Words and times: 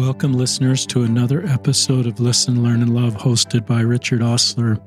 Welcome, 0.00 0.32
listeners, 0.32 0.86
to 0.86 1.02
another 1.02 1.44
episode 1.44 2.06
of 2.06 2.20
Listen, 2.20 2.62
Learn, 2.62 2.80
and 2.80 2.94
Love, 2.94 3.12
hosted 3.12 3.66
by 3.66 3.82
Richard 3.82 4.22
Ostler. 4.22 4.80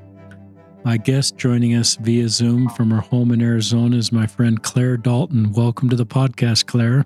My 0.84 0.98
guest 0.98 1.38
joining 1.38 1.76
us 1.76 1.98
via 1.98 2.28
Zoom 2.28 2.68
from 2.70 2.90
her 2.90 3.00
home 3.00 3.32
in 3.32 3.40
Arizona 3.40 3.96
is 3.96 4.12
my 4.12 4.26
friend 4.26 4.64
Claire 4.64 4.98
Dalton. 4.98 5.52
Welcome 5.52 5.88
to 5.90 5.96
the 5.96 6.06
podcast, 6.06 6.66
Claire. 6.66 7.06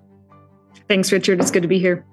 Thanks, 0.88 1.12
Richard. 1.12 1.42
It's 1.42 1.52
good 1.52 1.64
to 1.64 1.68
be 1.68 1.80
here. 1.80 2.06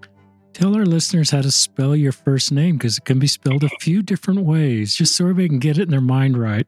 Tell 0.52 0.75
our 0.75 0.84
listeners 0.84 1.30
how 1.30 1.43
to 1.43 1.50
spell 1.52 1.95
your 1.95 2.11
first 2.11 2.50
name 2.50 2.76
because 2.76 2.98
it 2.98 3.04
can 3.04 3.20
be 3.20 3.29
spelled 3.29 3.62
a 3.62 3.68
few 3.80 4.02
different 4.02 4.40
ways, 4.40 4.96
just 4.96 5.14
so 5.14 5.26
everybody 5.26 5.48
can 5.48 5.61
get 5.61 5.79
it 5.79 5.82
in 5.82 5.90
their 5.90 6.00
mind 6.00 6.36
right. 6.36 6.66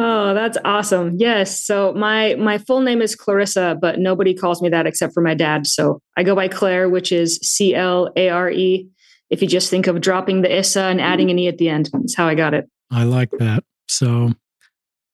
Oh, 0.00 0.32
that's 0.32 0.56
awesome. 0.64 1.16
Yes. 1.16 1.64
So 1.64 1.92
my 1.92 2.36
my 2.36 2.58
full 2.58 2.80
name 2.82 3.02
is 3.02 3.16
Clarissa, 3.16 3.76
but 3.80 3.98
nobody 3.98 4.32
calls 4.32 4.62
me 4.62 4.68
that 4.68 4.86
except 4.86 5.12
for 5.12 5.20
my 5.20 5.34
dad. 5.34 5.66
So 5.66 6.00
I 6.16 6.22
go 6.22 6.36
by 6.36 6.46
Claire, 6.46 6.88
which 6.88 7.10
is 7.10 7.36
C 7.42 7.74
L 7.74 8.12
A 8.14 8.28
R 8.28 8.48
E. 8.48 8.88
If 9.28 9.42
you 9.42 9.48
just 9.48 9.70
think 9.70 9.88
of 9.88 10.00
dropping 10.00 10.42
the 10.42 10.56
Issa 10.56 10.84
and 10.84 11.00
adding 11.00 11.30
an 11.30 11.38
E 11.38 11.48
at 11.48 11.58
the 11.58 11.68
end, 11.68 11.90
that's 11.92 12.14
how 12.14 12.28
I 12.28 12.36
got 12.36 12.54
it. 12.54 12.66
I 12.92 13.02
like 13.02 13.30
that. 13.38 13.64
So 13.88 14.34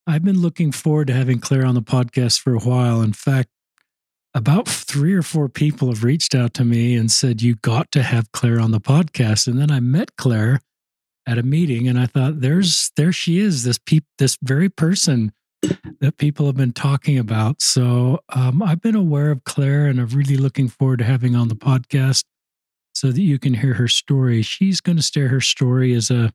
I've 0.06 0.23
been 0.23 0.42
looking 0.42 0.70
forward 0.70 1.06
to 1.06 1.14
having 1.14 1.40
Claire 1.40 1.64
on 1.64 1.74
the 1.74 1.82
podcast 1.82 2.40
for 2.40 2.54
a 2.54 2.60
while. 2.60 3.01
In 3.01 3.14
fact, 3.14 3.48
about 4.34 4.68
three 4.68 5.14
or 5.14 5.23
four 5.23 5.48
people 5.48 5.88
have 5.88 6.04
reached 6.04 6.34
out 6.34 6.52
to 6.54 6.64
me 6.64 6.95
and 6.95 7.10
said, 7.10 7.40
You 7.40 7.54
got 7.56 7.90
to 7.92 8.02
have 8.02 8.32
Claire 8.32 8.60
on 8.60 8.70
the 8.70 8.80
podcast. 8.80 9.46
And 9.46 9.59
then 9.59 9.70
I 9.70 9.80
met 9.80 10.16
Claire 10.16 10.60
at 11.27 11.38
a 11.38 11.42
meeting 11.42 11.88
and 11.88 11.98
I 11.98 12.06
thought, 12.06 12.41
there's 12.41 12.92
there 12.96 13.12
she 13.12 13.38
is, 13.38 13.65
this 13.65 13.78
peop 13.78 14.05
this 14.19 14.37
very 14.42 14.69
person 14.69 15.32
that 16.01 16.19
people 16.19 16.46
have 16.46 16.56
been 16.56 16.73
talking 16.73 17.19
about. 17.19 17.62
So 17.62 18.20
um, 18.28 18.62
I've 18.62 18.82
been 18.82 18.95
aware 18.95 19.30
of 19.30 19.45
Claire 19.45 19.87
and 19.87 19.98
I'm 19.98 20.09
really 20.09 20.37
looking 20.37 20.68
forward 20.68 20.98
to 20.98 21.05
having 21.05 21.34
on 21.34 21.48
the 21.48 21.55
podcast 21.55 22.24
so 22.95 23.10
that 23.10 23.23
you 23.23 23.38
can 23.38 23.54
hear 23.54 23.74
her 23.74 23.88
story. 23.88 24.43
She's 24.43 24.80
going 24.80 24.96
to 24.96 25.02
share 25.02 25.29
her 25.29 25.40
story 25.40 25.95
as 25.95 26.10
a 26.10 26.32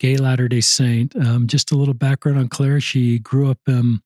gay 0.00 0.16
Latter 0.16 0.48
day 0.48 0.60
Saint. 0.60 1.14
Um, 1.16 1.46
just 1.46 1.72
a 1.72 1.76
little 1.76 1.94
background 1.94 2.38
on 2.38 2.48
Claire. 2.48 2.80
She 2.80 3.18
grew 3.18 3.50
up, 3.50 3.58
um, 3.66 4.02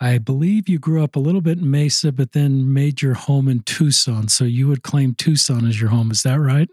I 0.00 0.18
believe 0.18 0.68
you 0.68 0.78
grew 0.78 1.02
up 1.02 1.16
a 1.16 1.20
little 1.20 1.40
bit 1.40 1.58
in 1.58 1.70
Mesa, 1.70 2.12
but 2.12 2.32
then 2.32 2.72
made 2.72 3.02
your 3.02 3.14
home 3.14 3.48
in 3.48 3.60
Tucson. 3.60 4.28
So 4.28 4.44
you 4.44 4.68
would 4.68 4.82
claim 4.82 5.14
Tucson 5.14 5.66
as 5.66 5.80
your 5.80 5.90
home. 5.90 6.10
Is 6.10 6.22
that 6.22 6.38
right? 6.38 6.68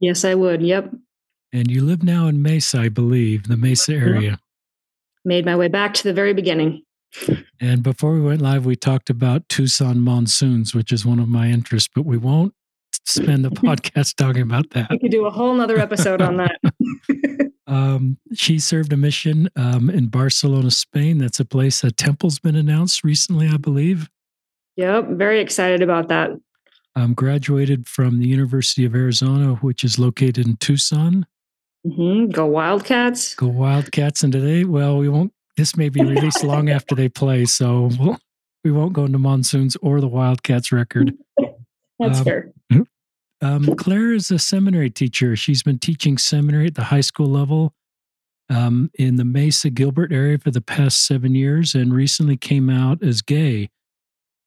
Yes, 0.00 0.24
I 0.24 0.34
would. 0.34 0.62
Yep. 0.62 0.94
And 1.52 1.70
you 1.70 1.82
live 1.82 2.02
now 2.02 2.28
in 2.28 2.42
Mesa, 2.42 2.80
I 2.80 2.88
believe, 2.88 3.48
the 3.48 3.56
Mesa 3.56 3.92
area. 3.94 4.38
Made 5.24 5.44
my 5.44 5.56
way 5.56 5.68
back 5.68 5.94
to 5.94 6.04
the 6.04 6.12
very 6.12 6.32
beginning. 6.32 6.82
And 7.60 7.82
before 7.82 8.12
we 8.12 8.20
went 8.20 8.40
live, 8.40 8.64
we 8.64 8.76
talked 8.76 9.10
about 9.10 9.48
Tucson 9.48 10.00
monsoons, 10.00 10.74
which 10.74 10.92
is 10.92 11.04
one 11.04 11.18
of 11.18 11.28
my 11.28 11.48
interests, 11.48 11.88
but 11.92 12.06
we 12.06 12.16
won't 12.16 12.54
spend 13.04 13.44
the 13.44 13.50
podcast 13.50 14.14
talking 14.16 14.42
about 14.42 14.70
that. 14.70 14.88
We 14.90 14.98
could 14.98 15.10
do 15.10 15.26
a 15.26 15.30
whole 15.30 15.54
nother 15.54 15.78
episode 15.78 16.22
on 16.22 16.36
that. 16.36 16.56
um, 17.66 18.18
she 18.32 18.58
served 18.58 18.92
a 18.92 18.96
mission 18.96 19.48
um, 19.56 19.90
in 19.90 20.06
Barcelona, 20.06 20.70
Spain. 20.70 21.18
That's 21.18 21.40
a 21.40 21.44
place 21.44 21.82
a 21.82 21.90
temple's 21.90 22.38
been 22.38 22.56
announced 22.56 23.02
recently, 23.02 23.48
I 23.48 23.56
believe. 23.56 24.08
Yep, 24.76 25.08
very 25.10 25.40
excited 25.40 25.82
about 25.82 26.08
that. 26.08 26.30
Um, 26.96 27.14
graduated 27.14 27.86
from 27.86 28.18
the 28.18 28.26
University 28.26 28.84
of 28.84 28.94
Arizona, 28.94 29.54
which 29.56 29.84
is 29.84 29.98
located 29.98 30.46
in 30.46 30.56
Tucson. 30.56 31.26
Mm-hmm. 31.86 32.30
Go 32.30 32.46
Wildcats. 32.46 33.34
Go 33.34 33.48
Wildcats. 33.48 34.22
And 34.22 34.32
today, 34.32 34.64
well, 34.64 34.98
we 34.98 35.08
won't, 35.08 35.32
this 35.56 35.76
may 35.76 35.88
be 35.88 36.02
released 36.02 36.44
long 36.44 36.68
after 36.70 36.94
they 36.94 37.08
play. 37.08 37.44
So 37.46 37.90
we'll, 37.98 38.18
we 38.64 38.70
won't 38.70 38.92
go 38.92 39.04
into 39.04 39.18
monsoons 39.18 39.76
or 39.76 40.00
the 40.00 40.08
Wildcats 40.08 40.72
record. 40.72 41.14
That's 41.98 42.18
um, 42.18 42.24
fair. 42.24 42.52
Um, 43.42 43.74
Claire 43.76 44.12
is 44.12 44.30
a 44.30 44.38
seminary 44.38 44.90
teacher. 44.90 45.34
She's 45.34 45.62
been 45.62 45.78
teaching 45.78 46.18
seminary 46.18 46.66
at 46.66 46.74
the 46.74 46.84
high 46.84 47.00
school 47.00 47.28
level 47.28 47.72
um, 48.50 48.90
in 48.98 49.16
the 49.16 49.24
Mesa 49.24 49.70
Gilbert 49.70 50.12
area 50.12 50.36
for 50.36 50.50
the 50.50 50.60
past 50.60 51.06
seven 51.06 51.34
years 51.34 51.74
and 51.74 51.94
recently 51.94 52.36
came 52.36 52.68
out 52.68 53.02
as 53.02 53.22
gay 53.22 53.70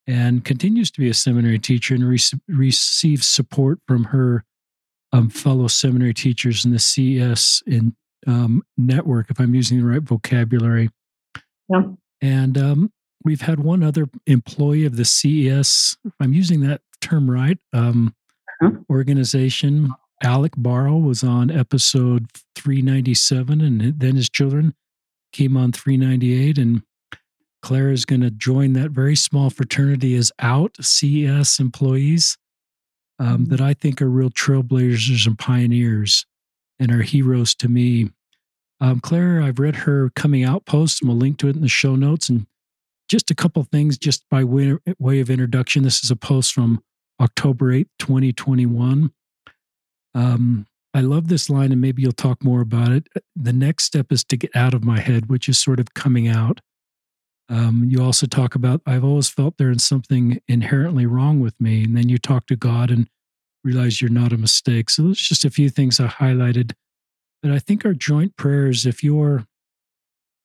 and 0.05 0.43
continues 0.43 0.91
to 0.91 0.99
be 0.99 1.09
a 1.09 1.13
seminary 1.13 1.57
teacher 1.57 1.95
and 1.95 2.07
re- 2.07 2.19
receives 2.47 3.25
support 3.25 3.79
from 3.87 4.05
her 4.05 4.43
um, 5.13 5.29
fellow 5.29 5.67
seminary 5.67 6.13
teachers 6.13 6.65
in 6.65 6.71
the 6.71 6.79
CES 6.79 7.63
in 7.65 7.95
um, 8.27 8.63
network, 8.77 9.29
if 9.29 9.39
I'm 9.39 9.55
using 9.55 9.79
the 9.79 9.85
right 9.85 10.01
vocabulary. 10.01 10.89
Yeah. 11.69 11.83
And 12.21 12.57
um, 12.57 12.91
we've 13.23 13.41
had 13.41 13.59
one 13.59 13.83
other 13.83 14.09
employee 14.25 14.85
of 14.85 14.97
the 14.97 15.05
CES, 15.05 15.97
if 16.03 16.13
I'm 16.19 16.33
using 16.33 16.61
that 16.61 16.81
term 16.99 17.29
right, 17.29 17.59
um, 17.73 18.15
uh-huh. 18.61 18.71
organization. 18.89 19.93
Alec 20.23 20.53
Barrow 20.57 20.97
was 20.97 21.23
on 21.23 21.51
episode 21.51 22.27
397, 22.55 23.61
and 23.61 23.99
then 23.99 24.15
his 24.15 24.29
children 24.29 24.73
came 25.31 25.57
on 25.57 25.73
398. 25.73 26.57
And 26.57 26.81
Claire 27.61 27.91
is 27.91 28.05
going 28.05 28.21
to 28.21 28.31
join 28.31 28.73
that 28.73 28.91
very 28.91 29.17
small 29.17 29.49
fraternity 29.49 30.15
as 30.15 30.31
out 30.39 30.77
CES 30.79 31.59
employees 31.59 32.37
um, 33.19 33.27
mm-hmm. 33.27 33.43
that 33.45 33.61
I 33.61 33.73
think 33.73 34.01
are 34.01 34.09
real 34.09 34.29
trailblazers 34.29 35.25
and 35.27 35.37
pioneers 35.37 36.25
and 36.79 36.91
are 36.91 37.01
heroes 37.01 37.55
to 37.55 37.69
me. 37.69 38.11
Um, 38.81 38.99
Claire, 38.99 39.41
I've 39.41 39.59
read 39.59 39.77
her 39.77 40.09
coming 40.15 40.43
out 40.43 40.65
post, 40.65 41.01
and 41.01 41.09
we'll 41.09 41.17
link 41.17 41.37
to 41.39 41.47
it 41.47 41.55
in 41.55 41.61
the 41.61 41.69
show 41.69 41.95
notes. 41.95 42.29
And 42.29 42.47
just 43.09 43.31
a 43.31 43.35
couple 43.35 43.63
things, 43.63 43.97
just 43.97 44.27
by 44.29 44.43
way, 44.43 44.77
way 44.99 45.19
of 45.19 45.29
introduction. 45.29 45.83
This 45.83 46.03
is 46.03 46.11
a 46.11 46.15
post 46.15 46.53
from 46.53 46.83
October 47.21 47.71
8th, 47.71 47.89
2021. 47.99 49.11
Um, 50.15 50.67
I 50.93 51.01
love 51.01 51.27
this 51.27 51.49
line, 51.49 51.71
and 51.71 51.81
maybe 51.81 52.01
you'll 52.01 52.11
talk 52.11 52.43
more 52.43 52.61
about 52.61 52.91
it. 52.91 53.07
The 53.35 53.53
next 53.53 53.85
step 53.85 54.11
is 54.11 54.23
to 54.25 54.37
get 54.37 54.55
out 54.55 54.73
of 54.73 54.83
my 54.83 54.99
head, 54.99 55.27
which 55.27 55.49
is 55.49 55.61
sort 55.61 55.79
of 55.79 55.93
coming 55.93 56.27
out. 56.27 56.61
Um, 57.53 57.85
you 57.87 58.03
also 58.03 58.25
talk 58.25 58.55
about, 58.55 58.81
I've 58.87 59.03
always 59.03 59.29
felt 59.29 59.57
there 59.57 59.69
is 59.69 59.83
something 59.83 60.41
inherently 60.47 61.05
wrong 61.05 61.39
with 61.39 61.53
me. 61.61 61.83
And 61.83 61.95
then 61.95 62.09
you 62.09 62.17
talk 62.17 62.47
to 62.47 62.55
God 62.55 62.89
and 62.89 63.07
realize 63.63 64.01
you're 64.01 64.09
not 64.09 64.33
a 64.33 64.37
mistake. 64.37 64.89
So 64.89 65.03
those 65.03 65.19
just 65.19 65.45
a 65.45 65.51
few 65.51 65.69
things 65.69 65.99
I 65.99 66.07
highlighted. 66.07 66.71
But 67.43 67.51
I 67.51 67.59
think 67.59 67.85
our 67.85 67.93
joint 67.93 68.37
prayers, 68.37 68.87
if 68.87 69.03
you're 69.03 69.45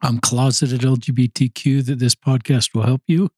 um, 0.03 0.19
closeted 0.19 0.83
LGBTQ, 0.83 1.87
that 1.87 1.99
this 1.99 2.15
podcast 2.15 2.75
will 2.75 2.83
help 2.83 3.01
you. 3.07 3.31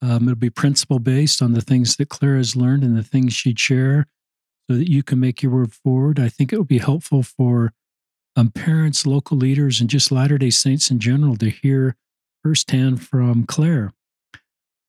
Um, 0.00 0.22
it'll 0.22 0.36
be 0.36 0.48
principle 0.48 0.98
based 0.98 1.42
on 1.42 1.52
the 1.52 1.60
things 1.60 1.96
that 1.96 2.08
Claire 2.08 2.38
has 2.38 2.56
learned 2.56 2.82
and 2.82 2.96
the 2.96 3.02
things 3.02 3.34
she'd 3.34 3.60
share 3.60 4.06
so 4.70 4.76
that 4.78 4.90
you 4.90 5.02
can 5.02 5.20
make 5.20 5.42
your 5.42 5.52
word 5.52 5.74
forward. 5.74 6.18
I 6.18 6.30
think 6.30 6.50
it 6.50 6.56
will 6.56 6.64
be 6.64 6.78
helpful 6.78 7.22
for 7.22 7.74
um, 8.36 8.50
parents, 8.50 9.04
local 9.04 9.36
leaders, 9.36 9.82
and 9.82 9.90
just 9.90 10.10
Latter 10.10 10.38
day 10.38 10.50
Saints 10.50 10.90
in 10.90 10.98
general 10.98 11.36
to 11.36 11.50
hear 11.50 11.94
firsthand 12.46 13.02
from 13.02 13.44
Claire. 13.44 13.92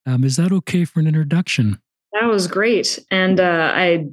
Um, 0.05 0.23
is 0.23 0.35
that 0.35 0.51
okay 0.51 0.85
for 0.85 0.99
an 0.99 1.07
introduction? 1.07 1.81
That 2.13 2.27
was 2.27 2.45
great. 2.45 2.99
And 3.09 3.39
uh, 3.39 3.71
I, 3.73 4.05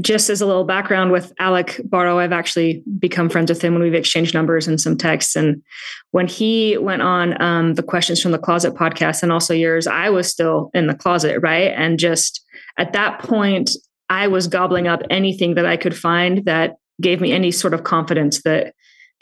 just 0.00 0.28
as 0.28 0.40
a 0.40 0.46
little 0.46 0.64
background 0.64 1.12
with 1.12 1.32
Alec 1.38 1.80
Barrow, 1.84 2.18
I've 2.18 2.32
actually 2.32 2.82
become 2.98 3.30
friends 3.30 3.48
with 3.48 3.62
him 3.62 3.74
when 3.74 3.82
we've 3.84 3.94
exchanged 3.94 4.34
numbers 4.34 4.66
and 4.66 4.80
some 4.80 4.96
texts. 4.96 5.36
And 5.36 5.62
when 6.10 6.26
he 6.26 6.76
went 6.76 7.02
on 7.02 7.40
um, 7.40 7.74
the 7.74 7.82
Questions 7.84 8.20
from 8.20 8.32
the 8.32 8.38
Closet 8.38 8.74
podcast 8.74 9.22
and 9.22 9.30
also 9.30 9.54
yours, 9.54 9.86
I 9.86 10.10
was 10.10 10.28
still 10.28 10.72
in 10.74 10.88
the 10.88 10.96
closet, 10.96 11.38
right? 11.42 11.72
And 11.76 11.96
just 11.96 12.44
at 12.76 12.92
that 12.92 13.20
point, 13.20 13.70
I 14.10 14.26
was 14.26 14.48
gobbling 14.48 14.88
up 14.88 15.00
anything 15.10 15.54
that 15.54 15.64
I 15.64 15.76
could 15.76 15.96
find 15.96 16.44
that 16.46 16.74
gave 17.00 17.20
me 17.20 17.30
any 17.30 17.52
sort 17.52 17.72
of 17.72 17.84
confidence 17.84 18.42
that 18.42 18.74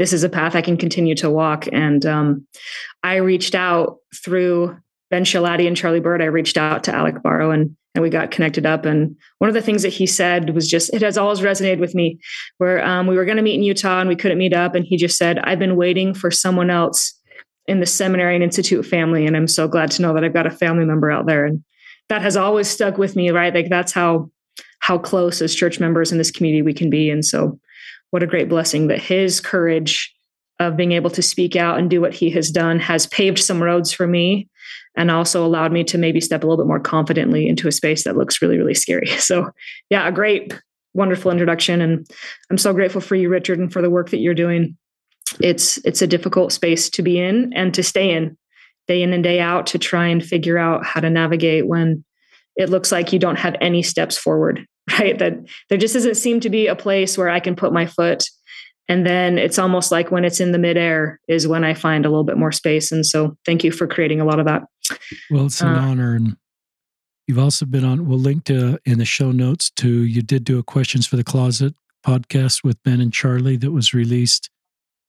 this 0.02 0.12
is 0.12 0.24
a 0.24 0.28
path 0.28 0.56
I 0.56 0.62
can 0.62 0.76
continue 0.76 1.14
to 1.14 1.30
walk. 1.30 1.68
And 1.70 2.04
um, 2.04 2.44
I 3.04 3.16
reached 3.16 3.54
out 3.54 3.98
through 4.24 4.76
Ben 5.10 5.22
Schilaty 5.22 5.68
and 5.68 5.76
Charlie 5.76 6.00
Bird. 6.00 6.20
I 6.20 6.24
reached 6.24 6.58
out 6.58 6.82
to 6.84 6.94
Alec 6.94 7.22
Barrow 7.22 7.52
and 7.52 7.76
and 7.94 8.02
we 8.02 8.10
got 8.10 8.32
connected 8.32 8.66
up. 8.66 8.84
And 8.84 9.14
one 9.38 9.48
of 9.48 9.54
the 9.54 9.62
things 9.62 9.82
that 9.82 9.92
he 9.92 10.08
said 10.08 10.56
was 10.56 10.68
just 10.68 10.92
it 10.92 11.02
has 11.02 11.16
always 11.16 11.38
resonated 11.38 11.78
with 11.78 11.94
me. 11.94 12.18
Where 12.58 12.84
um, 12.84 13.06
we 13.06 13.14
were 13.14 13.24
going 13.24 13.36
to 13.36 13.44
meet 13.44 13.54
in 13.54 13.62
Utah 13.62 14.00
and 14.00 14.08
we 14.08 14.16
couldn't 14.16 14.38
meet 14.38 14.54
up, 14.54 14.74
and 14.74 14.84
he 14.84 14.96
just 14.96 15.16
said, 15.16 15.38
"I've 15.38 15.60
been 15.60 15.76
waiting 15.76 16.14
for 16.14 16.30
someone 16.30 16.68
else." 16.68 17.18
in 17.68 17.78
the 17.78 17.86
seminary 17.86 18.34
and 18.34 18.42
institute 18.42 18.84
family 18.84 19.24
and 19.24 19.36
i'm 19.36 19.46
so 19.46 19.68
glad 19.68 19.88
to 19.88 20.02
know 20.02 20.12
that 20.12 20.24
i've 20.24 20.32
got 20.32 20.48
a 20.48 20.50
family 20.50 20.84
member 20.84 21.12
out 21.12 21.26
there 21.26 21.44
and 21.44 21.62
that 22.08 22.20
has 22.20 22.36
always 22.36 22.66
stuck 22.68 22.98
with 22.98 23.14
me 23.14 23.30
right 23.30 23.54
like 23.54 23.68
that's 23.68 23.92
how 23.92 24.28
how 24.80 24.98
close 24.98 25.40
as 25.40 25.54
church 25.54 25.78
members 25.78 26.10
in 26.10 26.18
this 26.18 26.32
community 26.32 26.60
we 26.60 26.74
can 26.74 26.90
be 26.90 27.08
and 27.08 27.24
so 27.24 27.56
what 28.12 28.22
a 28.22 28.26
great 28.26 28.48
blessing 28.48 28.86
that 28.88 29.00
his 29.00 29.40
courage 29.40 30.14
of 30.60 30.76
being 30.76 30.92
able 30.92 31.10
to 31.10 31.22
speak 31.22 31.56
out 31.56 31.78
and 31.78 31.90
do 31.90 32.00
what 32.00 32.14
he 32.14 32.30
has 32.30 32.50
done 32.50 32.78
has 32.78 33.06
paved 33.06 33.38
some 33.38 33.62
roads 33.62 33.90
for 33.90 34.06
me 34.06 34.48
and 34.96 35.10
also 35.10 35.44
allowed 35.44 35.72
me 35.72 35.82
to 35.82 35.98
maybe 35.98 36.20
step 36.20 36.44
a 36.44 36.46
little 36.46 36.62
bit 36.62 36.68
more 36.68 36.78
confidently 36.78 37.48
into 37.48 37.66
a 37.66 37.72
space 37.72 38.04
that 38.04 38.16
looks 38.16 38.40
really 38.40 38.58
really 38.58 38.74
scary. 38.74 39.06
So 39.18 39.50
yeah 39.90 40.06
a 40.06 40.12
great 40.12 40.58
wonderful 40.94 41.30
introduction 41.30 41.80
and 41.80 42.06
i'm 42.50 42.58
so 42.58 42.74
grateful 42.74 43.00
for 43.00 43.14
you 43.14 43.30
richard 43.30 43.58
and 43.58 43.72
for 43.72 43.80
the 43.80 43.90
work 43.90 44.10
that 44.10 44.20
you're 44.20 44.34
doing. 44.34 44.76
It's 45.40 45.78
it's 45.78 46.02
a 46.02 46.06
difficult 46.06 46.52
space 46.52 46.90
to 46.90 47.02
be 47.02 47.18
in 47.18 47.52
and 47.54 47.72
to 47.72 47.82
stay 47.82 48.10
in 48.10 48.36
day 48.88 49.02
in 49.02 49.14
and 49.14 49.24
day 49.24 49.40
out 49.40 49.66
to 49.68 49.78
try 49.78 50.06
and 50.06 50.22
figure 50.22 50.58
out 50.58 50.84
how 50.84 51.00
to 51.00 51.08
navigate 51.08 51.66
when 51.66 52.04
it 52.56 52.68
looks 52.68 52.92
like 52.92 53.12
you 53.12 53.18
don't 53.18 53.38
have 53.38 53.56
any 53.60 53.82
steps 53.82 54.18
forward 54.18 54.66
right? 54.98 55.18
That 55.18 55.34
there 55.68 55.78
just 55.78 55.94
doesn't 55.94 56.16
seem 56.16 56.40
to 56.40 56.50
be 56.50 56.66
a 56.66 56.76
place 56.76 57.16
where 57.16 57.28
I 57.28 57.40
can 57.40 57.56
put 57.56 57.72
my 57.72 57.86
foot. 57.86 58.24
And 58.88 59.06
then 59.06 59.38
it's 59.38 59.58
almost 59.58 59.92
like 59.92 60.10
when 60.10 60.24
it's 60.24 60.40
in 60.40 60.52
the 60.52 60.58
midair 60.58 61.20
is 61.28 61.46
when 61.46 61.64
I 61.64 61.72
find 61.72 62.04
a 62.04 62.08
little 62.08 62.24
bit 62.24 62.36
more 62.36 62.52
space. 62.52 62.90
And 62.90 63.06
so 63.06 63.36
thank 63.46 63.64
you 63.64 63.70
for 63.70 63.86
creating 63.86 64.20
a 64.20 64.24
lot 64.24 64.40
of 64.40 64.46
that. 64.46 64.62
Well, 65.30 65.46
it's 65.46 65.60
an 65.60 65.68
uh, 65.68 65.80
honor. 65.80 66.14
And 66.16 66.36
you've 67.28 67.38
also 67.38 67.64
been 67.64 67.84
on, 67.84 68.06
we'll 68.06 68.18
link 68.18 68.44
to 68.44 68.78
in 68.84 68.98
the 68.98 69.04
show 69.04 69.30
notes 69.30 69.70
to, 69.76 69.88
you 69.88 70.20
did 70.20 70.44
do 70.44 70.58
a 70.58 70.62
Questions 70.64 71.06
for 71.06 71.16
the 71.16 71.24
Closet 71.24 71.74
podcast 72.04 72.64
with 72.64 72.82
Ben 72.82 73.00
and 73.00 73.12
Charlie 73.12 73.56
that 73.56 73.70
was 73.70 73.94
released 73.94 74.50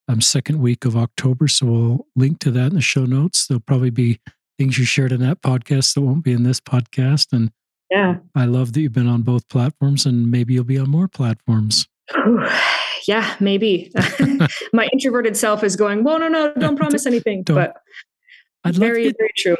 um, 0.08 0.22
second 0.22 0.60
week 0.60 0.86
of 0.86 0.96
October. 0.96 1.48
So 1.48 1.66
we'll 1.66 2.08
link 2.16 2.40
to 2.40 2.52
that 2.52 2.68
in 2.68 2.75
the 2.75 2.81
show 2.81 3.06
notes. 3.06 3.48
There'll 3.48 3.60
probably 3.60 3.90
be 3.90 4.20
things 4.58 4.78
you 4.78 4.86
shared 4.86 5.12
in 5.12 5.22
that 5.22 5.42
podcast 5.42 5.96
that 5.96 6.02
won't 6.02 6.24
be 6.24 6.31
in 6.31 6.44
this 6.44 6.60
podcast. 6.60 7.34
And 7.34 7.52
yeah, 7.94 8.16
I 8.34 8.45
love 8.45 8.74
that 8.74 8.81
you've 8.81 8.92
been 8.92 9.07
on 9.07 9.22
both 9.22 9.48
platforms 9.50 10.07
and 10.07 10.31
maybe 10.31 10.56
you'll 10.56 10.63
be 10.63 10.80
on 10.80 10.90
more 10.90 11.07
platforms. 11.07 11.88
yeah, 13.07 13.36
maybe. 13.40 13.92
My 14.74 14.90
introverted 14.92 15.38
self 15.38 15.63
is 15.63 15.75
going, 15.75 16.04
well, 16.04 16.18
no, 16.18 16.28
no, 16.28 16.51
don't 16.60 16.75
promise 16.75 17.06
anything. 17.06 17.44
Don't. 17.44 17.56
But 17.56 17.78
I'd 18.63 18.74
very, 18.74 19.13
very 19.16 19.30
true. 19.38 19.57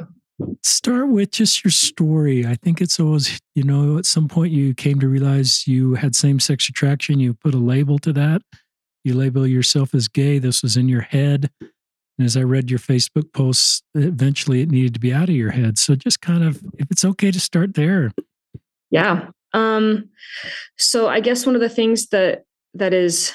Start 0.63 1.09
with 1.09 1.30
just 1.30 1.63
your 1.63 1.69
story. 1.69 2.44
I 2.44 2.56
think 2.56 2.81
it's 2.81 3.00
always, 3.00 3.39
you 3.53 3.63
know, 3.63 4.00
at 4.00 4.07
some 4.07 4.27
point 4.27 4.51
you 4.51 4.74
came 4.74 5.00
to 5.00 5.07
realize 5.07 5.68
you 5.68 5.94
had 5.94 6.15
same 6.15 6.39
sex 6.39 6.68
attraction. 6.68 7.19
You 7.19 7.36
put 7.36 7.53
a 7.53 7.59
label 7.59 8.00
to 8.00 8.12
that. 8.13 8.41
You 9.03 9.13
label 9.13 9.45
yourself 9.45 9.94
as 9.94 10.07
gay. 10.07 10.39
This 10.39 10.63
was 10.63 10.75
in 10.75 10.89
your 10.89 11.01
head. 11.01 11.51
And 12.18 12.25
as 12.25 12.38
I 12.38 12.42
read 12.42 12.69
your 12.69 12.80
Facebook 12.80 13.33
posts, 13.33 13.81
eventually 13.95 14.62
it 14.62 14.69
needed 14.69 14.94
to 14.94 15.00
be 15.00 15.13
out 15.13 15.30
of 15.30 15.36
your 15.36 15.51
head. 15.51 15.77
So 15.77 15.95
just 15.95 16.21
kind 16.21 16.44
of, 16.44 16.62
if 16.77 16.92
it's 16.92 17.04
okay 17.06 17.31
to 17.31 17.39
start 17.39 17.74
there. 17.74 18.12
Yeah. 18.92 19.30
Um, 19.54 20.10
so 20.77 21.07
I 21.07 21.19
guess 21.19 21.45
one 21.45 21.56
of 21.56 21.62
the 21.62 21.69
things 21.69 22.07
that 22.07 22.44
that 22.75 22.94
is 22.94 23.31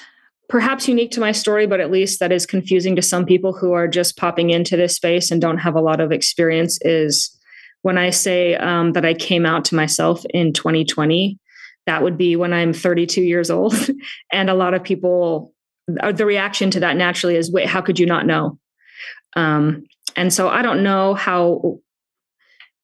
perhaps 0.49 0.89
unique 0.89 1.11
to 1.13 1.21
my 1.21 1.33
story, 1.33 1.67
but 1.67 1.81
at 1.81 1.91
least 1.91 2.21
that 2.21 2.33
is 2.33 2.47
confusing 2.47 2.97
to 2.97 3.03
some 3.03 3.25
people 3.25 3.53
who 3.53 3.73
are 3.73 3.87
just 3.87 4.17
popping 4.17 4.51
into 4.51 4.77
this 4.77 4.95
space 4.95 5.31
and 5.31 5.41
don't 5.41 5.59
have 5.59 5.75
a 5.75 5.81
lot 5.81 6.01
of 6.01 6.11
experience 6.11 6.79
is 6.83 7.37
when 7.83 7.99
I 7.99 8.11
say 8.11 8.57
um, 8.57 8.93
that 8.93 9.05
I 9.05 9.15
came 9.15 9.47
out 9.47 9.65
to 9.67 9.75
myself 9.75 10.25
in 10.31 10.53
2020, 10.53 11.39
that 11.87 12.03
would 12.03 12.19
be 12.19 12.35
when 12.35 12.53
I'm 12.53 12.73
32 12.73 13.23
years 13.23 13.51
old. 13.51 13.75
and 14.33 14.51
a 14.51 14.55
lot 14.55 14.75
of 14.75 14.83
people, 14.83 15.55
uh, 16.01 16.13
the 16.13 16.27
reaction 16.27 16.71
to 16.73 16.81
that 16.81 16.97
naturally 16.97 17.37
is, 17.37 17.53
wait, 17.53 17.67
how 17.67 17.81
could 17.81 17.99
you 17.99 18.07
not 18.07 18.27
know? 18.27 18.59
Um, 19.37 19.85
and 20.17 20.33
so 20.33 20.49
I 20.49 20.63
don't 20.63 20.83
know 20.83 21.15
how 21.15 21.81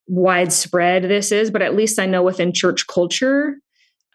widespread 0.07 1.05
this 1.05 1.33
is, 1.33 1.51
but 1.51 1.63
at 1.63 1.75
least 1.75 1.99
I 1.99 2.07
know 2.07 2.23
within 2.23 2.53
church 2.53 2.87
culture, 2.87 3.57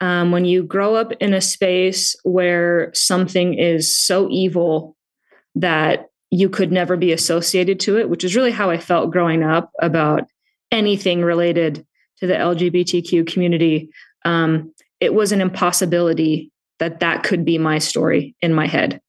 um, 0.02 0.31
when 0.31 0.46
you 0.46 0.64
grow 0.64 0.96
up 0.96 1.12
in 1.20 1.34
a 1.34 1.42
space 1.42 2.16
where 2.24 2.92
something 2.94 3.54
is 3.56 3.96
so 3.96 4.30
evil 4.30 4.96
that 5.56 6.10
you 6.31 6.48
could 6.48 6.72
never 6.72 6.96
be 6.96 7.12
associated 7.12 7.80
to 7.81 7.98
it, 7.98 8.10
which 8.10 8.24
is 8.24 8.36
really 8.36 8.52
how 8.52 8.70
I 8.70 8.78
felt 8.78 9.12
growing 9.12 9.44
up 9.44 9.72
about 9.81 10.24
anything 10.72 11.24
related 11.24 11.86
to 12.20 12.28
the 12.28 12.36
LGBTQ 12.36 13.28
community. 13.28 13.90
Um, 14.26 14.74
it 15.00 15.14
was 15.14 15.31
an 15.31 15.42
impossibility 15.42 16.52
that 16.78 17.00
that 17.00 17.24
could 17.24 17.44
be 17.44 17.58
my 17.58 17.80
story 17.80 18.36
in 18.42 18.54
my 18.54 18.68
head. 18.68 19.02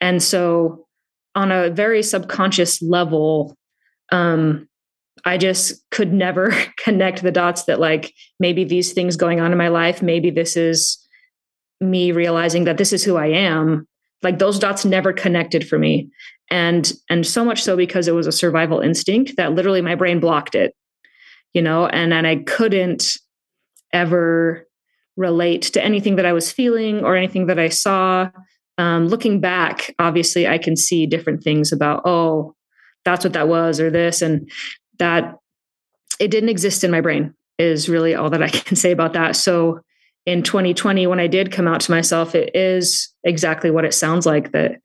And 0.00 0.22
so 0.22 0.86
on 1.34 1.52
a 1.52 1.70
very 1.70 2.02
subconscious 2.02 2.82
level, 2.82 3.56
um, 4.12 4.68
I 5.24 5.38
just 5.38 5.82
could 5.90 6.12
never 6.12 6.52
connect 6.82 7.22
the 7.22 7.32
dots 7.32 7.64
that 7.64 7.80
like 7.80 8.12
maybe 8.38 8.64
these 8.64 8.92
things 8.92 9.16
going 9.16 9.40
on 9.40 9.52
in 9.52 9.58
my 9.58 9.68
life, 9.68 10.02
maybe 10.02 10.30
this 10.30 10.56
is 10.56 10.98
me 11.80 12.12
realizing 12.12 12.64
that 12.64 12.78
this 12.78 12.92
is 12.92 13.02
who 13.02 13.16
I 13.16 13.26
am. 13.26 13.86
Like 14.22 14.38
those 14.38 14.58
dots 14.58 14.84
never 14.84 15.12
connected 15.12 15.66
for 15.66 15.78
me. 15.78 16.10
And 16.50 16.92
and 17.08 17.26
so 17.26 17.44
much 17.44 17.62
so 17.62 17.76
because 17.76 18.08
it 18.08 18.14
was 18.14 18.26
a 18.26 18.32
survival 18.32 18.80
instinct 18.80 19.36
that 19.36 19.52
literally 19.52 19.80
my 19.80 19.94
brain 19.94 20.20
blocked 20.20 20.54
it. 20.54 20.74
You 21.54 21.62
know, 21.62 21.86
and 21.86 22.12
and 22.12 22.26
I 22.26 22.36
couldn't 22.36 23.16
ever 23.92 24.66
relate 25.16 25.62
to 25.62 25.84
anything 25.84 26.16
that 26.16 26.26
I 26.26 26.32
was 26.32 26.52
feeling 26.52 27.04
or 27.04 27.16
anything 27.16 27.46
that 27.46 27.58
I 27.58 27.68
saw 27.68 28.30
um, 28.80 29.08
looking 29.08 29.40
back, 29.40 29.94
obviously, 29.98 30.48
I 30.48 30.56
can 30.56 30.74
see 30.74 31.04
different 31.04 31.42
things 31.42 31.70
about, 31.70 32.00
oh, 32.06 32.54
that's 33.04 33.24
what 33.24 33.34
that 33.34 33.46
was, 33.46 33.78
or 33.78 33.90
this, 33.90 34.22
and 34.22 34.50
that 34.98 35.36
it 36.18 36.30
didn't 36.30 36.48
exist 36.48 36.82
in 36.82 36.90
my 36.90 37.02
brain, 37.02 37.34
is 37.58 37.90
really 37.90 38.14
all 38.14 38.30
that 38.30 38.42
I 38.42 38.48
can 38.48 38.76
say 38.76 38.90
about 38.90 39.12
that. 39.12 39.36
So 39.36 39.80
in 40.24 40.42
2020, 40.42 41.06
when 41.06 41.20
I 41.20 41.26
did 41.26 41.52
come 41.52 41.68
out 41.68 41.82
to 41.82 41.90
myself, 41.90 42.34
it 42.34 42.56
is 42.56 43.12
exactly 43.22 43.70
what 43.70 43.84
it 43.84 43.92
sounds 43.92 44.24
like 44.24 44.52
that 44.52 44.80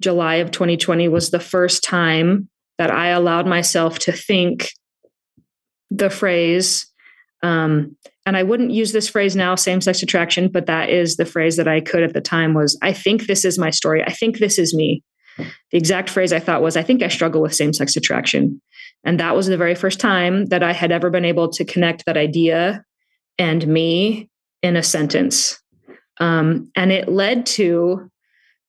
July 0.00 0.36
of 0.36 0.50
2020 0.50 1.06
was 1.06 1.30
the 1.30 1.38
first 1.38 1.84
time 1.84 2.48
that 2.76 2.90
I 2.90 3.08
allowed 3.08 3.46
myself 3.46 4.00
to 4.00 4.12
think 4.12 4.70
the 5.92 6.10
phrase 6.10 6.86
um, 7.44 7.96
and 8.28 8.36
I 8.36 8.42
wouldn't 8.42 8.72
use 8.72 8.92
this 8.92 9.08
phrase 9.08 9.34
now, 9.34 9.54
same 9.54 9.80
sex 9.80 10.02
attraction, 10.02 10.48
but 10.48 10.66
that 10.66 10.90
is 10.90 11.16
the 11.16 11.24
phrase 11.24 11.56
that 11.56 11.66
I 11.66 11.80
could 11.80 12.02
at 12.02 12.12
the 12.12 12.20
time 12.20 12.52
was, 12.52 12.78
I 12.82 12.92
think 12.92 13.26
this 13.26 13.42
is 13.42 13.58
my 13.58 13.70
story. 13.70 14.04
I 14.04 14.12
think 14.12 14.36
this 14.36 14.58
is 14.58 14.74
me. 14.74 15.02
The 15.38 15.78
exact 15.78 16.10
phrase 16.10 16.30
I 16.30 16.38
thought 16.38 16.60
was, 16.60 16.76
I 16.76 16.82
think 16.82 17.02
I 17.02 17.08
struggle 17.08 17.40
with 17.40 17.54
same 17.54 17.72
sex 17.72 17.96
attraction. 17.96 18.60
And 19.02 19.18
that 19.18 19.34
was 19.34 19.46
the 19.46 19.56
very 19.56 19.74
first 19.74 19.98
time 19.98 20.44
that 20.46 20.62
I 20.62 20.74
had 20.74 20.92
ever 20.92 21.08
been 21.08 21.24
able 21.24 21.48
to 21.52 21.64
connect 21.64 22.04
that 22.04 22.18
idea 22.18 22.84
and 23.38 23.66
me 23.66 24.28
in 24.62 24.76
a 24.76 24.82
sentence. 24.82 25.58
Um, 26.20 26.70
and 26.76 26.92
it 26.92 27.08
led 27.08 27.46
to 27.46 28.10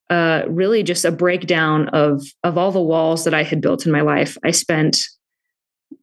uh, 0.09 0.43
really 0.47 0.83
just 0.83 1.03
a 1.03 1.11
breakdown 1.11 1.89
of 1.89 2.23
of 2.45 2.57
all 2.57 2.71
the 2.71 2.79
walls 2.79 3.25
that 3.25 3.33
I 3.33 3.43
had 3.43 3.59
built 3.59 3.85
in 3.85 3.91
my 3.91 4.01
life. 4.01 4.37
I 4.41 4.51
spent 4.51 5.01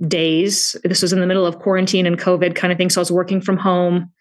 days. 0.07 0.77
This 0.85 1.03
was 1.03 1.13
in 1.13 1.21
the 1.21 1.27
middle 1.27 1.47
of 1.47 1.59
quarantine 1.59 2.07
and 2.07 2.19
COVID 2.19 2.55
kind 2.55 2.73
of 2.73 2.79
thing. 2.79 2.91
So 2.91 3.01
I 3.01 3.03
was 3.03 3.13
working 3.13 3.41
from 3.41 3.57
home. 3.57 4.13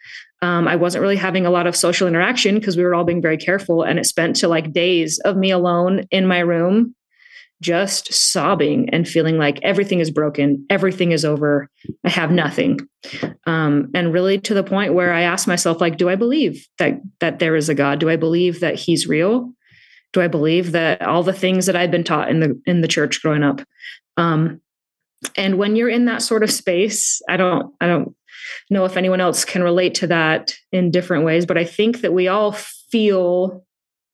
Um, 0.42 0.68
I 0.68 0.76
wasn't 0.76 1.02
really 1.02 1.16
having 1.16 1.46
a 1.46 1.50
lot 1.50 1.68
of 1.68 1.76
social 1.76 2.08
interaction 2.08 2.56
because 2.56 2.78
we 2.78 2.84
were 2.84 2.94
all 2.94 3.04
being 3.04 3.22
very 3.22 3.38
careful. 3.38 3.84
And 3.84 4.00
it 4.00 4.06
spent 4.06 4.36
to 4.38 4.48
like 4.48 4.74
days 4.74 5.20
of 5.20 5.38
me 5.38 5.52
alone 5.52 6.06
in 6.12 6.28
my 6.28 6.40
room, 6.40 6.96
just 7.62 8.14
sobbing 8.14 8.90
and 8.92 9.08
feeling 9.08 9.38
like 9.38 9.60
everything 9.64 10.00
is 10.00 10.12
broken, 10.12 10.66
everything 10.70 11.12
is 11.12 11.26
over, 11.26 11.70
I 12.04 12.10
have 12.10 12.32
nothing. 12.32 12.80
Um, 13.48 13.90
and 13.94 14.14
really 14.14 14.40
to 14.40 14.54
the 14.54 14.64
point 14.64 14.94
where 14.94 15.14
I 15.14 15.22
asked 15.22 15.48
myself, 15.48 15.82
like, 15.82 15.98
do 15.98 16.10
I 16.10 16.16
believe 16.16 16.68
that 16.80 17.02
that 17.20 17.40
there 17.40 17.56
is 17.56 17.70
a 17.70 17.76
God? 17.76 18.00
Do 18.00 18.10
I 18.10 18.18
believe 18.18 18.60
that 18.60 18.76
He's 18.76 19.08
real? 19.08 19.52
Do 20.14 20.22
I 20.22 20.28
believe 20.28 20.74
that 20.74 21.02
all 21.02 21.24
the 21.24 21.34
things 21.34 21.66
that 21.66 21.76
I've 21.76 21.92
been 21.92 22.04
taught 22.04 22.30
in 22.30 22.40
the 22.40 22.62
in 22.66 22.82
the 22.82 22.88
church 22.88 23.22
growing 23.22 23.44
up? 23.44 23.62
Um, 24.18 24.62
and 25.36 25.58
when 25.58 25.76
you're 25.76 25.90
in 25.90 26.06
that 26.06 26.22
sort 26.22 26.44
of 26.44 26.52
space 26.52 27.22
i 27.30 27.38
don't 27.38 27.74
i 27.82 27.88
don't 27.88 28.16
know 28.70 28.86
if 28.86 28.98
anyone 28.98 29.22
else 29.22 29.44
can 29.44 29.64
relate 29.64 29.96
to 29.96 30.08
that 30.08 30.56
in 30.72 30.92
different 30.92 31.26
ways 31.26 31.46
but 31.46 31.58
i 31.58 31.64
think 31.64 32.02
that 32.02 32.14
we 32.14 32.28
all 32.28 32.52
feel 32.52 33.66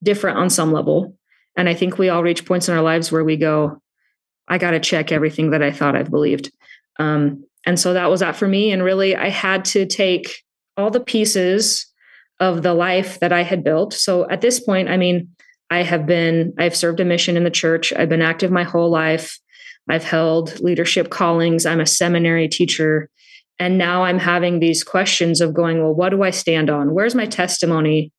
different 0.03 0.37
on 0.37 0.49
some 0.49 0.71
level. 0.71 1.15
And 1.55 1.69
i 1.69 1.73
think 1.73 1.97
we 1.97 2.09
all 2.09 2.23
reach 2.23 2.45
points 2.45 2.67
in 2.67 2.75
our 2.75 2.81
lives 2.81 3.11
where 3.11 3.23
we 3.23 3.37
go 3.37 3.81
i 4.47 4.57
got 4.57 4.71
to 4.71 4.79
check 4.79 5.11
everything 5.11 5.51
that 5.51 5.61
i 5.61 5.71
thought 5.71 5.95
i've 5.95 6.09
believed. 6.09 6.51
Um, 6.99 7.45
and 7.65 7.79
so 7.79 7.93
that 7.93 8.09
was 8.09 8.21
that 8.21 8.35
for 8.35 8.47
me. 8.47 8.71
And 8.71 8.83
really 8.83 9.15
i 9.15 9.29
had 9.29 9.65
to 9.65 9.85
take 9.85 10.41
all 10.77 10.89
the 10.89 10.99
pieces 10.99 11.85
of 12.39 12.63
the 12.63 12.73
life 12.73 13.19
that 13.19 13.33
i 13.33 13.43
had 13.43 13.63
built. 13.63 13.93
So 13.93 14.29
at 14.29 14.41
this 14.41 14.59
point 14.59 14.89
i 14.89 14.97
mean 14.97 15.29
i 15.69 15.83
have 15.83 16.05
been 16.05 16.53
i've 16.57 16.75
served 16.75 16.99
a 16.99 17.05
mission 17.05 17.37
in 17.37 17.43
the 17.43 17.51
church. 17.51 17.93
I've 17.93 18.09
been 18.09 18.21
active 18.21 18.51
my 18.51 18.63
whole 18.63 18.89
life 18.89 19.37
I've 19.89 20.03
held 20.03 20.59
leadership 20.59 21.09
callings. 21.09 21.65
I'm 21.65 21.79
a 21.79 21.85
seminary 21.85 22.47
teacher. 22.47 23.09
And 23.59 23.77
now 23.77 24.03
I'm 24.03 24.19
having 24.19 24.59
these 24.59 24.83
questions 24.83 25.41
of 25.41 25.53
going, 25.53 25.79
well, 25.79 25.93
what 25.93 26.09
do 26.09 26.23
I 26.23 26.31
stand 26.31 26.69
on? 26.69 26.93
Where's 26.93 27.15
my 27.15 27.25
testimony 27.25 28.11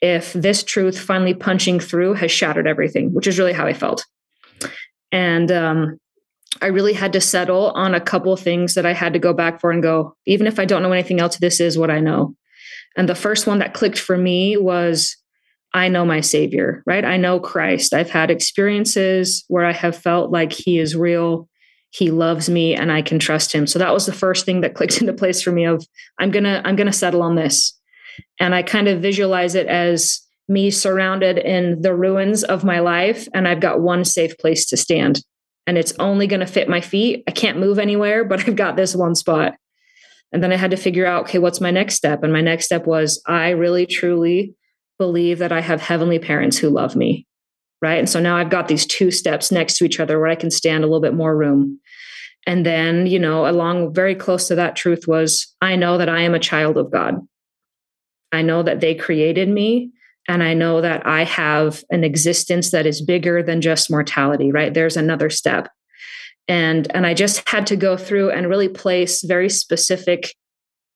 if 0.00 0.34
this 0.34 0.62
truth 0.62 0.98
finally 0.98 1.32
punching 1.32 1.80
through 1.80 2.12
has 2.14 2.30
shattered 2.30 2.66
everything, 2.66 3.14
which 3.14 3.26
is 3.26 3.38
really 3.38 3.54
how 3.54 3.66
I 3.66 3.72
felt. 3.72 4.04
And 5.10 5.50
um, 5.50 5.98
I 6.60 6.66
really 6.66 6.92
had 6.92 7.14
to 7.14 7.20
settle 7.20 7.70
on 7.70 7.94
a 7.94 8.00
couple 8.00 8.36
things 8.36 8.74
that 8.74 8.84
I 8.84 8.92
had 8.92 9.14
to 9.14 9.18
go 9.18 9.32
back 9.32 9.60
for 9.60 9.70
and 9.70 9.82
go, 9.82 10.14
even 10.26 10.46
if 10.46 10.58
I 10.58 10.66
don't 10.66 10.82
know 10.82 10.92
anything 10.92 11.20
else, 11.20 11.38
this 11.38 11.60
is 11.60 11.78
what 11.78 11.90
I 11.90 12.00
know. 12.00 12.34
And 12.96 13.08
the 13.08 13.14
first 13.14 13.46
one 13.46 13.60
that 13.60 13.74
clicked 13.74 13.98
for 13.98 14.18
me 14.18 14.56
was 14.56 15.16
I 15.74 15.88
know 15.88 16.06
my 16.06 16.20
Savior, 16.20 16.84
right? 16.86 17.04
I 17.04 17.16
know 17.16 17.40
Christ. 17.40 17.92
I've 17.92 18.08
had 18.08 18.30
experiences 18.30 19.44
where 19.48 19.66
I 19.66 19.72
have 19.72 19.96
felt 19.96 20.30
like 20.30 20.52
He 20.52 20.78
is 20.78 20.94
real, 20.94 21.48
He 21.90 22.12
loves 22.12 22.48
me, 22.48 22.76
and 22.76 22.92
I 22.92 23.02
can 23.02 23.18
trust 23.18 23.52
Him. 23.52 23.66
So 23.66 23.80
that 23.80 23.92
was 23.92 24.06
the 24.06 24.12
first 24.12 24.46
thing 24.46 24.60
that 24.60 24.74
clicked 24.76 25.00
into 25.00 25.12
place 25.12 25.42
for 25.42 25.50
me. 25.50 25.66
Of 25.66 25.84
I'm 26.20 26.30
gonna 26.30 26.62
I'm 26.64 26.76
gonna 26.76 26.92
settle 26.92 27.22
on 27.22 27.34
this, 27.34 27.76
and 28.38 28.54
I 28.54 28.62
kind 28.62 28.86
of 28.86 29.02
visualize 29.02 29.56
it 29.56 29.66
as 29.66 30.20
me 30.48 30.70
surrounded 30.70 31.38
in 31.38 31.82
the 31.82 31.94
ruins 31.94 32.44
of 32.44 32.64
my 32.64 32.78
life, 32.78 33.26
and 33.34 33.48
I've 33.48 33.60
got 33.60 33.80
one 33.80 34.04
safe 34.04 34.38
place 34.38 34.66
to 34.66 34.76
stand, 34.76 35.22
and 35.66 35.76
it's 35.76 35.92
only 35.98 36.28
to 36.28 36.46
fit 36.46 36.68
my 36.68 36.80
feet. 36.80 37.24
I 37.26 37.32
can't 37.32 37.58
move 37.58 37.80
anywhere, 37.80 38.24
but 38.24 38.40
I've 38.48 38.56
got 38.56 38.76
this 38.76 38.94
one 38.94 39.16
spot. 39.16 39.54
And 40.32 40.42
then 40.42 40.52
I 40.52 40.56
had 40.56 40.72
to 40.72 40.76
figure 40.76 41.06
out, 41.06 41.24
okay, 41.24 41.38
what's 41.38 41.60
my 41.60 41.70
next 41.70 41.94
step? 41.94 42.24
And 42.24 42.32
my 42.32 42.40
next 42.40 42.64
step 42.64 42.86
was 42.86 43.22
I 43.24 43.50
really 43.50 43.86
truly 43.86 44.56
believe 44.98 45.38
that 45.38 45.52
I 45.52 45.60
have 45.60 45.80
heavenly 45.80 46.18
parents 46.18 46.56
who 46.56 46.70
love 46.70 46.96
me. 46.96 47.26
Right. 47.82 47.98
And 47.98 48.08
so 48.08 48.18
now 48.20 48.36
I've 48.36 48.50
got 48.50 48.68
these 48.68 48.86
two 48.86 49.10
steps 49.10 49.52
next 49.52 49.76
to 49.78 49.84
each 49.84 50.00
other 50.00 50.18
where 50.18 50.28
I 50.28 50.36
can 50.36 50.50
stand 50.50 50.84
a 50.84 50.86
little 50.86 51.02
bit 51.02 51.14
more 51.14 51.36
room. 51.36 51.80
And 52.46 52.64
then, 52.64 53.06
you 53.06 53.18
know, 53.18 53.46
along 53.46 53.92
very 53.92 54.14
close 54.14 54.48
to 54.48 54.54
that 54.54 54.76
truth 54.76 55.06
was 55.06 55.54
I 55.60 55.76
know 55.76 55.98
that 55.98 56.08
I 56.08 56.20
am 56.20 56.34
a 56.34 56.38
child 56.38 56.76
of 56.76 56.90
God. 56.90 57.16
I 58.32 58.42
know 58.42 58.62
that 58.62 58.80
they 58.80 58.94
created 58.94 59.48
me 59.48 59.90
and 60.28 60.42
I 60.42 60.54
know 60.54 60.80
that 60.80 61.06
I 61.06 61.24
have 61.24 61.84
an 61.90 62.04
existence 62.04 62.70
that 62.70 62.86
is 62.86 63.02
bigger 63.02 63.42
than 63.42 63.60
just 63.60 63.90
mortality, 63.90 64.50
right? 64.50 64.72
There's 64.72 64.96
another 64.96 65.28
step. 65.28 65.68
And 66.48 66.90
and 66.94 67.06
I 67.06 67.14
just 67.14 67.46
had 67.48 67.66
to 67.68 67.76
go 67.76 67.96
through 67.96 68.30
and 68.30 68.48
really 68.48 68.68
place 68.68 69.22
very 69.22 69.48
specific 69.48 70.34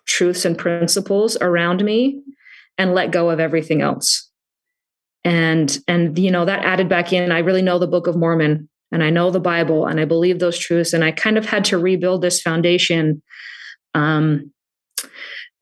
truths 0.07 0.45
and 0.45 0.57
principles 0.57 1.37
around 1.41 1.85
me 1.85 2.23
and 2.79 2.95
let 2.95 3.11
go 3.11 3.29
of 3.29 3.41
everything 3.41 3.83
else. 3.83 4.31
And 5.25 5.77
and 5.89 6.19
you 6.19 6.31
know, 6.31 6.45
that 6.45 6.65
added 6.65 6.89
back 6.89 7.13
in 7.13 7.33
I 7.33 7.41
really 7.41 7.63
know 7.63 7.79
the 7.79 7.87
Book 7.87 8.07
of 8.07 8.17
Mormon 8.17 8.69
and 8.91 9.03
I 9.03 9.11
know 9.11 9.31
the 9.31 9.41
Bible 9.41 9.87
and 9.87 10.01
I 10.01 10.05
believe 10.05 10.39
those 10.39 10.59
truths 10.59 10.93
and 10.93 11.05
I 11.05 11.11
kind 11.11 11.37
of 11.37 11.45
had 11.45 11.65
to 11.67 11.79
rebuild 11.79 12.23
this 12.23 12.41
foundation 12.41 13.23
um 13.95 14.53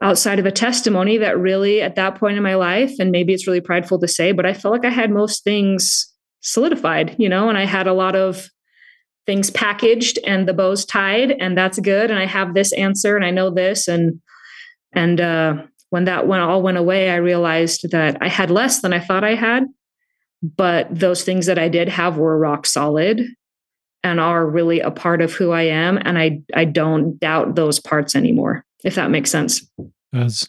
outside 0.03 0.39
of 0.39 0.47
a 0.47 0.53
testimony 0.53 1.17
that 1.17 1.39
really 1.39 1.81
at 1.81 1.95
that 1.95 2.17
point 2.17 2.37
in 2.37 2.43
my 2.43 2.55
life 2.55 2.93
and 2.99 3.11
maybe 3.11 3.33
it's 3.33 3.47
really 3.47 3.61
prideful 3.61 3.99
to 3.99 4.09
say 4.09 4.33
but 4.33 4.45
i 4.45 4.53
felt 4.53 4.73
like 4.73 4.85
i 4.85 4.91
had 4.91 5.11
most 5.11 5.43
things 5.43 6.13
solidified 6.41 7.17
you 7.19 7.29
know 7.29 7.49
and 7.49 7.57
i 7.57 7.65
had 7.65 7.87
a 7.87 7.95
lot 7.95 8.15
of 8.15 8.51
things 9.25 9.51
packaged 9.51 10.19
and 10.27 10.47
the 10.47 10.53
bows 10.53 10.85
tied 10.85 11.31
and 11.31 11.57
that's 11.57 11.79
good 11.79 12.11
and 12.11 12.19
i 12.19 12.27
have 12.27 12.53
this 12.53 12.73
answer 12.75 13.17
and 13.17 13.25
i 13.25 13.31
know 13.31 13.49
this 13.49 13.89
and 13.89 14.21
and 14.93 15.21
uh, 15.21 15.63
when 15.97 16.05
that 16.05 16.27
went 16.27 16.43
all 16.43 16.61
went 16.61 16.77
away 16.77 17.11
i 17.11 17.17
realized 17.17 17.91
that 17.91 18.17
i 18.21 18.29
had 18.29 18.51
less 18.51 18.83
than 18.83 18.93
i 18.93 19.01
thought 19.01 19.25
i 19.25 19.35
had 19.35 19.65
but 20.43 20.87
those 20.91 21.25
things 21.25 21.47
that 21.47 21.59
i 21.59 21.69
did 21.69 21.89
have 21.89 22.19
were 22.19 22.39
rock 22.39 22.67
solid 22.67 23.23
and 24.05 24.21
are 24.21 24.47
really 24.47 24.79
a 24.81 24.91
part 24.91 25.23
of 25.23 25.33
who 25.33 25.53
i 25.53 25.63
am 25.63 25.99
and 26.05 26.19
i 26.19 26.39
i 26.55 26.65
don't 26.65 27.19
doubt 27.19 27.55
those 27.57 27.81
parts 27.81 28.15
anymore 28.15 28.67
if 28.87 28.95
that 28.95 29.11
makes 29.11 29.31
sense. 29.31 29.69
Does. 30.13 30.49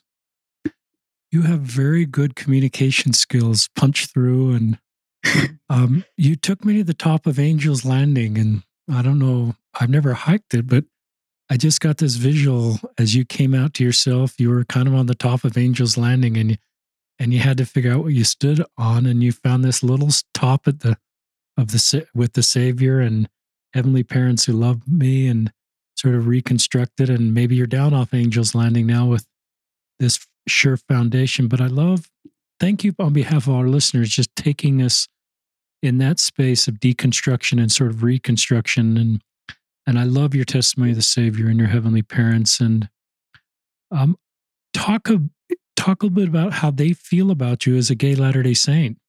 You 1.32 1.42
have 1.42 1.60
very 1.60 2.06
good 2.06 2.36
communication 2.36 3.12
skills, 3.12 3.68
punch 3.76 4.06
through, 4.08 4.54
and 4.54 4.80
um, 5.70 6.06
you 6.16 6.36
took 6.36 6.64
me 6.64 6.78
to 6.78 6.84
the 6.84 6.94
top 6.94 7.26
of 7.26 7.40
Angel's 7.40 7.84
Landing. 7.84 8.38
And 8.38 8.64
I 8.90 9.02
don't 9.02 9.20
know, 9.20 9.56
I've 9.80 9.90
never 9.90 10.14
hiked 10.14 10.54
it, 10.54 10.68
but 10.68 10.86
I 11.50 11.58
just 11.58 11.80
got 11.80 11.98
this 11.98 12.16
visual 12.16 12.80
as 12.98 13.16
you 13.16 13.24
came 13.24 13.56
out 13.56 13.74
to 13.76 13.84
yourself. 13.84 14.40
You 14.40 14.50
were 14.50 14.66
kind 14.66 14.88
of 14.88 14.94
on 14.94 15.06
the 15.06 15.16
top 15.16 15.44
of 15.44 15.58
Angel's 15.58 15.98
Landing, 15.98 16.38
and 16.38 16.58
and 17.20 17.34
you 17.34 17.40
had 17.40 17.58
to 17.58 17.66
figure 17.66 17.94
out 17.94 18.04
what 18.04 18.14
you 18.14 18.24
stood 18.24 18.64
on, 18.78 19.06
and 19.06 19.24
you 19.24 19.32
found 19.32 19.64
this 19.64 19.82
little 19.82 20.10
top 20.34 20.68
at 20.68 20.82
the 20.82 20.98
of 21.58 21.72
the 21.72 22.08
with 22.14 22.34
the 22.34 22.44
Savior 22.44 23.00
and 23.00 23.30
heavenly 23.74 24.04
parents 24.04 24.46
who 24.46 24.54
love 24.54 24.88
me, 24.88 25.28
and 25.28 25.52
sort 25.98 26.16
of 26.16 26.28
reconstructed 26.28 27.10
and 27.10 27.34
maybe 27.34 27.56
you're 27.56 27.68
down 27.68 27.94
off 27.94 28.14
Angel's 28.14 28.54
Landing 28.54 28.86
now 28.86 29.08
with 29.08 29.26
this 30.00 30.26
sure 30.48 30.78
foundation. 30.78 31.48
But 31.48 31.60
I 31.60 31.68
love, 31.68 32.10
thank 32.60 32.84
you 32.84 32.94
on 33.00 33.14
behalf 33.14 33.48
of 33.48 33.56
our 33.56 33.68
listeners, 33.68 34.10
just 34.10 34.36
taking 34.36 34.82
us 34.82 35.08
in 35.82 35.98
that 35.98 36.20
space 36.20 36.68
of 36.68 36.76
deconstruction 36.76 37.60
and 37.60 37.72
sort 37.72 37.90
of 37.90 38.04
reconstruction. 38.04 38.98
And 38.98 39.22
and 39.88 39.98
I 39.98 40.04
love 40.04 40.36
your 40.36 40.46
testimony 40.46 40.92
of 40.92 40.98
the 40.98 41.02
Savior 41.02 41.48
and 41.48 41.58
your 41.58 41.70
heavenly 41.70 42.02
parents. 42.02 42.60
And 42.60 42.90
um, 43.90 44.18
talk 44.74 45.10
a 45.10 45.22
talk 45.78 46.04
a 46.04 46.06
little 46.06 46.16
bit 46.16 46.28
about 46.28 46.54
how 46.54 46.70
they 46.70 46.92
feel 46.92 47.32
about 47.32 47.66
you 47.66 47.78
as 47.78 47.90
a 47.90 47.96
gay 47.96 48.14
Latter 48.14 48.44
Day 48.44 48.54
Saint. 48.54 49.00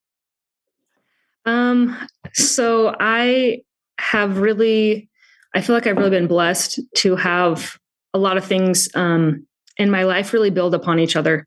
Um. 1.44 1.96
So 2.32 2.94
I 3.00 3.62
have 3.98 4.38
really 4.38 5.10
I 5.54 5.60
feel 5.60 5.74
like 5.74 5.86
I've 5.86 5.96
really 5.96 6.10
been 6.10 6.28
blessed 6.28 6.80
to 6.98 7.16
have 7.16 7.76
a 8.14 8.18
lot 8.18 8.36
of 8.36 8.44
things 8.44 8.88
um, 8.94 9.46
in 9.76 9.90
my 9.90 10.04
life 10.04 10.32
really 10.32 10.50
build 10.50 10.74
upon 10.74 11.00
each 11.00 11.16
other, 11.16 11.46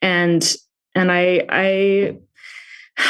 and 0.00 0.54
and 0.94 1.12
I 1.12 1.46
I 1.50 2.16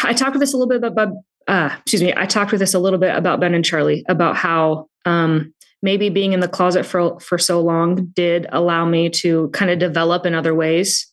I 0.03 0.13
talked 0.15 0.33
with 0.33 0.41
this 0.41 0.53
a 0.53 0.57
little 0.57 0.69
bit 0.69 0.83
about 0.83 1.13
uh, 1.47 1.71
excuse 1.79 2.03
me 2.03 2.13
I 2.17 2.27
talked 2.27 2.51
with 2.51 2.61
this 2.61 2.75
a 2.75 2.81
little 2.81 2.99
bit 2.99 3.15
about 3.15 3.39
Ben 3.39 3.55
and 3.55 3.65
Charlie 3.65 4.05
about 4.09 4.35
how 4.35 4.89
um, 5.05 5.55
maybe 5.83 6.09
being 6.09 6.33
in 6.33 6.41
the 6.41 6.49
closet 6.49 6.85
for 6.85 7.19
for 7.21 7.39
so 7.39 7.61
long 7.61 8.07
did 8.15 8.47
allow 8.53 8.85
me 8.85 9.09
to 9.09 9.49
kind 9.51 9.71
of 9.71 9.79
develop 9.79 10.27
in 10.27 10.35
other 10.35 10.55
ways 10.55 11.07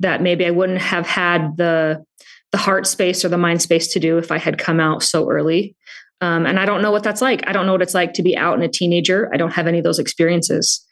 that 0.00 0.22
maybe 0.22 0.46
I 0.46 0.50
wouldn't 0.50 0.80
have 0.80 1.06
had 1.06 1.56
the 1.56 2.04
the 2.52 2.58
heart 2.58 2.86
space 2.86 3.24
or 3.24 3.28
the 3.28 3.38
mind 3.38 3.62
space 3.62 3.88
to 3.92 4.00
do 4.00 4.18
if 4.18 4.30
I 4.30 4.38
had 4.38 4.58
come 4.58 4.78
out 4.78 5.02
so 5.02 5.28
early. 5.30 5.74
Um, 6.20 6.46
and 6.46 6.58
I 6.58 6.64
don't 6.64 6.82
know 6.82 6.92
what 6.92 7.02
that's 7.02 7.20
like. 7.20 7.46
I 7.48 7.52
don't 7.52 7.66
know 7.66 7.72
what 7.72 7.82
it's 7.82 7.94
like 7.94 8.14
to 8.14 8.22
be 8.22 8.36
out 8.36 8.54
and 8.54 8.62
a 8.62 8.68
teenager. 8.68 9.28
I 9.34 9.36
don't 9.36 9.52
have 9.52 9.66
any 9.66 9.78
of 9.78 9.84
those 9.84 9.98
experiences. 9.98 10.86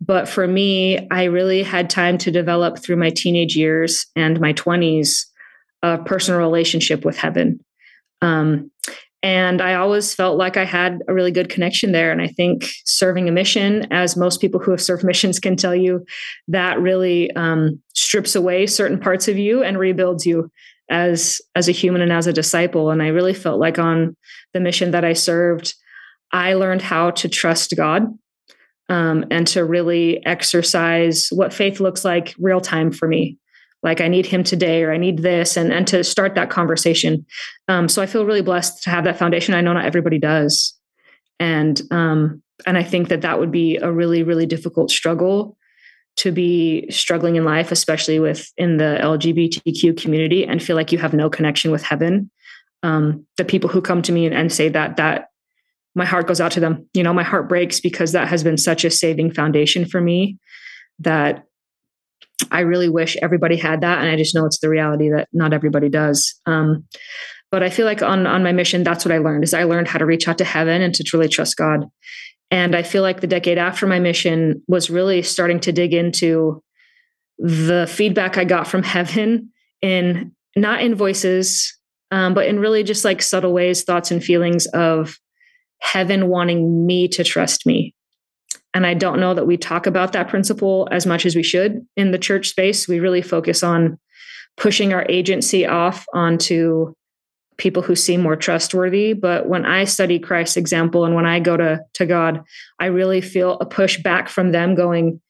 But 0.00 0.28
for 0.28 0.46
me, 0.46 1.08
I 1.10 1.24
really 1.24 1.62
had 1.62 1.90
time 1.90 2.18
to 2.18 2.30
develop 2.30 2.78
through 2.78 2.96
my 2.96 3.10
teenage 3.10 3.56
years 3.56 4.06
and 4.16 4.40
my 4.40 4.52
20s 4.52 5.26
a 5.82 5.98
personal 5.98 6.40
relationship 6.40 7.04
with 7.04 7.16
heaven. 7.16 7.60
Um, 8.22 8.70
and 9.22 9.60
I 9.60 9.74
always 9.74 10.14
felt 10.14 10.38
like 10.38 10.56
I 10.56 10.64
had 10.64 11.02
a 11.08 11.14
really 11.14 11.32
good 11.32 11.48
connection 11.48 11.92
there. 11.92 12.12
And 12.12 12.22
I 12.22 12.28
think 12.28 12.68
serving 12.84 13.28
a 13.28 13.32
mission, 13.32 13.86
as 13.90 14.16
most 14.16 14.40
people 14.40 14.60
who 14.60 14.70
have 14.70 14.80
served 14.80 15.04
missions 15.04 15.40
can 15.40 15.56
tell 15.56 15.74
you, 15.74 16.04
that 16.46 16.80
really 16.80 17.30
um, 17.32 17.80
strips 17.94 18.36
away 18.36 18.66
certain 18.66 18.98
parts 18.98 19.26
of 19.26 19.36
you 19.36 19.62
and 19.62 19.78
rebuilds 19.78 20.24
you 20.24 20.50
as 20.90 21.40
as 21.54 21.68
a 21.68 21.72
human 21.72 22.00
and 22.00 22.12
as 22.12 22.26
a 22.26 22.32
disciple 22.32 22.90
and 22.90 23.02
i 23.02 23.08
really 23.08 23.34
felt 23.34 23.60
like 23.60 23.78
on 23.78 24.16
the 24.54 24.60
mission 24.60 24.90
that 24.90 25.04
i 25.04 25.12
served 25.12 25.74
i 26.32 26.54
learned 26.54 26.82
how 26.82 27.10
to 27.10 27.28
trust 27.28 27.76
god 27.76 28.06
um, 28.90 29.26
and 29.30 29.46
to 29.46 29.66
really 29.66 30.24
exercise 30.24 31.28
what 31.30 31.52
faith 31.52 31.78
looks 31.78 32.06
like 32.06 32.34
real 32.38 32.60
time 32.60 32.90
for 32.90 33.06
me 33.06 33.36
like 33.82 34.00
i 34.00 34.08
need 34.08 34.26
him 34.26 34.42
today 34.42 34.82
or 34.82 34.92
i 34.92 34.96
need 34.96 35.18
this 35.18 35.56
and 35.56 35.72
and 35.72 35.86
to 35.86 36.02
start 36.02 36.34
that 36.34 36.50
conversation 36.50 37.24
um, 37.68 37.88
so 37.88 38.02
i 38.02 38.06
feel 38.06 38.24
really 38.24 38.42
blessed 38.42 38.82
to 38.82 38.90
have 38.90 39.04
that 39.04 39.18
foundation 39.18 39.54
i 39.54 39.60
know 39.60 39.72
not 39.72 39.84
everybody 39.84 40.18
does 40.18 40.74
and 41.40 41.82
um, 41.90 42.42
and 42.66 42.76
i 42.76 42.82
think 42.82 43.08
that 43.08 43.22
that 43.22 43.38
would 43.38 43.50
be 43.50 43.76
a 43.76 43.92
really 43.92 44.22
really 44.22 44.46
difficult 44.46 44.90
struggle 44.90 45.56
to 46.18 46.32
be 46.32 46.84
struggling 46.90 47.36
in 47.36 47.44
life, 47.44 47.70
especially 47.70 48.18
with 48.18 48.52
in 48.56 48.76
the 48.76 48.98
LGBTQ 49.00 49.96
community, 49.96 50.44
and 50.44 50.60
feel 50.60 50.74
like 50.74 50.90
you 50.90 50.98
have 50.98 51.14
no 51.14 51.30
connection 51.30 51.70
with 51.70 51.84
heaven. 51.84 52.28
Um, 52.82 53.24
the 53.36 53.44
people 53.44 53.70
who 53.70 53.80
come 53.80 54.02
to 54.02 54.10
me 54.10 54.26
and, 54.26 54.34
and 54.34 54.52
say 54.52 54.68
that, 54.68 54.96
that 54.96 55.28
my 55.94 56.04
heart 56.04 56.26
goes 56.26 56.40
out 56.40 56.50
to 56.52 56.60
them. 56.60 56.88
You 56.92 57.04
know, 57.04 57.14
my 57.14 57.22
heart 57.22 57.48
breaks 57.48 57.78
because 57.78 58.10
that 58.12 58.26
has 58.26 58.42
been 58.42 58.56
such 58.56 58.84
a 58.84 58.90
saving 58.90 59.32
foundation 59.32 59.84
for 59.84 60.00
me 60.00 60.38
that 60.98 61.44
I 62.50 62.60
really 62.60 62.88
wish 62.88 63.16
everybody 63.20 63.56
had 63.56 63.80
that. 63.80 63.98
And 63.98 64.08
I 64.08 64.16
just 64.16 64.34
know 64.34 64.46
it's 64.46 64.60
the 64.60 64.68
reality 64.68 65.10
that 65.10 65.28
not 65.32 65.52
everybody 65.52 65.88
does. 65.88 66.34
Um, 66.46 66.84
but 67.50 67.62
I 67.62 67.70
feel 67.70 67.86
like 67.86 68.02
on 68.02 68.26
on 68.26 68.42
my 68.42 68.52
mission, 68.52 68.84
that's 68.84 69.04
what 69.04 69.12
I 69.12 69.18
learned 69.18 69.44
is 69.44 69.54
I 69.54 69.64
learned 69.64 69.88
how 69.88 69.98
to 69.98 70.06
reach 70.06 70.28
out 70.28 70.38
to 70.38 70.44
heaven 70.44 70.82
and 70.82 70.94
to 70.94 71.04
truly 71.04 71.28
trust 71.28 71.56
God. 71.56 71.86
And 72.50 72.74
I 72.74 72.82
feel 72.82 73.02
like 73.02 73.20
the 73.20 73.26
decade 73.26 73.58
after 73.58 73.86
my 73.86 73.98
mission 73.98 74.62
was 74.68 74.90
really 74.90 75.22
starting 75.22 75.60
to 75.60 75.72
dig 75.72 75.92
into 75.92 76.62
the 77.38 77.86
feedback 77.90 78.36
I 78.36 78.44
got 78.44 78.66
from 78.66 78.82
heaven 78.82 79.52
in 79.80 80.32
not 80.56 80.82
in 80.82 80.94
voices, 80.94 81.78
um, 82.10 82.34
but 82.34 82.46
in 82.46 82.58
really 82.58 82.82
just 82.82 83.04
like 83.04 83.22
subtle 83.22 83.52
ways, 83.52 83.84
thoughts 83.84 84.10
and 84.10 84.22
feelings 84.22 84.66
of 84.66 85.18
heaven 85.80 86.28
wanting 86.28 86.86
me 86.86 87.08
to 87.08 87.22
trust 87.22 87.64
me. 87.66 87.94
And 88.78 88.86
I 88.86 88.94
don't 88.94 89.18
know 89.18 89.34
that 89.34 89.48
we 89.48 89.56
talk 89.56 89.88
about 89.88 90.12
that 90.12 90.28
principle 90.28 90.86
as 90.92 91.04
much 91.04 91.26
as 91.26 91.34
we 91.34 91.42
should 91.42 91.84
in 91.96 92.12
the 92.12 92.16
church 92.16 92.48
space. 92.48 92.86
We 92.86 93.00
really 93.00 93.22
focus 93.22 93.64
on 93.64 93.98
pushing 94.56 94.92
our 94.92 95.04
agency 95.08 95.66
off 95.66 96.06
onto 96.14 96.94
people 97.56 97.82
who 97.82 97.96
seem 97.96 98.20
more 98.20 98.36
trustworthy. 98.36 99.14
But 99.14 99.48
when 99.48 99.66
I 99.66 99.82
study 99.82 100.20
Christ's 100.20 100.56
example 100.56 101.04
and 101.04 101.16
when 101.16 101.26
I 101.26 101.40
go 101.40 101.56
to, 101.56 101.80
to 101.94 102.06
God, 102.06 102.44
I 102.78 102.86
really 102.86 103.20
feel 103.20 103.58
a 103.58 103.66
push 103.66 104.00
back 104.00 104.28
from 104.28 104.52
them 104.52 104.76
going, 104.76 105.20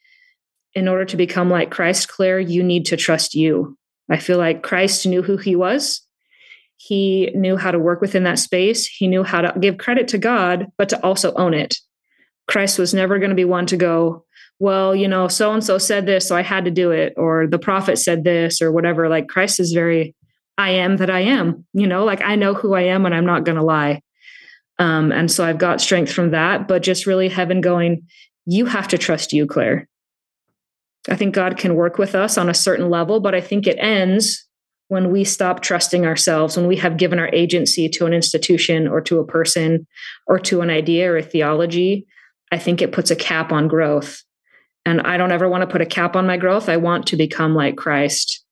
in 0.74 0.86
order 0.86 1.06
to 1.06 1.16
become 1.16 1.48
like 1.48 1.70
Christ, 1.70 2.06
Claire, 2.06 2.40
you 2.40 2.62
need 2.62 2.84
to 2.84 2.98
trust 2.98 3.34
you. 3.34 3.78
I 4.10 4.18
feel 4.18 4.36
like 4.36 4.62
Christ 4.62 5.06
knew 5.06 5.22
who 5.22 5.38
he 5.38 5.56
was. 5.56 6.02
He 6.76 7.30
knew 7.34 7.56
how 7.56 7.70
to 7.70 7.78
work 7.78 8.02
within 8.02 8.24
that 8.24 8.40
space. 8.40 8.86
He 8.86 9.08
knew 9.08 9.24
how 9.24 9.40
to 9.40 9.58
give 9.58 9.78
credit 9.78 10.06
to 10.08 10.18
God, 10.18 10.66
but 10.76 10.90
to 10.90 11.02
also 11.02 11.32
own 11.32 11.54
it. 11.54 11.78
Christ 12.48 12.78
was 12.78 12.94
never 12.94 13.18
going 13.18 13.30
to 13.30 13.36
be 13.36 13.44
one 13.44 13.66
to 13.66 13.76
go, 13.76 14.24
well, 14.58 14.94
you 14.94 15.06
know, 15.06 15.28
so 15.28 15.52
and 15.52 15.62
so 15.62 15.78
said 15.78 16.06
this, 16.06 16.26
so 16.26 16.36
I 16.36 16.42
had 16.42 16.64
to 16.64 16.70
do 16.70 16.90
it, 16.90 17.14
or 17.16 17.46
the 17.46 17.58
prophet 17.58 17.98
said 17.98 18.24
this, 18.24 18.60
or 18.60 18.72
whatever. 18.72 19.08
Like 19.08 19.28
Christ 19.28 19.60
is 19.60 19.72
very 19.72 20.14
I 20.58 20.70
am 20.70 20.96
that 20.96 21.08
I 21.08 21.20
am, 21.20 21.64
you 21.72 21.86
know, 21.86 22.04
like 22.04 22.20
I 22.22 22.34
know 22.34 22.52
who 22.52 22.74
I 22.74 22.82
am 22.82 23.06
and 23.06 23.14
I'm 23.14 23.24
not 23.24 23.44
going 23.44 23.56
to 23.56 23.64
lie. 23.64 24.02
Um, 24.80 25.12
and 25.12 25.30
so 25.30 25.44
I've 25.44 25.58
got 25.58 25.80
strength 25.80 26.12
from 26.12 26.32
that, 26.32 26.66
but 26.66 26.82
just 26.82 27.06
really 27.06 27.28
heaven 27.28 27.60
going, 27.60 28.06
you 28.44 28.66
have 28.66 28.88
to 28.88 28.98
trust 28.98 29.32
you, 29.32 29.46
Claire. 29.46 29.88
I 31.08 31.14
think 31.14 31.34
God 31.34 31.56
can 31.56 31.76
work 31.76 31.96
with 31.96 32.14
us 32.14 32.36
on 32.36 32.48
a 32.48 32.54
certain 32.54 32.90
level, 32.90 33.20
but 33.20 33.34
I 33.34 33.40
think 33.40 33.66
it 33.66 33.78
ends 33.78 34.46
when 34.88 35.12
we 35.12 35.22
stop 35.22 35.60
trusting 35.60 36.04
ourselves, 36.04 36.56
when 36.56 36.66
we 36.66 36.76
have 36.76 36.96
given 36.96 37.18
our 37.18 37.28
agency 37.32 37.88
to 37.90 38.06
an 38.06 38.12
institution 38.12 38.88
or 38.88 39.00
to 39.02 39.20
a 39.20 39.26
person 39.26 39.86
or 40.26 40.38
to 40.40 40.60
an 40.60 40.70
idea 40.70 41.10
or 41.10 41.18
a 41.18 41.22
theology. 41.22 42.06
I 42.50 42.58
think 42.58 42.80
it 42.80 42.92
puts 42.92 43.10
a 43.10 43.16
cap 43.16 43.52
on 43.52 43.68
growth. 43.68 44.22
And 44.86 45.02
I 45.02 45.16
don't 45.16 45.32
ever 45.32 45.48
want 45.48 45.62
to 45.62 45.66
put 45.66 45.82
a 45.82 45.86
cap 45.86 46.16
on 46.16 46.26
my 46.26 46.36
growth. 46.36 46.68
I 46.68 46.78
want 46.78 47.06
to 47.08 47.16
become 47.16 47.54
like 47.54 47.76
Christ. 47.76 48.42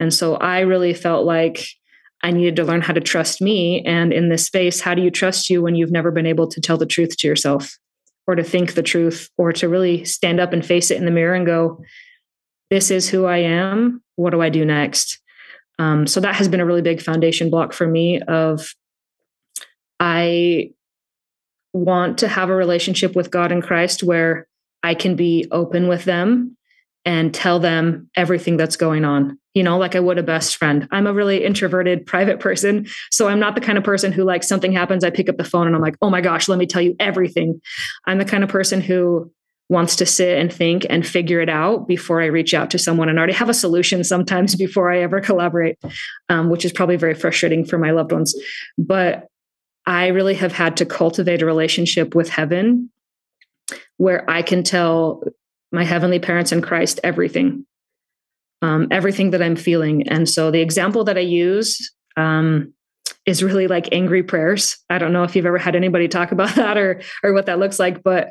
And 0.00 0.12
so 0.12 0.36
I 0.36 0.60
really 0.60 0.94
felt 0.94 1.26
like 1.26 1.66
I 2.22 2.30
needed 2.30 2.56
to 2.56 2.64
learn 2.64 2.80
how 2.80 2.94
to 2.94 3.00
trust 3.00 3.42
me. 3.42 3.84
And 3.84 4.12
in 4.12 4.30
this 4.30 4.46
space, 4.46 4.80
how 4.80 4.94
do 4.94 5.02
you 5.02 5.10
trust 5.10 5.50
you 5.50 5.62
when 5.62 5.74
you've 5.74 5.92
never 5.92 6.10
been 6.10 6.26
able 6.26 6.48
to 6.48 6.60
tell 6.60 6.78
the 6.78 6.86
truth 6.86 7.16
to 7.18 7.26
yourself 7.28 7.78
or 8.26 8.34
to 8.34 8.42
think 8.42 8.74
the 8.74 8.82
truth 8.82 9.28
or 9.36 9.52
to 9.52 9.68
really 9.68 10.04
stand 10.04 10.40
up 10.40 10.52
and 10.52 10.64
face 10.64 10.90
it 10.90 10.96
in 10.96 11.04
the 11.04 11.10
mirror 11.10 11.34
and 11.34 11.44
go, 11.44 11.82
this 12.70 12.90
is 12.90 13.08
who 13.08 13.26
I 13.26 13.38
am. 13.38 14.02
What 14.16 14.30
do 14.30 14.40
I 14.40 14.48
do 14.48 14.64
next? 14.64 15.20
Um, 15.78 16.06
so 16.06 16.20
that 16.20 16.34
has 16.36 16.48
been 16.48 16.60
a 16.60 16.66
really 16.66 16.82
big 16.82 17.02
foundation 17.02 17.50
block 17.50 17.72
for 17.72 17.86
me 17.86 18.22
of 18.22 18.74
I 20.00 20.70
want 21.74 22.18
to 22.18 22.28
have 22.28 22.48
a 22.48 22.54
relationship 22.54 23.14
with 23.14 23.30
God 23.30 23.52
and 23.52 23.62
Christ 23.62 24.02
where 24.02 24.46
I 24.82 24.94
can 24.94 25.16
be 25.16 25.46
open 25.50 25.88
with 25.88 26.04
them 26.04 26.56
and 27.04 27.34
tell 27.34 27.58
them 27.58 28.08
everything 28.16 28.56
that's 28.56 28.76
going 28.76 29.04
on 29.04 29.38
you 29.52 29.62
know 29.62 29.76
like 29.76 29.94
i 29.94 30.00
would 30.00 30.18
a 30.18 30.22
best 30.22 30.56
friend 30.56 30.88
i'm 30.90 31.06
a 31.06 31.12
really 31.12 31.44
introverted 31.44 32.06
private 32.06 32.40
person 32.40 32.86
so 33.10 33.28
i'm 33.28 33.38
not 33.38 33.54
the 33.54 33.60
kind 33.60 33.76
of 33.76 33.84
person 33.84 34.10
who 34.10 34.24
like 34.24 34.42
something 34.42 34.72
happens 34.72 35.04
i 35.04 35.10
pick 35.10 35.28
up 35.28 35.36
the 35.36 35.44
phone 35.44 35.66
and 35.66 35.76
i'm 35.76 35.82
like 35.82 35.96
oh 36.00 36.08
my 36.08 36.22
gosh 36.22 36.48
let 36.48 36.58
me 36.58 36.66
tell 36.66 36.80
you 36.82 36.96
everything 36.98 37.60
i'm 38.06 38.18
the 38.18 38.24
kind 38.24 38.42
of 38.42 38.48
person 38.48 38.80
who 38.80 39.30
wants 39.70 39.96
to 39.96 40.06
sit 40.06 40.38
and 40.38 40.52
think 40.52 40.86
and 40.90 41.06
figure 41.06 41.40
it 41.40 41.48
out 41.48 41.88
before 41.88 42.20
I 42.20 42.26
reach 42.26 42.52
out 42.52 42.70
to 42.72 42.78
someone 42.78 43.08
and 43.08 43.18
already 43.18 43.32
have 43.32 43.48
a 43.48 43.54
solution 43.54 44.04
sometimes 44.04 44.54
before 44.56 44.92
I 44.92 45.00
ever 45.00 45.20
collaborate, 45.20 45.78
um, 46.28 46.50
which 46.50 46.64
is 46.64 46.72
probably 46.72 46.96
very 46.96 47.14
frustrating 47.14 47.64
for 47.64 47.78
my 47.78 47.90
loved 47.90 48.12
ones. 48.12 48.34
But 48.76 49.26
I 49.86 50.08
really 50.08 50.34
have 50.34 50.52
had 50.52 50.76
to 50.78 50.86
cultivate 50.86 51.42
a 51.42 51.46
relationship 51.46 52.14
with 52.14 52.28
heaven 52.28 52.90
where 53.96 54.28
I 54.28 54.42
can 54.42 54.62
tell 54.62 55.22
my 55.72 55.84
heavenly 55.84 56.18
parents 56.18 56.52
in 56.52 56.62
Christ 56.62 57.00
everything, 57.04 57.66
um, 58.62 58.88
everything 58.90 59.30
that 59.30 59.42
I'm 59.42 59.56
feeling. 59.56 60.08
And 60.08 60.28
so 60.28 60.50
the 60.50 60.60
example 60.60 61.04
that 61.04 61.18
I 61.18 61.22
use 61.22 61.92
um, 62.16 62.72
is 63.26 63.42
really 63.42 63.66
like 63.66 63.88
angry 63.92 64.22
prayers. 64.22 64.78
I 64.90 64.98
don't 64.98 65.12
know 65.12 65.24
if 65.24 65.34
you've 65.34 65.46
ever 65.46 65.58
had 65.58 65.76
anybody 65.76 66.08
talk 66.08 66.32
about 66.32 66.54
that 66.56 66.76
or 66.76 67.02
or 67.22 67.32
what 67.32 67.46
that 67.46 67.58
looks 67.58 67.78
like, 67.78 68.02
but 68.02 68.30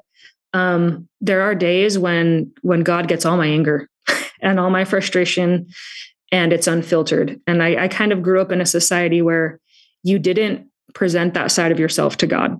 um, 0.54 1.08
there 1.20 1.42
are 1.42 1.56
days 1.56 1.98
when 1.98 2.52
when 2.62 2.82
God 2.82 3.08
gets 3.08 3.26
all 3.26 3.38
my 3.38 3.48
anger 3.48 3.90
and 4.42 4.60
all 4.60 4.70
my 4.70 4.86
frustration, 4.86 5.68
and 6.32 6.54
it's 6.54 6.68
unfiltered. 6.68 7.40
And 7.48 7.62
I, 7.62 7.84
I 7.84 7.88
kind 7.88 8.12
of 8.12 8.24
grew 8.24 8.42
up 8.42 8.52
in 8.52 8.62
a 8.62 8.66
society 8.66 9.22
where 9.22 9.60
you 10.04 10.20
didn't 10.20 10.68
present 10.94 11.34
that 11.34 11.52
side 11.52 11.72
of 11.72 11.80
yourself 11.80 12.18
to 12.18 12.28
God. 12.28 12.60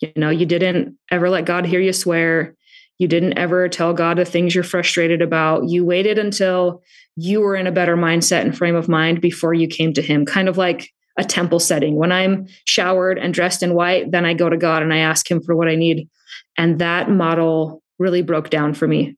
You 0.00 0.12
know, 0.16 0.30
you 0.30 0.46
didn't 0.46 0.96
ever 1.10 1.28
let 1.28 1.44
God 1.44 1.66
hear 1.66 1.80
you 1.80 1.92
swear. 1.92 2.54
You 2.98 3.08
didn't 3.08 3.38
ever 3.38 3.68
tell 3.68 3.94
God 3.94 4.18
the 4.18 4.24
things 4.24 4.54
you're 4.54 4.64
frustrated 4.64 5.22
about. 5.22 5.68
You 5.68 5.84
waited 5.84 6.18
until 6.18 6.82
you 7.16 7.40
were 7.40 7.56
in 7.56 7.66
a 7.66 7.72
better 7.72 7.96
mindset 7.96 8.42
and 8.42 8.56
frame 8.56 8.74
of 8.74 8.88
mind 8.88 9.20
before 9.20 9.54
you 9.54 9.68
came 9.68 9.92
to 9.94 10.02
Him, 10.02 10.24
kind 10.24 10.48
of 10.48 10.58
like 10.58 10.90
a 11.18 11.24
temple 11.24 11.60
setting. 11.60 11.96
When 11.96 12.12
I'm 12.12 12.46
showered 12.66 13.18
and 13.18 13.34
dressed 13.34 13.62
in 13.62 13.74
white, 13.74 14.10
then 14.10 14.24
I 14.24 14.34
go 14.34 14.48
to 14.48 14.56
God 14.56 14.82
and 14.82 14.92
I 14.92 14.98
ask 14.98 15.30
Him 15.30 15.42
for 15.42 15.54
what 15.54 15.68
I 15.68 15.76
need. 15.76 16.08
And 16.56 16.78
that 16.78 17.10
model 17.10 17.82
really 17.98 18.22
broke 18.22 18.50
down 18.50 18.74
for 18.74 18.88
me 18.88 19.16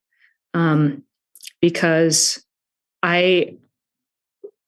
um, 0.54 1.02
because 1.61 2.44
I 3.02 3.56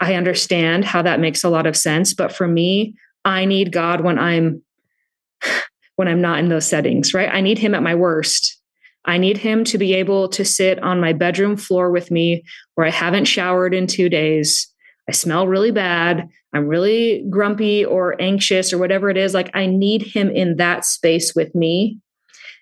I 0.00 0.14
understand 0.14 0.84
how 0.84 1.02
that 1.02 1.20
makes 1.20 1.44
a 1.44 1.48
lot 1.48 1.66
of 1.66 1.76
sense. 1.76 2.14
But 2.14 2.32
for 2.32 2.48
me, 2.48 2.94
I 3.24 3.44
need 3.44 3.72
God 3.72 4.02
when 4.02 4.18
I'm 4.18 4.62
when 5.96 6.08
I'm 6.08 6.20
not 6.20 6.40
in 6.40 6.48
those 6.48 6.66
settings, 6.66 7.14
right? 7.14 7.28
I 7.32 7.40
need 7.40 7.58
him 7.58 7.74
at 7.74 7.82
my 7.82 7.94
worst. 7.94 8.58
I 9.04 9.18
need 9.18 9.36
him 9.36 9.64
to 9.64 9.78
be 9.78 9.94
able 9.94 10.28
to 10.30 10.44
sit 10.44 10.82
on 10.82 11.00
my 11.00 11.12
bedroom 11.12 11.56
floor 11.56 11.90
with 11.90 12.10
me 12.10 12.42
where 12.74 12.86
I 12.86 12.90
haven't 12.90 13.26
showered 13.26 13.74
in 13.74 13.86
two 13.86 14.08
days. 14.08 14.66
I 15.08 15.12
smell 15.12 15.46
really 15.46 15.70
bad. 15.70 16.28
I'm 16.54 16.66
really 16.66 17.24
grumpy 17.28 17.84
or 17.84 18.20
anxious 18.20 18.72
or 18.72 18.78
whatever 18.78 19.10
it 19.10 19.18
is. 19.18 19.34
Like, 19.34 19.50
I 19.54 19.66
need 19.66 20.02
him 20.02 20.30
in 20.30 20.56
that 20.56 20.84
space 20.86 21.34
with 21.34 21.54
me 21.54 21.98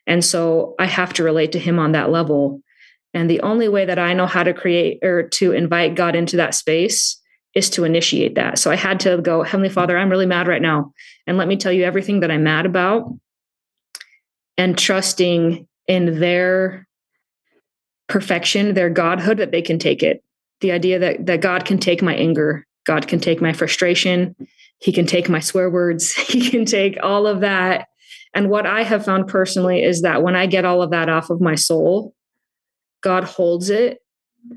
and 0.07 0.25
so 0.25 0.75
I 0.79 0.87
have 0.87 1.13
to 1.15 1.25
relate 1.25 1.53
to 1.53 1.59
him 1.59 1.79
on 1.79 1.93
that 1.93 2.11
level. 2.11 2.61
And 3.15 3.29
the 3.29 3.41
only 3.41 3.69
way 3.69 3.85
that 3.85 3.99
I 3.99 4.15
know 4.15 4.27
how 4.27 4.43
to 4.43 4.55
create 4.55 4.99
or 5.03 5.29
to 5.35 5.53
invite 5.53 5.95
God 5.95 6.17
into 6.17 6.37
that 6.39 6.55
space 6.55 7.21
is 7.55 7.71
to 7.71 7.85
initiate 7.85 8.35
that. 8.35 8.59
So 8.59 8.71
I 8.71 8.77
had 8.77 9.01
to 9.01 9.19
go, 9.19 9.43
Heavenly 9.43 9.69
Father, 9.69 9.99
I'm 9.99 10.11
really 10.11 10.27
mad 10.27 10.49
right 10.49 10.63
now. 10.63 10.93
And 11.27 11.37
let 11.37 11.49
me 11.49 11.57
tell 11.57 11.73
you 11.73 11.85
everything 11.85 12.21
that 12.21 12.31
I'm 12.31 12.45
mad 12.45 12.67
about. 12.67 13.13
And 14.57 14.77
trusting 14.79 15.67
in 15.89 16.21
their 16.21 16.87
perfection, 18.09 18.75
their 18.75 18.91
godhood, 18.91 19.39
that 19.39 19.51
they 19.51 19.63
can 19.63 19.79
take 19.79 20.03
it. 20.03 20.23
The 20.61 20.73
idea 20.73 20.99
that, 20.99 21.27
that 21.27 21.41
God 21.41 21.65
can 21.65 21.79
take 21.79 22.03
my 22.03 22.15
anger, 22.15 22.67
God 22.85 23.09
can 23.09 23.19
take 23.19 23.41
my 23.41 23.53
frustration, 23.53 24.37
He 24.79 24.93
can 24.93 25.07
take 25.07 25.29
my 25.29 25.41
swear 25.41 25.69
words, 25.71 26.13
He 26.15 26.49
can 26.49 26.65
take 26.65 26.99
all 27.03 27.27
of 27.27 27.41
that 27.41 27.89
and 28.35 28.49
what 28.49 28.67
I 28.67 28.83
have 28.83 29.05
found 29.05 29.29
personally 29.29 29.83
is 29.83 30.03
that 30.03 30.23
when 30.23 30.35
I 30.35 30.47
get 30.47 30.65
all 30.65 30.83
of 30.83 30.91
that 30.91 31.09
off 31.09 31.31
of 31.31 31.41
my 31.41 31.55
soul, 31.55 32.15
God 33.03 33.25
holds 33.25 33.69
it 33.71 33.99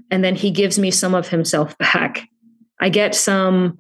and 0.10 0.24
then 0.24 0.36
he 0.36 0.52
gives 0.52 0.80
me 0.80 0.92
some 0.92 1.14
of 1.14 1.28
himself 1.28 1.78
back. 1.78 2.28
I 2.80 2.90
get 2.90 3.16
some 3.16 3.80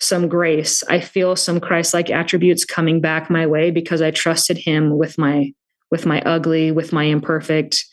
some 0.00 0.28
grace. 0.28 0.82
I 0.88 1.00
feel 1.00 1.36
some 1.36 1.60
Christ-like 1.60 2.10
attributes 2.10 2.64
coming 2.64 3.00
back 3.00 3.30
my 3.30 3.46
way 3.46 3.70
because 3.70 4.02
I 4.02 4.10
trusted 4.10 4.58
him 4.58 4.96
with 4.98 5.18
my 5.18 5.52
with 5.90 6.06
my 6.06 6.20
ugly, 6.22 6.72
with 6.72 6.92
my 6.92 7.04
imperfect, 7.04 7.84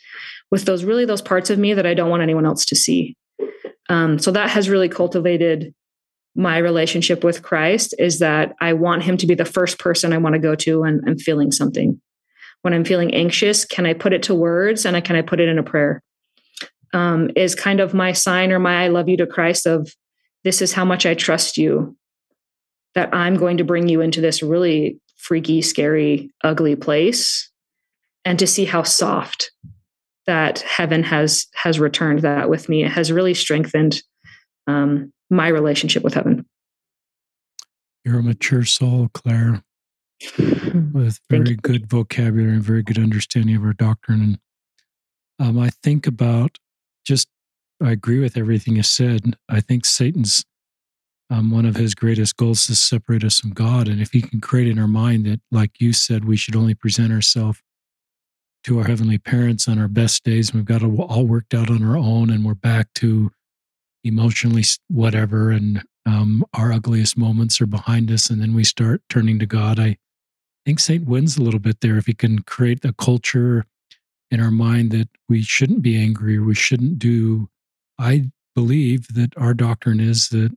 with 0.49 0.65
those 0.65 0.83
really 0.83 1.05
those 1.05 1.21
parts 1.21 1.49
of 1.49 1.59
me 1.59 1.73
that 1.73 1.85
I 1.85 1.93
don't 1.93 2.09
want 2.09 2.23
anyone 2.23 2.45
else 2.45 2.65
to 2.65 2.75
see. 2.75 3.15
Um, 3.89 4.19
so 4.19 4.31
that 4.31 4.49
has 4.49 4.69
really 4.69 4.89
cultivated 4.89 5.73
my 6.35 6.57
relationship 6.57 7.23
with 7.23 7.43
Christ 7.43 7.93
is 7.99 8.19
that 8.19 8.55
I 8.61 8.73
want 8.73 9.03
him 9.03 9.17
to 9.17 9.27
be 9.27 9.35
the 9.35 9.45
first 9.45 9.79
person 9.79 10.13
I 10.13 10.17
want 10.17 10.33
to 10.33 10.39
go 10.39 10.55
to 10.55 10.81
when 10.81 11.01
I'm 11.05 11.17
feeling 11.17 11.51
something. 11.51 11.99
When 12.61 12.73
I'm 12.73 12.85
feeling 12.85 13.13
anxious, 13.13 13.65
can 13.65 13.85
I 13.85 13.93
put 13.93 14.13
it 14.13 14.23
to 14.23 14.35
words 14.35 14.85
and 14.85 14.95
I 14.95 15.01
can 15.01 15.15
I 15.15 15.21
put 15.21 15.39
it 15.39 15.49
in 15.49 15.59
a 15.59 15.63
prayer? 15.63 16.01
Um, 16.93 17.29
is 17.35 17.55
kind 17.55 17.79
of 17.79 17.93
my 17.93 18.11
sign 18.11 18.51
or 18.51 18.59
my 18.59 18.83
I 18.83 18.87
love 18.89 19.09
you 19.09 19.17
to 19.17 19.27
Christ 19.27 19.65
of 19.65 19.91
this 20.43 20.61
is 20.61 20.73
how 20.73 20.85
much 20.85 21.05
I 21.05 21.13
trust 21.13 21.57
you 21.57 21.95
that 22.95 23.13
I'm 23.13 23.37
going 23.37 23.57
to 23.57 23.63
bring 23.63 23.87
you 23.87 24.01
into 24.01 24.21
this 24.21 24.43
really 24.43 24.99
freaky, 25.17 25.61
scary, 25.61 26.31
ugly 26.43 26.75
place 26.75 27.49
and 28.25 28.37
to 28.39 28.47
see 28.47 28.65
how 28.65 28.83
soft 28.83 29.51
that 30.27 30.59
heaven 30.59 31.03
has 31.03 31.47
has 31.55 31.79
returned 31.79 32.19
that 32.19 32.49
with 32.49 32.69
me. 32.69 32.83
It 32.83 32.91
has 32.91 33.11
really 33.11 33.33
strengthened 33.33 34.01
um, 34.67 35.11
my 35.29 35.47
relationship 35.47 36.03
with 36.03 36.13
heaven. 36.13 36.45
You're 38.05 38.19
a 38.19 38.23
mature 38.23 38.65
soul, 38.65 39.09
Claire, 39.13 39.63
with 40.93 41.19
very 41.29 41.55
good 41.55 41.89
vocabulary 41.89 42.53
and 42.53 42.63
very 42.63 42.83
good 42.83 42.97
understanding 42.97 43.55
of 43.55 43.63
our 43.63 43.73
doctrine. 43.73 44.21
And 45.39 45.47
um, 45.47 45.59
I 45.59 45.69
think 45.83 46.07
about 46.07 46.57
just, 47.05 47.27
I 47.83 47.91
agree 47.91 48.19
with 48.19 48.37
everything 48.37 48.75
you 48.75 48.83
said. 48.83 49.35
I 49.49 49.59
think 49.61 49.85
Satan's 49.85 50.45
um, 51.29 51.49
one 51.49 51.65
of 51.65 51.77
his 51.77 51.95
greatest 51.95 52.35
goals 52.35 52.59
is 52.59 52.67
to 52.67 52.75
separate 52.75 53.23
us 53.23 53.39
from 53.39 53.51
God. 53.51 53.87
And 53.87 54.01
if 54.01 54.11
he 54.11 54.21
can 54.21 54.41
create 54.41 54.67
in 54.67 54.77
our 54.77 54.87
mind 54.87 55.25
that, 55.25 55.39
like 55.49 55.79
you 55.79 55.93
said, 55.93 56.25
we 56.25 56.35
should 56.35 56.57
only 56.57 56.73
present 56.73 57.13
ourselves 57.13 57.61
to 58.65 58.79
our 58.79 58.85
heavenly 58.85 59.17
parents 59.17 59.67
on 59.67 59.79
our 59.79 59.87
best 59.87 60.25
days, 60.25 60.53
we've 60.53 60.65
got 60.65 60.83
it 60.83 60.85
all 60.85 61.25
worked 61.25 61.53
out 61.53 61.69
on 61.69 61.83
our 61.83 61.97
own, 61.97 62.29
and 62.29 62.45
we're 62.45 62.53
back 62.53 62.93
to 62.95 63.31
emotionally 64.03 64.63
whatever 64.89 65.51
and 65.51 65.83
um, 66.05 66.43
our 66.53 66.71
ugliest 66.71 67.17
moments 67.17 67.61
are 67.61 67.67
behind 67.67 68.11
us 68.11 68.29
and 68.29 68.41
then 68.41 68.53
we 68.53 68.63
start 68.63 69.01
turning 69.09 69.37
to 69.37 69.45
god 69.45 69.79
i 69.79 69.95
think 70.65 70.79
Satan 70.79 71.07
wins 71.07 71.37
a 71.37 71.41
little 71.41 71.59
bit 71.59 71.81
there 71.81 71.97
if 71.97 72.05
he 72.05 72.13
can 72.13 72.39
create 72.43 72.83
a 72.85 72.93
culture 72.93 73.65
in 74.29 74.39
our 74.39 74.51
mind 74.51 74.91
that 74.91 75.09
we 75.27 75.41
shouldn't 75.41 75.81
be 75.81 75.97
angry 75.97 76.37
or 76.37 76.43
we 76.43 76.55
shouldn't 76.55 76.99
do 76.99 77.49
i 78.01 78.23
believe 78.55 79.13
that 79.13 79.31
our 79.37 79.53
doctrine 79.53 79.99
is 79.99 80.29
that 80.29 80.51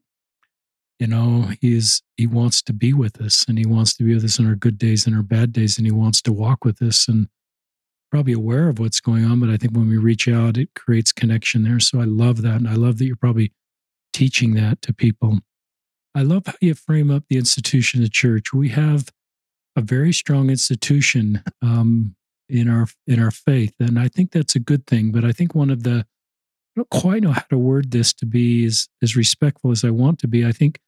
you 0.98 1.06
know 1.06 1.48
he's 1.60 2.02
he 2.16 2.26
wants 2.26 2.62
to 2.62 2.72
be 2.72 2.92
with 2.92 3.20
us 3.20 3.44
and 3.48 3.58
he 3.58 3.66
wants 3.66 3.94
to 3.94 4.04
be 4.04 4.14
with 4.14 4.24
us 4.24 4.38
in 4.38 4.46
our 4.46 4.54
good 4.54 4.78
days 4.78 5.06
and 5.06 5.14
our 5.14 5.22
bad 5.22 5.52
days 5.52 5.78
and 5.78 5.86
he 5.86 5.92
wants 5.92 6.20
to 6.22 6.32
walk 6.32 6.64
with 6.64 6.80
us 6.82 7.06
and 7.08 7.28
probably 8.14 8.32
aware 8.32 8.68
of 8.68 8.78
what's 8.78 9.00
going 9.00 9.24
on, 9.24 9.40
but 9.40 9.50
I 9.50 9.56
think 9.56 9.72
when 9.72 9.88
we 9.88 9.96
reach 9.96 10.28
out, 10.28 10.56
it 10.56 10.68
creates 10.76 11.10
connection 11.10 11.64
there. 11.64 11.80
So 11.80 12.00
I 12.00 12.04
love 12.04 12.42
that. 12.42 12.54
And 12.58 12.68
I 12.68 12.74
love 12.74 12.98
that 12.98 13.06
you're 13.06 13.16
probably 13.16 13.52
teaching 14.12 14.54
that 14.54 14.80
to 14.82 14.94
people. 14.94 15.40
I 16.14 16.22
love 16.22 16.46
how 16.46 16.54
you 16.60 16.74
frame 16.74 17.10
up 17.10 17.24
the 17.28 17.38
institution 17.38 18.04
of 18.04 18.12
church. 18.12 18.52
We 18.52 18.68
have 18.68 19.08
a 19.74 19.80
very 19.80 20.12
strong 20.12 20.48
institution 20.48 21.42
um, 21.60 22.14
in 22.48 22.68
our 22.68 22.86
in 23.08 23.20
our 23.20 23.32
faith, 23.32 23.74
and 23.80 23.98
I 23.98 24.06
think 24.06 24.30
that's 24.30 24.54
a 24.54 24.60
good 24.60 24.86
thing. 24.86 25.10
But 25.10 25.24
I 25.24 25.32
think 25.32 25.52
one 25.52 25.70
of 25.70 25.82
the 25.82 26.06
don't 26.76 26.90
quite 26.90 27.22
know 27.22 27.32
how 27.32 27.44
to 27.50 27.58
word 27.58 27.90
this 27.90 28.12
to 28.14 28.26
be 28.26 28.64
as, 28.64 28.88
as 29.02 29.16
respectful 29.16 29.70
as 29.70 29.84
I 29.84 29.90
want 29.90 30.18
to 30.20 30.28
be. 30.28 30.44
I 30.44 30.52
think 30.52 30.80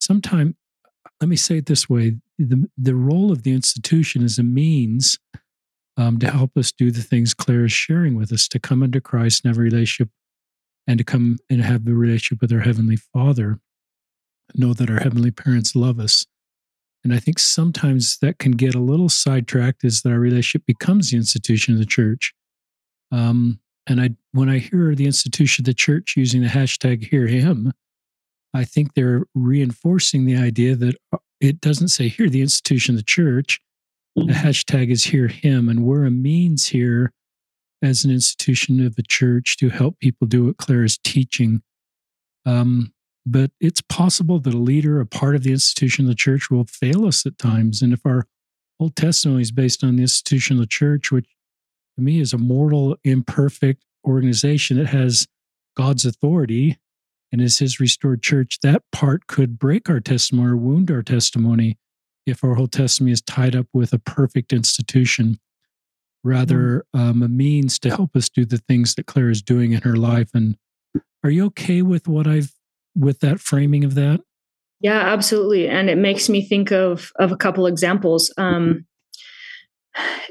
sometimes, 0.00 0.54
let 1.20 1.28
me 1.28 1.36
say 1.36 1.58
it 1.58 1.66
this 1.66 1.88
way 1.88 2.16
the, 2.38 2.68
the 2.76 2.94
role 2.94 3.32
of 3.32 3.42
the 3.42 3.52
institution 3.52 4.22
is 4.22 4.38
a 4.38 4.42
means 4.42 5.18
um, 5.96 6.18
to 6.20 6.30
help 6.30 6.56
us 6.56 6.70
do 6.70 6.90
the 6.90 7.02
things 7.02 7.34
Claire 7.34 7.64
is 7.64 7.72
sharing 7.72 8.14
with 8.14 8.32
us 8.32 8.46
to 8.48 8.60
come 8.60 8.82
into 8.82 9.00
Christ 9.00 9.44
and 9.44 9.50
have 9.50 9.58
a 9.58 9.62
relationship 9.62 10.10
and 10.86 10.98
to 10.98 11.04
come 11.04 11.38
and 11.50 11.60
have 11.60 11.84
the 11.84 11.94
relationship 11.94 12.40
with 12.40 12.52
our 12.52 12.60
Heavenly 12.60 12.96
Father. 12.96 13.58
Know 14.54 14.72
that 14.72 14.90
our 14.90 15.00
Heavenly 15.00 15.32
parents 15.32 15.74
love 15.74 15.98
us. 15.98 16.26
And 17.04 17.12
I 17.12 17.18
think 17.18 17.38
sometimes 17.38 18.18
that 18.22 18.38
can 18.38 18.52
get 18.52 18.74
a 18.74 18.80
little 18.80 19.08
sidetracked 19.08 19.84
as 19.84 20.02
that 20.02 20.10
our 20.10 20.18
relationship 20.18 20.64
becomes 20.66 21.10
the 21.10 21.16
institution 21.16 21.74
of 21.74 21.80
the 21.80 21.86
church. 21.86 22.32
Um, 23.10 23.60
and 23.88 24.00
I, 24.00 24.10
when 24.32 24.50
I 24.50 24.58
hear 24.58 24.94
the 24.94 25.06
institution 25.06 25.62
of 25.62 25.66
the 25.66 25.74
church 25.74 26.14
using 26.16 26.42
the 26.42 26.48
hashtag 26.48 27.08
hear 27.08 27.26
him, 27.26 27.72
I 28.54 28.64
think 28.64 28.94
they're 28.94 29.24
reinforcing 29.34 30.26
the 30.26 30.36
idea 30.36 30.76
that 30.76 30.96
uh, 31.12 31.18
it 31.40 31.60
doesn't 31.60 31.88
say 31.88 32.08
hear 32.08 32.28
the 32.28 32.42
institution 32.42 32.94
of 32.94 32.98
the 32.98 33.04
church. 33.04 33.60
The 34.14 34.24
mm-hmm. 34.24 34.46
hashtag 34.46 34.90
is 34.90 35.04
hear 35.04 35.28
him. 35.28 35.68
And 35.68 35.84
we're 35.84 36.04
a 36.04 36.10
means 36.10 36.68
here 36.68 37.12
as 37.82 38.04
an 38.04 38.10
institution 38.10 38.84
of 38.84 38.96
the 38.96 39.02
church 39.02 39.56
to 39.58 39.70
help 39.70 39.98
people 40.00 40.26
do 40.26 40.46
what 40.46 40.58
Claire 40.58 40.84
is 40.84 40.98
teaching. 40.98 41.62
Um, 42.44 42.92
but 43.24 43.50
it's 43.60 43.82
possible 43.82 44.38
that 44.40 44.54
a 44.54 44.58
leader, 44.58 45.00
a 45.00 45.06
part 45.06 45.34
of 45.34 45.44
the 45.44 45.52
institution 45.52 46.04
of 46.04 46.08
the 46.08 46.14
church, 46.14 46.50
will 46.50 46.64
fail 46.64 47.06
us 47.06 47.24
at 47.26 47.38
times. 47.38 47.82
And 47.82 47.92
if 47.92 48.04
our 48.04 48.26
whole 48.78 48.90
testimony 48.90 49.42
is 49.42 49.52
based 49.52 49.84
on 49.84 49.96
the 49.96 50.02
institution 50.02 50.56
of 50.56 50.60
the 50.60 50.66
church, 50.66 51.12
which 51.12 51.26
to 51.98 52.04
me 52.04 52.20
is 52.20 52.32
a 52.32 52.38
mortal, 52.38 52.96
imperfect 53.04 53.84
organization 54.06 54.78
that 54.78 54.86
has 54.86 55.26
God's 55.76 56.06
authority 56.06 56.78
and 57.32 57.42
is 57.42 57.58
his 57.58 57.80
restored 57.80 58.22
church, 58.22 58.60
that 58.62 58.82
part 58.92 59.26
could 59.26 59.58
break 59.58 59.90
our 59.90 60.00
testimony 60.00 60.50
or 60.50 60.56
wound 60.56 60.90
our 60.90 61.02
testimony 61.02 61.76
if 62.24 62.44
our 62.44 62.54
whole 62.54 62.68
testimony 62.68 63.12
is 63.12 63.20
tied 63.20 63.56
up 63.56 63.66
with 63.72 63.92
a 63.92 63.98
perfect 63.98 64.52
institution 64.52 65.38
rather 66.24 66.84
mm. 66.94 67.00
um, 67.00 67.22
a 67.22 67.28
means 67.28 67.78
to 67.80 67.90
help 67.90 68.14
us 68.14 68.28
do 68.28 68.44
the 68.44 68.58
things 68.58 68.94
that 68.94 69.06
Claire 69.06 69.30
is 69.30 69.42
doing 69.42 69.72
in 69.72 69.82
her 69.82 69.96
life. 69.96 70.30
And 70.34 70.56
are 71.24 71.30
you 71.30 71.46
okay 71.46 71.82
with 71.82 72.06
what 72.06 72.26
I've 72.26 72.52
with 72.96 73.20
that 73.20 73.40
framing 73.40 73.84
of 73.84 73.94
that? 73.94 74.20
Yeah, 74.80 74.98
absolutely. 74.98 75.68
And 75.68 75.90
it 75.90 75.98
makes 75.98 76.28
me 76.28 76.46
think 76.46 76.70
of 76.70 77.10
of 77.18 77.32
a 77.32 77.36
couple 77.36 77.66
examples. 77.66 78.32
Um, 78.36 78.86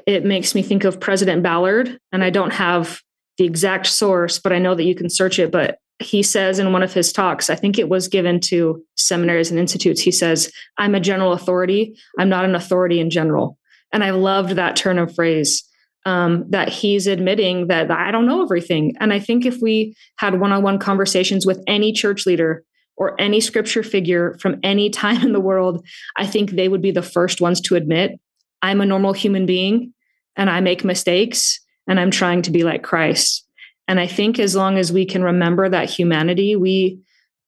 it 0.05 0.23
makes 0.23 0.55
me 0.55 0.61
think 0.61 0.83
of 0.83 0.99
President 0.99 1.43
Ballard, 1.43 1.99
and 2.11 2.23
I 2.23 2.29
don't 2.29 2.53
have 2.53 3.01
the 3.37 3.45
exact 3.45 3.87
source, 3.87 4.39
but 4.39 4.53
I 4.53 4.59
know 4.59 4.75
that 4.75 4.83
you 4.83 4.95
can 4.95 5.09
search 5.09 5.39
it. 5.39 5.51
But 5.51 5.79
he 5.99 6.21
says 6.21 6.59
in 6.59 6.71
one 6.73 6.83
of 6.83 6.93
his 6.93 7.11
talks, 7.11 7.49
I 7.49 7.55
think 7.55 7.77
it 7.77 7.89
was 7.89 8.07
given 8.07 8.39
to 8.41 8.83
seminaries 8.95 9.49
and 9.49 9.59
institutes, 9.59 10.01
he 10.01 10.11
says, 10.11 10.51
I'm 10.77 10.95
a 10.95 10.99
general 10.99 11.33
authority. 11.33 11.95
I'm 12.19 12.29
not 12.29 12.45
an 12.45 12.55
authority 12.55 12.99
in 12.99 13.09
general. 13.09 13.57
And 13.91 14.03
I 14.03 14.11
loved 14.11 14.51
that 14.51 14.75
turn 14.75 14.99
of 14.99 15.13
phrase 15.13 15.63
um, 16.05 16.45
that 16.49 16.69
he's 16.69 17.07
admitting 17.07 17.67
that 17.67 17.89
I 17.91 18.11
don't 18.11 18.27
know 18.27 18.43
everything. 18.43 18.95
And 18.99 19.11
I 19.11 19.19
think 19.19 19.45
if 19.45 19.59
we 19.61 19.95
had 20.17 20.39
one 20.39 20.51
on 20.51 20.63
one 20.63 20.79
conversations 20.79 21.45
with 21.45 21.61
any 21.67 21.91
church 21.91 22.25
leader 22.25 22.63
or 22.95 23.19
any 23.19 23.39
scripture 23.39 23.83
figure 23.83 24.37
from 24.39 24.59
any 24.63 24.89
time 24.89 25.21
in 25.21 25.33
the 25.33 25.39
world, 25.39 25.85
I 26.15 26.25
think 26.25 26.51
they 26.51 26.69
would 26.69 26.81
be 26.81 26.91
the 26.91 27.01
first 27.01 27.41
ones 27.41 27.59
to 27.61 27.75
admit 27.75 28.19
I'm 28.61 28.81
a 28.81 28.85
normal 28.85 29.13
human 29.13 29.45
being 29.45 29.93
and 30.35 30.49
I 30.49 30.59
make 30.61 30.83
mistakes 30.83 31.59
and 31.87 31.99
I'm 31.99 32.11
trying 32.11 32.41
to 32.43 32.51
be 32.51 32.63
like 32.63 32.83
Christ. 32.83 33.45
And 33.87 33.99
I 33.99 34.07
think 34.07 34.39
as 34.39 34.55
long 34.55 34.77
as 34.77 34.91
we 34.91 35.05
can 35.05 35.23
remember 35.23 35.69
that 35.69 35.89
humanity, 35.89 36.55
we 36.55 36.99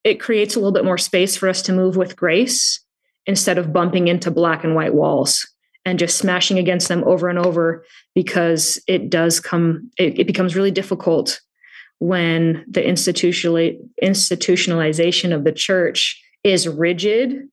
it 0.03 0.19
creates 0.19 0.55
a 0.55 0.59
little 0.59 0.71
bit 0.71 0.85
more 0.85 0.97
space 0.97 1.35
for 1.35 1.49
us 1.49 1.61
to 1.63 1.73
move 1.73 1.97
with 1.97 2.15
grace 2.15 2.79
instead 3.25 3.57
of 3.57 3.73
bumping 3.73 4.07
into 4.07 4.31
black 4.31 4.63
and 4.63 4.75
white 4.75 4.93
walls 4.93 5.47
and 5.85 5.99
just 5.99 6.17
smashing 6.17 6.57
against 6.57 6.87
them 6.87 7.03
over 7.05 7.29
and 7.29 7.37
over 7.37 7.85
because 8.15 8.81
it 8.87 9.09
does 9.09 9.39
come 9.39 9.91
it, 9.97 10.19
it 10.19 10.27
becomes 10.27 10.55
really 10.55 10.71
difficult 10.71 11.41
when 11.99 12.63
the 12.69 12.85
institutional 12.85 13.75
institutionalization 14.01 15.35
of 15.35 15.43
the 15.43 15.51
church 15.51 16.21
is 16.43 16.67
rigid 16.67 17.49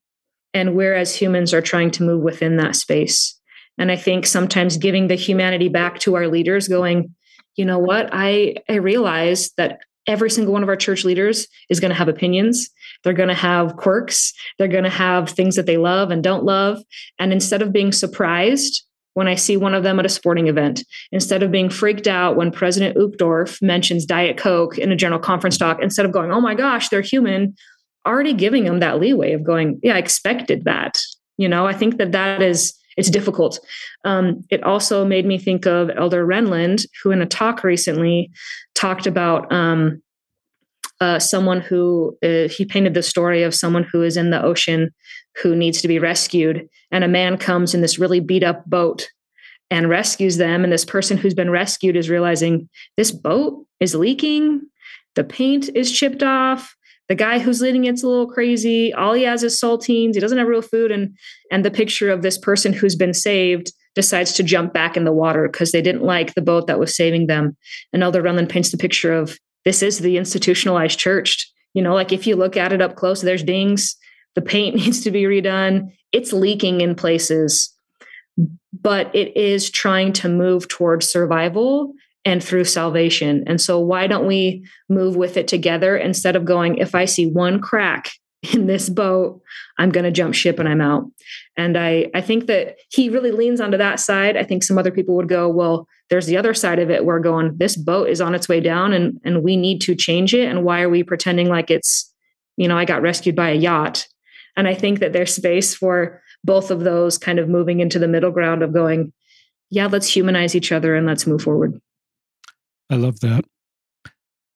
and 0.55 0.77
whereas 0.77 1.14
humans 1.14 1.53
are 1.53 1.61
trying 1.61 1.90
to 1.90 2.05
move 2.05 2.23
within 2.23 2.57
that 2.57 2.77
space 2.77 3.37
and 3.78 3.90
i 3.90 3.96
think 3.96 4.26
sometimes 4.26 4.76
giving 4.76 5.08
the 5.08 5.14
humanity 5.14 5.68
back 5.68 5.98
to 5.98 6.14
our 6.14 6.28
leaders 6.28 6.68
going 6.68 7.14
you 7.56 7.64
know 7.64 7.78
what? 7.78 8.10
I 8.12 8.56
i 8.68 8.74
realize 8.74 9.50
that 9.56 9.80
every 10.06 10.30
single 10.30 10.52
one 10.52 10.62
of 10.62 10.68
our 10.68 10.76
church 10.76 11.04
leaders 11.04 11.48
is 11.68 11.80
going 11.80 11.88
to 11.88 11.96
have 11.96 12.08
opinions. 12.08 12.70
They're 13.02 13.12
going 13.12 13.28
to 13.28 13.34
have 13.34 13.76
quirks. 13.76 14.32
They're 14.56 14.68
going 14.68 14.84
to 14.84 14.90
have 14.90 15.28
things 15.28 15.56
that 15.56 15.66
they 15.66 15.78
love 15.78 16.12
and 16.12 16.22
don't 16.22 16.44
love. 16.44 16.80
And 17.18 17.32
instead 17.32 17.60
of 17.60 17.72
being 17.72 17.90
surprised 17.90 18.84
when 19.14 19.26
I 19.26 19.34
see 19.34 19.56
one 19.56 19.74
of 19.74 19.82
them 19.82 19.98
at 19.98 20.06
a 20.06 20.10
sporting 20.10 20.46
event, 20.46 20.84
instead 21.10 21.42
of 21.42 21.50
being 21.50 21.70
freaked 21.70 22.06
out 22.06 22.36
when 22.36 22.52
President 22.52 22.96
Uchtdorf 22.96 23.60
mentions 23.60 24.06
Diet 24.06 24.36
Coke 24.36 24.78
in 24.78 24.92
a 24.92 24.96
general 24.96 25.18
conference 25.18 25.58
talk, 25.58 25.82
instead 25.82 26.06
of 26.06 26.12
going, 26.12 26.30
oh 26.30 26.40
my 26.40 26.54
gosh, 26.54 26.88
they're 26.88 27.00
human, 27.00 27.56
already 28.06 28.32
giving 28.32 28.64
them 28.64 28.78
that 28.78 29.00
leeway 29.00 29.32
of 29.32 29.42
going, 29.42 29.80
yeah, 29.82 29.96
I 29.96 29.98
expected 29.98 30.66
that. 30.66 31.00
You 31.36 31.48
know, 31.48 31.66
I 31.66 31.72
think 31.72 31.96
that 31.96 32.12
that 32.12 32.42
is 32.42 32.74
it's 32.96 33.11
difficult. 33.11 33.59
Um, 34.04 34.44
it 34.50 34.62
also 34.62 35.04
made 35.04 35.26
me 35.26 35.38
think 35.38 35.66
of 35.66 35.90
Elder 35.96 36.26
Renlund, 36.26 36.87
who 37.02 37.11
in 37.11 37.22
a 37.22 37.26
talk 37.26 37.62
recently 37.62 38.30
talked 38.74 39.06
about 39.06 39.52
um, 39.52 40.02
uh, 41.00 41.18
someone 41.18 41.61
who 41.61 42.16
uh, 42.22 42.48
he 42.48 42.64
painted 42.64 42.94
the 42.94 43.02
story 43.02 43.42
of 43.42 43.54
someone 43.54 43.85
who 43.85 44.02
is 44.02 44.16
in 44.16 44.30
the 44.30 44.42
ocean 44.42 44.90
who 45.42 45.54
needs 45.54 45.82
to 45.82 45.88
be 45.88 45.98
rescued, 45.98 46.66
and 46.90 47.04
a 47.04 47.09
man 47.09 47.37
comes 47.37 47.74
in 47.74 47.82
this 47.82 47.98
really 47.98 48.20
beat 48.20 48.42
up 48.42 48.64
boat 48.64 49.09
and 49.70 49.90
rescues 49.90 50.37
them. 50.37 50.64
And 50.64 50.72
this 50.72 50.85
person 50.85 51.16
who's 51.16 51.35
been 51.35 51.50
rescued 51.50 51.96
is 51.96 52.09
realizing 52.09 52.68
this 52.96 53.11
boat 53.11 53.66
is 53.80 53.94
leaking, 53.94 54.62
the 55.16 55.24
paint 55.24 55.68
is 55.74 55.92
chipped 55.92 56.22
off, 56.22 56.75
the 57.09 57.14
guy 57.14 57.38
who's 57.38 57.61
leading 57.61 57.85
it's 57.85 58.03
a 58.03 58.09
little 58.09 58.27
crazy. 58.27 58.92
All 58.92 59.12
he 59.12 59.23
has 59.23 59.42
is 59.42 59.61
saltines. 59.61 60.14
He 60.14 60.21
doesn't 60.21 60.38
have 60.38 60.49
real 60.49 60.62
food. 60.62 60.90
And 60.90 61.16
and 61.51 61.64
the 61.64 61.71
picture 61.71 62.11
of 62.11 62.23
this 62.23 62.38
person 62.38 62.73
who's 62.73 62.97
been 62.97 63.14
saved 63.14 63.73
decides 63.95 64.33
to 64.35 64.42
jump 64.42 64.73
back 64.73 64.97
in 64.97 65.05
the 65.05 65.12
water 65.12 65.49
because 65.49 65.73
they 65.73 65.81
didn't 65.81 66.03
like 66.03 66.35
the 66.35 66.42
boat 66.42 66.66
that 66.66 66.79
was 66.79 66.95
saving 66.95 67.29
them. 67.29 67.57
And 67.92 68.03
elder 68.03 68.23
renlund 68.23 68.49
paints 68.49 68.71
the 68.71 68.77
picture 68.77 69.12
of 69.12 69.38
this 69.64 69.83
is 69.83 70.01
the 70.01 70.16
institutionalized 70.16 70.99
church. 70.99 71.51
You 71.75 71.83
know 71.83 71.95
like 71.95 72.12
if 72.12 72.27
you 72.27 72.37
look 72.37 72.57
at 72.57 72.73
it 72.73 72.83
up 72.83 72.97
close 72.97 73.23
there's 73.23 73.42
dings. 73.42 73.97
The 74.35 74.42
paint 74.42 74.77
needs 74.77 75.03
to 75.03 75.11
be 75.11 75.23
redone. 75.23 75.92
It's 76.12 76.33
leaking 76.33 76.81
in 76.81 76.95
places. 76.95 77.73
But 78.79 79.14
it 79.14 79.35
is 79.37 79.71
trying 79.71 80.12
to 80.14 80.29
move 80.29 80.69
towards 80.69 81.09
survival 81.09 81.95
and 82.26 82.42
through 82.42 82.64
salvation. 82.64 83.44
And 83.46 83.60
so, 83.60 83.78
why 83.78 84.06
don't 84.08 84.26
we 84.26 84.66
move 84.90 85.16
with 85.16 85.38
it 85.38 85.48
together 85.48 85.96
instead 85.96 86.36
of 86.36 86.44
going, 86.44 86.76
if 86.76 86.94
I 86.94 87.06
see 87.06 87.26
one 87.26 87.60
crack 87.60 88.10
in 88.52 88.66
this 88.66 88.90
boat, 88.90 89.40
I'm 89.78 89.90
going 89.90 90.04
to 90.04 90.10
jump 90.10 90.34
ship 90.34 90.58
and 90.58 90.68
I'm 90.68 90.80
out. 90.82 91.04
And 91.56 91.78
I, 91.78 92.10
I 92.14 92.20
think 92.20 92.46
that 92.46 92.76
he 92.90 93.08
really 93.08 93.30
leans 93.30 93.60
onto 93.60 93.78
that 93.78 94.00
side. 94.00 94.36
I 94.36 94.42
think 94.42 94.64
some 94.64 94.76
other 94.76 94.90
people 94.90 95.14
would 95.16 95.28
go, 95.28 95.48
well, 95.48 95.88
there's 96.10 96.26
the 96.26 96.36
other 96.36 96.52
side 96.52 96.78
of 96.78 96.90
it 96.90 97.04
where 97.04 97.20
going, 97.20 97.56
this 97.56 97.76
boat 97.76 98.08
is 98.08 98.20
on 98.20 98.34
its 98.34 98.48
way 98.48 98.60
down 98.60 98.92
and, 98.92 99.18
and 99.24 99.42
we 99.42 99.56
need 99.56 99.80
to 99.82 99.94
change 99.94 100.34
it. 100.34 100.48
And 100.48 100.64
why 100.64 100.82
are 100.82 100.90
we 100.90 101.02
pretending 101.02 101.48
like 101.48 101.70
it's, 101.70 102.12
you 102.56 102.68
know, 102.68 102.76
I 102.76 102.84
got 102.84 103.02
rescued 103.02 103.36
by 103.36 103.50
a 103.50 103.54
yacht? 103.54 104.06
And 104.56 104.66
I 104.66 104.74
think 104.74 105.00
that 105.00 105.12
there's 105.12 105.34
space 105.34 105.74
for 105.74 106.22
both 106.44 106.70
of 106.70 106.80
those 106.80 107.18
kind 107.18 107.38
of 107.38 107.48
moving 107.48 107.80
into 107.80 107.98
the 107.98 108.08
middle 108.08 108.30
ground 108.30 108.62
of 108.62 108.72
going, 108.72 109.12
yeah, 109.70 109.86
let's 109.86 110.14
humanize 110.14 110.54
each 110.54 110.72
other 110.72 110.94
and 110.94 111.06
let's 111.06 111.26
move 111.26 111.42
forward. 111.42 111.80
I 112.90 112.96
love 112.96 113.20
that. 113.20 113.44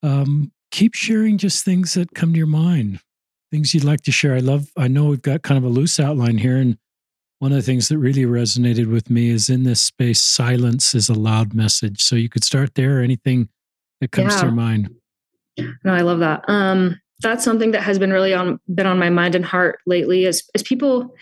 Um, 0.03 0.53
keep 0.71 0.95
sharing 0.95 1.39
just 1.39 1.65
things 1.65 1.95
that 1.95 2.15
come 2.15 2.33
to 2.33 2.39
your 2.39 2.47
mind, 2.47 3.01
things 3.51 3.75
you'd 3.75 3.85
like 3.85 4.03
to 4.03 4.13
share. 4.13 4.35
I 4.35 4.39
love, 4.39 4.71
I 4.77 4.89
know 4.89 5.07
we've 5.07 5.23
got 5.23 5.43
kind 5.43 5.59
of 5.59 5.65
a 5.65 5.73
loose 5.73 6.01
outline 6.01 6.39
here. 6.39 6.57
And 6.57 6.79
one 7.41 7.53
of 7.53 7.57
the 7.57 7.63
things 7.63 7.89
that 7.89 7.99
really 7.99 8.25
resonated 8.25 8.91
with 8.91 9.11
me 9.11 9.31
is 9.31 9.49
in 9.49 9.65
this 9.65 9.81
space, 9.81 10.21
silence 10.21 10.95
is 10.95 11.09
a 11.09 11.15
loud 11.15 11.55
message. 11.55 12.03
So 12.03 12.17
you 12.17 12.29
could 12.29 12.45
start 12.45 12.75
there, 12.75 13.03
anything 13.03 13.49
that 14.01 14.13
comes 14.13 14.35
yeah. 14.35 14.41
to 14.41 14.47
your 14.47 14.55
mind. 14.55 14.95
No, 15.85 15.93
I 15.93 16.03
love 16.03 16.21
that. 16.21 16.45
Um, 16.49 17.01
that's 17.21 17.45
something 17.45 17.73
that 17.73 17.83
has 17.83 17.99
been 17.99 18.13
really 18.13 18.33
on 18.33 18.59
been 18.75 18.87
on 18.87 18.99
my 18.99 19.11
mind 19.11 19.35
and 19.35 19.45
heart 19.45 19.81
lately 19.87 20.27
as 20.27 20.43
as 20.55 20.63
people 20.63 21.15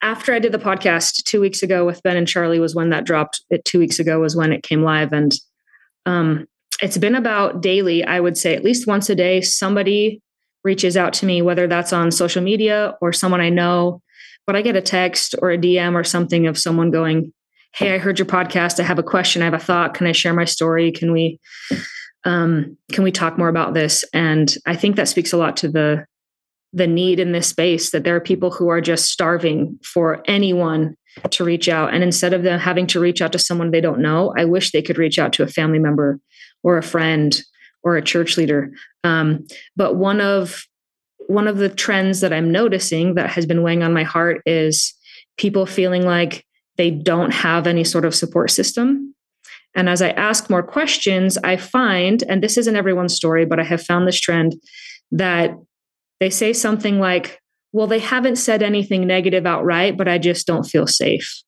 after 0.00 0.34
I 0.34 0.38
did 0.38 0.52
the 0.52 0.58
podcast 0.58 1.24
two 1.24 1.40
weeks 1.40 1.62
ago 1.62 1.84
with 1.84 2.02
Ben 2.02 2.16
and 2.16 2.28
Charlie 2.28 2.60
was 2.60 2.74
when 2.74 2.90
that 2.90 3.04
dropped. 3.04 3.42
It 3.50 3.64
two 3.64 3.78
weeks 3.78 3.98
ago 3.98 4.20
was 4.20 4.36
when 4.36 4.52
it 4.52 4.62
came 4.62 4.82
live, 4.82 5.12
and 5.12 5.34
um, 6.06 6.46
it's 6.82 6.98
been 6.98 7.14
about 7.14 7.62
daily, 7.62 8.04
I 8.04 8.20
would 8.20 8.36
say 8.36 8.54
at 8.54 8.64
least 8.64 8.86
once 8.86 9.08
a 9.08 9.14
day, 9.14 9.40
somebody 9.40 10.20
reaches 10.64 10.96
out 10.96 11.12
to 11.14 11.26
me, 11.26 11.42
whether 11.42 11.66
that's 11.66 11.92
on 11.92 12.10
social 12.10 12.42
media 12.42 12.94
or 13.00 13.12
someone 13.12 13.40
I 13.40 13.50
know, 13.50 14.02
but 14.46 14.56
I 14.56 14.62
get 14.62 14.76
a 14.76 14.80
text 14.80 15.34
or 15.40 15.50
a 15.50 15.58
DM 15.58 15.94
or 15.94 16.04
something 16.04 16.46
of 16.46 16.58
someone 16.58 16.90
going, 16.90 17.32
Hey, 17.74 17.94
I 17.94 17.98
heard 17.98 18.20
your 18.20 18.26
podcast. 18.26 18.78
I 18.78 18.84
have 18.84 19.00
a 19.00 19.02
question. 19.02 19.42
I 19.42 19.46
have 19.46 19.54
a 19.54 19.58
thought. 19.58 19.94
Can 19.94 20.06
I 20.06 20.12
share 20.12 20.32
my 20.32 20.44
story? 20.44 20.92
Can 20.92 21.12
we? 21.12 21.40
um, 22.24 22.76
can 22.92 23.04
we 23.04 23.12
talk 23.12 23.38
more 23.38 23.48
about 23.48 23.74
this? 23.74 24.04
And 24.12 24.54
I 24.66 24.76
think 24.76 24.96
that 24.96 25.08
speaks 25.08 25.32
a 25.32 25.36
lot 25.36 25.56
to 25.58 25.68
the 25.68 26.06
the 26.72 26.86
need 26.88 27.20
in 27.20 27.30
this 27.30 27.46
space 27.46 27.92
that 27.92 28.02
there 28.02 28.16
are 28.16 28.20
people 28.20 28.50
who 28.50 28.68
are 28.68 28.80
just 28.80 29.08
starving 29.08 29.78
for 29.84 30.24
anyone 30.26 30.96
to 31.30 31.44
reach 31.44 31.68
out. 31.68 31.94
And 31.94 32.02
instead 32.02 32.32
of 32.32 32.42
them 32.42 32.58
having 32.58 32.86
to 32.88 33.00
reach 33.00 33.22
out 33.22 33.32
to 33.32 33.38
someone 33.38 33.70
they 33.70 33.80
don't 33.80 34.00
know, 34.00 34.34
I 34.36 34.44
wish 34.44 34.72
they 34.72 34.82
could 34.82 34.98
reach 34.98 35.18
out 35.18 35.32
to 35.34 35.42
a 35.42 35.48
family 35.48 35.78
member 35.78 36.18
or 36.62 36.76
a 36.78 36.82
friend 36.82 37.40
or 37.82 37.96
a 37.96 38.02
church 38.02 38.36
leader. 38.36 38.72
Um, 39.04 39.46
but 39.76 39.96
one 39.96 40.20
of 40.20 40.64
one 41.26 41.48
of 41.48 41.56
the 41.56 41.70
trends 41.70 42.20
that 42.20 42.32
I'm 42.32 42.52
noticing 42.52 43.14
that 43.14 43.30
has 43.30 43.46
been 43.46 43.62
weighing 43.62 43.82
on 43.82 43.94
my 43.94 44.02
heart 44.02 44.42
is 44.44 44.92
people 45.38 45.64
feeling 45.64 46.04
like 46.04 46.44
they 46.76 46.90
don't 46.90 47.32
have 47.32 47.66
any 47.66 47.84
sort 47.84 48.04
of 48.04 48.14
support 48.14 48.50
system. 48.50 49.14
And 49.74 49.88
as 49.88 50.02
I 50.02 50.10
ask 50.10 50.50
more 50.50 50.62
questions, 50.62 51.38
I 51.42 51.56
find, 51.56 52.22
and 52.28 52.42
this 52.42 52.58
isn't 52.58 52.76
everyone's 52.76 53.14
story, 53.14 53.44
but 53.44 53.58
I 53.58 53.64
have 53.64 53.82
found 53.82 54.06
this 54.06 54.20
trend 54.20 54.54
that 55.12 55.54
they 56.20 56.30
say 56.30 56.52
something 56.52 57.00
like, 57.00 57.40
well, 57.74 57.88
they 57.88 57.98
haven't 57.98 58.36
said 58.36 58.62
anything 58.62 59.04
negative 59.04 59.46
outright, 59.46 59.96
but 59.96 60.06
I 60.06 60.16
just 60.16 60.46
don't 60.46 60.62
feel 60.62 60.86
safe. 60.86 61.42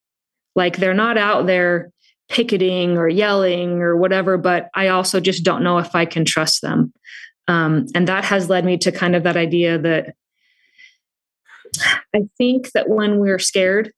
Like 0.57 0.79
they're 0.79 0.93
not 0.93 1.17
out 1.17 1.47
there 1.47 1.93
picketing 2.29 2.99
or 2.99 3.09
yelling 3.09 3.81
or 3.81 3.97
whatever, 3.97 4.37
but 4.37 4.69
I 4.75 4.89
also 4.89 5.21
just 5.21 5.45
don't 5.45 5.63
know 5.63 5.79
if 5.79 5.95
I 5.95 6.05
can 6.05 6.25
trust 6.25 6.63
them. 6.63 6.93
Um, 7.47 7.87
and 7.95 8.09
that 8.09 8.25
has 8.25 8.51
led 8.51 8.65
me 8.65 8.77
to 8.79 8.91
kind 8.91 9.15
of 9.15 9.23
that 9.23 9.37
idea 9.37 9.79
that 9.79 10.17
I 12.13 12.23
think 12.37 12.73
that 12.73 12.89
when 12.89 13.21
we're 13.21 13.39
scared, 13.39 13.93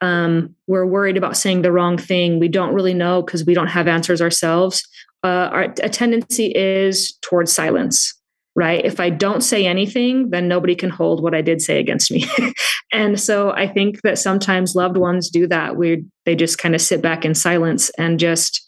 um, 0.00 0.56
we're 0.66 0.84
worried 0.84 1.16
about 1.16 1.36
saying 1.36 1.62
the 1.62 1.70
wrong 1.70 1.96
thing. 1.96 2.40
We 2.40 2.48
don't 2.48 2.74
really 2.74 2.94
know 2.94 3.22
because 3.22 3.46
we 3.46 3.54
don't 3.54 3.68
have 3.68 3.86
answers 3.86 4.20
ourselves. 4.20 4.82
Uh, 5.22 5.48
our, 5.52 5.62
a 5.80 5.88
tendency 5.88 6.46
is 6.56 7.16
towards 7.22 7.52
silence 7.52 8.14
right? 8.54 8.84
If 8.84 9.00
I 9.00 9.10
don't 9.10 9.40
say 9.40 9.66
anything, 9.66 10.30
then 10.30 10.48
nobody 10.48 10.74
can 10.74 10.90
hold 10.90 11.22
what 11.22 11.34
I 11.34 11.40
did 11.40 11.62
say 11.62 11.78
against 11.78 12.10
me. 12.10 12.26
and 12.92 13.18
so 13.18 13.50
I 13.52 13.66
think 13.66 14.02
that 14.02 14.18
sometimes 14.18 14.74
loved 14.74 14.96
ones 14.96 15.30
do 15.30 15.46
that. 15.48 15.76
We 15.76 16.04
they 16.26 16.36
just 16.36 16.58
kind 16.58 16.74
of 16.74 16.80
sit 16.80 17.00
back 17.00 17.24
in 17.24 17.34
silence 17.34 17.90
and 17.98 18.18
just 18.18 18.66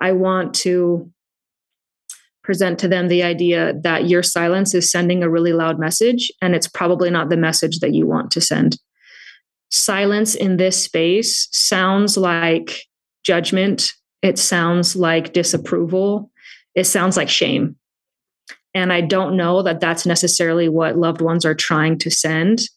I 0.00 0.12
want 0.12 0.54
to 0.54 1.10
present 2.44 2.78
to 2.78 2.88
them 2.88 3.08
the 3.08 3.24
idea 3.24 3.74
that 3.82 4.08
your 4.08 4.22
silence 4.22 4.72
is 4.72 4.88
sending 4.88 5.22
a 5.22 5.30
really 5.30 5.52
loud 5.52 5.80
message 5.80 6.30
and 6.40 6.54
it's 6.54 6.68
probably 6.68 7.10
not 7.10 7.28
the 7.28 7.36
message 7.36 7.80
that 7.80 7.92
you 7.92 8.06
want 8.06 8.30
to 8.30 8.40
send. 8.40 8.78
Silence 9.72 10.36
in 10.36 10.56
this 10.56 10.84
space 10.84 11.48
sounds 11.50 12.16
like 12.16 12.84
judgment, 13.24 13.92
it 14.22 14.38
sounds 14.38 14.94
like 14.94 15.32
disapproval, 15.32 16.30
it 16.76 16.84
sounds 16.84 17.16
like 17.16 17.28
shame 17.28 17.76
and 18.76 18.92
I 18.92 19.00
don't 19.00 19.38
know 19.38 19.62
that 19.62 19.80
that's 19.80 20.04
necessarily 20.04 20.68
what 20.68 20.98
loved 20.98 21.22
ones 21.22 21.46
are 21.46 21.54
trying 21.54 21.96
to 22.00 22.10
send. 22.10 22.68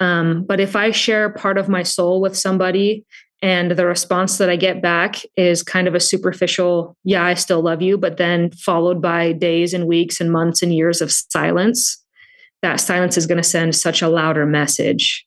Um, 0.00 0.42
but 0.44 0.58
if 0.58 0.74
I 0.74 0.90
share 0.90 1.28
part 1.28 1.58
of 1.58 1.68
my 1.68 1.82
soul 1.82 2.22
with 2.22 2.34
somebody 2.34 3.04
and 3.42 3.72
the 3.72 3.84
response 3.84 4.38
that 4.38 4.48
I 4.48 4.56
get 4.56 4.80
back 4.80 5.16
is 5.36 5.62
kind 5.62 5.86
of 5.86 5.94
a 5.94 6.00
superficial, 6.00 6.96
yeah, 7.04 7.22
I 7.22 7.34
still 7.34 7.60
love 7.60 7.82
you, 7.82 7.98
but 7.98 8.16
then 8.16 8.52
followed 8.52 9.02
by 9.02 9.32
days 9.32 9.74
and 9.74 9.86
weeks 9.86 10.18
and 10.18 10.32
months 10.32 10.62
and 10.62 10.74
years 10.74 11.02
of 11.02 11.12
silence, 11.12 12.02
that 12.62 12.80
silence 12.80 13.18
is 13.18 13.26
going 13.26 13.36
to 13.36 13.42
send 13.42 13.76
such 13.76 14.00
a 14.00 14.08
louder 14.08 14.46
message. 14.46 15.26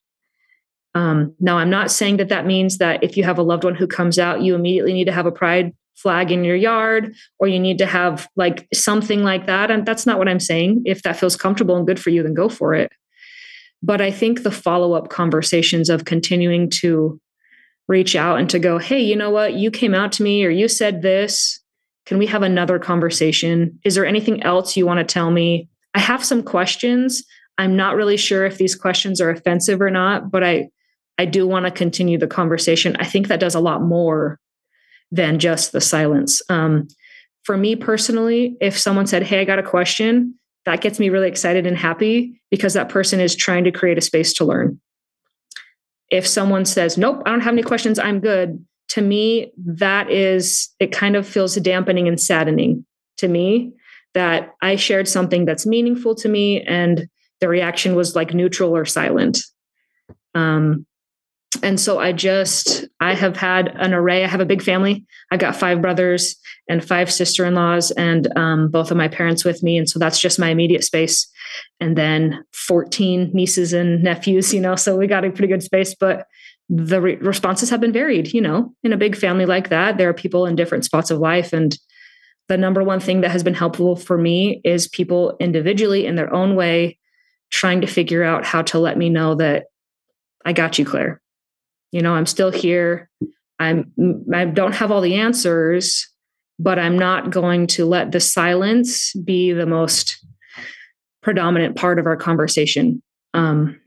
Um, 0.96 1.32
now, 1.38 1.58
I'm 1.58 1.70
not 1.70 1.92
saying 1.92 2.16
that 2.16 2.28
that 2.30 2.44
means 2.44 2.78
that 2.78 3.04
if 3.04 3.16
you 3.16 3.22
have 3.22 3.38
a 3.38 3.44
loved 3.44 3.62
one 3.62 3.76
who 3.76 3.86
comes 3.86 4.18
out, 4.18 4.42
you 4.42 4.56
immediately 4.56 4.94
need 4.94 5.04
to 5.04 5.12
have 5.12 5.26
a 5.26 5.32
pride 5.32 5.72
flag 6.02 6.30
in 6.30 6.44
your 6.44 6.56
yard 6.56 7.14
or 7.38 7.48
you 7.48 7.58
need 7.58 7.78
to 7.78 7.86
have 7.86 8.28
like 8.36 8.68
something 8.72 9.24
like 9.24 9.46
that 9.46 9.70
and 9.70 9.84
that's 9.84 10.06
not 10.06 10.18
what 10.18 10.28
i'm 10.28 10.40
saying. 10.40 10.82
If 10.84 11.02
that 11.02 11.18
feels 11.18 11.36
comfortable 11.36 11.76
and 11.76 11.86
good 11.86 12.00
for 12.00 12.10
you 12.10 12.22
then 12.22 12.34
go 12.34 12.48
for 12.48 12.74
it. 12.74 12.92
But 13.82 14.00
i 14.00 14.10
think 14.10 14.42
the 14.42 14.50
follow-up 14.50 15.08
conversations 15.08 15.90
of 15.90 16.04
continuing 16.04 16.70
to 16.70 17.20
reach 17.88 18.14
out 18.14 18.38
and 18.38 18.48
to 18.50 18.58
go 18.58 18.78
hey 18.78 19.00
you 19.00 19.16
know 19.16 19.30
what? 19.30 19.54
You 19.54 19.70
came 19.70 19.94
out 19.94 20.12
to 20.12 20.22
me 20.22 20.44
or 20.44 20.50
you 20.50 20.68
said 20.68 21.02
this. 21.02 21.60
Can 22.06 22.18
we 22.18 22.26
have 22.26 22.42
another 22.42 22.78
conversation? 22.78 23.78
Is 23.84 23.94
there 23.94 24.06
anything 24.06 24.42
else 24.42 24.76
you 24.76 24.86
want 24.86 24.98
to 24.98 25.12
tell 25.12 25.30
me? 25.30 25.68
I 25.94 26.00
have 26.00 26.24
some 26.24 26.42
questions. 26.42 27.22
I'm 27.58 27.76
not 27.76 27.96
really 27.96 28.16
sure 28.16 28.46
if 28.46 28.56
these 28.56 28.74
questions 28.74 29.20
are 29.20 29.30
offensive 29.30 29.80
or 29.80 29.90
not 29.90 30.30
but 30.30 30.44
i 30.44 30.68
i 31.18 31.24
do 31.24 31.46
want 31.46 31.66
to 31.66 31.72
continue 31.72 32.18
the 32.18 32.28
conversation. 32.28 32.96
I 33.00 33.04
think 33.04 33.26
that 33.28 33.40
does 33.40 33.56
a 33.56 33.60
lot 33.60 33.82
more 33.82 34.38
than 35.10 35.38
just 35.38 35.72
the 35.72 35.80
silence. 35.80 36.42
Um, 36.48 36.88
for 37.44 37.56
me 37.56 37.76
personally, 37.76 38.56
if 38.60 38.78
someone 38.78 39.06
said, 39.06 39.22
Hey, 39.22 39.40
I 39.40 39.44
got 39.44 39.58
a 39.58 39.62
question, 39.62 40.34
that 40.64 40.80
gets 40.80 40.98
me 40.98 41.08
really 41.08 41.28
excited 41.28 41.66
and 41.66 41.76
happy 41.76 42.40
because 42.50 42.74
that 42.74 42.88
person 42.88 43.20
is 43.20 43.34
trying 43.34 43.64
to 43.64 43.72
create 43.72 43.98
a 43.98 44.02
space 44.02 44.32
to 44.34 44.44
learn. 44.44 44.80
If 46.10 46.26
someone 46.26 46.64
says, 46.64 46.98
Nope, 46.98 47.22
I 47.24 47.30
don't 47.30 47.40
have 47.40 47.54
any 47.54 47.62
questions, 47.62 47.98
I'm 47.98 48.20
good, 48.20 48.64
to 48.88 49.02
me, 49.02 49.52
that 49.56 50.10
is, 50.10 50.70
it 50.80 50.92
kind 50.92 51.16
of 51.16 51.26
feels 51.26 51.54
dampening 51.56 52.08
and 52.08 52.20
saddening 52.20 52.84
to 53.18 53.28
me 53.28 53.72
that 54.14 54.54
I 54.62 54.76
shared 54.76 55.06
something 55.06 55.44
that's 55.44 55.66
meaningful 55.66 56.14
to 56.16 56.28
me 56.28 56.62
and 56.62 57.08
the 57.40 57.48
reaction 57.48 57.94
was 57.94 58.16
like 58.16 58.34
neutral 58.34 58.76
or 58.76 58.84
silent. 58.84 59.40
Um, 60.34 60.86
and 61.62 61.80
so 61.80 61.98
I 61.98 62.12
just 62.12 62.84
I 63.00 63.14
have 63.14 63.36
had 63.36 63.68
an 63.76 63.94
array. 63.94 64.22
I 64.24 64.28
have 64.28 64.40
a 64.40 64.46
big 64.46 64.62
family. 64.62 65.06
I've 65.30 65.38
got 65.38 65.56
five 65.56 65.80
brothers 65.80 66.36
and 66.68 66.84
five 66.84 67.10
sister-in-laws, 67.10 67.90
and 67.92 68.28
um, 68.36 68.68
both 68.68 68.90
of 68.90 68.96
my 68.98 69.08
parents 69.08 69.44
with 69.44 69.62
me, 69.62 69.78
and 69.78 69.88
so 69.88 69.98
that's 69.98 70.20
just 70.20 70.38
my 70.38 70.50
immediate 70.50 70.84
space. 70.84 71.26
And 71.80 71.96
then 71.96 72.44
14 72.52 73.30
nieces 73.32 73.72
and 73.72 74.02
nephews. 74.02 74.52
You 74.52 74.60
know, 74.60 74.76
so 74.76 74.96
we 74.96 75.06
got 75.06 75.24
a 75.24 75.30
pretty 75.30 75.48
good 75.48 75.62
space, 75.62 75.94
but 75.94 76.26
the 76.68 77.00
re- 77.00 77.16
responses 77.16 77.70
have 77.70 77.80
been 77.80 77.92
varied. 77.92 78.34
You 78.34 78.42
know, 78.42 78.74
in 78.82 78.92
a 78.92 78.98
big 78.98 79.16
family 79.16 79.46
like 79.46 79.70
that, 79.70 79.96
there 79.96 80.10
are 80.10 80.14
people 80.14 80.44
in 80.44 80.54
different 80.54 80.84
spots 80.84 81.10
of 81.10 81.18
life, 81.18 81.54
and 81.54 81.76
the 82.48 82.58
number 82.58 82.82
one 82.82 83.00
thing 83.00 83.22
that 83.22 83.30
has 83.30 83.42
been 83.42 83.54
helpful 83.54 83.96
for 83.96 84.18
me 84.18 84.60
is 84.64 84.86
people 84.86 85.36
individually 85.40 86.06
in 86.06 86.16
their 86.16 86.32
own 86.32 86.56
way 86.56 86.98
trying 87.50 87.80
to 87.80 87.86
figure 87.86 88.22
out 88.22 88.44
how 88.44 88.60
to 88.60 88.78
let 88.78 88.98
me 88.98 89.08
know 89.08 89.34
that 89.34 89.64
I 90.44 90.52
got 90.52 90.78
you, 90.78 90.84
Claire 90.84 91.22
you 91.92 92.02
know 92.02 92.14
i'm 92.14 92.26
still 92.26 92.50
here. 92.50 93.08
I'm 93.58 93.92
i 94.32 94.44
don't 94.44 94.74
have 94.74 94.92
all 94.92 95.00
the 95.00 95.16
answers 95.16 96.08
but 96.60 96.78
i'm 96.78 96.98
not 96.98 97.30
going 97.30 97.66
to 97.68 97.84
let 97.84 98.12
the 98.12 98.20
silence 98.20 99.12
be 99.14 99.52
the 99.52 99.66
most 99.66 100.24
predominant 101.28 101.76
part 101.76 101.98
of 101.98 102.06
our 102.06 102.16
conversation. 102.16 103.02
Um, 103.34 103.78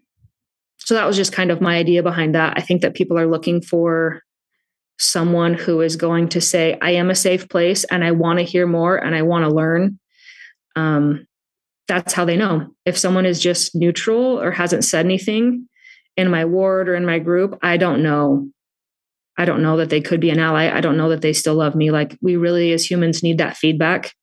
so 0.78 0.94
that 0.94 1.08
was 1.08 1.16
just 1.16 1.34
kind 1.34 1.50
of 1.50 1.60
my 1.60 1.76
idea 1.76 2.04
behind 2.04 2.36
that. 2.36 2.54
I 2.56 2.62
think 2.62 2.82
that 2.82 2.94
people 2.94 3.18
are 3.18 3.26
looking 3.26 3.62
for 3.62 4.22
someone 5.00 5.56
who 5.56 5.82
is 5.82 5.96
going 5.96 6.30
to 6.30 6.40
say 6.40 6.78
i 6.84 6.92
am 6.92 7.10
a 7.10 7.16
safe 7.16 7.50
place 7.50 7.84
and 7.86 8.04
i 8.04 8.12
want 8.12 8.38
to 8.38 8.46
hear 8.46 8.68
more 8.68 8.96
and 8.96 9.16
i 9.16 9.24
want 9.24 9.44
to 9.44 9.50
learn. 9.50 10.00
Um, 10.76 11.26
that's 11.88 12.14
how 12.14 12.24
they 12.24 12.38
know. 12.38 12.68
If 12.86 12.98
someone 12.98 13.26
is 13.26 13.40
just 13.40 13.74
neutral 13.74 14.40
or 14.40 14.52
hasn't 14.52 14.86
said 14.86 15.06
anything 15.06 15.68
in 16.18 16.30
my 16.30 16.46
ward 16.46 16.90
or 16.90 16.96
in 16.96 17.06
my 17.06 17.20
group, 17.20 17.58
I 17.62 17.78
don't 17.78 18.04
know. 18.04 18.50
I 19.38 19.46
don't 19.46 19.64
know 19.64 19.78
that 19.78 19.90
they 19.90 20.02
could 20.02 20.20
be 20.20 20.30
an 20.30 20.40
ally. 20.40 20.70
I 20.70 20.82
don't 20.82 20.98
know 20.98 21.10
that 21.10 21.22
they 21.22 21.34
still 21.34 21.56
love 21.56 21.76
me. 21.76 21.90
Like 21.90 22.18
we 22.22 22.36
really, 22.36 22.74
as 22.74 22.90
humans, 22.90 23.24
need 23.24 23.38
that 23.38 23.58
feedback. 23.58 24.14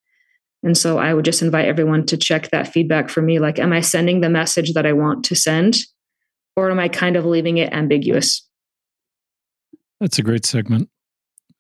And 0.62 0.76
so 0.76 0.98
I 0.98 1.14
would 1.14 1.24
just 1.24 1.42
invite 1.42 1.66
everyone 1.66 2.04
to 2.06 2.16
check 2.16 2.50
that 2.50 2.72
feedback 2.72 3.08
for 3.08 3.22
me. 3.22 3.38
Like, 3.38 3.58
am 3.58 3.72
I 3.72 3.80
sending 3.80 4.20
the 4.20 4.28
message 4.28 4.74
that 4.74 4.86
I 4.86 4.92
want 4.92 5.24
to 5.26 5.36
send? 5.36 5.76
Or 6.56 6.70
am 6.70 6.80
I 6.80 6.88
kind 6.88 7.16
of 7.16 7.24
leaving 7.24 7.58
it 7.58 7.72
ambiguous? 7.72 8.46
That's 10.00 10.18
a 10.18 10.22
great 10.22 10.44
segment. 10.44 10.88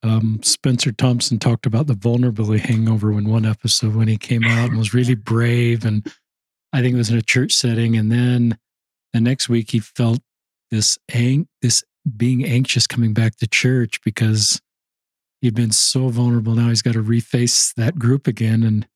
Um, 0.02 0.40
Spencer 0.42 0.92
Thompson 0.92 1.38
talked 1.38 1.66
about 1.66 1.86
the 1.86 1.94
vulnerability 1.94 2.60
hangover 2.60 3.12
in 3.12 3.28
one 3.28 3.44
episode 3.44 3.94
when 3.94 4.08
he 4.08 4.16
came 4.16 4.44
out 4.44 4.70
and 4.70 4.78
was 4.78 4.94
really 4.94 5.14
brave. 5.14 5.84
And 5.84 6.06
I 6.72 6.80
think 6.80 6.94
it 6.94 6.98
was 6.98 7.10
in 7.10 7.18
a 7.18 7.22
church 7.22 7.52
setting. 7.52 7.96
And 7.96 8.10
then 8.10 8.58
the 9.12 9.20
next 9.20 9.48
week 9.48 9.70
he 9.70 9.78
felt 9.78 10.20
this 10.70 10.98
ang- 11.12 11.48
this 11.62 11.84
being 12.16 12.44
anxious 12.44 12.86
coming 12.86 13.12
back 13.12 13.36
to 13.36 13.46
church 13.46 14.00
because 14.04 14.60
he'd 15.40 15.54
been 15.54 15.72
so 15.72 16.08
vulnerable. 16.08 16.54
Now 16.54 16.68
he's 16.68 16.82
got 16.82 16.94
to 16.94 17.02
reface 17.02 17.74
that 17.74 17.98
group 17.98 18.26
again, 18.26 18.62
and 18.62 18.86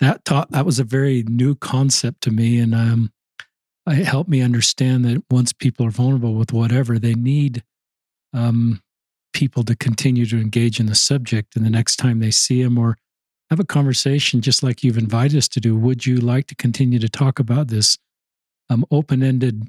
that 0.00 0.24
taught 0.24 0.50
that 0.50 0.66
was 0.66 0.78
a 0.78 0.84
very 0.84 1.22
new 1.24 1.54
concept 1.54 2.22
to 2.22 2.30
me, 2.30 2.58
and 2.58 2.74
um, 2.74 3.12
it 3.86 4.06
helped 4.06 4.30
me 4.30 4.42
understand 4.42 5.04
that 5.04 5.22
once 5.30 5.52
people 5.52 5.86
are 5.86 5.90
vulnerable 5.90 6.34
with 6.34 6.52
whatever, 6.52 6.98
they 6.98 7.14
need 7.14 7.62
um, 8.32 8.82
people 9.32 9.62
to 9.64 9.76
continue 9.76 10.26
to 10.26 10.40
engage 10.40 10.80
in 10.80 10.86
the 10.86 10.94
subject, 10.94 11.56
and 11.56 11.64
the 11.64 11.70
next 11.70 11.96
time 11.96 12.18
they 12.18 12.30
see 12.30 12.60
him 12.60 12.78
or 12.78 12.96
have 13.50 13.60
a 13.60 13.64
conversation, 13.64 14.40
just 14.40 14.62
like 14.62 14.82
you've 14.82 14.98
invited 14.98 15.36
us 15.36 15.48
to 15.48 15.60
do, 15.60 15.76
would 15.76 16.04
you 16.04 16.16
like 16.16 16.46
to 16.48 16.54
continue 16.56 16.98
to 16.98 17.08
talk 17.08 17.38
about 17.38 17.68
this? 17.68 17.96
Um, 18.70 18.84
open-ended, 18.90 19.68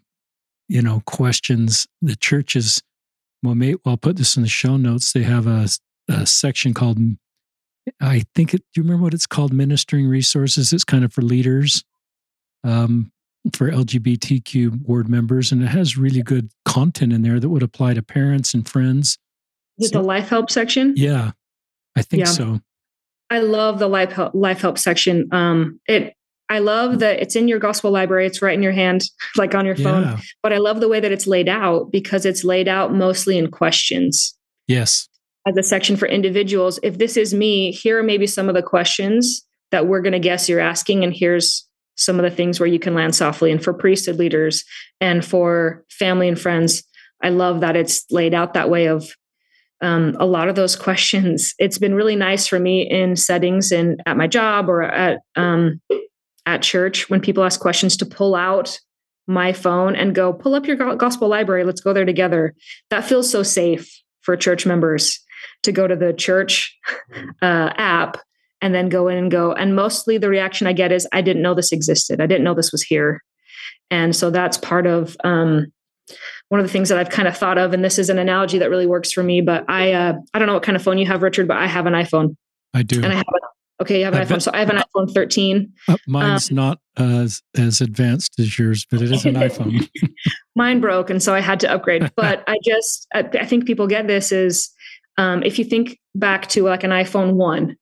you 0.67 0.81
know, 0.81 1.01
questions. 1.05 1.87
The 2.01 2.15
churches, 2.15 2.81
well, 3.43 3.55
may, 3.55 3.73
well, 3.73 3.81
I'll 3.93 3.97
put 3.97 4.17
this 4.17 4.35
in 4.35 4.43
the 4.43 4.49
show 4.49 4.77
notes. 4.77 5.13
They 5.13 5.23
have 5.23 5.47
a, 5.47 5.67
a 6.09 6.25
section 6.25 6.73
called 6.73 6.97
I 8.01 8.23
think 8.35 8.53
it, 8.53 8.59
do 8.73 8.81
you 8.81 8.83
remember 8.83 9.03
what 9.03 9.13
it's 9.13 9.25
called? 9.25 9.53
Ministering 9.53 10.07
resources. 10.07 10.73
It's 10.73 10.83
kind 10.83 11.03
of 11.03 11.13
for 11.13 11.21
leaders, 11.21 11.83
um, 12.63 13.11
for 13.53 13.71
LGBTQ 13.71 14.71
board 14.71 15.09
members, 15.09 15.51
and 15.51 15.63
it 15.63 15.67
has 15.67 15.97
really 15.97 16.21
good 16.21 16.51
content 16.65 17.13
in 17.13 17.21
there 17.21 17.39
that 17.39 17.49
would 17.49 17.63
apply 17.63 17.93
to 17.93 18.01
parents 18.01 18.53
and 18.53 18.67
friends. 18.67 19.17
Is 19.79 19.89
so, 19.89 19.99
it 19.99 20.01
the 20.01 20.07
life 20.07 20.29
help 20.29 20.49
section? 20.49 20.93
Yeah, 20.95 21.31
I 21.95 22.01
think 22.01 22.21
yeah. 22.21 22.31
so. 22.31 22.59
I 23.29 23.39
love 23.39 23.79
the 23.79 23.87
life 23.87 24.11
help, 24.11 24.33
life 24.33 24.61
help 24.61 24.77
section. 24.77 25.27
Um, 25.31 25.79
it 25.87 26.15
I 26.49 26.59
love 26.59 26.99
that 26.99 27.19
it's 27.19 27.35
in 27.35 27.47
your 27.47 27.59
gospel 27.59 27.91
library. 27.91 28.25
It's 28.25 28.41
right 28.41 28.53
in 28.53 28.63
your 28.63 28.71
hand, 28.71 29.01
like 29.37 29.53
on 29.53 29.65
your 29.65 29.75
phone. 29.75 30.03
Yeah. 30.03 30.19
But 30.41 30.53
I 30.53 30.57
love 30.57 30.79
the 30.79 30.87
way 30.87 30.99
that 30.99 31.11
it's 31.11 31.27
laid 31.27 31.49
out 31.49 31.91
because 31.91 32.25
it's 32.25 32.43
laid 32.43 32.67
out 32.67 32.93
mostly 32.93 33.37
in 33.37 33.51
questions. 33.51 34.35
Yes. 34.67 35.07
As 35.45 35.57
a 35.57 35.63
section 35.63 35.95
for 35.95 36.07
individuals. 36.07 36.79
If 36.83 36.97
this 36.97 37.17
is 37.17 37.33
me, 37.33 37.71
here 37.71 37.99
are 37.99 38.03
maybe 38.03 38.27
some 38.27 38.49
of 38.49 38.55
the 38.55 38.63
questions 38.63 39.45
that 39.71 39.87
we're 39.87 40.01
going 40.01 40.13
to 40.13 40.19
guess 40.19 40.47
you're 40.47 40.59
asking. 40.59 41.03
And 41.03 41.13
here's 41.13 41.65
some 41.95 42.17
of 42.17 42.23
the 42.23 42.35
things 42.35 42.59
where 42.59 42.67
you 42.67 42.79
can 42.79 42.93
land 42.93 43.15
softly. 43.15 43.51
And 43.51 43.63
for 43.63 43.73
priesthood 43.73 44.17
leaders 44.17 44.63
and 45.01 45.25
for 45.25 45.83
family 45.89 46.27
and 46.27 46.39
friends, 46.39 46.83
I 47.21 47.29
love 47.29 47.61
that 47.61 47.75
it's 47.75 48.05
laid 48.11 48.33
out 48.33 48.53
that 48.53 48.69
way 48.69 48.85
of 48.87 49.09
um, 49.81 50.15
a 50.19 50.25
lot 50.25 50.47
of 50.47 50.55
those 50.55 50.75
questions. 50.87 51.53
It's 51.59 51.77
been 51.77 51.95
really 51.95 52.15
nice 52.15 52.47
for 52.47 52.59
me 52.59 52.89
in 52.89 53.15
settings 53.15 53.71
and 53.71 54.01
at 54.05 54.17
my 54.17 54.27
job 54.27 54.69
or 54.69 54.83
at 54.83 55.19
um, 55.35 55.81
at 56.47 56.63
church 56.63 57.09
when 57.09 57.21
people 57.21 57.43
ask 57.43 57.59
questions 57.59 57.97
to 57.97 58.05
pull 58.05 58.33
out 58.33 58.79
my 59.27 59.51
phone 59.51 59.95
and 59.95 60.15
go 60.15 60.31
pull 60.31 60.55
up 60.55 60.65
your 60.65 60.77
gospel 60.95 61.27
library. 61.27 61.65
Let's 61.65 61.81
go 61.81 61.93
there 61.93 62.05
together. 62.05 62.55
That 62.89 63.03
feels 63.03 63.29
so 63.29 63.43
safe 63.43 63.91
for 64.21 64.35
church 64.37 64.65
members 64.65 65.19
to 65.63 65.71
go 65.71 65.87
to 65.87 65.95
the 65.95 66.13
church 66.13 66.75
uh, 67.41 67.73
app 67.75 68.17
and 68.61 68.73
then 68.73 68.89
go 68.89 69.09
in 69.09 69.17
and 69.17 69.29
go. 69.29 69.51
And 69.51 69.75
mostly 69.75 70.17
the 70.17 70.29
reaction 70.29 70.65
I 70.65 70.73
get 70.73 70.91
is, 70.91 71.05
I 71.11 71.21
didn't 71.21 71.43
know 71.43 71.53
this 71.53 71.71
existed. 71.71 72.21
I 72.21 72.25
didn't 72.25 72.45
know 72.45 72.53
this 72.53 72.71
was 72.71 72.81
here. 72.81 73.21
And 73.91 74.15
so 74.15 74.31
that's 74.31 74.57
part 74.57 74.87
of 74.87 75.17
um, 75.23 75.67
one 76.47 76.61
of 76.61 76.65
the 76.65 76.71
things 76.71 76.87
that 76.89 76.97
I've 76.97 77.09
kind 77.09 77.27
of 77.27 77.37
thought 77.37 77.57
of, 77.57 77.73
and 77.73 77.83
this 77.83 77.99
is 77.99 78.09
an 78.09 78.17
analogy 78.17 78.57
that 78.59 78.69
really 78.69 78.87
works 78.87 79.11
for 79.11 79.23
me. 79.23 79.41
But 79.41 79.69
I, 79.69 79.91
uh, 79.91 80.13
I 80.33 80.39
don't 80.39 80.47
know 80.47 80.53
what 80.53 80.63
kind 80.63 80.77
of 80.77 80.81
phone 80.81 80.97
you 80.97 81.05
have, 81.07 81.21
Richard, 81.21 81.47
but 81.47 81.57
I 81.57 81.67
have 81.67 81.85
an 81.85 81.93
iPhone. 81.93 82.35
I 82.73 82.83
do, 82.83 83.03
and 83.03 83.11
I 83.11 83.15
have. 83.15 83.25
Okay, 83.79 83.99
you 83.99 84.05
have 84.05 84.15
an 84.15 84.25
iPhone. 84.25 84.41
So 84.41 84.49
I 84.53 84.59
have 84.59 84.69
an 84.69 84.77
iPhone 84.77 85.13
13. 85.13 85.71
Uh, 85.87 85.97
mine's 86.07 86.49
um, 86.49 86.55
not 86.55 86.79
as 86.97 87.41
as 87.55 87.79
advanced 87.79 88.39
as 88.39 88.57
yours, 88.57 88.87
but 88.89 89.01
it 89.01 89.11
is 89.11 89.25
an 89.25 89.35
iPhone. 89.35 89.87
mine 90.55 90.81
broke, 90.81 91.09
and 91.09 91.21
so 91.21 91.35
I 91.35 91.41
had 91.41 91.59
to 91.61 91.71
upgrade. 91.71 92.11
But 92.15 92.43
I 92.47 92.57
just, 92.63 93.07
I, 93.13 93.19
I 93.39 93.45
think 93.45 93.67
people 93.67 93.85
get 93.85 94.07
this 94.07 94.31
is 94.31 94.71
um, 95.17 95.43
if 95.43 95.59
you 95.59 95.65
think 95.65 95.99
back 96.15 96.47
to 96.49 96.63
like 96.63 96.83
an 96.83 96.91
iPhone 96.91 97.33
one. 97.33 97.75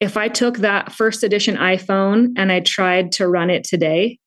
If 0.00 0.16
I 0.16 0.28
took 0.28 0.58
that 0.58 0.92
first 0.92 1.22
edition 1.22 1.56
iPhone 1.56 2.34
and 2.36 2.52
I 2.52 2.60
tried 2.60 3.12
to 3.12 3.28
run 3.28 3.48
it 3.48 3.64
today, 3.64 4.18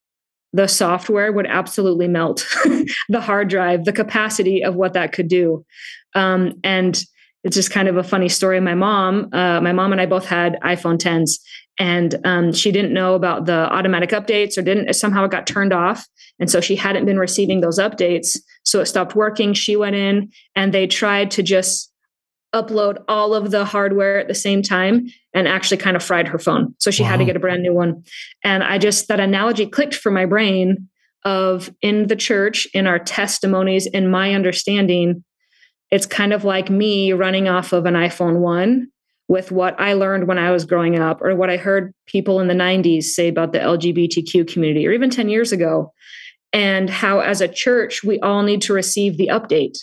the 0.53 0.67
software 0.67 1.31
would 1.31 1.45
absolutely 1.45 2.07
melt 2.07 2.45
the 3.09 3.21
hard 3.21 3.49
drive, 3.49 3.85
the 3.85 3.93
capacity 3.93 4.63
of 4.63 4.75
what 4.75 4.93
that 4.93 5.11
could 5.11 5.27
do. 5.27 5.65
Um, 6.15 6.53
and 6.63 6.99
it's 7.43 7.55
just 7.55 7.71
kind 7.71 7.87
of 7.87 7.97
a 7.97 8.03
funny 8.03 8.29
story. 8.29 8.59
My 8.59 8.75
mom, 8.75 9.29
uh, 9.31 9.61
my 9.61 9.71
mom 9.71 9.91
and 9.91 10.01
I 10.01 10.05
both 10.05 10.25
had 10.25 10.57
iPhone 10.63 10.97
10s, 10.97 11.39
and 11.79 12.15
um, 12.25 12.53
she 12.53 12.71
didn't 12.71 12.93
know 12.93 13.13
about 13.13 13.45
the 13.45 13.71
automatic 13.71 14.09
updates 14.09 14.57
or 14.57 14.61
didn't 14.61 14.93
somehow 14.93 15.25
it 15.25 15.31
got 15.31 15.45
turned 15.45 15.73
off. 15.73 16.07
And 16.39 16.49
so 16.49 16.61
she 16.61 16.75
hadn't 16.75 17.05
been 17.05 17.19
receiving 17.19 17.61
those 17.61 17.79
updates. 17.79 18.37
So 18.63 18.79
it 18.81 18.87
stopped 18.87 19.15
working. 19.15 19.53
She 19.53 19.75
went 19.75 19.95
in 19.95 20.31
and 20.55 20.73
they 20.73 20.87
tried 20.87 21.31
to 21.31 21.43
just 21.43 21.91
upload 22.53 23.03
all 23.07 23.35
of 23.35 23.51
the 23.51 23.65
hardware 23.65 24.19
at 24.19 24.27
the 24.27 24.35
same 24.35 24.61
time 24.61 25.07
and 25.33 25.47
actually 25.47 25.77
kind 25.77 25.95
of 25.95 26.03
fried 26.03 26.27
her 26.27 26.39
phone. 26.39 26.73
So 26.79 26.89
she 26.89 27.03
wow. 27.03 27.09
had 27.09 27.17
to 27.17 27.25
get 27.25 27.35
a 27.35 27.39
brand 27.39 27.61
new 27.61 27.73
one. 27.73 28.03
And 28.43 28.63
I 28.63 28.77
just, 28.77 29.07
that 29.09 29.19
analogy 29.19 29.67
clicked 29.67 29.95
for 29.95 30.11
my 30.11 30.25
brain 30.25 30.87
of 31.25 31.69
in 31.81 32.07
the 32.07 32.15
church, 32.15 32.67
in 32.73 32.87
our 32.87 32.99
testimonies, 32.99 33.85
in 33.85 34.09
my 34.09 34.33
understanding, 34.33 35.23
it's 35.91 36.05
kind 36.05 36.33
of 36.33 36.43
like 36.43 36.69
me 36.69 37.13
running 37.13 37.47
off 37.47 37.73
of 37.73 37.85
an 37.85 37.93
iPhone 37.93 38.39
1 38.39 38.87
with 39.27 39.51
what 39.51 39.79
I 39.79 39.93
learned 39.93 40.27
when 40.27 40.37
I 40.37 40.51
was 40.51 40.65
growing 40.65 40.99
up 40.99 41.21
or 41.21 41.35
what 41.35 41.49
I 41.49 41.57
heard 41.57 41.93
people 42.05 42.39
in 42.39 42.47
the 42.47 42.53
90s 42.53 43.03
say 43.03 43.27
about 43.27 43.51
the 43.51 43.59
LGBTQ 43.59 44.51
community 44.51 44.87
or 44.87 44.91
even 44.91 45.09
10 45.09 45.29
years 45.29 45.51
ago. 45.51 45.93
And 46.53 46.89
how, 46.89 47.19
as 47.19 47.41
a 47.41 47.47
church, 47.47 48.03
we 48.03 48.19
all 48.21 48.41
need 48.41 48.61
to 48.63 48.73
receive 48.73 49.17
the 49.17 49.27
update 49.27 49.77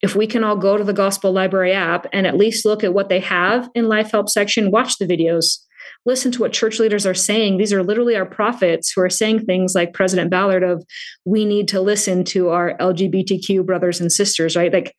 if 0.00 0.14
we 0.14 0.26
can 0.26 0.44
all 0.44 0.56
go 0.56 0.76
to 0.76 0.84
the 0.84 0.92
gospel 0.92 1.32
library 1.32 1.72
app 1.72 2.06
and 2.12 2.26
at 2.26 2.36
least 2.36 2.64
look 2.64 2.84
at 2.84 2.94
what 2.94 3.08
they 3.08 3.20
have 3.20 3.68
in 3.74 3.88
life 3.88 4.10
help 4.10 4.28
section 4.28 4.70
watch 4.70 4.98
the 4.98 5.06
videos 5.06 5.58
listen 6.06 6.30
to 6.30 6.40
what 6.40 6.52
church 6.52 6.78
leaders 6.78 7.06
are 7.06 7.14
saying 7.14 7.56
these 7.56 7.72
are 7.72 7.82
literally 7.82 8.16
our 8.16 8.26
prophets 8.26 8.92
who 8.92 9.00
are 9.00 9.10
saying 9.10 9.44
things 9.44 9.74
like 9.74 9.92
president 9.92 10.30
ballard 10.30 10.62
of 10.62 10.84
we 11.24 11.44
need 11.44 11.68
to 11.68 11.80
listen 11.80 12.24
to 12.24 12.50
our 12.50 12.76
lgbtq 12.78 13.64
brothers 13.64 14.00
and 14.00 14.12
sisters 14.12 14.56
right 14.56 14.72
like 14.72 14.94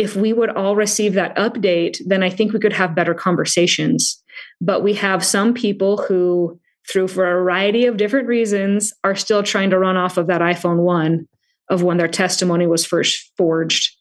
if 0.00 0.16
we 0.16 0.32
would 0.32 0.48
all 0.56 0.74
receive 0.74 1.12
that 1.12 1.36
update 1.36 1.98
then 2.06 2.22
i 2.22 2.30
think 2.30 2.52
we 2.52 2.58
could 2.58 2.72
have 2.72 2.94
better 2.94 3.14
conversations 3.14 4.22
but 4.60 4.82
we 4.82 4.94
have 4.94 5.24
some 5.24 5.52
people 5.52 5.98
who 5.98 6.58
through 6.90 7.06
for 7.06 7.26
a 7.26 7.34
variety 7.42 7.84
of 7.84 7.98
different 7.98 8.26
reasons 8.26 8.94
are 9.04 9.14
still 9.14 9.42
trying 9.42 9.68
to 9.68 9.78
run 9.78 9.96
off 9.96 10.16
of 10.16 10.26
that 10.26 10.40
iphone 10.40 10.78
1 10.78 11.28
of 11.68 11.82
when 11.82 11.98
their 11.98 12.08
testimony 12.08 12.66
was 12.66 12.84
first 12.84 13.30
forged 13.36 13.94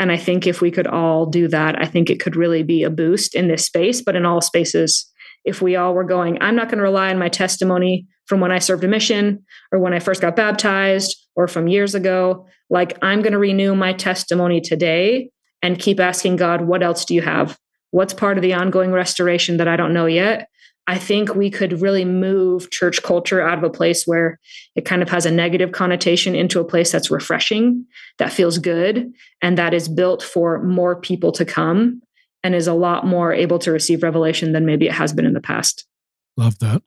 and 0.00 0.10
I 0.10 0.16
think 0.16 0.46
if 0.46 0.60
we 0.60 0.70
could 0.70 0.86
all 0.86 1.26
do 1.26 1.46
that, 1.48 1.80
I 1.80 1.86
think 1.86 2.10
it 2.10 2.20
could 2.20 2.36
really 2.36 2.62
be 2.62 2.82
a 2.82 2.90
boost 2.90 3.34
in 3.34 3.48
this 3.48 3.64
space, 3.64 4.02
but 4.02 4.16
in 4.16 4.26
all 4.26 4.40
spaces. 4.40 5.08
If 5.44 5.62
we 5.62 5.76
all 5.76 5.94
were 5.94 6.04
going, 6.04 6.36
I'm 6.40 6.56
not 6.56 6.68
going 6.68 6.78
to 6.78 6.82
rely 6.82 7.10
on 7.10 7.18
my 7.18 7.28
testimony 7.28 8.06
from 8.26 8.40
when 8.40 8.50
I 8.50 8.58
served 8.58 8.82
a 8.82 8.88
mission 8.88 9.44
or 9.70 9.78
when 9.78 9.92
I 9.92 10.00
first 10.00 10.20
got 10.20 10.36
baptized 10.36 11.16
or 11.36 11.46
from 11.46 11.68
years 11.68 11.94
ago. 11.94 12.46
Like, 12.70 12.98
I'm 13.02 13.20
going 13.22 13.34
to 13.34 13.38
renew 13.38 13.74
my 13.74 13.92
testimony 13.92 14.60
today 14.60 15.30
and 15.64 15.78
keep 15.78 15.98
asking 15.98 16.36
God, 16.36 16.60
what 16.60 16.82
else 16.82 17.06
do 17.06 17.14
you 17.14 17.22
have? 17.22 17.58
What's 17.90 18.12
part 18.12 18.36
of 18.36 18.42
the 18.42 18.52
ongoing 18.52 18.92
restoration 18.92 19.56
that 19.56 19.66
I 19.66 19.76
don't 19.76 19.94
know 19.94 20.04
yet? 20.04 20.50
I 20.86 20.98
think 20.98 21.34
we 21.34 21.50
could 21.50 21.80
really 21.80 22.04
move 22.04 22.70
church 22.70 23.02
culture 23.02 23.40
out 23.40 23.56
of 23.56 23.64
a 23.64 23.70
place 23.70 24.06
where 24.06 24.38
it 24.76 24.84
kind 24.84 25.00
of 25.00 25.08
has 25.08 25.24
a 25.24 25.30
negative 25.30 25.72
connotation 25.72 26.34
into 26.34 26.60
a 26.60 26.64
place 26.64 26.92
that's 26.92 27.10
refreshing, 27.10 27.86
that 28.18 28.30
feels 28.30 28.58
good, 28.58 29.10
and 29.40 29.56
that 29.56 29.72
is 29.72 29.88
built 29.88 30.22
for 30.22 30.62
more 30.62 31.00
people 31.00 31.32
to 31.32 31.46
come 31.46 32.02
and 32.42 32.54
is 32.54 32.66
a 32.66 32.74
lot 32.74 33.06
more 33.06 33.32
able 33.32 33.58
to 33.60 33.72
receive 33.72 34.02
revelation 34.02 34.52
than 34.52 34.66
maybe 34.66 34.86
it 34.86 34.92
has 34.92 35.14
been 35.14 35.24
in 35.24 35.32
the 35.32 35.40
past. 35.40 35.86
Love 36.36 36.58
that. 36.58 36.82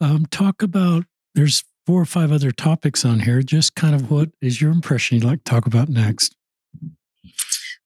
Um, 0.00 0.24
talk 0.30 0.62
about 0.62 1.04
there's 1.34 1.64
four 1.86 2.00
or 2.00 2.06
five 2.06 2.32
other 2.32 2.50
topics 2.50 3.04
on 3.04 3.20
here. 3.20 3.42
Just 3.42 3.74
kind 3.74 3.94
of 3.94 4.10
what 4.10 4.30
is 4.40 4.62
your 4.62 4.70
impression 4.72 5.16
you'd 5.16 5.24
like 5.24 5.44
to 5.44 5.50
talk 5.50 5.66
about 5.66 5.90
next? 5.90 6.37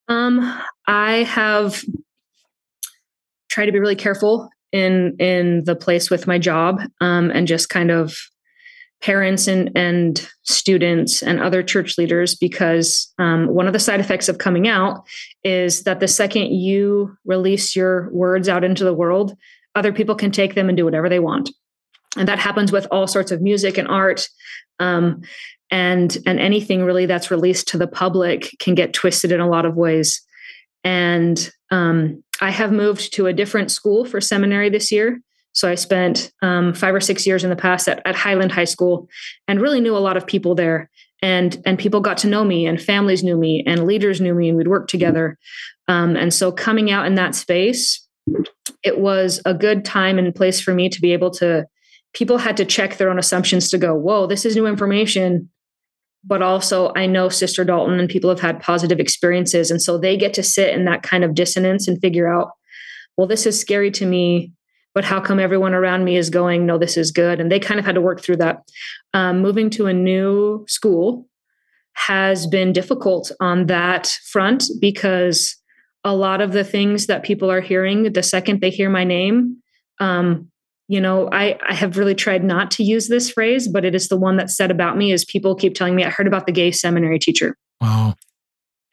Um, 0.09 0.61
I 0.87 1.25
have 1.25 1.83
tried 3.49 3.67
to 3.67 3.73
be 3.73 3.81
really 3.81 3.97
careful 3.97 4.51
in 4.73 5.17
in 5.19 5.65
the 5.65 5.77
place 5.77 6.11
with 6.11 6.27
my 6.27 6.39
job 6.39 6.81
um, 7.01 7.31
and 7.31 7.47
just 7.47 7.69
kind 7.69 7.91
of 7.91 8.17
parents 9.03 9.49
and 9.49 9.71
and 9.77 10.29
students 10.43 11.23
and 11.23 11.41
other 11.41 11.63
church 11.63 11.99
leaders 11.99 12.35
because 12.35 13.13
um, 13.19 13.49
one 13.49 13.67
of 13.67 13.73
the 13.73 13.79
side 13.79 14.01
effects 14.01 14.29
of 14.29 14.39
coming 14.39 14.69
out 14.69 15.05
is 15.45 15.83
that 15.83 16.01
the 16.01 16.09
second 16.09 16.53
you 16.53 17.17
release 17.25 17.77
your 17.77 18.11
words 18.13 18.49
out 18.49 18.65
into 18.65 18.85
the 18.85 18.95
world 18.95 19.37
other 19.75 19.93
people 19.93 20.15
can 20.15 20.31
take 20.31 20.55
them 20.55 20.69
and 20.69 20.77
do 20.77 20.85
whatever 20.85 21.09
they 21.09 21.21
want. 21.21 21.51
And 22.17 22.29
that 22.29 22.39
happens 22.39 22.73
with 22.73 22.87
all 22.91 23.07
sorts 23.07 23.31
of 23.31 23.41
music 23.41 23.79
and 23.79 23.89
art. 23.89 24.29
Um, 24.79 25.23
and 25.73 26.19
and 26.27 26.39
anything 26.39 26.85
really 26.85 27.07
that's 27.07 27.33
released 27.33 27.67
to 27.69 27.79
the 27.79 27.89
public 27.89 28.55
can 28.61 28.77
get 28.77 28.93
twisted 28.93 29.33
in 29.33 29.41
a 29.41 29.49
lot 29.49 29.67
of 29.67 29.75
ways 29.75 30.23
and 30.85 31.51
um, 31.71 32.23
I 32.41 32.51
have 32.51 32.73
moved 32.73 33.13
to 33.15 33.27
a 33.27 33.33
different 33.33 33.71
school 33.71 34.05
for 34.05 34.21
seminary 34.21 34.69
this 34.69 34.91
year. 34.91 35.21
So 35.55 35.69
I 35.69 35.75
spent 35.75 36.33
um, 36.43 36.75
five 36.75 36.95
or 36.95 37.01
six 37.01 37.27
years 37.27 37.45
in 37.45 37.51
the 37.51 37.57
past 37.57 37.87
at, 37.89 38.03
at 38.07 38.17
Highland 38.17 38.53
High 38.53 38.65
School 38.65 39.09
and 39.47 39.61
really 39.61 39.81
knew 39.81 39.97
a 39.97 39.99
lot 39.99 40.17
of 40.17 40.27
people 40.27 40.55
there. 40.55 40.91
And, 41.23 41.63
and 41.65 41.79
people 41.79 42.01
got 42.01 42.17
to 42.19 42.27
know 42.27 42.43
me 42.43 42.67
and 42.67 42.83
families 42.83 43.23
knew 43.23 43.37
me 43.37 43.63
and 43.67 43.87
leaders 43.87 44.21
knew 44.21 44.35
me 44.35 44.49
and 44.49 44.59
we'd 44.59 44.67
work 44.67 44.89
together. 44.89 45.39
Um, 45.87 46.17
and 46.17 46.35
so 46.35 46.51
coming 46.51 46.91
out 46.91 47.07
in 47.07 47.15
that 47.15 47.35
space, 47.35 48.05
it 48.83 48.99
was 48.99 49.41
a 49.45 49.55
good 49.55 49.85
time 49.85 50.19
and 50.19 50.35
place 50.35 50.61
for 50.61 50.75
me 50.75 50.89
to 50.89 51.01
be 51.01 51.13
able 51.13 51.31
to, 51.33 51.67
people 52.13 52.39
had 52.39 52.57
to 52.57 52.65
check 52.65 52.97
their 52.97 53.09
own 53.09 53.19
assumptions 53.19 53.71
to 53.71 53.79
go, 53.79 53.95
whoa, 53.95 54.27
this 54.27 54.45
is 54.45 54.57
new 54.57 54.67
information 54.67 55.49
but 56.25 56.43
also 56.43 56.93
I 56.95 57.07
know 57.07 57.29
Sister 57.29 57.65
Dalton 57.65 57.99
and 57.99 58.09
people 58.09 58.31
have 58.31 58.41
had 58.41 58.61
positive 58.61 59.01
experiences. 59.01 59.71
And 59.71 59.83
so 59.83 59.99
they 59.99 60.17
get 60.17 60.35
to 60.35 60.43
sit 60.43 60.75
in 60.75 60.85
that 60.85 61.03
kind 61.03 61.25
of 61.25 61.35
dissonance 61.35 61.89
and 61.89 62.01
figure 62.01 62.33
out, 62.33 62.51
well, 63.17 63.27
this 63.27 63.47
is 63.47 63.61
scary 63.61 63.91
to 63.93 64.07
me, 64.07 64.53
but 64.95 65.05
how 65.05 65.21
come 65.21 65.41
everyone 65.41 65.75
around 65.75 66.05
me 66.05 66.17
is 66.17 66.31
going, 66.31 66.65
no, 66.65 66.79
this 66.79 66.97
is 66.97 67.11
good? 67.11 67.41
And 67.41 67.51
they 67.51 67.59
kind 67.59 67.81
of 67.81 67.87
had 67.87 67.95
to 67.95 68.01
work 68.01 68.21
through 68.21 68.37
that. 68.37 68.63
Um, 69.15 69.41
moving 69.41 69.71
to 69.71 69.87
a 69.87 69.93
new 69.93 70.65
school 70.69 71.27
has 71.95 72.47
been 72.47 72.73
difficult 72.73 73.31
on 73.41 73.67
that 73.67 74.07
front 74.31 74.65
because 74.81 75.57
a 76.05 76.15
lot 76.15 76.41
of 76.41 76.53
the 76.53 76.65
things 76.65 77.07
that 77.07 77.23
people 77.23 77.51
are 77.51 77.61
hearing 77.61 78.13
the 78.13 78.23
second 78.23 78.61
they 78.61 78.71
hear 78.71 78.91
my 78.91 79.05
name 79.05 79.59
um, 80.01 80.51
you 80.89 81.01
know 81.01 81.29
I, 81.33 81.59
I 81.67 81.75
have 81.75 81.97
really 81.97 82.15
tried 82.15 82.45
not 82.45 82.71
to 82.73 82.85
use 82.85 83.09
this 83.09 83.31
phrase 83.31 83.69
but 83.69 83.85
it 83.85 83.95
is 83.95 84.09
the 84.09 84.17
one 84.17 84.37
that's 84.37 84.57
said 84.57 84.71
about 84.71 84.97
me 84.97 85.13
is 85.13 85.25
people 85.25 85.55
keep 85.55 85.75
telling 85.75 85.95
me 85.95 86.05
i 86.05 86.11
heard 86.11 86.27
about 86.27 86.47
the 86.47 86.53
gay 86.53 86.71
seminary 86.71 87.19
teacher. 87.19 87.57
Wow. 87.81 88.15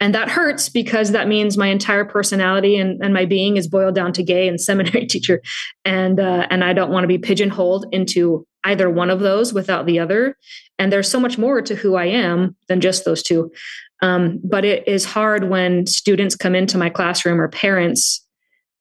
And 0.01 0.15
that 0.15 0.29
hurts 0.29 0.69
because 0.69 1.11
that 1.11 1.27
means 1.27 1.57
my 1.57 1.67
entire 1.67 2.05
personality 2.05 2.77
and, 2.77 3.03
and 3.03 3.13
my 3.13 3.25
being 3.25 3.57
is 3.57 3.67
boiled 3.67 3.95
down 3.95 4.13
to 4.13 4.23
gay 4.23 4.47
and 4.47 4.59
seminary 4.69 5.05
teacher. 5.05 5.41
And 5.85 6.19
uh, 6.19 6.47
and 6.49 6.63
i 6.63 6.73
don't 6.73 6.91
want 6.91 7.03
to 7.03 7.07
be 7.07 7.17
pigeonholed 7.17 7.85
into 7.91 8.45
either 8.65 8.89
one 8.89 9.09
of 9.09 9.21
those 9.21 9.53
without 9.53 9.85
the 9.85 9.99
other. 9.99 10.37
And 10.77 10.91
there's 10.91 11.09
so 11.09 11.19
much 11.19 11.37
more 11.37 11.61
to 11.61 11.75
who 11.75 11.95
i 11.95 12.05
am 12.05 12.55
than 12.67 12.81
just 12.81 13.05
those 13.05 13.23
two. 13.23 13.51
Um, 14.01 14.39
but 14.43 14.63
it 14.63 14.87
is 14.87 15.03
hard 15.03 15.49
when 15.49 15.85
students 15.85 16.35
come 16.35 16.55
into 16.55 16.77
my 16.77 16.89
classroom 16.89 17.41
or 17.41 17.49
parents 17.49 18.25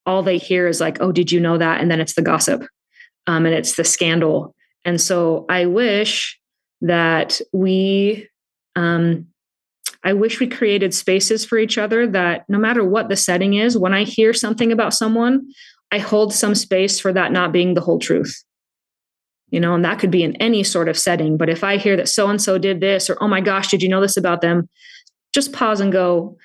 all 0.07 0.23
they 0.23 0.39
hear 0.39 0.67
is 0.69 0.81
like 0.81 0.99
oh 1.01 1.13
did 1.13 1.33
you 1.33 1.41
know 1.41 1.59
that? 1.59 1.81
And 1.81 1.91
then 1.91 2.01
it's 2.01 2.15
the 2.15 2.23
gossip 2.23 2.65
um, 3.29 3.47
and 3.47 3.55
it's 3.55 3.77
the 3.77 3.85
scandal 3.85 4.55
and 4.85 5.01
so 5.01 5.47
i 5.49 5.65
wish 5.65 6.39
that 6.81 7.41
we 7.53 8.29
um, 8.77 9.27
I 10.05 10.13
wish 10.13 10.39
we 10.39 10.47
created 10.47 10.95
spaces 10.95 11.45
for 11.45 11.59
each 11.59 11.77
other 11.77 12.07
that 12.07 12.45
no 12.49 12.59
matter 12.59 12.85
what 12.85 13.09
the 13.09 13.17
setting 13.17 13.55
is, 13.55 13.77
when 13.77 13.95
I 13.95 14.05
hear 14.05 14.33
something 14.33 14.71
about 14.71 14.95
someone, 14.95 15.49
I 15.91 15.99
hold 15.99 16.33
some 16.33 16.55
space 16.55 17.01
for 17.01 17.13
that 17.13 17.33
not 17.33 17.53
being 17.53 17.75
the 17.75 17.81
whole 17.81 17.99
truth. 17.99 18.45
You 19.51 19.61
know, 19.61 19.75
and 19.75 19.85
that 19.85 19.99
could 19.99 20.11
be 20.11 20.23
in 20.23 20.37
any 20.37 20.63
sort 20.63 20.89
of 20.89 20.99
setting. 20.99 21.39
But 21.39 21.49
if 21.49 21.65
I 21.65 21.79
hear 21.79 21.97
that 21.97 22.09
so 22.09 22.29
and 22.29 22.41
so 22.41 22.59
did 22.59 22.81
this, 22.81 23.09
or 23.09 23.17
oh 23.21 23.29
my 23.29 23.41
gosh, 23.41 23.69
did 23.69 23.83
you 23.83 23.89
know 23.89 24.01
this 24.01 24.17
about 24.17 24.43
them? 24.43 24.69
Just 25.33 25.53
pause 25.53 25.81
and 25.81 25.91
go, 25.91 26.37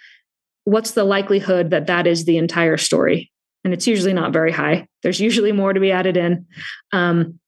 what's 0.64 0.92
the 0.92 1.04
likelihood 1.04 1.70
that 1.72 1.88
that 1.88 2.08
is 2.08 2.24
the 2.24 2.38
entire 2.38 2.78
story? 2.78 3.30
And 3.64 3.74
it's 3.74 3.88
usually 3.88 4.14
not 4.14 4.34
very 4.34 4.51
high. 4.51 4.88
There's 5.03 5.20
usually 5.20 5.51
more 5.51 5.74
to 5.74 5.80
be 5.80 5.91
added 5.91 6.18
in. 6.18 6.45
Um, 6.91 7.39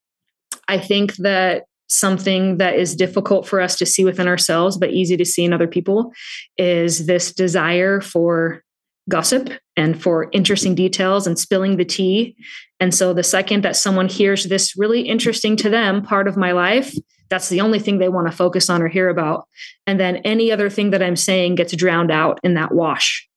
I 0.68 0.80
think 0.80 1.16
that 1.18 1.66
something 1.88 2.58
that 2.58 2.76
is 2.76 2.96
difficult 2.96 3.48
for 3.48 3.62
us 3.62 3.78
to 3.78 3.86
see 3.86 4.04
within 4.04 4.28
ourselves, 4.28 4.78
but 4.78 4.92
easy 4.92 5.18
to 5.18 5.26
see 5.26 5.46
in 5.46 5.54
other 5.54 5.68
people, 5.68 6.12
is 6.58 7.06
this 7.06 7.32
desire 7.34 8.02
for 8.02 8.64
gossip 9.08 9.50
and 9.78 10.02
for 10.02 10.30
interesting 10.32 10.74
details 10.74 11.28
and 11.28 11.38
spilling 11.38 11.78
the 11.78 11.86
tea. 11.86 12.36
And 12.80 12.94
so 12.94 13.14
the 13.14 13.24
second 13.24 13.64
that 13.64 13.76
someone 13.76 14.08
hears 14.08 14.46
this 14.46 14.76
really 14.76 15.02
interesting 15.02 15.56
to 15.58 15.70
them 15.70 16.02
part 16.02 16.28
of 16.28 16.38
my 16.38 16.54
life, 16.54 16.96
that's 17.30 17.50
the 17.50 17.62
only 17.62 17.80
thing 17.80 17.98
they 17.98 18.10
want 18.10 18.28
to 18.28 18.36
focus 18.36 18.70
on 18.70 18.82
or 18.82 18.88
hear 18.88 19.10
about. 19.10 19.48
And 19.86 20.00
then 20.00 20.18
any 20.18 20.52
other 20.52 20.70
thing 20.70 20.90
that 20.90 21.04
I'm 21.04 21.16
saying 21.16 21.56
gets 21.56 21.76
drowned 21.76 22.12
out 22.12 22.40
in 22.44 22.56
that 22.56 22.74
wash. 22.74 23.28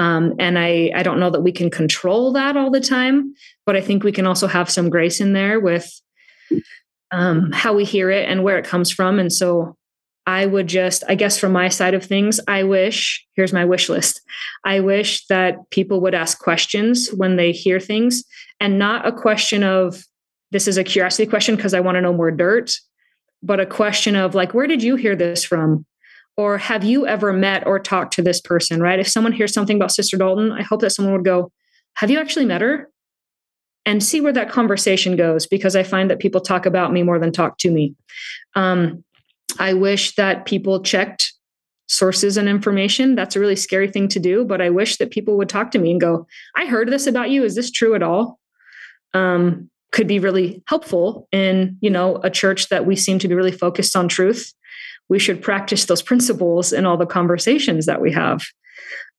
Um, 0.00 0.34
and 0.38 0.58
I, 0.58 0.90
I 0.94 1.02
don't 1.02 1.20
know 1.20 1.28
that 1.28 1.42
we 1.42 1.52
can 1.52 1.68
control 1.68 2.32
that 2.32 2.56
all 2.56 2.70
the 2.70 2.80
time, 2.80 3.34
but 3.66 3.76
I 3.76 3.82
think 3.82 4.02
we 4.02 4.12
can 4.12 4.26
also 4.26 4.46
have 4.46 4.70
some 4.70 4.88
grace 4.88 5.20
in 5.20 5.34
there 5.34 5.60
with 5.60 5.92
um, 7.10 7.52
how 7.52 7.74
we 7.74 7.84
hear 7.84 8.10
it 8.10 8.26
and 8.26 8.42
where 8.42 8.58
it 8.58 8.64
comes 8.64 8.90
from. 8.90 9.18
And 9.18 9.30
so 9.30 9.76
I 10.26 10.46
would 10.46 10.68
just, 10.68 11.04
I 11.06 11.16
guess, 11.16 11.38
from 11.38 11.52
my 11.52 11.68
side 11.68 11.92
of 11.92 12.02
things, 12.02 12.40
I 12.48 12.62
wish, 12.62 13.22
here's 13.34 13.52
my 13.52 13.66
wish 13.66 13.90
list. 13.90 14.22
I 14.64 14.80
wish 14.80 15.26
that 15.26 15.68
people 15.70 16.00
would 16.00 16.14
ask 16.14 16.38
questions 16.38 17.10
when 17.10 17.36
they 17.36 17.52
hear 17.52 17.78
things 17.78 18.24
and 18.58 18.78
not 18.78 19.06
a 19.06 19.12
question 19.12 19.62
of, 19.62 20.02
this 20.50 20.66
is 20.66 20.78
a 20.78 20.84
curiosity 20.84 21.28
question 21.28 21.56
because 21.56 21.74
I 21.74 21.80
want 21.80 21.96
to 21.96 22.00
know 22.00 22.14
more 22.14 22.30
dirt, 22.30 22.74
but 23.42 23.60
a 23.60 23.66
question 23.66 24.16
of, 24.16 24.34
like, 24.34 24.54
where 24.54 24.66
did 24.66 24.82
you 24.82 24.96
hear 24.96 25.14
this 25.14 25.44
from? 25.44 25.84
Or 26.36 26.58
have 26.58 26.84
you 26.84 27.06
ever 27.06 27.32
met 27.32 27.66
or 27.66 27.78
talked 27.78 28.14
to 28.14 28.22
this 28.22 28.40
person, 28.40 28.80
right? 28.80 28.98
If 28.98 29.08
someone 29.08 29.32
hears 29.32 29.52
something 29.52 29.76
about 29.76 29.92
Sister 29.92 30.16
Dalton, 30.16 30.52
I 30.52 30.62
hope 30.62 30.80
that 30.80 30.90
someone 30.90 31.14
would 31.14 31.24
go, 31.24 31.52
Have 31.94 32.10
you 32.10 32.18
actually 32.18 32.46
met 32.46 32.62
her? 32.62 32.90
and 33.86 34.02
see 34.02 34.20
where 34.20 34.32
that 34.32 34.50
conversation 34.50 35.16
goes 35.16 35.46
because 35.46 35.74
I 35.74 35.82
find 35.82 36.10
that 36.10 36.20
people 36.20 36.40
talk 36.40 36.66
about 36.66 36.92
me 36.92 37.02
more 37.02 37.18
than 37.18 37.32
talk 37.32 37.58
to 37.58 37.70
me. 37.70 37.94
Um, 38.54 39.02
I 39.58 39.74
wish 39.74 40.14
that 40.16 40.44
people 40.44 40.82
checked 40.82 41.32
sources 41.88 42.36
and 42.36 42.48
information. 42.48 43.14
That's 43.16 43.34
a 43.34 43.40
really 43.40 43.56
scary 43.56 43.88
thing 43.90 44.06
to 44.08 44.20
do, 44.20 44.44
but 44.44 44.60
I 44.60 44.70
wish 44.70 44.98
that 44.98 45.10
people 45.10 45.36
would 45.38 45.48
talk 45.48 45.70
to 45.72 45.78
me 45.78 45.90
and 45.90 46.00
go, 46.00 46.26
I 46.56 46.66
heard 46.66 46.88
this 46.88 47.06
about 47.06 47.30
you. 47.30 47.42
Is 47.42 47.56
this 47.56 47.70
true 47.70 47.94
at 47.94 48.02
all? 48.02 48.38
Um, 49.12 49.68
could 49.90 50.06
be 50.06 50.20
really 50.20 50.62
helpful 50.68 51.26
in, 51.32 51.76
you 51.80 51.90
know, 51.90 52.20
a 52.22 52.30
church 52.30 52.68
that 52.68 52.86
we 52.86 52.94
seem 52.94 53.18
to 53.18 53.26
be 53.26 53.34
really 53.34 53.50
focused 53.50 53.96
on 53.96 54.06
truth. 54.06 54.52
We 55.10 55.18
should 55.18 55.42
practice 55.42 55.84
those 55.84 56.00
principles 56.00 56.72
in 56.72 56.86
all 56.86 56.96
the 56.96 57.04
conversations 57.04 57.84
that 57.84 58.00
we 58.00 58.10
have. 58.12 58.42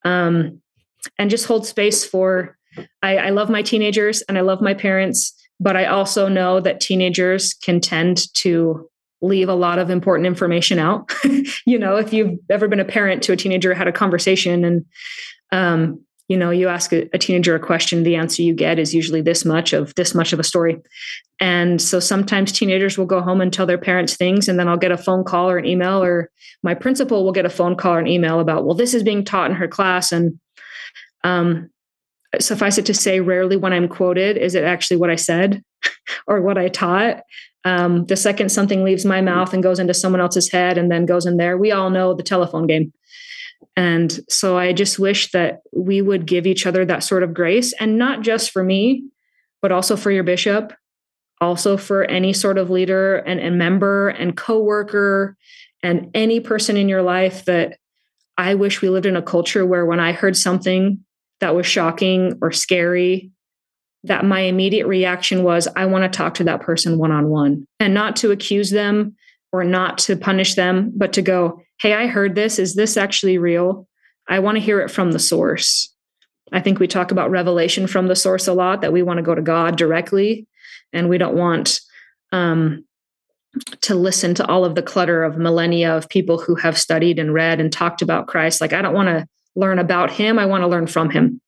Um, 0.03 0.61
and 1.19 1.29
just 1.29 1.45
hold 1.45 1.67
space 1.67 2.03
for 2.03 2.57
I, 3.03 3.17
I 3.17 3.29
love 3.29 3.49
my 3.49 3.61
teenagers 3.61 4.21
and 4.23 4.37
I 4.37 4.41
love 4.41 4.61
my 4.61 4.73
parents, 4.73 5.33
but 5.59 5.75
I 5.75 5.85
also 5.85 6.27
know 6.27 6.59
that 6.59 6.79
teenagers 6.79 7.53
can 7.53 7.79
tend 7.79 8.33
to 8.35 8.89
leave 9.21 9.49
a 9.49 9.55
lot 9.55 9.77
of 9.77 9.89
important 9.89 10.25
information 10.25 10.79
out. 10.79 11.11
you 11.65 11.77
know, 11.77 11.97
if 11.97 12.11
you've 12.11 12.39
ever 12.49 12.67
been 12.67 12.79
a 12.79 12.85
parent 12.85 13.21
to 13.23 13.33
a 13.33 13.37
teenager, 13.37 13.73
had 13.73 13.87
a 13.87 13.91
conversation, 13.91 14.65
and 14.65 14.85
um, 15.51 16.03
you 16.31 16.37
know, 16.37 16.49
you 16.49 16.69
ask 16.69 16.93
a, 16.93 17.09
a, 17.13 17.17
teenager 17.17 17.55
a 17.55 17.59
question, 17.59 18.03
the 18.03 18.15
answer 18.15 18.41
you 18.41 18.53
get 18.53 18.79
is 18.79 18.95
usually 18.95 19.19
this 19.19 19.43
much 19.43 19.73
of 19.73 19.93
this 19.95 20.15
much 20.15 20.31
of 20.31 20.39
a 20.39 20.45
story. 20.45 20.77
And 21.41 21.81
so 21.81 21.99
sometimes 21.99 22.53
teenagers 22.53 22.97
will 22.97 23.05
go 23.05 23.19
home 23.19 23.41
and 23.41 23.51
tell 23.51 23.65
their 23.65 23.77
parents 23.77 24.15
things, 24.15 24.47
and 24.47 24.57
then 24.57 24.69
I'll 24.69 24.77
get 24.77 24.93
a 24.93 24.97
phone 24.97 25.25
call 25.25 25.49
or 25.49 25.57
an 25.57 25.65
email, 25.65 26.01
or 26.01 26.31
my 26.63 26.73
principal 26.73 27.25
will 27.25 27.33
get 27.33 27.45
a 27.45 27.49
phone 27.49 27.75
call 27.75 27.95
or 27.95 27.99
an 27.99 28.07
email 28.07 28.39
about, 28.39 28.63
well, 28.63 28.75
this 28.75 28.93
is 28.93 29.03
being 29.03 29.25
taught 29.25 29.49
in 29.49 29.57
her 29.57 29.67
class, 29.67 30.13
and 30.13 30.39
um, 31.25 31.69
suffice 32.39 32.77
it 32.77 32.85
to 32.85 32.93
say, 32.93 33.19
rarely 33.19 33.57
when 33.57 33.73
I'm 33.73 33.89
quoted 33.89 34.37
is 34.37 34.55
it 34.55 34.63
actually 34.63 34.97
what 34.97 35.09
I 35.09 35.17
said 35.17 35.61
or 36.27 36.39
what 36.41 36.57
I 36.57 36.69
taught. 36.69 37.23
Um, 37.65 38.05
the 38.05 38.15
second 38.15 38.53
something 38.53 38.85
leaves 38.85 39.03
my 39.03 39.19
mouth 39.19 39.53
and 39.53 39.61
goes 39.61 39.79
into 39.79 39.93
someone 39.93 40.21
else's 40.21 40.49
head 40.49 40.77
and 40.77 40.89
then 40.89 41.05
goes 41.05 41.25
in 41.25 41.35
there, 41.35 41.57
we 41.57 41.73
all 41.73 41.89
know 41.89 42.13
the 42.13 42.23
telephone 42.23 42.67
game. 42.67 42.93
And 43.75 44.19
so 44.29 44.57
I 44.57 44.73
just 44.73 44.99
wish 44.99 45.31
that 45.31 45.61
we 45.73 46.01
would 46.01 46.25
give 46.25 46.45
each 46.45 46.65
other 46.65 46.85
that 46.85 47.03
sort 47.03 47.23
of 47.23 47.33
grace 47.33 47.73
and 47.79 47.97
not 47.97 48.21
just 48.21 48.51
for 48.51 48.63
me, 48.63 49.05
but 49.61 49.71
also 49.71 49.95
for 49.95 50.11
your 50.11 50.23
bishop, 50.23 50.73
also 51.39 51.77
for 51.77 52.03
any 52.05 52.33
sort 52.33 52.57
of 52.57 52.69
leader 52.69 53.17
and, 53.17 53.39
and 53.39 53.57
member 53.57 54.09
and 54.09 54.35
coworker 54.35 55.37
and 55.83 56.11
any 56.13 56.39
person 56.39 56.77
in 56.77 56.89
your 56.89 57.01
life 57.01 57.45
that 57.45 57.77
I 58.37 58.55
wish 58.55 58.81
we 58.81 58.89
lived 58.89 59.05
in 59.05 59.15
a 59.15 59.21
culture 59.21 59.65
where 59.65 59.85
when 59.85 59.99
I 59.99 60.11
heard 60.11 60.37
something 60.37 61.03
that 61.39 61.55
was 61.55 61.65
shocking 61.65 62.37
or 62.41 62.51
scary, 62.51 63.31
that 64.03 64.25
my 64.25 64.41
immediate 64.41 64.87
reaction 64.87 65.43
was, 65.43 65.67
I 65.75 65.85
want 65.85 66.11
to 66.11 66.17
talk 66.17 66.35
to 66.35 66.43
that 66.45 66.61
person 66.61 66.97
one 66.97 67.11
on 67.11 67.29
one 67.29 67.65
and 67.79 67.93
not 67.93 68.15
to 68.17 68.31
accuse 68.31 68.71
them 68.71 69.15
or 69.51 69.63
not 69.63 69.97
to 69.99 70.15
punish 70.15 70.55
them, 70.55 70.91
but 70.95 71.13
to 71.13 71.21
go, 71.21 71.61
Hey, 71.79 71.93
I 71.93 72.07
heard 72.07 72.35
this. 72.35 72.59
Is 72.59 72.75
this 72.75 72.97
actually 72.97 73.37
real? 73.37 73.87
I 74.27 74.39
want 74.39 74.55
to 74.55 74.63
hear 74.63 74.79
it 74.81 74.91
from 74.91 75.11
the 75.11 75.19
source. 75.19 75.93
I 76.51 76.59
think 76.59 76.79
we 76.79 76.87
talk 76.87 77.11
about 77.11 77.31
revelation 77.31 77.87
from 77.87 78.07
the 78.07 78.15
source 78.15 78.47
a 78.47 78.53
lot, 78.53 78.81
that 78.81 78.93
we 78.93 79.01
want 79.01 79.17
to 79.17 79.23
go 79.23 79.33
to 79.33 79.41
God 79.41 79.77
directly 79.77 80.47
and 80.93 81.09
we 81.09 81.17
don't 81.17 81.35
want 81.35 81.79
um, 82.31 82.85
to 83.81 83.95
listen 83.95 84.33
to 84.35 84.47
all 84.47 84.65
of 84.65 84.75
the 84.75 84.81
clutter 84.81 85.23
of 85.23 85.37
millennia 85.37 85.95
of 85.95 86.09
people 86.09 86.39
who 86.39 86.55
have 86.55 86.77
studied 86.77 87.19
and 87.19 87.33
read 87.33 87.59
and 87.59 87.71
talked 87.71 88.01
about 88.01 88.27
Christ. 88.27 88.61
Like, 88.61 88.73
I 88.73 88.81
don't 88.81 88.93
want 88.93 89.09
to 89.09 89.27
learn 89.55 89.79
about 89.79 90.11
him. 90.11 90.39
I 90.39 90.45
want 90.45 90.63
to 90.63 90.67
learn 90.67 90.87
from 90.87 91.09
him. 91.09 91.41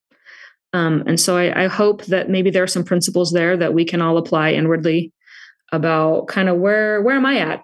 Um, 0.73 1.03
and 1.05 1.19
so 1.19 1.37
I, 1.37 1.65
I, 1.65 1.67
hope 1.67 2.05
that 2.05 2.31
maybe 2.31 2.49
there 2.49 2.63
are 2.63 2.67
some 2.67 2.83
principles 2.83 3.31
there 3.31 3.55
that 3.55 3.75
we 3.75 3.85
can 3.85 4.01
all 4.01 4.17
apply 4.17 4.53
inwardly 4.53 5.13
about 5.71 6.27
kind 6.27 6.49
of 6.49 6.57
where 6.57 6.99
where 7.03 7.15
am 7.15 7.27
I 7.27 7.37
at? 7.37 7.61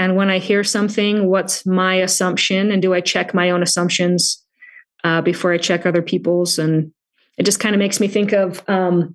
And 0.00 0.16
when 0.16 0.30
I 0.30 0.38
hear 0.38 0.64
something, 0.64 1.28
what's 1.28 1.66
my 1.66 1.96
assumption? 1.96 2.72
And 2.72 2.80
do 2.80 2.94
I 2.94 3.02
check 3.02 3.34
my 3.34 3.50
own 3.50 3.62
assumptions 3.62 4.42
uh, 5.04 5.20
before 5.20 5.52
I 5.52 5.58
check 5.58 5.84
other 5.84 6.00
people's? 6.00 6.58
And 6.58 6.90
it 7.36 7.42
just 7.42 7.60
kind 7.60 7.74
of 7.74 7.78
makes 7.80 8.00
me 8.00 8.08
think 8.08 8.32
of 8.32 8.66
um, 8.66 9.14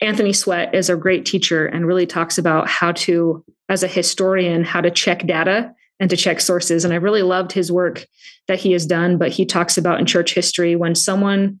Anthony 0.00 0.32
Sweat 0.32 0.74
is 0.74 0.90
a 0.90 0.96
great 0.96 1.24
teacher 1.24 1.66
and 1.66 1.86
really 1.86 2.04
talks 2.04 2.36
about 2.36 2.68
how 2.68 2.90
to, 3.06 3.44
as 3.68 3.84
a 3.84 3.86
historian, 3.86 4.64
how 4.64 4.80
to 4.80 4.90
check 4.90 5.24
data 5.24 5.72
and 6.00 6.10
to 6.10 6.16
check 6.16 6.40
sources. 6.40 6.84
And 6.84 6.92
I 6.92 6.96
really 6.96 7.22
loved 7.22 7.52
his 7.52 7.70
work 7.70 8.06
that 8.48 8.58
he 8.58 8.72
has 8.72 8.84
done. 8.84 9.18
But 9.18 9.30
he 9.30 9.46
talks 9.46 9.78
about 9.78 10.00
in 10.00 10.04
church 10.04 10.34
history 10.34 10.74
when 10.74 10.96
someone 10.96 11.60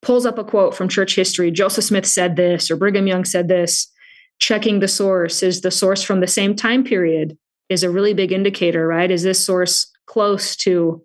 pulls 0.00 0.26
up 0.26 0.38
a 0.38 0.44
quote 0.44 0.76
from 0.76 0.88
church 0.88 1.16
history, 1.16 1.50
Joseph 1.50 1.86
Smith 1.86 2.06
said 2.06 2.36
this, 2.36 2.70
or 2.70 2.76
Brigham 2.76 3.08
Young 3.08 3.24
said 3.24 3.48
this, 3.48 3.90
checking 4.38 4.78
the 4.78 4.86
source 4.86 5.42
is 5.42 5.62
the 5.62 5.72
source 5.72 6.04
from 6.04 6.20
the 6.20 6.28
same 6.28 6.54
time 6.54 6.84
period 6.84 7.36
is 7.68 7.82
a 7.82 7.90
really 7.90 8.14
big 8.14 8.32
indicator, 8.32 8.86
right? 8.86 9.10
Is 9.10 9.22
this 9.22 9.44
source 9.44 9.90
close 10.06 10.56
to 10.56 11.02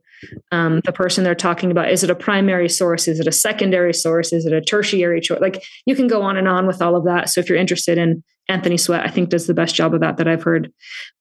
um, 0.51 0.81
the 0.85 0.93
person 0.93 1.23
they're 1.23 1.35
talking 1.35 1.71
about? 1.71 1.91
Is 1.91 2.03
it 2.03 2.09
a 2.09 2.15
primary 2.15 2.69
source? 2.69 3.07
Is 3.07 3.19
it 3.19 3.27
a 3.27 3.31
secondary 3.31 3.93
source? 3.93 4.31
Is 4.31 4.45
it 4.45 4.53
a 4.53 4.61
tertiary 4.61 5.23
source? 5.23 5.41
Like 5.41 5.63
you 5.85 5.95
can 5.95 6.07
go 6.07 6.21
on 6.21 6.37
and 6.37 6.47
on 6.47 6.65
with 6.67 6.81
all 6.81 6.95
of 6.95 7.05
that. 7.05 7.29
So 7.29 7.41
if 7.41 7.49
you're 7.49 7.57
interested 7.57 7.97
in 7.97 8.23
Anthony 8.49 8.77
Sweat, 8.77 9.05
I 9.05 9.09
think 9.09 9.29
does 9.29 9.47
the 9.47 9.53
best 9.53 9.75
job 9.75 9.93
of 9.93 10.01
that 10.01 10.17
that 10.17 10.27
I've 10.27 10.43
heard. 10.43 10.71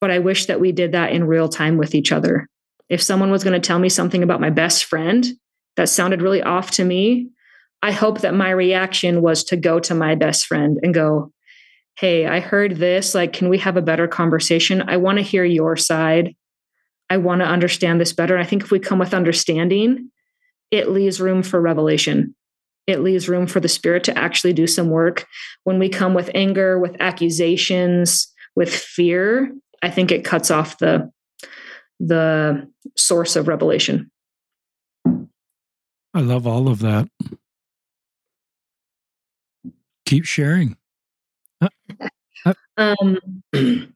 But 0.01 0.11
I 0.11 0.19
wish 0.19 0.47
that 0.47 0.61
we 0.61 0.73
did 0.73 0.93
that 0.93 1.13
in 1.13 1.25
real 1.25 1.49
time 1.49 1.77
with 1.77 1.95
each 1.95 2.13
other. 2.13 2.49
If 2.89 3.03
someone 3.03 3.31
was 3.31 3.45
going 3.45 3.61
to 3.61 3.67
tell 3.67 3.79
me 3.79 3.89
something 3.89 4.23
about 4.23 4.41
my 4.41 4.51
best 4.51 4.85
friend 4.85 5.27
that 5.77 5.89
sounded 5.89 6.21
really 6.21 6.43
off 6.43 6.73
to 6.73 6.85
me, 6.85 7.31
I 7.81 7.91
hope 7.91 8.21
that 8.21 8.35
my 8.35 8.51
reaction 8.51 9.23
was 9.23 9.45
to 9.45 9.57
go 9.57 9.81
to 9.81 9.95
my 9.95 10.15
best 10.15 10.47
friend 10.47 10.79
and 10.83 10.95
go, 10.95 11.33
Hey, 11.97 12.27
I 12.27 12.41
heard 12.41 12.77
this. 12.77 13.15
Like, 13.15 13.33
can 13.33 13.49
we 13.49 13.59
have 13.59 13.77
a 13.77 13.83
better 13.83 14.09
conversation? 14.09 14.83
I 14.89 14.97
want 14.97 15.19
to 15.19 15.25
hear 15.25 15.45
your 15.45 15.77
side. 15.77 16.35
I 17.11 17.19
want 17.19 17.41
to 17.41 17.47
understand 17.47 18.01
this 18.01 18.13
better. 18.13 18.35
And 18.35 18.43
I 18.43 18.47
think 18.47 18.63
if 18.63 18.71
we 18.71 18.79
come 18.79 18.99
with 18.99 19.15
understanding, 19.15 20.11
it 20.71 20.89
leaves 20.89 21.21
room 21.21 21.43
for 21.43 21.61
revelation. 21.61 22.35
It 22.87 23.01
leaves 23.01 23.29
room 23.29 23.47
for 23.47 23.61
the 23.61 23.69
spirit 23.69 24.05
to 24.05 24.19
actually 24.19 24.55
do 24.55 24.67
some 24.67 24.89
work. 24.89 25.27
When 25.65 25.79
we 25.79 25.89
come 25.89 26.15
with 26.15 26.31
anger, 26.35 26.79
with 26.79 26.97
accusations, 26.99 28.33
with 28.57 28.75
fear, 28.75 29.53
I 29.83 29.91
think 29.91 30.11
it 30.11 30.25
cuts 30.25 30.51
off 30.51 30.79
the 30.79 31.11
the 32.01 32.69
source 32.97 33.37
of 33.37 33.47
revelation. 33.47 34.11
I 36.15 36.21
love 36.21 36.47
all 36.47 36.69
of 36.69 36.81
that. 36.81 37.09
Keep 40.05 40.25
sharing. 40.25 40.77
Uh, 41.63 42.09
uh, 42.77 42.95
um, 43.01 43.19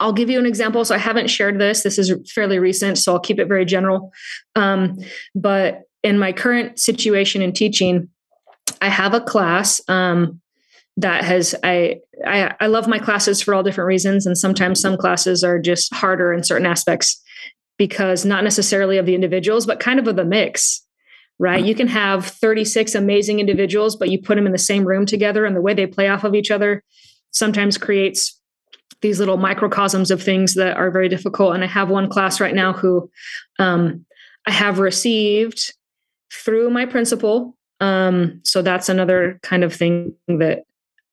I'll 0.00 0.12
give 0.12 0.30
you 0.30 0.38
an 0.38 0.46
example. 0.46 0.84
So 0.84 0.94
I 0.94 0.98
haven't 0.98 1.28
shared 1.28 1.58
this. 1.58 1.82
This 1.82 1.98
is 1.98 2.12
fairly 2.32 2.58
recent, 2.58 2.98
so 2.98 3.14
I'll 3.14 3.20
keep 3.20 3.40
it 3.40 3.46
very 3.46 3.64
general. 3.64 4.12
Um, 4.54 4.98
but 5.34 5.82
in 6.04 6.18
my 6.18 6.32
current 6.32 6.78
situation 6.78 7.42
in 7.42 7.52
teaching, 7.52 8.08
I 8.80 8.88
have 8.88 9.14
a 9.14 9.20
class 9.20 9.80
um, 9.88 10.40
that 10.96 11.24
has 11.24 11.54
I, 11.64 12.00
I 12.26 12.54
I 12.60 12.66
love 12.66 12.86
my 12.86 12.98
classes 12.98 13.42
for 13.42 13.54
all 13.54 13.62
different 13.62 13.88
reasons, 13.88 14.26
and 14.26 14.38
sometimes 14.38 14.80
some 14.80 14.96
classes 14.96 15.42
are 15.42 15.58
just 15.58 15.92
harder 15.92 16.32
in 16.32 16.44
certain 16.44 16.66
aspects 16.66 17.20
because 17.76 18.24
not 18.24 18.44
necessarily 18.44 18.98
of 18.98 19.06
the 19.06 19.14
individuals, 19.14 19.66
but 19.66 19.80
kind 19.80 19.98
of 19.98 20.06
of 20.06 20.16
the 20.16 20.24
mix 20.24 20.82
right? 21.38 21.64
You 21.64 21.74
can 21.74 21.88
have 21.88 22.26
36 22.26 22.94
amazing 22.94 23.40
individuals, 23.40 23.96
but 23.96 24.10
you 24.10 24.20
put 24.20 24.34
them 24.34 24.46
in 24.46 24.52
the 24.52 24.58
same 24.58 24.84
room 24.84 25.06
together, 25.06 25.44
and 25.44 25.54
the 25.54 25.60
way 25.60 25.74
they 25.74 25.86
play 25.86 26.08
off 26.08 26.24
of 26.24 26.34
each 26.34 26.50
other 26.50 26.82
sometimes 27.30 27.78
creates 27.78 28.38
these 29.00 29.20
little 29.20 29.36
microcosms 29.36 30.10
of 30.10 30.22
things 30.22 30.54
that 30.54 30.76
are 30.76 30.90
very 30.90 31.08
difficult. 31.08 31.54
And 31.54 31.62
I 31.62 31.68
have 31.68 31.88
one 31.88 32.08
class 32.08 32.40
right 32.40 32.54
now 32.54 32.72
who 32.72 33.08
um, 33.58 34.04
I 34.46 34.50
have 34.50 34.78
received 34.80 35.74
through 36.32 36.70
my 36.70 36.84
principal. 36.84 37.56
Um, 37.80 38.40
so 38.44 38.60
that's 38.60 38.88
another 38.88 39.38
kind 39.42 39.62
of 39.62 39.72
thing 39.72 40.14
that 40.26 40.64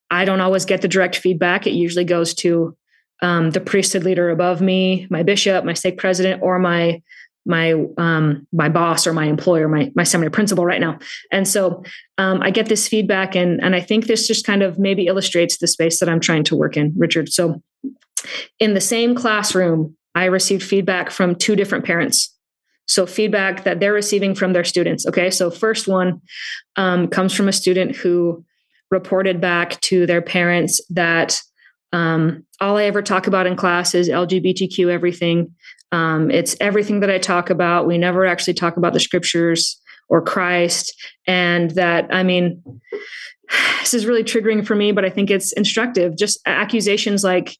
I 0.09 0.26
don't 0.26 0.41
always 0.41 0.65
get 0.65 0.82
the 0.82 0.88
direct 0.88 1.15
feedback. 1.15 1.67
It 1.67 1.73
usually 1.73 2.05
goes 2.05 2.34
to 2.36 2.76
um, 3.21 3.51
the 3.51 3.61
priesthood 3.61 4.03
leader 4.03 4.30
above 4.30 4.61
me, 4.61 5.07
my 5.09 5.23
bishop, 5.23 5.63
my 5.63 5.73
stake 5.73 5.97
president, 5.97 6.41
or 6.41 6.59
my 6.59 7.01
my 7.46 7.74
um, 7.98 8.48
my 8.52 8.70
boss 8.70 9.06
or 9.06 9.14
my 9.14 9.26
employer, 9.26 9.68
my 9.68 9.91
my 9.96 10.04
seminary 10.04 10.32
principal 10.32 10.66
right 10.66 10.82
now. 10.82 10.98
And 11.32 11.48
so 11.48 11.84
um, 12.18 12.41
I 12.41 12.52
get 12.52 12.68
this 12.68 12.88
feedback, 12.88 13.36
and 13.36 13.62
and 13.64 13.76
I 13.76 13.82
think 13.82 14.08
this 14.08 14.28
just 14.28 14.46
kind 14.46 14.64
of 14.64 14.80
maybe 14.80 15.08
illustrates 15.08 15.58
the 15.58 15.68
space 15.68 16.00
that 16.00 16.10
I'm 16.10 16.20
trying 16.20 16.43
to 16.46 16.56
work 16.56 16.76
in, 16.76 16.93
Richard. 16.98 17.32
So 17.32 17.62
in 18.60 18.74
the 18.74 18.82
same 18.82 19.16
classroom, 19.16 19.96
I 20.16 20.26
received 20.26 20.64
feedback 20.64 21.12
from 21.12 21.36
two 21.36 21.56
different 21.56 21.86
parents. 21.86 22.32
So 22.88 23.06
feedback 23.06 23.64
that 23.64 23.80
they're 23.80 23.93
receiving 23.93 24.36
from 24.36 24.54
their 24.54 24.64
students. 24.64 25.06
Okay, 25.08 25.32
so 25.32 25.50
first 25.50 25.88
one 25.88 26.22
um, 26.76 27.08
comes 27.08 27.34
from 27.34 27.48
a 27.48 27.54
student 27.54 27.96
who 27.96 28.43
reported 28.91 29.41
back 29.41 29.80
to 29.82 30.06
their 30.06 30.22
parents 30.22 30.80
that 30.89 31.41
um, 31.91 32.46
all 32.60 32.78
I 32.78 32.86
ever 32.86 33.02
talk 33.02 33.28
about 33.28 33.48
in 33.48 33.56
class 33.56 33.96
is 33.96 34.10
LGBTQ 34.10 34.89
everything. 34.89 35.56
Um, 35.92 36.32
it's 36.32 36.56
everything 36.60 37.00
that 37.02 37.10
I 37.10 37.18
talk 37.18 37.50
about. 37.50 37.88
We 37.88 37.98
never 37.98 38.26
actually 38.26 38.56
talk 38.56 38.78
about 38.78 38.94
the 38.94 39.00
scriptures 39.00 39.80
or 40.10 40.22
Christ. 40.22 40.94
And 41.28 41.72
that, 41.72 42.14
I 42.14 42.24
mean, 42.24 42.62
this 43.80 43.94
is 43.94 44.06
really 44.06 44.24
triggering 44.24 44.66
for 44.66 44.76
me, 44.76 44.92
but 44.92 45.06
I 45.06 45.10
think 45.10 45.30
it's 45.30 45.52
instructive. 45.54 46.18
Just 46.18 46.40
accusations 46.46 47.24
like, 47.24 47.58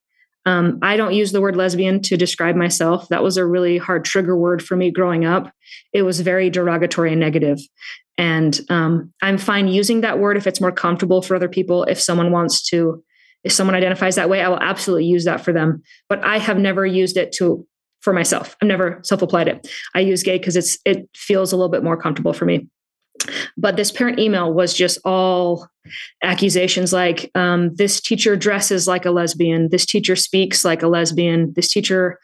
um, 0.48 0.78
I 0.84 0.96
don't 0.96 1.14
use 1.14 1.32
the 1.32 1.42
word 1.42 1.56
lesbian 1.56 2.02
to 2.04 2.18
describe 2.18 2.56
myself. 2.56 3.08
That 3.10 3.24
was 3.24 3.38
a 3.38 3.46
really 3.46 3.78
hard 3.78 4.06
trigger 4.06 4.38
word 4.38 4.64
for 4.64 4.76
me 4.76 4.92
growing 4.92 5.26
up. 5.26 5.52
It 5.92 6.04
was 6.04 6.20
very 6.20 6.52
derogatory 6.52 7.12
and 7.12 7.20
negative. 7.20 7.60
And 8.18 8.60
um, 8.70 9.12
I'm 9.22 9.38
fine 9.38 9.68
using 9.68 10.02
that 10.02 10.20
word 10.20 10.38
if 10.38 10.46
it's 10.46 10.62
more 10.62 10.72
comfortable 10.72 11.22
for 11.22 11.36
other 11.36 11.50
people. 11.50 11.84
If 11.86 12.00
someone 12.00 12.32
wants 12.32 12.62
to, 12.70 13.04
if 13.44 13.52
someone 13.52 13.76
identifies 13.76 14.16
that 14.16 14.30
way, 14.30 14.42
I 14.42 14.48
will 14.48 14.62
absolutely 14.62 15.06
use 15.06 15.26
that 15.26 15.42
for 15.42 15.52
them. 15.52 15.82
But 16.10 16.24
I 16.24 16.38
have 16.38 16.58
never 16.58 16.86
used 16.86 17.18
it 17.18 17.32
to 17.34 17.66
for 18.06 18.14
myself. 18.14 18.56
I've 18.62 18.68
never 18.68 19.00
self-applied 19.04 19.48
it. 19.50 19.68
I 19.96 20.00
use 20.00 20.24
gay 20.24 20.38
because 20.38 20.56
it's 20.56 20.78
it 20.86 21.10
feels 21.16 21.52
a 21.52 21.58
little 21.58 21.72
bit 21.72 21.84
more 21.84 21.98
comfortable 21.98 22.34
for 22.34 22.46
me. 22.46 22.70
But 23.58 23.76
this 23.76 23.92
parent 23.92 24.20
email 24.20 24.54
was 24.54 24.76
just 24.76 25.00
all 25.04 25.68
accusations 26.24 26.94
like 26.94 27.32
um, 27.34 27.74
this 27.76 28.00
teacher 28.00 28.36
dresses 28.36 28.88
like 28.88 29.06
a 29.06 29.12
lesbian, 29.12 29.70
this 29.70 29.86
teacher 29.86 30.16
speaks 30.16 30.64
like 30.64 30.84
a 30.84 30.88
lesbian, 30.88 31.52
this 31.54 31.68
teacher 31.68 32.20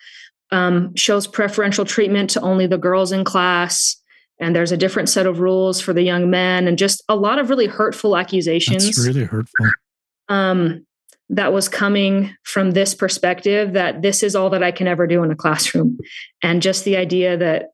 um, 0.52 0.96
shows 0.96 1.26
preferential 1.26 1.86
treatment 1.86 2.30
to 2.32 2.42
only 2.42 2.68
the 2.68 2.78
girls 2.78 3.12
in 3.12 3.24
class, 3.24 3.98
and 4.40 4.56
there's 4.56 4.72
a 4.72 4.78
different 4.78 5.10
set 5.10 5.26
of 5.26 5.40
rules 5.40 5.82
for 5.82 5.94
the 5.94 6.04
young 6.04 6.30
men, 6.30 6.68
and 6.68 6.78
just 6.78 7.04
a 7.10 7.16
lot 7.16 7.40
of 7.40 7.50
really 7.50 7.68
hurtful 7.68 8.16
accusations. 8.16 8.86
That's 8.86 9.08
really 9.08 9.24
hurtful. 9.24 9.68
Um, 10.30 10.86
that 11.32 11.54
was 11.54 11.70
coming 11.70 12.36
from 12.44 12.72
this 12.72 12.94
perspective 12.94 13.72
that 13.74 14.02
this 14.02 14.22
is 14.22 14.36
all 14.36 14.50
that 14.50 14.62
I 14.62 14.72
can 14.72 14.88
ever 14.88 15.08
do 15.08 15.24
in 15.24 15.32
a 15.32 15.36
classroom. 15.36 15.98
And 16.44 16.62
just 16.62 16.84
the 16.84 16.98
idea 16.98 17.38
that, 17.38 17.70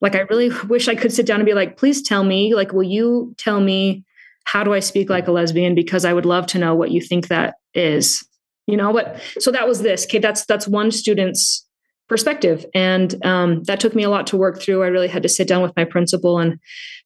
like, 0.00 0.16
I 0.16 0.20
really 0.20 0.50
wish 0.68 0.88
I 0.88 0.94
could 0.94 1.12
sit 1.12 1.26
down 1.26 1.38
and 1.38 1.46
be 1.46 1.54
like, 1.54 1.76
please 1.76 2.02
tell 2.02 2.24
me, 2.24 2.54
like, 2.54 2.72
will 2.72 2.82
you 2.82 3.34
tell 3.36 3.60
me 3.60 4.04
how 4.44 4.64
do 4.64 4.72
I 4.72 4.80
speak 4.80 5.10
like 5.10 5.28
a 5.28 5.32
lesbian? 5.32 5.74
Because 5.74 6.06
I 6.06 6.14
would 6.14 6.24
love 6.24 6.46
to 6.48 6.58
know 6.58 6.74
what 6.74 6.90
you 6.90 7.02
think 7.02 7.28
that 7.28 7.56
is. 7.74 8.26
You 8.66 8.76
know, 8.76 8.92
but 8.92 9.20
so 9.38 9.50
that 9.50 9.68
was 9.68 9.80
this. 9.80 10.04
Okay, 10.04 10.18
that's 10.18 10.44
that's 10.46 10.68
one 10.68 10.90
student's 10.90 11.66
perspective. 12.08 12.64
And 12.74 13.24
um, 13.24 13.62
that 13.64 13.80
took 13.80 13.94
me 13.94 14.02
a 14.02 14.10
lot 14.10 14.26
to 14.28 14.36
work 14.36 14.60
through. 14.60 14.82
I 14.82 14.88
really 14.88 15.08
had 15.08 15.22
to 15.22 15.28
sit 15.28 15.46
down 15.46 15.62
with 15.62 15.76
my 15.76 15.84
principal 15.84 16.38
and 16.38 16.58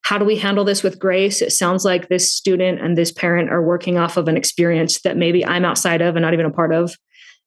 how 0.03 0.17
do 0.17 0.25
we 0.25 0.37
handle 0.37 0.65
this 0.65 0.83
with 0.83 0.99
grace? 0.99 1.41
It 1.41 1.51
sounds 1.51 1.85
like 1.85 2.09
this 2.09 2.31
student 2.31 2.81
and 2.81 2.97
this 2.97 3.11
parent 3.11 3.49
are 3.49 3.63
working 3.63 3.97
off 3.97 4.17
of 4.17 4.27
an 4.27 4.37
experience 4.37 5.01
that 5.01 5.17
maybe 5.17 5.45
I'm 5.45 5.65
outside 5.65 6.01
of 6.01 6.15
and 6.15 6.23
not 6.23 6.33
even 6.33 6.45
a 6.45 6.51
part 6.51 6.73
of. 6.73 6.95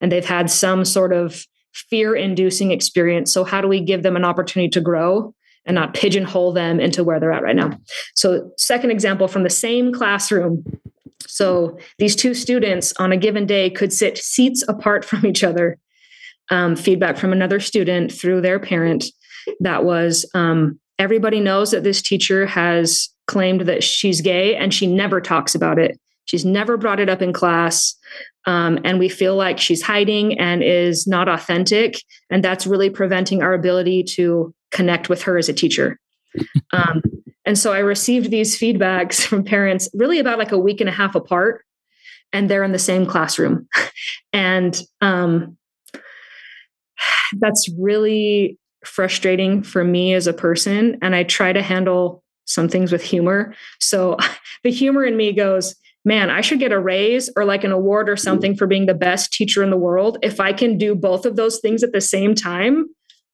And 0.01 0.13
they've 0.13 0.25
had 0.25 0.51
some 0.51 0.85
sort 0.85 1.13
of 1.13 1.45
fear 1.73 2.15
inducing 2.15 2.71
experience. 2.71 3.33
So, 3.33 3.45
how 3.45 3.61
do 3.61 3.69
we 3.69 3.81
give 3.81 4.03
them 4.03 4.17
an 4.17 4.25
opportunity 4.25 4.71
to 4.71 4.81
grow 4.81 5.35
and 5.65 5.75
not 5.75 5.95
pigeonhole 5.95 6.53
them 6.53 6.79
into 6.79 7.03
where 7.03 7.19
they're 7.19 7.33
at 7.33 7.43
right 7.43 7.57
now? 7.57 7.79
So, 8.15 8.51
second 8.59 8.91
example 8.91 9.29
from 9.29 9.43
the 9.43 9.51
same 9.51 9.93
classroom. 9.93 10.65
So, 11.27 11.79
these 11.99 12.17
two 12.17 12.35
students 12.35 12.93
on 12.99 13.13
a 13.13 13.17
given 13.17 13.47
day 13.47 13.71
could 13.71 13.93
sit 13.93 14.19
seats 14.19 14.63
apart 14.69 15.05
from 15.05 15.25
each 15.25 15.43
other 15.43 15.79
um, 16.51 16.77
feedback 16.77 17.17
from 17.17 17.33
another 17.33 17.61
student 17.61 18.13
through 18.13 18.41
their 18.41 18.59
parent 18.59 19.05
that 19.61 19.85
was 19.85 20.29
um, 20.35 20.79
everybody 20.99 21.41
knows 21.41 21.71
that 21.71 21.85
this 21.85 22.03
teacher 22.03 22.47
has 22.47 23.09
claimed 23.27 23.63
that 23.63 23.83
she's 23.83 24.21
gay 24.21 24.57
and 24.57 24.73
she 24.73 24.87
never 24.87 25.21
talks 25.21 25.55
about 25.55 25.79
it. 25.79 25.99
She's 26.25 26.45
never 26.45 26.77
brought 26.77 27.01
it 27.01 27.09
up 27.09 27.23
in 27.23 27.33
class. 27.33 27.95
Um, 28.47 28.79
and 28.85 28.99
we 28.99 29.09
feel 29.09 29.37
like 29.37 29.59
she's 29.59 29.83
hiding 29.83 30.39
and 30.39 30.63
is 30.63 31.07
not 31.07 31.29
authentic. 31.29 32.01
And 32.31 32.43
that's 32.43 32.67
really 32.67 32.91
preventing 32.91 33.43
our 33.43 33.53
ability 33.53 34.05
to 34.15 34.55
connect 34.71 35.09
with 35.09 35.23
her 35.23 35.39
as 35.39 35.49
a 35.49 35.55
teacher. 35.55 35.99
Um, 36.73 37.01
and 37.47 37.57
so 37.57 37.73
I 37.73 37.79
received 37.79 38.31
these 38.31 38.59
feedbacks 38.59 39.25
from 39.25 39.45
parents 39.45 39.89
really 39.95 40.19
about 40.19 40.39
like 40.39 40.53
a 40.53 40.59
week 40.59 40.81
and 40.81 40.91
a 40.91 40.93
half 40.93 41.15
apart, 41.15 41.65
and 42.33 42.51
they're 42.51 42.65
in 42.65 42.73
the 42.73 42.79
same 42.79 43.07
classroom. 43.07 43.69
and 44.33 44.79
um, 45.01 45.57
that's 47.39 47.69
really 47.79 48.59
frustrating 48.85 49.63
for 49.63 49.85
me 49.85 50.15
as 50.15 50.27
a 50.27 50.33
person. 50.33 50.99
And 51.03 51.15
I 51.15 51.25
try 51.25 51.53
to 51.53 51.63
handle 51.63 52.23
some 52.45 52.69
things 52.69 52.93
with 52.93 53.03
humor. 53.03 53.55
So 53.81 54.17
the 54.63 54.71
humor 54.71 55.05
in 55.05 55.17
me 55.17 55.33
goes, 55.33 55.75
man, 56.05 56.31
I 56.31 56.41
should 56.41 56.61
get 56.61 56.73
a 56.73 56.79
raise 56.79 57.29
or 57.37 57.45
like 57.45 57.65
an 57.65 57.73
award 57.73 58.09
or 58.09 58.17
something 58.17 58.57
for 58.57 58.69
being 58.69 58.87
the 58.87 58.95
best 58.95 59.33
teacher 59.33 59.63
in 59.65 59.71
the 59.71 59.77
world. 59.77 60.19
If 60.23 60.39
I 60.39 60.53
can 60.53 60.79
do 60.79 60.95
both 60.95 61.27
of 61.27 61.35
those 61.35 61.59
things 61.59 61.83
at 61.83 61.93
the 61.93 62.01
same 62.01 62.35
time, 62.35 62.87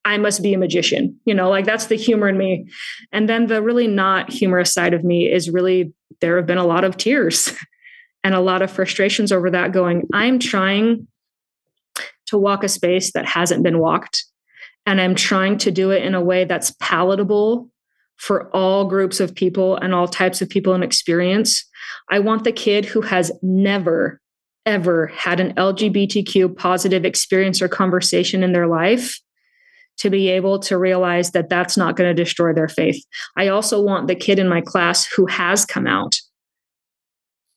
I 0.04 0.16
must 0.16 0.42
be 0.42 0.54
a 0.54 0.58
magician. 0.58 1.20
You 1.26 1.34
know, 1.34 1.50
like 1.50 1.66
that's 1.66 1.86
the 1.86 1.96
humor 1.96 2.28
in 2.28 2.38
me. 2.38 2.66
And 3.12 3.28
then 3.28 3.46
the 3.46 3.62
really 3.62 3.86
not 3.86 4.32
humorous 4.32 4.72
side 4.72 4.94
of 4.94 5.04
me 5.04 5.30
is 5.30 5.50
really 5.50 5.92
there 6.20 6.36
have 6.36 6.46
been 6.46 6.58
a 6.58 6.66
lot 6.66 6.82
of 6.82 6.96
tears 6.96 7.52
and 8.24 8.34
a 8.34 8.40
lot 8.40 8.62
of 8.62 8.70
frustrations 8.70 9.32
over 9.32 9.50
that 9.50 9.72
going, 9.72 10.08
I'm 10.14 10.38
trying 10.38 11.06
to 12.33 12.39
walk 12.39 12.64
a 12.64 12.68
space 12.68 13.12
that 13.12 13.26
hasn't 13.26 13.62
been 13.62 13.78
walked. 13.78 14.24
And 14.87 15.01
I'm 15.01 15.14
trying 15.14 15.59
to 15.59 15.70
do 15.70 15.91
it 15.91 16.03
in 16.03 16.14
a 16.14 16.22
way 16.22 16.45
that's 16.45 16.74
palatable 16.80 17.68
for 18.16 18.49
all 18.57 18.87
groups 18.87 19.20
of 19.20 19.35
people 19.35 19.76
and 19.76 19.95
all 19.95 20.09
types 20.09 20.41
of 20.41 20.49
people 20.49 20.72
and 20.72 20.83
experience. 20.83 21.64
I 22.11 22.20
want 22.20 22.45
the 22.45 22.53
kid 22.53 22.87
who 22.87 23.03
has 23.03 23.30
never, 23.43 24.18
ever 24.64 25.09
had 25.09 25.41
an 25.41 25.53
LGBTQ 25.55 26.57
positive 26.57 27.05
experience 27.05 27.61
or 27.61 27.68
conversation 27.68 28.43
in 28.43 28.53
their 28.53 28.66
life 28.66 29.20
to 29.99 30.09
be 30.09 30.28
able 30.30 30.59
to 30.61 30.78
realize 30.78 31.33
that 31.33 31.51
that's 31.51 31.76
not 31.76 31.97
going 31.97 32.09
to 32.09 32.22
destroy 32.22 32.55
their 32.55 32.68
faith. 32.68 33.05
I 33.37 33.49
also 33.49 33.80
want 33.80 34.09
the 34.09 34.14
kid 34.14 34.39
in 34.39 34.49
my 34.49 34.62
class 34.62 35.05
who 35.05 35.26
has 35.26 35.66
come 35.66 35.87
out 35.87 36.16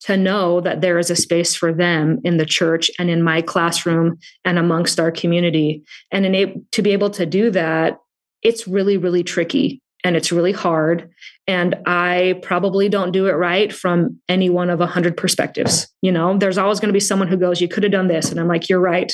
to 0.05 0.15
know 0.15 0.61
that 0.61 0.81
there 0.81 0.99
is 0.99 1.09
a 1.09 1.15
space 1.15 1.55
for 1.55 1.73
them 1.73 2.21
in 2.23 2.37
the 2.37 2.45
church 2.45 2.91
and 2.99 3.09
in 3.09 3.23
my 3.23 3.41
classroom 3.41 4.19
and 4.43 4.59
amongst 4.59 4.99
our 4.99 5.11
community. 5.11 5.83
And 6.11 6.63
to 6.73 6.81
be 6.83 6.91
able 6.91 7.09
to 7.09 7.25
do 7.25 7.49
that, 7.49 7.97
it's 8.43 8.67
really, 8.67 8.97
really 8.97 9.23
tricky 9.23 9.81
and 10.03 10.15
it's 10.15 10.31
really 10.31 10.51
hard. 10.51 11.09
And 11.47 11.75
I 11.87 12.39
probably 12.43 12.87
don't 12.87 13.13
do 13.13 13.25
it 13.25 13.31
right 13.31 13.73
from 13.73 14.19
any 14.29 14.47
one 14.47 14.69
of 14.69 14.79
a 14.79 14.85
hundred 14.85 15.17
perspectives. 15.17 15.87
You 16.03 16.11
know, 16.11 16.37
there's 16.37 16.59
always 16.59 16.79
going 16.79 16.89
to 16.89 16.93
be 16.93 16.99
someone 16.99 17.27
who 17.27 17.37
goes, 17.37 17.59
You 17.59 17.67
could 17.67 17.81
have 17.81 17.91
done 17.91 18.07
this. 18.07 18.29
And 18.29 18.39
I'm 18.39 18.47
like, 18.47 18.69
You're 18.69 18.79
right. 18.79 19.11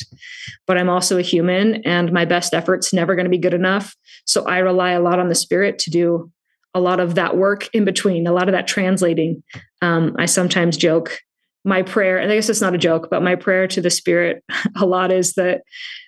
But 0.67 0.77
I'm 0.77 0.89
also 0.89 1.17
a 1.17 1.21
human 1.21 1.75
and 1.85 2.11
my 2.11 2.25
best 2.25 2.53
effort's 2.53 2.91
never 2.91 3.15
going 3.15 3.25
to 3.25 3.29
be 3.29 3.37
good 3.37 3.53
enough. 3.53 3.95
So 4.25 4.43
I 4.43 4.57
rely 4.57 4.91
a 4.91 5.01
lot 5.01 5.19
on 5.19 5.29
the 5.29 5.35
spirit 5.35 5.79
to 5.79 5.89
do 5.89 6.29
a 6.74 6.80
lot 6.80 6.99
of 6.99 7.15
that 7.15 7.38
work 7.38 7.69
in 7.74 7.86
between, 7.86 8.28
a 8.28 8.34
lot 8.34 8.47
of 8.47 8.53
that 8.53 8.67
translating. 8.67 9.43
Um, 9.82 10.15
I 10.17 10.26
sometimes 10.26 10.78
joke 10.78 11.19
my 11.63 11.82
prayer, 11.84 12.17
and 12.17 12.32
I 12.32 12.36
guess 12.36 12.49
it's 12.49 12.61
not 12.61 12.74
a 12.74 12.80
joke, 12.80 13.09
but 13.11 13.22
my 13.22 13.36
prayer 13.36 13.67
to 13.67 13.82
the 13.82 13.89
spirit 13.89 14.43
a 14.76 14.86
lot 14.86 15.11
is 15.11 15.34
that 15.34 15.61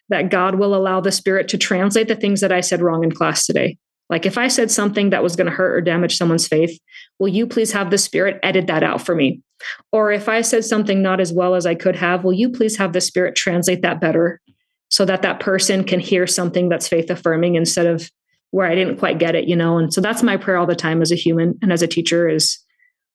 that 0.10 0.30
God 0.30 0.56
will 0.56 0.76
allow 0.76 1.02
the 1.02 1.12
spirit 1.12 1.48
to 1.50 1.58
translate 1.58 2.08
the 2.08 2.16
things 2.16 2.42
that 2.42 2.52
I 2.52 2.62
said 2.62 2.82
wrong 2.82 3.04
in 3.04 3.12
class 3.12 3.46
today. 3.46 3.78
Like 4.10 4.26
if 4.26 4.38
I 4.38 4.48
said 4.48 4.70
something 4.70 5.10
that 5.10 5.24
was 5.24 5.36
going 5.36 5.50
to 5.50 5.56
hurt 5.56 5.76
or 5.76 5.82
damage 5.82 6.18
someone's 6.18 6.48
faith, 6.48 6.78
will 7.20 7.30
you 7.30 7.48
please 7.48 7.72
have 7.72 7.90
the 7.90 7.98
spirit 7.98 8.40
edit 8.44 8.68
that 8.68 8.84
out 8.84 9.02
for 9.02 9.16
me? 9.16 9.42
Or 9.92 10.12
if 10.12 10.28
I 10.28 10.42
said 10.42 10.66
something 10.66 11.02
not 11.02 11.20
as 11.20 11.32
well 11.32 11.56
as 11.56 11.66
I 11.66 11.74
could 11.74 11.96
have, 11.96 12.24
will 12.24 12.34
you 12.34 12.50
please 12.50 12.78
have 12.78 12.94
the 12.94 13.02
spirit 13.02 13.36
translate 13.36 13.82
that 13.82 14.02
better 14.02 14.42
so 14.92 15.06
that 15.06 15.24
that 15.24 15.40
person 15.40 15.84
can 15.84 16.00
hear 16.00 16.28
something 16.28 16.70
that's 16.70 16.88
faith 16.88 17.10
affirming 17.10 17.56
instead 17.56 17.88
of 17.88 18.12
where 18.54 18.68
I 18.68 18.76
didn't 18.76 18.98
quite 18.98 19.18
get 19.18 19.34
it, 19.34 19.48
you 19.48 19.56
know? 19.56 19.80
And 19.80 19.92
so 19.92 20.00
that's 20.00 20.22
my 20.22 20.38
prayer 20.38 20.58
all 20.58 20.68
the 20.68 20.76
time 20.76 21.02
as 21.02 21.12
a 21.12 21.16
human 21.16 21.58
and 21.64 21.74
as 21.74 21.82
a 21.82 21.88
teacher 21.88 22.30
is 22.30 22.60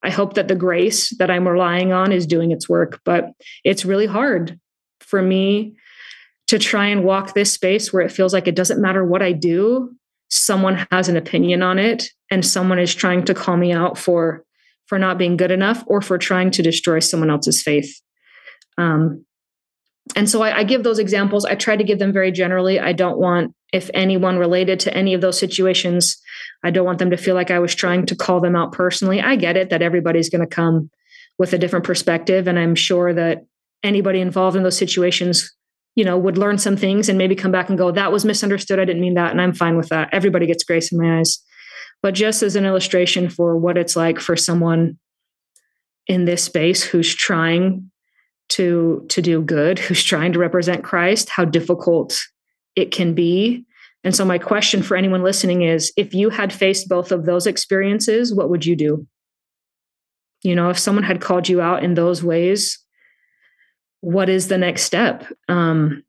I 0.03 0.09
hope 0.09 0.33
that 0.33 0.49
the 0.49 0.55
grace 0.55 1.15
that 1.17 1.31
I'm 1.31 1.47
relying 1.47 1.93
on 1.93 2.11
is 2.11 2.27
doing 2.27 2.51
its 2.51 2.67
work, 2.67 2.99
but 3.05 3.31
it's 3.63 3.85
really 3.85 4.05
hard 4.05 4.59
for 4.99 5.21
me 5.21 5.77
to 6.47 6.59
try 6.59 6.87
and 6.87 7.05
walk 7.05 7.33
this 7.33 7.53
space 7.53 7.93
where 7.93 8.01
it 8.01 8.11
feels 8.11 8.33
like 8.33 8.49
it 8.49 8.55
doesn't 8.55 8.81
matter 8.81 9.05
what 9.05 9.21
I 9.21 9.31
do, 9.31 9.95
someone 10.29 10.85
has 10.91 11.07
an 11.07 11.15
opinion 11.15 11.63
on 11.63 11.79
it 11.79 12.09
and 12.29 12.45
someone 12.45 12.77
is 12.77 12.93
trying 12.93 13.23
to 13.23 13.33
call 13.33 13.55
me 13.55 13.71
out 13.71 13.97
for 13.97 14.43
for 14.87 14.99
not 14.99 15.17
being 15.17 15.37
good 15.37 15.51
enough 15.51 15.85
or 15.87 16.01
for 16.01 16.17
trying 16.17 16.51
to 16.51 16.61
destroy 16.61 16.99
someone 16.99 17.29
else's 17.29 17.61
faith. 17.61 18.01
Um, 18.77 19.23
and 20.15 20.29
so 20.29 20.41
I, 20.41 20.59
I, 20.59 20.63
give 20.63 20.83
those 20.83 20.99
examples. 20.99 21.45
I 21.45 21.55
try 21.55 21.75
to 21.75 21.83
give 21.83 21.99
them 21.99 22.11
very 22.11 22.31
generally. 22.31 22.79
I 22.79 22.93
don't 22.93 23.19
want, 23.19 23.53
if 23.71 23.89
anyone 23.93 24.37
related 24.37 24.79
to 24.81 24.93
any 24.93 25.13
of 25.13 25.21
those 25.21 25.37
situations, 25.37 26.19
I 26.63 26.71
don't 26.71 26.85
want 26.85 26.99
them 26.99 27.11
to 27.11 27.17
feel 27.17 27.35
like 27.35 27.51
I 27.51 27.59
was 27.59 27.75
trying 27.75 28.05
to 28.07 28.15
call 28.15 28.41
them 28.41 28.55
out 28.55 28.71
personally. 28.71 29.21
I 29.21 29.35
get 29.35 29.55
it 29.55 29.69
that 29.69 29.81
everybody's 29.81 30.29
going 30.29 30.41
to 30.41 30.47
come 30.47 30.89
with 31.37 31.53
a 31.53 31.57
different 31.57 31.85
perspective. 31.85 32.47
And 32.47 32.57
I'm 32.57 32.75
sure 32.75 33.13
that 33.13 33.45
anybody 33.83 34.19
involved 34.19 34.57
in 34.57 34.63
those 34.63 34.77
situations, 34.77 35.55
you 35.95 36.03
know, 36.03 36.17
would 36.17 36.37
learn 36.37 36.57
some 36.57 36.75
things 36.75 37.07
and 37.07 37.17
maybe 37.17 37.35
come 37.35 37.51
back 37.51 37.69
and 37.69 37.77
go, 37.77 37.91
that 37.91 38.11
was 38.11 38.25
misunderstood. 38.25 38.79
I 38.79 38.85
didn't 38.85 39.01
mean 39.01 39.13
that. 39.13 39.31
And 39.31 39.39
I'm 39.39 39.53
fine 39.53 39.77
with 39.77 39.89
that. 39.89 40.09
Everybody 40.11 40.47
gets 40.47 40.63
grace 40.63 40.91
in 40.91 40.99
my 40.99 41.19
eyes. 41.19 41.39
But 42.01 42.13
just 42.13 42.43
as 42.43 42.55
an 42.55 42.65
illustration 42.65 43.29
for 43.29 43.57
what 43.57 43.77
it's 43.77 43.95
like 43.95 44.19
for 44.19 44.35
someone 44.35 44.97
in 46.07 46.25
this 46.25 46.43
space 46.43 46.81
who's 46.83 47.13
trying 47.13 47.91
to 48.49 49.05
to 49.09 49.21
do 49.21 49.41
good 49.41 49.79
who's 49.79 50.03
trying 50.03 50.33
to 50.33 50.39
represent 50.39 50.83
Christ 50.83 51.29
how 51.29 51.45
difficult 51.45 52.19
it 52.75 52.91
can 52.91 53.13
be. 53.13 53.65
And 54.03 54.15
so 54.15 54.23
my 54.25 54.37
question 54.37 54.81
for 54.81 54.95
anyone 54.95 55.23
listening 55.23 55.63
is 55.63 55.91
if 55.97 56.13
you 56.13 56.29
had 56.29 56.53
faced 56.53 56.87
both 56.87 57.11
of 57.11 57.25
those 57.25 57.47
experiences 57.47 58.33
what 58.33 58.49
would 58.49 58.65
you 58.65 58.75
do? 58.75 59.07
You 60.43 60.55
know 60.55 60.69
if 60.69 60.79
someone 60.79 61.03
had 61.03 61.21
called 61.21 61.47
you 61.47 61.61
out 61.61 61.83
in 61.83 61.93
those 61.93 62.23
ways 62.23 62.79
what 64.01 64.29
is 64.29 64.47
the 64.47 64.57
next 64.57 64.83
step? 64.83 65.25
Um 65.47 66.03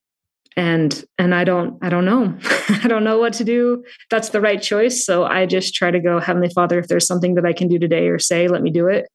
and 0.56 1.04
and 1.16 1.32
i 1.32 1.44
don't 1.44 1.78
i 1.82 1.88
don't 1.88 2.04
know. 2.04 2.36
I 2.82 2.88
don't 2.88 3.04
know 3.04 3.18
what 3.18 3.34
to 3.34 3.44
do. 3.44 3.84
That's 4.10 4.30
the 4.30 4.40
right 4.40 4.60
choice. 4.60 5.04
So 5.04 5.24
i 5.24 5.44
just 5.44 5.74
try 5.74 5.90
to 5.90 6.00
go 6.00 6.18
heavenly 6.18 6.48
father 6.48 6.78
if 6.78 6.88
there's 6.88 7.06
something 7.06 7.34
that 7.34 7.44
i 7.44 7.52
can 7.52 7.68
do 7.68 7.78
today 7.78 8.08
or 8.08 8.18
say 8.18 8.48
let 8.48 8.62
me 8.62 8.70
do 8.70 8.86
it 8.86 9.06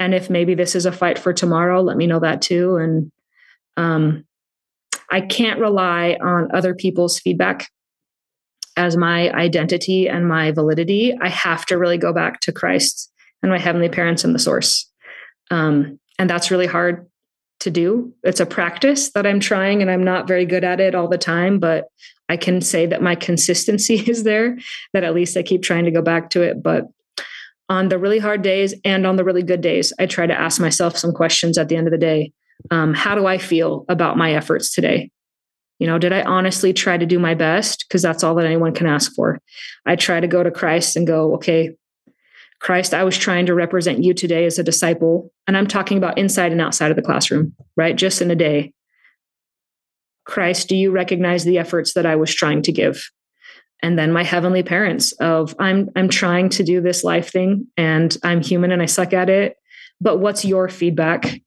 and 0.00 0.14
if 0.14 0.30
maybe 0.30 0.54
this 0.54 0.74
is 0.74 0.86
a 0.86 0.92
fight 0.92 1.18
for 1.18 1.32
tomorrow 1.32 1.82
let 1.82 1.96
me 1.96 2.06
know 2.06 2.20
that 2.20 2.42
too. 2.42 2.76
And 2.76 3.12
um, 3.76 4.24
i 5.10 5.20
can't 5.20 5.60
rely 5.60 6.18
on 6.22 6.54
other 6.54 6.74
people's 6.74 7.18
feedback 7.18 7.68
as 8.76 8.96
my 8.96 9.30
identity 9.32 10.08
and 10.08 10.28
my 10.28 10.52
validity. 10.52 11.16
I 11.20 11.28
have 11.28 11.66
to 11.66 11.76
really 11.76 11.98
go 11.98 12.12
back 12.12 12.40
to 12.40 12.52
christ 12.52 13.10
and 13.42 13.50
my 13.50 13.58
heavenly 13.58 13.88
parents 13.88 14.24
and 14.24 14.34
the 14.34 14.38
source. 14.38 14.90
Um, 15.50 15.98
and 16.18 16.28
that's 16.28 16.50
really 16.50 16.66
hard 16.66 17.08
to 17.60 17.70
do. 17.70 18.12
It's 18.22 18.40
a 18.40 18.46
practice 18.46 19.10
that 19.12 19.26
i'm 19.26 19.40
trying 19.40 19.82
and 19.82 19.90
i'm 19.90 20.04
not 20.04 20.28
very 20.28 20.46
good 20.46 20.64
at 20.64 20.80
it 20.80 20.94
all 20.94 21.08
the 21.08 21.18
time 21.18 21.58
but 21.58 21.86
i 22.28 22.36
can 22.36 22.60
say 22.60 22.86
that 22.86 23.02
my 23.02 23.14
consistency 23.14 23.94
is 24.10 24.22
there 24.22 24.56
that 24.92 25.04
at 25.04 25.14
least 25.14 25.36
i 25.36 25.42
keep 25.42 25.62
trying 25.62 25.84
to 25.84 25.90
go 25.90 26.02
back 26.02 26.30
to 26.30 26.42
it. 26.42 26.62
But 26.62 26.86
on 27.68 27.88
the 27.88 27.98
really 27.98 28.18
hard 28.18 28.42
days 28.42 28.74
and 28.84 29.06
on 29.06 29.16
the 29.16 29.24
really 29.24 29.42
good 29.42 29.60
days, 29.60 29.92
I 29.98 30.06
try 30.06 30.26
to 30.26 30.38
ask 30.38 30.60
myself 30.60 30.96
some 30.96 31.12
questions 31.12 31.58
at 31.58 31.68
the 31.68 31.76
end 31.76 31.86
of 31.86 31.90
the 31.92 31.98
day. 31.98 32.32
Um, 32.70 32.94
how 32.94 33.14
do 33.14 33.26
I 33.26 33.38
feel 33.38 33.84
about 33.88 34.16
my 34.16 34.32
efforts 34.32 34.72
today? 34.72 35.10
You 35.78 35.86
know, 35.86 35.98
did 35.98 36.12
I 36.12 36.22
honestly 36.22 36.72
try 36.72 36.96
to 36.96 37.06
do 37.06 37.18
my 37.18 37.34
best? 37.34 37.84
Because 37.86 38.02
that's 38.02 38.24
all 38.24 38.34
that 38.34 38.46
anyone 38.46 38.74
can 38.74 38.86
ask 38.86 39.14
for. 39.14 39.40
I 39.86 39.96
try 39.96 40.18
to 40.18 40.26
go 40.26 40.42
to 40.42 40.50
Christ 40.50 40.96
and 40.96 41.06
go, 41.06 41.34
okay, 41.34 41.76
Christ, 42.60 42.92
I 42.92 43.04
was 43.04 43.16
trying 43.16 43.46
to 43.46 43.54
represent 43.54 44.02
you 44.02 44.12
today 44.12 44.44
as 44.44 44.58
a 44.58 44.64
disciple. 44.64 45.30
And 45.46 45.56
I'm 45.56 45.68
talking 45.68 45.96
about 45.96 46.18
inside 46.18 46.50
and 46.50 46.60
outside 46.60 46.90
of 46.90 46.96
the 46.96 47.02
classroom, 47.02 47.54
right? 47.76 47.94
Just 47.94 48.20
in 48.20 48.30
a 48.30 48.36
day. 48.36 48.72
Christ, 50.24 50.68
do 50.68 50.76
you 50.76 50.90
recognize 50.90 51.44
the 51.44 51.58
efforts 51.58 51.94
that 51.94 52.04
I 52.04 52.16
was 52.16 52.34
trying 52.34 52.62
to 52.62 52.72
give? 52.72 53.08
And 53.82 53.98
then 53.98 54.12
my 54.12 54.24
heavenly 54.24 54.62
parents 54.62 55.12
of 55.12 55.54
i'm 55.58 55.88
i'm 55.96 56.08
trying 56.08 56.48
to 56.48 56.62
do 56.62 56.80
this 56.80 57.04
life 57.04 57.30
thing 57.30 57.66
and 57.76 58.16
i'm 58.22 58.42
human 58.42 58.72
and 58.72 58.82
i 58.82 58.86
suck 58.86 59.12
at 59.12 59.30
it 59.30 59.56
but 60.00 60.18
what's 60.18 60.44
your 60.44 60.68
feedback? 60.68 61.40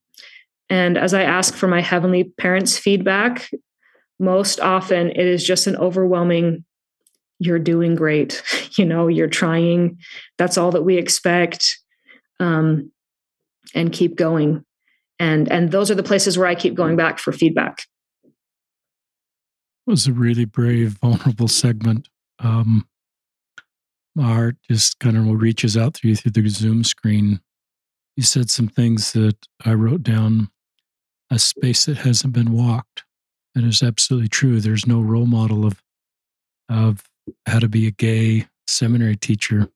And 0.70 0.98
as 0.98 1.14
i 1.14 1.24
ask 1.24 1.54
for 1.54 1.68
my 1.68 1.82
heavenly 1.82 2.26
parents 2.26 2.78
feedback 2.78 3.50
most 4.20 4.60
often 4.60 5.10
it 5.10 5.26
is 5.28 5.44
just 5.44 5.68
an 5.68 5.76
overwhelming 5.78 6.64
you're 7.40 7.60
doing 7.60 7.96
great 7.96 8.42
you 8.78 8.86
know 8.86 9.08
you're 9.08 9.28
trying. 9.28 9.98
That's 10.38 10.58
all 10.58 10.72
that 10.72 10.84
we 10.84 10.98
expect 10.98 11.78
um, 12.40 12.92
and 13.74 13.92
keep 13.92 14.16
going. 14.16 14.64
And 15.20 15.52
and 15.52 15.72
those 15.72 15.92
are 15.92 15.96
the 15.96 16.04
places 16.04 16.38
where 16.38 16.48
i 16.48 16.56
keep 16.56 16.74
going 16.74 16.96
back 16.96 17.20
for 17.20 17.32
feedback. 17.32 17.84
It 18.24 19.92
was 19.92 20.08
a 20.08 20.14
really 20.14 20.46
brave 20.46 20.98
vulnerable 21.02 21.48
segment 21.48 22.08
um, 22.42 22.88
my 24.16 24.24
heart 24.24 24.58
just 24.70 25.00
kind 25.00 25.18
of 25.18 25.42
reaches 25.42 25.78
out 25.78 25.94
through 25.94 26.12
you 26.12 26.16
through 26.16 26.32
the 26.32 26.50
Zoom 26.50 26.84
screen. 26.84 27.40
You 28.18 28.24
said 28.24 28.50
some 28.50 28.68
things 28.68 29.14
that 29.14 29.38
I 29.66 29.74
wrote 29.74 30.04
down. 30.04 30.50
A 31.34 31.40
space 31.40 31.86
that 31.86 32.00
hasn't 32.00 32.34
been 32.34 32.52
walked. 32.52 33.06
That 33.56 33.64
is 33.64 33.82
absolutely 33.82 34.28
true. 34.28 34.60
There's 34.60 34.86
no 34.86 35.00
role 35.00 35.28
model 35.28 35.66
of 35.66 35.82
of 36.68 37.04
how 37.46 37.60
to 37.60 37.70
be 37.70 37.88
a 37.88 37.92
gay 37.92 38.48
seminary 38.68 39.16
teacher. 39.16 39.70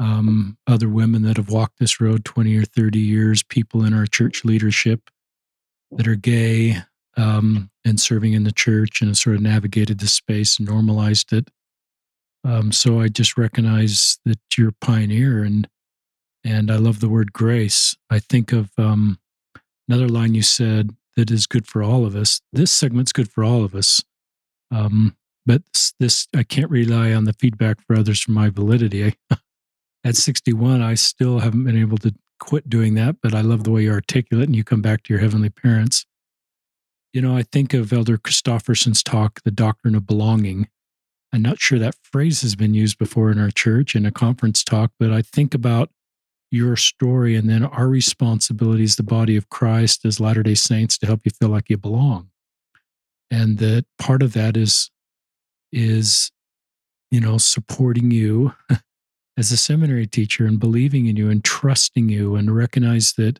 Um, 0.00 0.56
other 0.66 0.88
women 0.88 1.22
that 1.22 1.36
have 1.36 1.50
walked 1.50 1.78
this 1.78 2.00
road 2.00 2.24
20 2.24 2.56
or 2.56 2.64
30 2.64 2.98
years, 2.98 3.42
people 3.42 3.84
in 3.84 3.92
our 3.92 4.06
church 4.06 4.44
leadership 4.44 5.10
that 5.90 6.06
are 6.06 6.14
gay 6.14 6.76
um, 7.16 7.70
and 7.84 7.98
serving 7.98 8.32
in 8.32 8.44
the 8.44 8.52
church 8.52 9.00
and 9.00 9.10
have 9.10 9.16
sort 9.16 9.36
of 9.36 9.42
navigated 9.42 9.98
this 9.98 10.12
space 10.12 10.58
and 10.58 10.68
normalized 10.68 11.32
it. 11.32 11.50
Um, 12.48 12.72
so 12.72 12.98
I 12.98 13.08
just 13.08 13.36
recognize 13.36 14.18
that 14.24 14.38
you're 14.56 14.70
a 14.70 14.84
pioneer, 14.84 15.44
and 15.44 15.68
and 16.42 16.70
I 16.70 16.76
love 16.76 17.00
the 17.00 17.08
word 17.08 17.34
grace. 17.34 17.94
I 18.08 18.20
think 18.20 18.52
of 18.52 18.70
um, 18.78 19.18
another 19.86 20.08
line 20.08 20.34
you 20.34 20.40
said 20.40 20.96
that 21.16 21.30
is 21.30 21.46
good 21.46 21.66
for 21.66 21.82
all 21.82 22.06
of 22.06 22.16
us. 22.16 22.40
This 22.50 22.70
segment's 22.70 23.12
good 23.12 23.30
for 23.30 23.44
all 23.44 23.64
of 23.64 23.74
us, 23.74 24.02
um, 24.70 25.14
but 25.44 25.60
this 26.00 26.26
I 26.34 26.42
can't 26.42 26.70
rely 26.70 27.12
on 27.12 27.24
the 27.24 27.34
feedback 27.34 27.84
for 27.86 27.94
others 27.94 28.22
for 28.22 28.30
my 28.30 28.48
validity. 28.48 29.14
At 30.04 30.16
61, 30.16 30.80
I 30.80 30.94
still 30.94 31.40
haven't 31.40 31.64
been 31.64 31.76
able 31.76 31.98
to 31.98 32.14
quit 32.40 32.70
doing 32.70 32.94
that, 32.94 33.16
but 33.20 33.34
I 33.34 33.42
love 33.42 33.64
the 33.64 33.72
way 33.72 33.82
you 33.82 33.92
articulate 33.92 34.46
and 34.46 34.56
you 34.56 34.64
come 34.64 34.80
back 34.80 35.02
to 35.02 35.12
your 35.12 35.20
heavenly 35.20 35.50
parents. 35.50 36.06
You 37.12 37.20
know, 37.20 37.36
I 37.36 37.42
think 37.42 37.74
of 37.74 37.92
Elder 37.92 38.16
Christofferson's 38.16 39.02
talk, 39.02 39.42
The 39.42 39.50
Doctrine 39.50 39.94
of 39.94 40.06
Belonging, 40.06 40.68
I'm 41.32 41.42
not 41.42 41.60
sure 41.60 41.78
that 41.78 41.94
phrase 42.02 42.42
has 42.42 42.56
been 42.56 42.74
used 42.74 42.98
before 42.98 43.30
in 43.30 43.38
our 43.38 43.50
church 43.50 43.94
in 43.94 44.06
a 44.06 44.10
conference 44.10 44.64
talk, 44.64 44.92
but 44.98 45.12
I 45.12 45.22
think 45.22 45.54
about 45.54 45.90
your 46.50 46.76
story 46.76 47.36
and 47.36 47.48
then 47.48 47.64
our 47.64 47.88
responsibility 47.88 48.84
as 48.84 48.96
the 48.96 49.02
body 49.02 49.36
of 49.36 49.50
Christ 49.50 50.04
as 50.04 50.20
Latter 50.20 50.42
day 50.42 50.54
Saints 50.54 50.96
to 50.98 51.06
help 51.06 51.20
you 51.24 51.30
feel 51.30 51.50
like 51.50 51.68
you 51.68 51.76
belong. 51.76 52.30
And 53.30 53.58
that 53.58 53.84
part 53.98 54.22
of 54.22 54.32
that 54.32 54.56
is 54.56 54.90
is, 55.70 56.30
you 57.10 57.20
know, 57.20 57.36
supporting 57.36 58.10
you 58.10 58.54
as 59.36 59.52
a 59.52 59.56
seminary 59.56 60.06
teacher 60.06 60.46
and 60.46 60.58
believing 60.58 61.06
in 61.06 61.16
you 61.16 61.28
and 61.28 61.44
trusting 61.44 62.08
you 62.08 62.36
and 62.36 62.56
recognize 62.56 63.12
that 63.14 63.38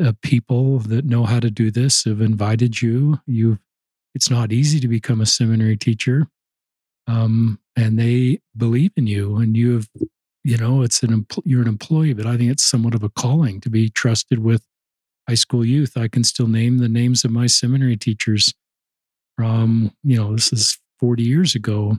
uh, 0.00 0.12
people 0.22 0.78
that 0.78 1.04
know 1.04 1.24
how 1.24 1.38
to 1.38 1.50
do 1.50 1.70
this 1.70 2.04
have 2.04 2.20
invited 2.22 2.80
you. 2.80 3.20
You've, 3.26 3.58
it's 4.14 4.30
not 4.30 4.52
easy 4.52 4.80
to 4.80 4.88
become 4.88 5.20
a 5.20 5.26
seminary 5.26 5.76
teacher, 5.76 6.26
um, 7.06 7.58
and 7.76 7.98
they 7.98 8.40
believe 8.56 8.92
in 8.96 9.06
you, 9.06 9.36
and 9.36 9.56
you 9.56 9.74
have, 9.74 9.88
you 10.44 10.56
know, 10.56 10.82
it's 10.82 11.02
an 11.02 11.26
you're 11.44 11.62
an 11.62 11.68
employee, 11.68 12.12
but 12.12 12.26
I 12.26 12.36
think 12.36 12.50
it's 12.50 12.64
somewhat 12.64 12.94
of 12.94 13.02
a 13.02 13.08
calling 13.08 13.60
to 13.60 13.70
be 13.70 13.88
trusted 13.88 14.40
with 14.40 14.66
high 15.28 15.34
school 15.34 15.64
youth. 15.64 15.96
I 15.96 16.08
can 16.08 16.24
still 16.24 16.48
name 16.48 16.78
the 16.78 16.88
names 16.88 17.24
of 17.24 17.30
my 17.30 17.46
seminary 17.46 17.96
teachers 17.96 18.54
from, 19.36 19.92
you 20.02 20.16
know, 20.16 20.34
this 20.34 20.52
is 20.52 20.78
40 21.00 21.22
years 21.22 21.54
ago. 21.54 21.98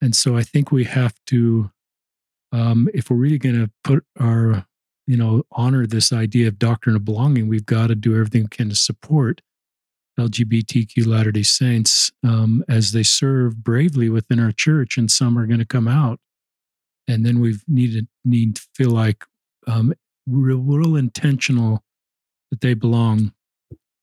And 0.00 0.14
so 0.14 0.36
I 0.36 0.42
think 0.42 0.70
we 0.70 0.84
have 0.84 1.14
to, 1.26 1.70
um, 2.52 2.88
if 2.94 3.10
we're 3.10 3.16
really 3.16 3.38
going 3.38 3.56
to 3.56 3.70
put 3.82 4.04
our 4.18 4.66
you 5.08 5.16
know, 5.16 5.42
honor 5.52 5.86
this 5.86 6.12
idea 6.12 6.46
of 6.46 6.58
doctrine 6.58 6.94
of 6.94 7.04
belonging, 7.04 7.48
we've 7.48 7.64
got 7.64 7.86
to 7.86 7.94
do 7.94 8.14
everything 8.14 8.42
we 8.42 8.48
can 8.48 8.68
to 8.68 8.74
support 8.76 9.40
LGBTQ 10.18 11.06
Latter 11.06 11.32
day 11.32 11.42
Saints 11.42 12.10
um, 12.24 12.64
as 12.68 12.92
they 12.92 13.02
serve 13.02 13.62
bravely 13.62 14.08
within 14.08 14.40
our 14.40 14.52
church, 14.52 14.96
and 14.96 15.10
some 15.10 15.38
are 15.38 15.46
going 15.46 15.60
to 15.60 15.66
come 15.66 15.88
out. 15.88 16.18
And 17.06 17.24
then 17.24 17.40
we've 17.40 17.62
needed 17.66 18.08
need 18.24 18.56
to 18.56 18.62
feel 18.74 18.90
like 18.90 19.24
um, 19.66 19.94
real, 20.26 20.58
real 20.58 20.96
intentional 20.96 21.82
that 22.50 22.60
they 22.60 22.74
belong. 22.74 23.32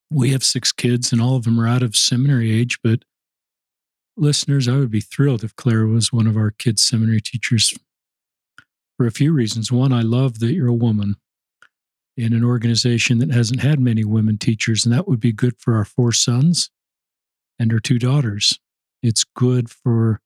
We 0.09 0.31
have 0.31 0.43
six 0.43 0.71
kids, 0.71 1.11
and 1.11 1.21
all 1.21 1.35
of 1.35 1.43
them 1.43 1.59
are 1.59 1.67
out 1.67 1.83
of 1.83 1.95
seminary 1.95 2.51
age. 2.51 2.79
But 2.83 3.03
listeners, 4.17 4.67
I 4.67 4.77
would 4.77 4.91
be 4.91 5.01
thrilled 5.01 5.43
if 5.43 5.55
Claire 5.55 5.85
was 5.85 6.13
one 6.13 6.27
of 6.27 6.37
our 6.37 6.51
kids' 6.51 6.83
seminary 6.83 7.21
teachers 7.21 7.73
for 8.97 9.05
a 9.05 9.11
few 9.11 9.33
reasons. 9.33 9.71
One, 9.71 9.91
I 9.91 10.01
love 10.01 10.39
that 10.39 10.53
you're 10.53 10.67
a 10.67 10.73
woman 10.73 11.15
in 12.17 12.33
an 12.33 12.43
organization 12.43 13.17
that 13.19 13.31
hasn't 13.31 13.61
had 13.61 13.79
many 13.79 14.03
women 14.03 14.37
teachers, 14.37 14.85
and 14.85 14.93
that 14.93 15.07
would 15.07 15.19
be 15.19 15.31
good 15.31 15.55
for 15.59 15.75
our 15.75 15.85
four 15.85 16.11
sons 16.11 16.69
and 17.59 17.71
our 17.73 17.79
two 17.79 17.99
daughters. 17.99 18.59
It's 19.03 19.23
good 19.23 19.69
for 19.69 20.21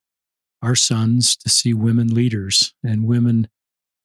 our 0.62 0.76
sons 0.76 1.36
to 1.38 1.50
see 1.50 1.74
women 1.74 2.14
leaders 2.14 2.74
and 2.84 3.06
women 3.06 3.48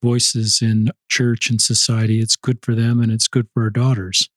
voices 0.03 0.61
in 0.63 0.91
church 1.09 1.51
and 1.51 1.61
society. 1.61 2.21
It's 2.21 2.37
good 2.37 2.59
for 2.63 2.75
them 2.75 3.01
and 3.01 3.11
it's 3.11 3.29
good 3.29 3.49
for 3.53 3.65
our 3.65 3.71
daughters. 3.71 4.29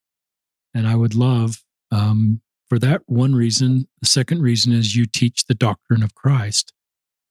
And 0.74 0.88
I 0.88 0.96
would 0.96 1.16
love, 1.16 1.64
um, 1.92 2.42
for 2.70 2.80
that 2.80 3.04
one 3.06 3.36
reason, 3.36 3.88
the 4.02 4.08
second 4.08 4.42
reason 4.42 4.74
is 4.74 4.96
you 4.96 5.06
teach 5.06 5.46
the 5.46 5.54
doctrine 5.54 6.04
of 6.04 6.16
Christ 6.16 6.74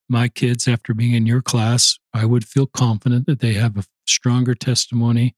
my 0.08 0.28
kids, 0.28 0.68
after 0.68 0.94
being 0.94 1.14
in 1.14 1.26
your 1.26 1.42
class, 1.42 1.98
I 2.14 2.24
would 2.24 2.46
feel 2.46 2.66
confident 2.66 3.26
that 3.26 3.40
they 3.40 3.54
have 3.54 3.76
a 3.76 3.84
stronger 4.06 4.54
testimony 4.54 5.34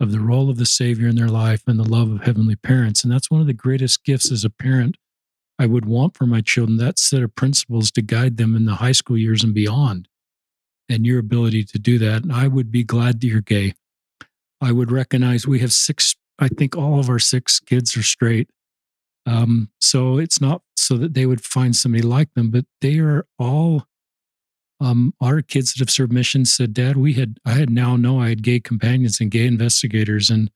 of 0.00 0.12
the 0.12 0.20
role 0.20 0.50
of 0.50 0.56
the 0.56 0.66
Savior 0.66 1.08
in 1.08 1.16
their 1.16 1.28
life 1.28 1.62
and 1.66 1.78
the 1.78 1.88
love 1.88 2.10
of 2.10 2.22
heavenly 2.22 2.56
parents. 2.56 3.04
And 3.04 3.12
that's 3.12 3.30
one 3.30 3.40
of 3.40 3.46
the 3.46 3.52
greatest 3.52 4.04
gifts 4.04 4.30
as 4.30 4.44
a 4.44 4.50
parent 4.50 4.96
I 5.58 5.66
would 5.66 5.84
want 5.84 6.16
for 6.16 6.26
my 6.26 6.40
children 6.40 6.78
that 6.78 6.98
set 6.98 7.22
of 7.22 7.34
principles 7.36 7.90
to 7.92 8.02
guide 8.02 8.36
them 8.36 8.56
in 8.56 8.64
the 8.64 8.76
high 8.76 8.92
school 8.92 9.16
years 9.16 9.44
and 9.44 9.54
beyond. 9.54 10.08
And 10.88 11.06
your 11.06 11.18
ability 11.18 11.64
to 11.64 11.78
do 11.78 11.98
that. 12.00 12.24
And 12.24 12.32
I 12.32 12.46
would 12.46 12.70
be 12.70 12.84
glad 12.84 13.20
that 13.20 13.26
you're 13.26 13.40
gay. 13.40 13.72
I 14.60 14.70
would 14.70 14.90
recognize 14.90 15.46
we 15.46 15.60
have 15.60 15.72
six, 15.72 16.14
I 16.38 16.48
think 16.48 16.76
all 16.76 17.00
of 17.00 17.08
our 17.08 17.18
six 17.18 17.58
kids 17.58 17.96
are 17.96 18.02
straight. 18.02 18.50
Um, 19.26 19.70
so 19.80 20.18
it's 20.18 20.42
not 20.42 20.60
so 20.76 20.98
that 20.98 21.14
they 21.14 21.24
would 21.24 21.42
find 21.42 21.74
somebody 21.74 22.02
like 22.02 22.34
them, 22.34 22.50
but 22.50 22.66
they 22.82 22.98
are 22.98 23.26
all 23.38 23.86
um, 24.84 25.14
our 25.18 25.40
kids 25.40 25.72
that 25.72 25.78
have 25.80 25.90
served 25.90 26.12
missions 26.12 26.52
said, 26.52 26.74
Dad, 26.74 26.98
we 26.98 27.14
had, 27.14 27.38
I 27.46 27.52
had 27.52 27.70
now 27.70 27.96
know 27.96 28.20
I 28.20 28.28
had 28.28 28.42
gay 28.42 28.60
companions 28.60 29.18
and 29.18 29.30
gay 29.30 29.46
investigators 29.46 30.28
and 30.28 30.50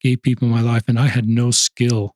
gay 0.00 0.16
people 0.16 0.48
in 0.48 0.54
my 0.54 0.62
life, 0.62 0.84
and 0.88 0.98
I 0.98 1.08
had 1.08 1.28
no 1.28 1.50
skill. 1.50 2.14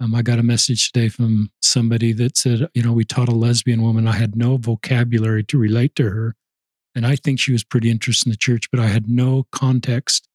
Um, 0.00 0.14
I 0.14 0.22
got 0.22 0.38
a 0.38 0.44
message 0.44 0.92
today 0.92 1.08
from 1.08 1.50
somebody 1.60 2.12
that 2.12 2.36
said, 2.36 2.68
you 2.74 2.82
know, 2.82 2.92
we 2.92 3.04
taught 3.04 3.28
a 3.28 3.34
lesbian 3.34 3.82
woman. 3.82 4.06
I 4.06 4.12
had 4.12 4.36
no 4.36 4.56
vocabulary 4.56 5.42
to 5.44 5.58
relate 5.58 5.96
to 5.96 6.04
her. 6.10 6.36
And 6.94 7.04
I 7.04 7.16
think 7.16 7.40
she 7.40 7.50
was 7.50 7.64
pretty 7.64 7.90
interested 7.90 8.28
in 8.28 8.30
the 8.30 8.36
church, 8.36 8.70
but 8.70 8.78
I 8.78 8.86
had 8.86 9.08
no 9.08 9.46
context 9.50 10.28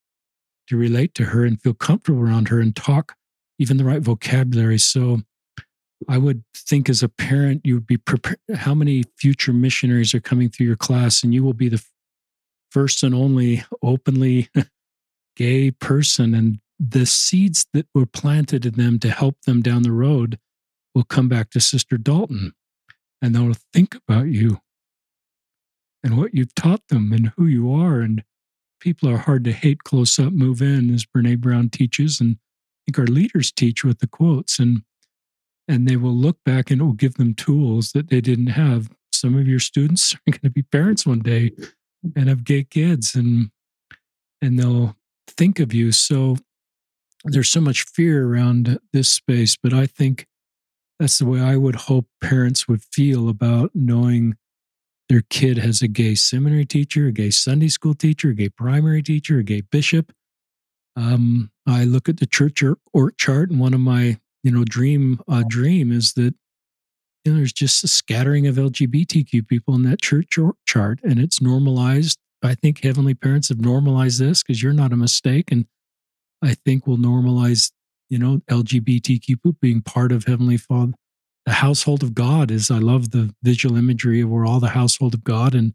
to 0.67 0.75
relate 0.75 1.13
to 1.15 1.25
her 1.25 1.45
and 1.45 1.61
feel 1.61 1.73
comfortable 1.73 2.19
around 2.19 2.49
her 2.49 2.59
and 2.59 2.75
talk 2.75 3.15
even 3.59 3.77
the 3.77 3.85
right 3.85 4.01
vocabulary. 4.01 4.77
So 4.77 5.21
I 6.07 6.17
would 6.17 6.43
think 6.55 6.89
as 6.89 7.03
a 7.03 7.09
parent, 7.09 7.61
you 7.65 7.75
would 7.75 7.87
be 7.87 7.97
prepared. 7.97 8.39
How 8.55 8.73
many 8.73 9.03
future 9.17 9.51
missionaries 9.51 10.13
are 10.13 10.21
coming 10.21 10.49
through 10.49 10.67
your 10.67 10.77
class, 10.77 11.23
and 11.23 11.33
you 11.33 11.43
will 11.43 11.53
be 11.53 11.69
the 11.69 11.83
first 12.71 13.03
and 13.03 13.13
only 13.13 13.63
openly 13.81 14.49
gay 15.35 15.71
person. 15.71 16.33
And 16.33 16.59
the 16.79 17.05
seeds 17.05 17.65
that 17.73 17.87
were 17.93 18.05
planted 18.05 18.65
in 18.65 18.75
them 18.75 18.99
to 18.99 19.11
help 19.11 19.41
them 19.41 19.61
down 19.61 19.83
the 19.83 19.91
road 19.91 20.39
will 20.95 21.03
come 21.03 21.27
back 21.27 21.49
to 21.51 21.59
Sister 21.59 21.97
Dalton, 21.97 22.53
and 23.21 23.35
they'll 23.35 23.53
think 23.73 23.95
about 23.95 24.27
you 24.27 24.61
and 26.03 26.17
what 26.17 26.33
you've 26.33 26.55
taught 26.55 26.87
them 26.87 27.11
and 27.11 27.33
who 27.35 27.45
you 27.45 27.73
are. 27.73 27.99
And 27.99 28.23
people 28.79 29.09
are 29.09 29.17
hard 29.17 29.43
to 29.43 29.51
hate 29.51 29.83
close 29.83 30.17
up, 30.17 30.31
move 30.31 30.61
in, 30.61 30.93
as 30.93 31.05
Brene 31.05 31.39
Brown 31.39 31.69
teaches. 31.69 32.19
And 32.21 32.37
I 32.37 32.91
think 32.91 32.99
our 32.99 33.13
leaders 33.13 33.51
teach 33.51 33.83
with 33.83 33.99
the 33.99 34.07
quotes. 34.07 34.59
And 34.59 34.83
and 35.69 35.87
they 35.87 35.95
will 35.95 36.15
look 36.15 36.37
back 36.43 36.71
and 36.71 36.81
it 36.81 36.83
will 36.83 36.93
give 36.93 37.13
them 37.13 37.35
tools 37.35 37.91
that 37.91 38.09
they 38.09 38.19
didn't 38.19 38.47
have. 38.47 38.89
Some 39.13 39.37
of 39.37 39.47
your 39.47 39.59
students 39.59 40.13
are 40.27 40.31
going 40.31 40.41
to 40.41 40.49
be 40.49 40.63
parents 40.63 41.05
one 41.05 41.19
day 41.19 41.51
and 42.15 42.27
have 42.27 42.43
gay 42.43 42.63
kids 42.63 43.15
and 43.15 43.51
and 44.41 44.57
they'll 44.57 44.95
think 45.27 45.59
of 45.59 45.73
you. 45.73 45.91
So 45.91 46.37
there's 47.25 47.49
so 47.49 47.61
much 47.61 47.83
fear 47.83 48.25
around 48.25 48.79
this 48.93 49.09
space, 49.09 49.57
but 49.61 49.73
I 49.73 49.85
think 49.85 50.25
that's 50.97 51.19
the 51.19 51.25
way 51.25 51.41
I 51.41 51.57
would 51.57 51.75
hope 51.75 52.07
parents 52.21 52.67
would 52.67 52.81
feel 52.81 53.27
about 53.27 53.71
knowing 53.73 54.37
their 55.09 55.23
kid 55.29 55.57
has 55.57 55.81
a 55.81 55.87
gay 55.87 56.15
seminary 56.15 56.65
teacher, 56.65 57.07
a 57.07 57.11
gay 57.11 57.31
Sunday 57.31 57.67
school 57.67 57.93
teacher, 57.93 58.29
a 58.29 58.33
gay 58.33 58.49
primary 58.49 59.03
teacher, 59.03 59.39
a 59.39 59.43
gay 59.43 59.61
bishop. 59.61 60.13
Um, 60.95 61.51
I 61.67 61.83
look 61.83 62.07
at 62.07 62.17
the 62.17 62.25
church 62.25 62.63
or 62.93 63.11
chart, 63.11 63.49
and 63.49 63.59
one 63.59 63.73
of 63.73 63.79
my 63.81 64.19
you 64.43 64.51
know 64.51 64.63
dream 64.63 65.21
uh, 65.27 65.43
dream 65.47 65.91
is 65.91 66.13
that 66.13 66.33
you 67.25 67.33
know, 67.33 67.37
there's 67.37 67.53
just 67.53 67.83
a 67.83 67.87
scattering 67.87 68.47
of 68.47 68.55
LGBTQ 68.55 69.47
people 69.47 69.75
in 69.75 69.83
that 69.83 70.01
church 70.01 70.37
chart, 70.65 70.99
and 71.03 71.19
it's 71.19 71.41
normalized. 71.41 72.17
I 72.41 72.55
think 72.55 72.81
heavenly 72.81 73.13
parents 73.13 73.49
have 73.49 73.59
normalized 73.59 74.19
this 74.19 74.41
because 74.41 74.63
you're 74.63 74.73
not 74.73 74.93
a 74.93 74.97
mistake, 74.97 75.51
and 75.51 75.65
I 76.41 76.53
think 76.53 76.87
we'll 76.87 76.97
normalize 76.97 77.71
you 78.09 78.17
know 78.19 78.41
LGBTQ 78.49 79.59
being 79.61 79.81
part 79.81 80.11
of 80.11 80.25
heavenly 80.25 80.57
Father. 80.57 80.93
The 81.45 81.53
household 81.53 82.03
of 82.03 82.13
God 82.13 82.51
is. 82.51 82.71
I 82.71 82.77
love 82.77 83.11
the 83.11 83.33
visual 83.43 83.75
imagery 83.75 84.21
of 84.21 84.29
we're 84.29 84.45
all 84.45 84.59
the 84.59 84.69
household 84.69 85.13
of 85.13 85.23
God, 85.23 85.53
and 85.55 85.73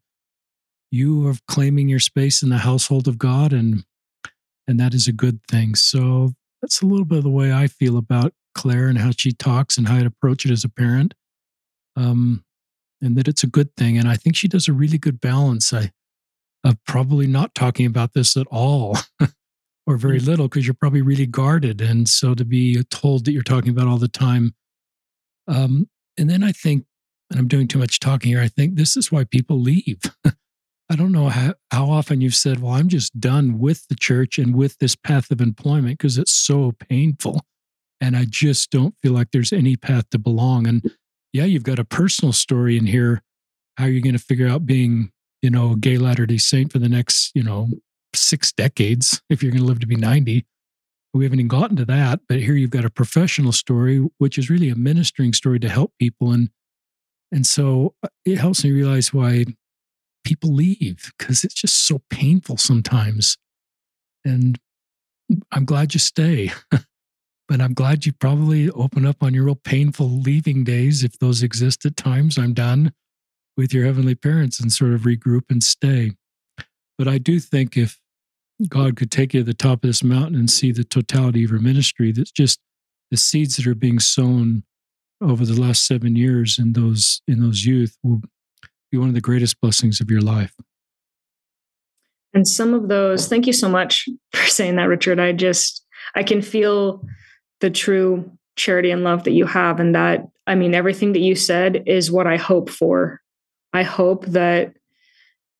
you 0.91 1.27
are 1.29 1.35
claiming 1.49 1.89
your 1.89 2.01
space 2.01 2.43
in 2.43 2.49
the 2.49 2.59
household 2.59 3.09
of 3.09 3.19
God, 3.19 3.53
and 3.53 3.85
and 4.67 4.81
that 4.81 4.95
is 4.95 5.07
a 5.07 5.13
good 5.13 5.41
thing. 5.47 5.75
So 5.75 6.33
that's 6.63 6.81
a 6.81 6.87
little 6.87 7.05
bit 7.05 7.19
of 7.19 7.25
the 7.25 7.31
way 7.31 7.53
I 7.53 7.67
feel 7.67 7.99
about 7.99 8.33
Claire 8.55 8.89
and 8.89 8.99
how 8.99 9.11
she 9.17 9.33
talks 9.33 9.77
and 9.77 9.89
how 9.89 9.99
to 10.01 10.07
approach 10.07 10.45
it 10.45 10.53
as 10.53 10.65
a 10.65 10.69
parent. 10.69 11.15
Um, 11.97 12.45
and 13.01 13.17
that 13.17 13.29
it's 13.29 13.45
a 13.45 13.49
good 13.49 13.75
thing. 13.77 13.99
And 13.99 14.09
I 14.09 14.17
think 14.17 14.35
she 14.35 14.49
does 14.49 14.67
a 14.67 14.73
really 14.73 14.99
good 14.99 15.21
balance 15.21 15.73
I, 15.73 15.93
of 16.65 16.79
probably 16.87 17.27
not 17.27 17.55
talking 17.55 17.87
about 17.87 18.15
this 18.15 18.37
at 18.37 18.47
all 18.51 18.97
or 19.87 19.97
very 19.97 20.19
mm. 20.19 20.27
little 20.27 20.49
because 20.49 20.67
you're 20.67 20.75
probably 20.75 21.03
really 21.03 21.27
guarded. 21.27 21.81
And 21.81 22.09
so 22.09 22.35
to 22.35 22.45
be 22.45 22.83
told 22.85 23.25
that 23.25 23.33
you're 23.33 23.43
talking 23.43 23.71
about 23.71 23.87
all 23.87 23.99
the 23.99 24.09
time. 24.09 24.55
Um, 25.47 25.89
and 26.17 26.31
then 26.31 26.43
I 26.43 26.53
think, 26.53 26.87
and 27.31 27.39
I'm 27.39 27.49
doing 27.49 27.69
too 27.69 27.79
much 27.79 28.01
talking 28.01 28.31
here, 28.31 28.41
I 28.41 28.49
think 28.49 28.77
this 28.77 28.97
is 28.97 29.13
why 29.13 29.25
people 29.25 29.61
leave. 29.61 30.01
I 30.91 30.97
don't 30.97 31.13
know 31.13 31.29
how, 31.29 31.55
how 31.71 31.87
often 31.87 32.21
you've 32.21 32.35
said, 32.35 32.61
Well, 32.61 32.73
I'm 32.73 32.89
just 32.89 33.19
done 33.19 33.59
with 33.59 33.87
the 33.89 33.95
church 33.95 34.39
and 34.39 34.55
with 34.55 34.79
this 34.79 34.95
path 34.95 35.31
of 35.31 35.41
employment 35.41 35.99
because 35.99 36.19
it's 36.19 36.33
so 36.33 36.73
painful. 36.73 37.41
And 38.05 38.19
I 38.19 38.27
just 38.29 38.71
don't 38.71 38.95
feel 39.03 39.13
like 39.13 39.31
there's 39.31 39.51
any 39.51 39.77
path 39.77 40.11
to 40.11 40.19
belong. 40.19 40.67
And 40.67 40.91
yeah, 41.33 41.47
you've 41.47 41.63
got 41.63 41.79
a 41.79 41.87
personal 41.87 42.35
story 42.35 42.77
in 42.77 42.85
here. 42.85 43.23
How 43.79 43.85
are 43.85 43.89
you 43.89 44.03
going 44.03 44.13
to 44.13 44.23
figure 44.23 44.47
out 44.47 44.67
being, 44.67 45.11
you 45.41 45.49
know, 45.49 45.73
a 45.73 45.77
gay 45.79 45.97
Latter 45.97 46.27
day 46.27 46.37
Saint 46.37 46.71
for 46.71 46.79
the 46.79 46.89
next, 46.91 47.33
you 47.35 47.43
know, 47.43 47.71
six 48.15 48.53
decades 48.53 49.23
if 49.31 49.43
you're 49.43 49.53
going 49.53 49.63
to 49.63 49.67
live 49.67 49.81
to 49.81 49.87
be 49.87 49.97
90? 49.97 50.45
We 51.15 51.25
haven't 51.25 51.41
even 51.41 51.49
gotten 51.49 51.79
to 51.79 51.87
that. 51.87 52.21
But 52.29 52.41
here 52.41 52.53
you've 52.53 52.69
got 52.69 52.85
a 52.85 52.91
professional 52.91 53.53
story, 53.53 54.07
which 54.19 54.37
is 54.37 54.51
really 54.51 54.69
a 54.69 54.77
ministering 54.77 55.33
story 55.33 55.59
to 55.61 55.71
help 55.71 55.95
people. 55.99 56.31
And 56.31 56.51
and 57.33 57.47
so 57.47 57.95
uh, 58.03 58.09
it 58.27 58.37
helps 58.37 58.65
me 58.65 58.71
realize 58.71 59.15
why 59.15 59.47
people 60.25 60.53
leave 60.53 61.11
because 61.17 61.43
it's 61.43 61.55
just 61.55 61.87
so 61.87 62.03
painful 62.11 62.59
sometimes. 62.59 63.39
And 64.27 64.61
I'm 65.51 65.65
glad 65.65 65.95
you 65.95 66.01
stay. 66.01 66.53
but 67.49 67.61
I'm 67.61 67.75
glad 67.75 68.07
you 68.07 68.13
probably 68.13 68.71
open 68.71 69.07
up 69.07 69.23
on 69.23 69.35
your 69.35 69.45
real 69.45 69.55
painful 69.55 70.09
leaving 70.09 70.65
days, 70.65 71.05
if 71.05 71.19
those 71.19 71.43
exist 71.43 71.85
at 71.85 71.97
times. 71.97 72.39
I'm 72.39 72.55
done 72.55 72.93
with 73.57 73.73
your 73.73 73.85
heavenly 73.85 74.15
parents 74.15 74.61
and 74.61 74.73
sort 74.73 74.93
of 74.93 75.03
regroup 75.03 75.51
and 75.51 75.63
stay. 75.63 76.13
But 76.97 77.09
I 77.09 77.19
do 77.19 77.39
think 77.41 77.77
if 77.77 77.99
God 78.69 78.97
could 78.97 79.11
take 79.11 79.35
you 79.35 79.41
to 79.41 79.45
the 79.45 79.55
top 79.55 79.85
of 79.85 79.89
this 79.89 80.03
mountain 80.03 80.39
and 80.39 80.51
see 80.51 80.73
the 80.73 80.85
totality 80.85 81.45
of 81.45 81.51
your 81.51 81.61
ministry, 81.61 82.13
that's 82.13 82.31
just 82.31 82.61
the 83.11 83.17
seeds 83.17 83.57
that 83.57 83.67
are 83.67 83.75
being 83.75 83.99
sown 83.99 84.63
over 85.21 85.45
the 85.45 85.61
last 85.61 85.87
seven 85.87 86.17
years 86.17 86.59
in 86.59 86.73
those 86.73 87.23
in 87.29 87.41
those 87.41 87.65
youth 87.65 87.97
will 88.03 88.21
be 88.91 88.99
one 88.99 89.09
of 89.09 89.15
the 89.15 89.21
greatest 89.21 89.61
blessings 89.61 90.01
of 90.01 90.11
your 90.11 90.21
life. 90.21 90.55
And 92.33 92.47
some 92.47 92.75
of 92.75 92.89
those, 92.89 93.29
thank 93.29 93.47
you 93.47 93.53
so 93.53 93.69
much 93.69 94.09
for 94.33 94.47
saying 94.49 94.77
that, 94.77 94.89
Richard. 94.89 95.21
I 95.21 95.33
just 95.33 95.85
I 96.15 96.23
can 96.23 96.43
feel 96.43 97.05
the 97.61 97.71
true 97.71 98.31
charity 98.57 98.91
and 98.91 99.05
love 99.05 99.25
that 99.25 99.33
you 99.33 99.47
have. 99.47 99.81
And 99.81 99.95
that, 99.95 100.27
I 100.47 100.55
mean, 100.55 100.75
everything 100.75 101.13
that 101.13 101.21
you 101.21 101.35
said 101.35 101.85
is 101.87 102.11
what 102.11 102.27
I 102.27 102.37
hope 102.37 102.71
for. 102.71 103.21
I 103.73 103.83
hope 103.83 104.27
that 104.27 104.75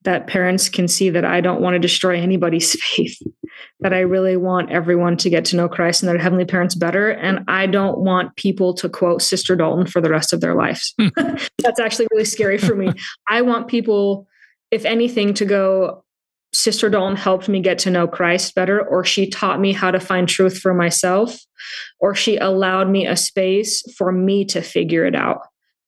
that 0.05 0.27
parents 0.27 0.69
can 0.69 0.87
see 0.87 1.11
that 1.11 1.25
I 1.25 1.41
don't 1.41 1.63
want 1.63 1.75
to 1.75 1.79
destroy 1.79 2.21
anybody's 2.21 2.81
faith, 2.83 3.19
that 3.81 3.93
I 3.93 4.01
really 4.01 4.37
want 4.37 4.71
everyone 4.71 5.17
to 5.19 5.31
get 5.31 5.45
to 5.47 5.57
know 5.57 5.69
Christ 5.69 6.03
and 6.03 6.09
their 6.09 6.19
heavenly 6.19 6.45
parents 6.45 6.75
better. 6.75 7.11
And 7.11 7.41
I 7.49 7.67
don't 7.67 7.99
want 7.99 8.37
people 8.37 8.75
to 8.75 8.89
quote 8.89 9.23
Sister 9.23 9.57
Dalton 9.57 9.87
for 9.87 10.01
the 10.01 10.11
rest 10.11 10.33
of 10.33 10.41
their 10.41 10.55
lives. 10.55 10.95
Hmm. 11.01 11.09
That's 11.59 11.81
actually 11.81 12.07
really 12.13 12.27
scary 12.27 12.59
for 12.59 12.75
me. 12.75 12.93
I 13.29 13.43
want 13.43 13.69
people, 13.69 14.29
if 14.71 14.85
anything, 14.85 15.35
to 15.35 15.45
go, 15.45 16.04
Sister 16.55 16.89
Dalton 16.89 17.17
helped 17.17 17.49
me 17.49 17.61
get 17.61 17.79
to 17.81 17.91
know 17.91 18.07
Christ 18.07 18.55
better, 18.55 18.81
or 18.81 19.05
she 19.05 19.29
taught 19.29 19.61
me 19.61 19.73
how 19.73 19.91
to 19.91 19.99
find 19.99 20.29
truth 20.29 20.59
for 20.59 20.73
myself, 20.73 21.39
or 21.99 22.15
she 22.15 22.37
allowed 22.37 22.89
me 22.89 23.07
a 23.07 23.17
space 23.17 23.83
for 23.97 24.13
me 24.13 24.45
to 24.47 24.63
figure 24.63 25.05
it 25.05 25.17
out. 25.17 25.41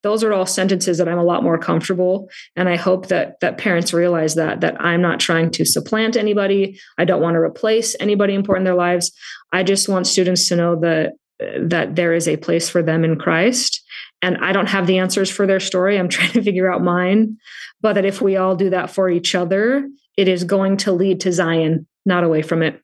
Those 0.03 0.23
are 0.23 0.33
all 0.33 0.47
sentences 0.47 0.99
that 0.99 1.09
I'm 1.09 1.19
a 1.19 1.25
lot 1.25 1.43
more 1.43 1.59
comfortable. 1.59 2.29
And 2.55 2.69
I 2.69 2.77
hope 2.77 3.09
that 3.09 3.41
that 3.41 3.59
parents 3.59 3.93
realize 3.93 4.35
that 4.35 4.61
that 4.61 4.81
I'm 4.81 5.03
not 5.03 5.21
trying 5.21 5.51
to 5.53 5.65
supplant 5.65 6.17
anybody. 6.17 6.79
I 6.99 7.05
don't 7.05 7.23
want 7.23 7.35
to 7.35 7.41
replace 7.41 7.97
anybody 7.99 8.35
important 8.35 8.67
in 8.67 8.73
their 8.73 8.81
lives. 8.81 9.11
I 9.53 9.63
just 9.63 9.89
want 9.89 10.07
students 10.07 10.49
to 10.49 10.57
know 10.57 10.79
that 10.81 11.15
that 11.61 11.97
there 11.97 12.15
is 12.15 12.29
a 12.29 12.37
place 12.37 12.69
for 12.69 12.83
them 12.83 13.05
in 13.05 13.19
Christ. 13.19 13.83
And 14.23 14.39
I 14.39 14.53
don't 14.53 14.69
have 14.69 14.87
the 14.87 14.99
answers 14.99 15.31
for 15.31 15.47
their 15.47 15.61
story. 15.61 15.99
I'm 15.99 16.09
trying 16.17 16.33
to 16.33 16.43
figure 16.43 16.73
out 16.73 16.83
mine. 16.83 17.37
But 17.81 17.95
that 17.95 18.05
if 18.05 18.23
we 18.23 18.37
all 18.37 18.57
do 18.57 18.71
that 18.71 18.91
for 18.91 19.11
each 19.11 19.35
other, 19.35 19.87
it 20.17 20.29
is 20.29 20.45
going 20.45 20.77
to 20.79 20.93
lead 20.93 21.21
to 21.21 21.33
Zion, 21.33 21.87
not 22.05 22.25
away 22.25 22.43
from 22.43 22.63
it. 22.63 22.81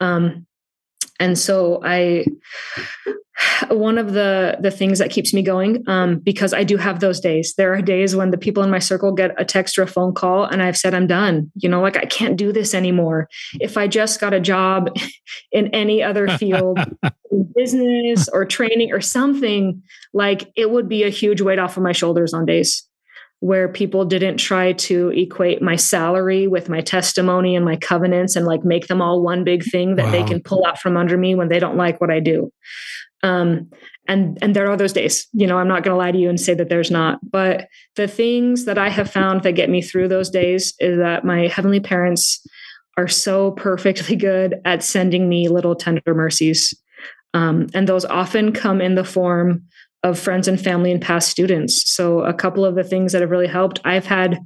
Um, 0.00 0.46
and 1.20 1.38
so 1.38 1.80
I, 1.84 2.24
one 3.68 3.98
of 3.98 4.12
the 4.12 4.56
the 4.60 4.70
things 4.70 4.98
that 4.98 5.10
keeps 5.10 5.32
me 5.32 5.42
going, 5.42 5.84
um, 5.88 6.18
because 6.18 6.52
I 6.52 6.64
do 6.64 6.76
have 6.76 7.00
those 7.00 7.20
days. 7.20 7.54
There 7.56 7.72
are 7.74 7.82
days 7.82 8.16
when 8.16 8.30
the 8.30 8.38
people 8.38 8.62
in 8.62 8.70
my 8.70 8.78
circle 8.78 9.12
get 9.12 9.40
a 9.40 9.44
text 9.44 9.78
or 9.78 9.82
a 9.82 9.86
phone 9.86 10.14
call, 10.14 10.44
and 10.44 10.62
I've 10.62 10.76
said 10.76 10.94
I'm 10.94 11.06
done. 11.06 11.50
You 11.56 11.68
know, 11.68 11.80
like 11.80 11.96
I 11.96 12.04
can't 12.04 12.36
do 12.36 12.52
this 12.52 12.74
anymore. 12.74 13.28
If 13.60 13.76
I 13.76 13.86
just 13.86 14.20
got 14.20 14.34
a 14.34 14.40
job 14.40 14.94
in 15.52 15.68
any 15.68 16.02
other 16.02 16.28
field, 16.38 16.78
business 17.54 18.28
or 18.28 18.44
training 18.44 18.92
or 18.92 19.00
something, 19.00 19.82
like 20.12 20.50
it 20.56 20.70
would 20.70 20.88
be 20.88 21.04
a 21.04 21.10
huge 21.10 21.40
weight 21.40 21.58
off 21.58 21.76
of 21.76 21.82
my 21.82 21.92
shoulders 21.92 22.34
on 22.34 22.46
days 22.46 22.86
where 23.40 23.68
people 23.68 24.04
didn't 24.04 24.38
try 24.38 24.72
to 24.72 25.10
equate 25.10 25.60
my 25.60 25.76
salary 25.76 26.46
with 26.46 26.68
my 26.68 26.80
testimony 26.80 27.54
and 27.54 27.64
my 27.64 27.76
covenants 27.76 28.36
and 28.36 28.46
like 28.46 28.64
make 28.64 28.86
them 28.86 29.02
all 29.02 29.22
one 29.22 29.44
big 29.44 29.62
thing 29.64 29.96
that 29.96 30.06
wow. 30.06 30.12
they 30.12 30.24
can 30.24 30.40
pull 30.40 30.64
out 30.66 30.78
from 30.78 30.96
under 30.96 31.18
me 31.18 31.34
when 31.34 31.48
they 31.48 31.58
don't 31.58 31.76
like 31.76 32.00
what 32.00 32.10
I 32.10 32.20
do. 32.20 32.50
Um, 33.22 33.70
and 34.06 34.38
and 34.42 34.54
there 34.54 34.70
are 34.70 34.76
those 34.76 34.92
days 34.92 35.26
you 35.32 35.46
know 35.46 35.58
i'm 35.58 35.68
not 35.68 35.82
going 35.82 35.94
to 35.94 35.98
lie 35.98 36.12
to 36.12 36.18
you 36.18 36.28
and 36.28 36.40
say 36.40 36.54
that 36.54 36.68
there's 36.68 36.90
not 36.90 37.18
but 37.30 37.68
the 37.96 38.06
things 38.08 38.64
that 38.64 38.78
i 38.78 38.88
have 38.88 39.10
found 39.10 39.42
that 39.42 39.52
get 39.52 39.70
me 39.70 39.80
through 39.80 40.08
those 40.08 40.30
days 40.30 40.74
is 40.78 40.98
that 40.98 41.24
my 41.24 41.46
heavenly 41.46 41.80
parents 41.80 42.44
are 42.96 43.08
so 43.08 43.52
perfectly 43.52 44.16
good 44.30 44.60
at 44.64 44.82
sending 44.82 45.28
me 45.28 45.48
little 45.48 45.74
tender 45.74 46.14
mercies 46.14 46.74
um, 47.34 47.66
and 47.74 47.88
those 47.88 48.04
often 48.04 48.52
come 48.52 48.80
in 48.80 48.94
the 48.94 49.04
form 49.04 49.64
of 50.04 50.18
friends 50.18 50.46
and 50.46 50.60
family 50.60 50.92
and 50.92 51.02
past 51.02 51.28
students. 51.28 51.90
So, 51.90 52.20
a 52.20 52.32
couple 52.32 52.64
of 52.64 52.76
the 52.76 52.84
things 52.84 53.12
that 53.12 53.22
have 53.22 53.30
really 53.30 53.48
helped 53.48 53.80
I've 53.84 54.06
had 54.06 54.38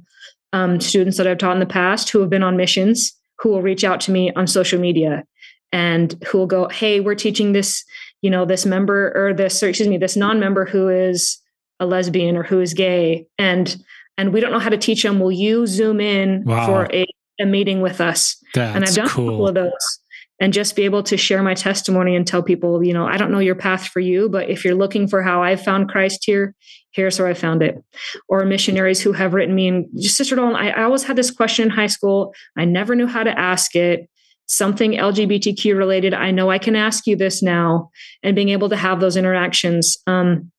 um, 0.53 0.79
students 0.79 1.17
that 1.17 1.27
I've 1.27 1.37
taught 1.37 1.53
in 1.53 1.59
the 1.59 1.65
past 1.67 2.09
who 2.09 2.21
have 2.21 2.29
been 2.29 2.41
on 2.41 2.57
missions 2.57 3.13
who 3.39 3.49
will 3.49 3.61
reach 3.61 3.83
out 3.83 4.01
to 4.01 4.11
me 4.11 4.31
on 4.33 4.47
social 4.47 4.79
media 4.79 5.23
and 5.71 6.15
who 6.27 6.39
will 6.39 6.47
go, 6.47 6.67
Hey, 6.69 6.99
we're 6.99 7.15
teaching 7.15 7.51
this, 7.51 7.83
you 8.21 8.29
know, 8.29 8.45
this 8.45 8.65
member 8.65 9.13
or 9.15 9.33
this, 9.33 9.61
or 9.61 9.69
excuse 9.69 9.87
me, 9.87 9.97
this 9.97 10.15
non 10.15 10.39
member 10.39 10.65
who 10.65 10.89
is 10.89 11.37
a 11.79 11.85
lesbian 11.85 12.35
or 12.35 12.43
who 12.43 12.59
is 12.59 12.73
gay. 12.73 13.27
And 13.37 13.75
and 14.17 14.33
we 14.33 14.41
don't 14.41 14.51
know 14.51 14.59
how 14.59 14.69
to 14.69 14.77
teach 14.77 15.03
them. 15.03 15.19
Will 15.19 15.31
you 15.31 15.65
zoom 15.67 16.01
in 16.01 16.43
wow. 16.43 16.65
for 16.65 16.93
a, 16.93 17.05
a 17.39 17.45
meeting 17.45 17.81
with 17.81 18.01
us? 18.01 18.35
That's 18.53 18.75
and 18.75 18.83
I've 18.83 18.95
done 18.95 19.07
cool. 19.09 19.27
a 19.27 19.31
couple 19.31 19.47
of 19.47 19.55
those 19.55 19.99
and 20.39 20.53
just 20.53 20.75
be 20.75 20.83
able 20.83 21.03
to 21.03 21.17
share 21.17 21.43
my 21.43 21.53
testimony 21.53 22.15
and 22.15 22.25
tell 22.25 22.41
people, 22.41 22.83
you 22.83 22.93
know, 22.93 23.05
I 23.05 23.17
don't 23.17 23.31
know 23.31 23.39
your 23.39 23.55
path 23.55 23.87
for 23.87 23.99
you, 23.99 24.29
but 24.29 24.49
if 24.49 24.63
you're 24.63 24.75
looking 24.75 25.07
for 25.07 25.21
how 25.21 25.43
I 25.43 25.55
found 25.55 25.89
Christ 25.89 26.23
here, 26.25 26.55
here's 26.91 27.19
where 27.19 27.27
I 27.27 27.33
found 27.33 27.61
it. 27.61 27.83
Or 28.29 28.45
missionaries 28.45 29.01
who 29.01 29.11
have 29.11 29.33
written 29.33 29.53
me 29.53 29.67
and 29.67 30.03
Sister 30.03 30.35
Dalton, 30.35 30.55
I, 30.55 30.69
I 30.69 30.83
always 30.83 31.03
had 31.03 31.17
this 31.17 31.31
question 31.31 31.65
in 31.65 31.69
high 31.71 31.87
school. 31.87 32.33
I 32.57 32.65
never 32.65 32.95
knew 32.95 33.07
how 33.07 33.23
to 33.23 33.37
ask 33.37 33.75
it. 33.75 34.09
Something 34.45 34.93
LGBTQ 34.93 35.77
related. 35.77 36.13
I 36.13 36.31
know 36.31 36.49
I 36.49 36.57
can 36.57 36.75
ask 36.75 37.05
you 37.05 37.15
this 37.15 37.43
now, 37.43 37.91
and 38.23 38.35
being 38.35 38.49
able 38.49 38.69
to 38.69 38.75
have 38.75 38.99
those 38.99 39.15
interactions. 39.15 39.97
Um, 40.07 40.51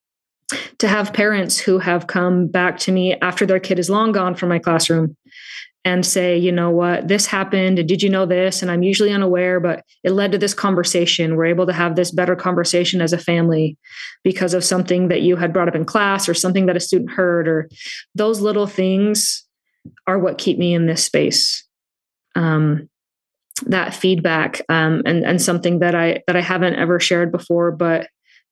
to 0.78 0.88
have 0.88 1.12
parents 1.12 1.60
who 1.60 1.78
have 1.78 2.08
come 2.08 2.48
back 2.48 2.76
to 2.80 2.90
me 2.90 3.14
after 3.20 3.46
their 3.46 3.60
kid 3.60 3.78
is 3.78 3.88
long 3.88 4.10
gone 4.10 4.34
from 4.34 4.48
my 4.48 4.58
classroom 4.58 5.16
and 5.84 6.04
say, 6.04 6.36
you 6.36 6.52
know 6.52 6.70
what, 6.70 7.08
this 7.08 7.26
happened. 7.26 7.78
And 7.78 7.88
did 7.88 8.02
you 8.02 8.10
know 8.10 8.26
this? 8.26 8.60
And 8.60 8.70
I'm 8.70 8.82
usually 8.82 9.12
unaware, 9.12 9.60
but 9.60 9.82
it 10.04 10.10
led 10.10 10.32
to 10.32 10.38
this 10.38 10.52
conversation. 10.52 11.36
We're 11.36 11.46
able 11.46 11.66
to 11.66 11.72
have 11.72 11.96
this 11.96 12.10
better 12.10 12.36
conversation 12.36 13.00
as 13.00 13.14
a 13.14 13.18
family 13.18 13.78
because 14.22 14.52
of 14.52 14.62
something 14.62 15.08
that 15.08 15.22
you 15.22 15.36
had 15.36 15.52
brought 15.52 15.68
up 15.68 15.74
in 15.74 15.86
class 15.86 16.28
or 16.28 16.34
something 16.34 16.66
that 16.66 16.76
a 16.76 16.80
student 16.80 17.12
heard, 17.12 17.48
or 17.48 17.70
those 18.14 18.40
little 18.40 18.66
things 18.66 19.46
are 20.06 20.18
what 20.18 20.36
keep 20.36 20.58
me 20.58 20.74
in 20.74 20.86
this 20.86 21.04
space. 21.04 21.64
Um, 22.36 22.88
that 23.66 23.94
feedback 23.94 24.62
um, 24.68 25.02
and 25.04 25.24
and 25.24 25.40
something 25.40 25.80
that 25.80 25.94
I 25.94 26.22
that 26.26 26.36
I 26.36 26.40
haven't 26.40 26.76
ever 26.76 27.00
shared 27.00 27.30
before, 27.30 27.72
but 27.72 28.08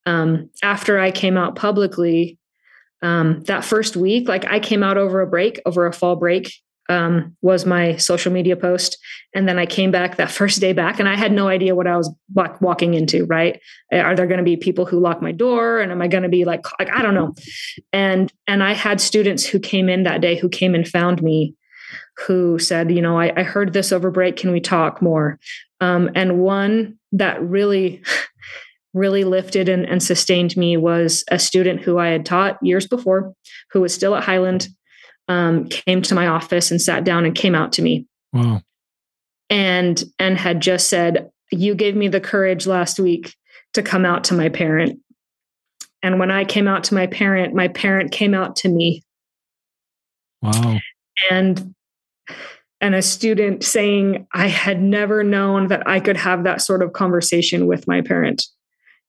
um, 0.07 0.51
after 0.63 0.99
I 0.99 1.11
came 1.11 1.37
out 1.37 1.57
publicly, 1.57 2.39
um, 3.03 3.43
that 3.43 3.65
first 3.65 3.97
week, 3.97 4.29
like 4.29 4.45
I 4.47 4.61
came 4.61 4.83
out 4.83 4.97
over 4.97 5.21
a 5.21 5.27
break, 5.27 5.61
over 5.67 5.87
a 5.87 5.93
fall 5.93 6.17
break, 6.17 6.53
um, 6.89 7.37
was 7.43 7.67
my 7.67 7.97
social 7.97 8.33
media 8.33 8.57
post. 8.57 8.99
And 9.35 9.49
then 9.49 9.59
I 9.59 9.67
came 9.67 9.91
back 9.91 10.17
that 10.17 10.31
first 10.41 10.61
day 10.61 10.73
back 10.73 10.99
and 10.99 11.09
I 11.09 11.17
had 11.17 11.33
no 11.33 11.49
idea 11.49 11.75
what 11.75 11.87
I 11.87 11.97
was 11.97 12.13
walk, 12.35 12.61
walking 12.61 12.95
into, 12.95 13.25
right? 13.27 13.61
Are 13.93 14.15
there 14.15 14.27
going 14.27 14.39
to 14.39 14.45
be 14.45 14.57
people 14.57 14.87
who 14.87 15.01
lock 15.01 15.21
my 15.21 15.33
door? 15.33 15.81
And 15.81 15.93
am 15.93 16.03
I 16.03 16.09
going 16.09 16.23
to 16.23 16.29
be 16.29 16.45
like, 16.45 16.63
like, 16.79 16.91
I 16.91 17.03
don't 17.03 17.15
know. 17.15 17.35
And, 17.93 18.33
and 18.47 18.63
I 18.63 18.73
had 18.73 19.01
students 19.01 19.45
who 19.45 19.59
came 19.59 19.89
in 19.89 20.05
that 20.05 20.21
day 20.21 20.37
who 20.37 20.49
came 20.49 20.75
and 20.75 20.87
found 20.87 21.23
me 21.23 21.55
who 22.27 22.59
said, 22.59 22.91
you 22.91 23.01
know, 23.01 23.19
I, 23.19 23.33
I 23.37 23.43
heard 23.43 23.73
this 23.73 23.93
over 23.93 24.11
break. 24.11 24.37
Can 24.37 24.51
we 24.51 24.61
talk 24.61 25.01
more? 25.01 25.39
Um, 25.81 26.11
and 26.15 26.41
one 26.41 26.99
that 27.13 27.41
really, 27.43 28.03
really 28.95 29.25
lifted 29.25 29.69
and, 29.69 29.85
and 29.87 30.03
sustained 30.03 30.57
me 30.57 30.77
was 30.77 31.25
a 31.31 31.39
student 31.39 31.83
who 31.83 31.99
I 31.99 32.09
had 32.09 32.27
taught 32.27 32.59
years 32.63 32.87
before, 32.87 33.33
who 33.71 33.81
was 33.81 33.95
still 33.95 34.17
at 34.17 34.25
Highland, 34.25 34.69
um, 35.29 35.69
came 35.69 36.03
to 36.03 36.15
my 36.15 36.27
office 36.27 36.71
and 36.71 36.81
sat 36.81 37.05
down 37.05 37.25
and 37.25 37.35
came 37.35 37.55
out 37.55 37.73
to 37.75 37.83
me. 37.83 38.07
Wow. 38.33 38.63
And 39.51 40.03
and 40.19 40.39
had 40.39 40.61
just 40.61 40.89
said, 40.89 41.31
"You 41.51 41.75
gave 41.75 41.97
me 41.97 42.09
the 42.09 42.21
courage 42.21 42.67
last 42.67 42.99
week 42.99 43.35
to 43.75 43.83
come 43.83 44.05
out 44.05 44.25
to 44.25 44.35
my 44.35 44.49
parent." 44.49 45.01
And 46.03 46.19
when 46.19 46.31
I 46.31 46.45
came 46.45 46.69
out 46.69 46.85
to 46.85 46.95
my 46.95 47.07
parent, 47.07 47.55
my 47.55 47.69
parent 47.69 48.13
came 48.13 48.35
out 48.35 48.57
to 48.57 48.69
me. 48.69 49.03
Wow. 50.43 50.79
And 51.31 51.75
and 52.81 52.95
a 52.95 53.03
student 53.03 53.65
saying, 53.65 54.27
I 54.33 54.47
had 54.47 54.81
never 54.81 55.25
known 55.25 55.67
that 55.69 55.83
I 55.89 55.99
could 55.99 56.17
have 56.17 56.45
that 56.45 56.63
sort 56.63 56.83
of 56.83 56.93
conversation 56.93 57.67
with 57.67 57.89
my 57.89 58.03
parent 58.03 58.47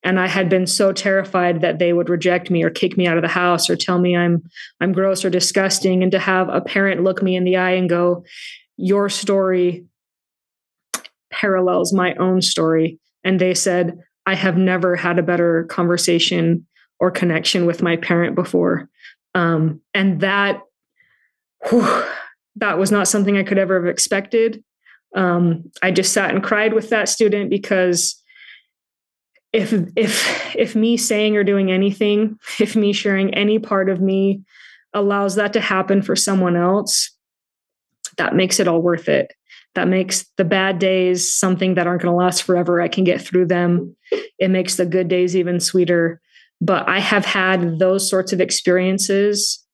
and 0.02 0.18
i 0.18 0.26
had 0.26 0.48
been 0.48 0.66
so 0.66 0.92
terrified 0.92 1.60
that 1.60 1.78
they 1.78 1.92
would 1.92 2.08
reject 2.08 2.50
me 2.50 2.62
or 2.62 2.70
kick 2.70 2.96
me 2.96 3.06
out 3.06 3.16
of 3.16 3.22
the 3.22 3.28
house 3.28 3.68
or 3.68 3.76
tell 3.76 3.98
me 3.98 4.16
i'm 4.16 4.42
i'm 4.80 4.92
gross 4.92 5.24
or 5.24 5.30
disgusting. 5.30 6.02
And 6.02 6.12
to 6.12 6.18
have 6.18 6.48
a 6.48 6.60
parent 6.60 7.02
look 7.02 7.22
me 7.22 7.36
in 7.36 7.44
the 7.44 7.56
eye 7.56 7.72
and 7.72 7.88
go 7.88 8.24
your 8.76 9.08
story 9.08 9.84
parallels 11.30 11.92
my 11.92 12.14
own 12.14 12.42
story. 12.42 12.98
And 13.24 13.40
they 13.40 13.54
said 13.54 13.98
i 14.26 14.34
have 14.34 14.56
never 14.56 14.96
had 14.96 15.18
a 15.18 15.22
better 15.22 15.64
conversation 15.64 16.66
or 16.98 17.10
connection 17.10 17.66
with 17.66 17.82
my 17.82 17.96
parent 17.96 18.34
before. 18.34 18.88
Um, 19.34 19.80
and 19.94 20.20
that 20.20 20.60
whew, 21.68 22.04
that 22.56 22.78
was 22.78 22.90
not 22.90 23.08
something 23.08 23.36
i 23.36 23.42
could 23.42 23.58
ever 23.58 23.80
have 23.80 23.88
expected. 23.88 24.62
Um, 25.14 25.70
i 25.82 25.90
just 25.90 26.12
sat 26.12 26.30
and 26.30 26.42
cried 26.42 26.72
with 26.72 26.90
that 26.90 27.08
student 27.08 27.50
because 27.50 28.19
if 29.52 29.72
if 29.96 30.56
if 30.56 30.76
me 30.76 30.96
saying 30.96 31.36
or 31.36 31.44
doing 31.44 31.70
anything, 31.70 32.38
if 32.60 32.76
me 32.76 32.92
sharing 32.92 33.34
any 33.34 33.58
part 33.58 33.88
of 33.88 34.00
me 34.00 34.42
allows 34.94 35.36
that 35.36 35.52
to 35.52 35.60
happen 35.60 36.02
for 36.02 36.16
someone 36.16 36.56
else, 36.56 37.10
that 38.16 38.34
makes 38.34 38.60
it 38.60 38.68
all 38.68 38.82
worth 38.82 39.08
it. 39.08 39.32
That 39.74 39.88
makes 39.88 40.26
the 40.36 40.44
bad 40.44 40.78
days 40.80 41.32
something 41.32 41.74
that 41.74 41.86
aren't 41.86 42.02
going 42.02 42.12
to 42.12 42.16
last 42.16 42.42
forever. 42.42 42.80
I 42.80 42.88
can 42.88 43.04
get 43.04 43.20
through 43.20 43.46
them. 43.46 43.96
It 44.38 44.50
makes 44.50 44.76
the 44.76 44.86
good 44.86 45.06
days 45.06 45.36
even 45.36 45.60
sweeter. 45.60 46.20
But 46.60 46.88
I 46.88 46.98
have 46.98 47.24
had 47.24 47.78
those 47.78 48.08
sorts 48.08 48.32
of 48.32 48.40
experiences 48.40 49.64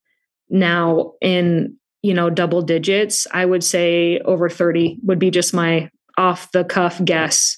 now 0.50 1.14
in, 1.20 1.76
you 2.02 2.12
know, 2.12 2.28
double 2.28 2.60
digits. 2.60 3.26
I 3.32 3.46
would 3.46 3.64
say 3.64 4.18
over 4.20 4.50
30 4.50 4.98
would 5.02 5.18
be 5.18 5.30
just 5.30 5.54
my 5.54 5.90
off 6.18 6.52
the 6.52 6.64
cuff 6.64 7.02
guess 7.04 7.56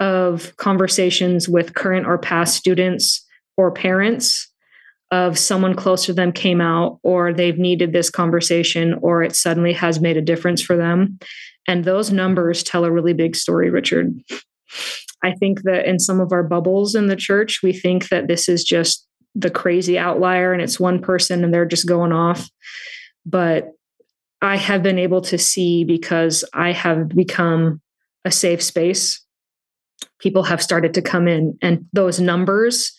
of 0.00 0.56
conversations 0.56 1.48
with 1.48 1.74
current 1.74 2.06
or 2.06 2.18
past 2.18 2.56
students 2.56 3.24
or 3.56 3.70
parents 3.70 4.48
of 5.10 5.38
someone 5.38 5.74
close 5.74 6.06
to 6.06 6.12
them 6.12 6.32
came 6.32 6.60
out 6.60 6.98
or 7.02 7.32
they've 7.32 7.58
needed 7.58 7.92
this 7.92 8.10
conversation 8.10 8.94
or 9.02 9.22
it 9.22 9.36
suddenly 9.36 9.72
has 9.72 10.00
made 10.00 10.16
a 10.16 10.22
difference 10.22 10.62
for 10.62 10.76
them. 10.76 11.18
And 11.68 11.84
those 11.84 12.10
numbers 12.10 12.62
tell 12.62 12.84
a 12.84 12.90
really 12.90 13.12
big 13.12 13.36
story 13.36 13.70
richard. 13.70 14.14
I 15.22 15.32
think 15.32 15.62
that 15.62 15.84
in 15.86 15.98
some 15.98 16.20
of 16.20 16.32
our 16.32 16.42
bubbles 16.42 16.94
in 16.94 17.08
the 17.08 17.16
church 17.16 17.60
we 17.62 17.72
think 17.72 18.08
that 18.08 18.28
this 18.28 18.48
is 18.48 18.64
just 18.64 19.06
the 19.34 19.50
crazy 19.50 19.98
outlier 19.98 20.52
and 20.52 20.62
it's 20.62 20.80
one 20.80 21.00
person 21.00 21.44
and 21.44 21.52
they're 21.52 21.66
just 21.66 21.86
going 21.86 22.12
off. 22.12 22.48
But 23.26 23.72
i 24.42 24.56
have 24.56 24.82
been 24.82 24.98
able 24.98 25.20
to 25.20 25.36
see 25.36 25.84
because 25.84 26.44
i 26.54 26.72
have 26.72 27.10
become 27.10 27.80
a 28.24 28.30
safe 28.30 28.62
space 28.62 29.20
people 30.20 30.42
have 30.44 30.62
started 30.62 30.94
to 30.94 31.02
come 31.02 31.26
in. 31.26 31.58
And 31.62 31.86
those 31.92 32.20
numbers 32.20 32.92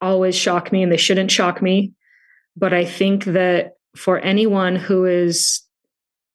always 0.00 0.36
shock 0.36 0.70
me 0.70 0.82
and 0.82 0.92
they 0.92 0.96
shouldn't 0.96 1.30
shock 1.30 1.60
me. 1.60 1.92
But 2.56 2.72
i 2.72 2.84
think 2.84 3.24
that 3.24 3.74
for 3.96 4.18
anyone 4.18 4.76
who 4.76 5.04
is 5.04 5.62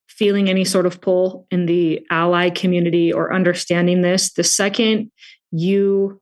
feeling 0.08 0.50
any 0.50 0.64
sort 0.64 0.86
of 0.86 1.02
pull 1.02 1.48
in 1.50 1.66
the 1.66 2.06
ally 2.10 2.50
community 2.50 3.12
or 3.12 3.34
understanding 3.34 4.02
this 4.02 4.34
the 4.34 4.44
second 4.44 5.12
you 5.52 6.22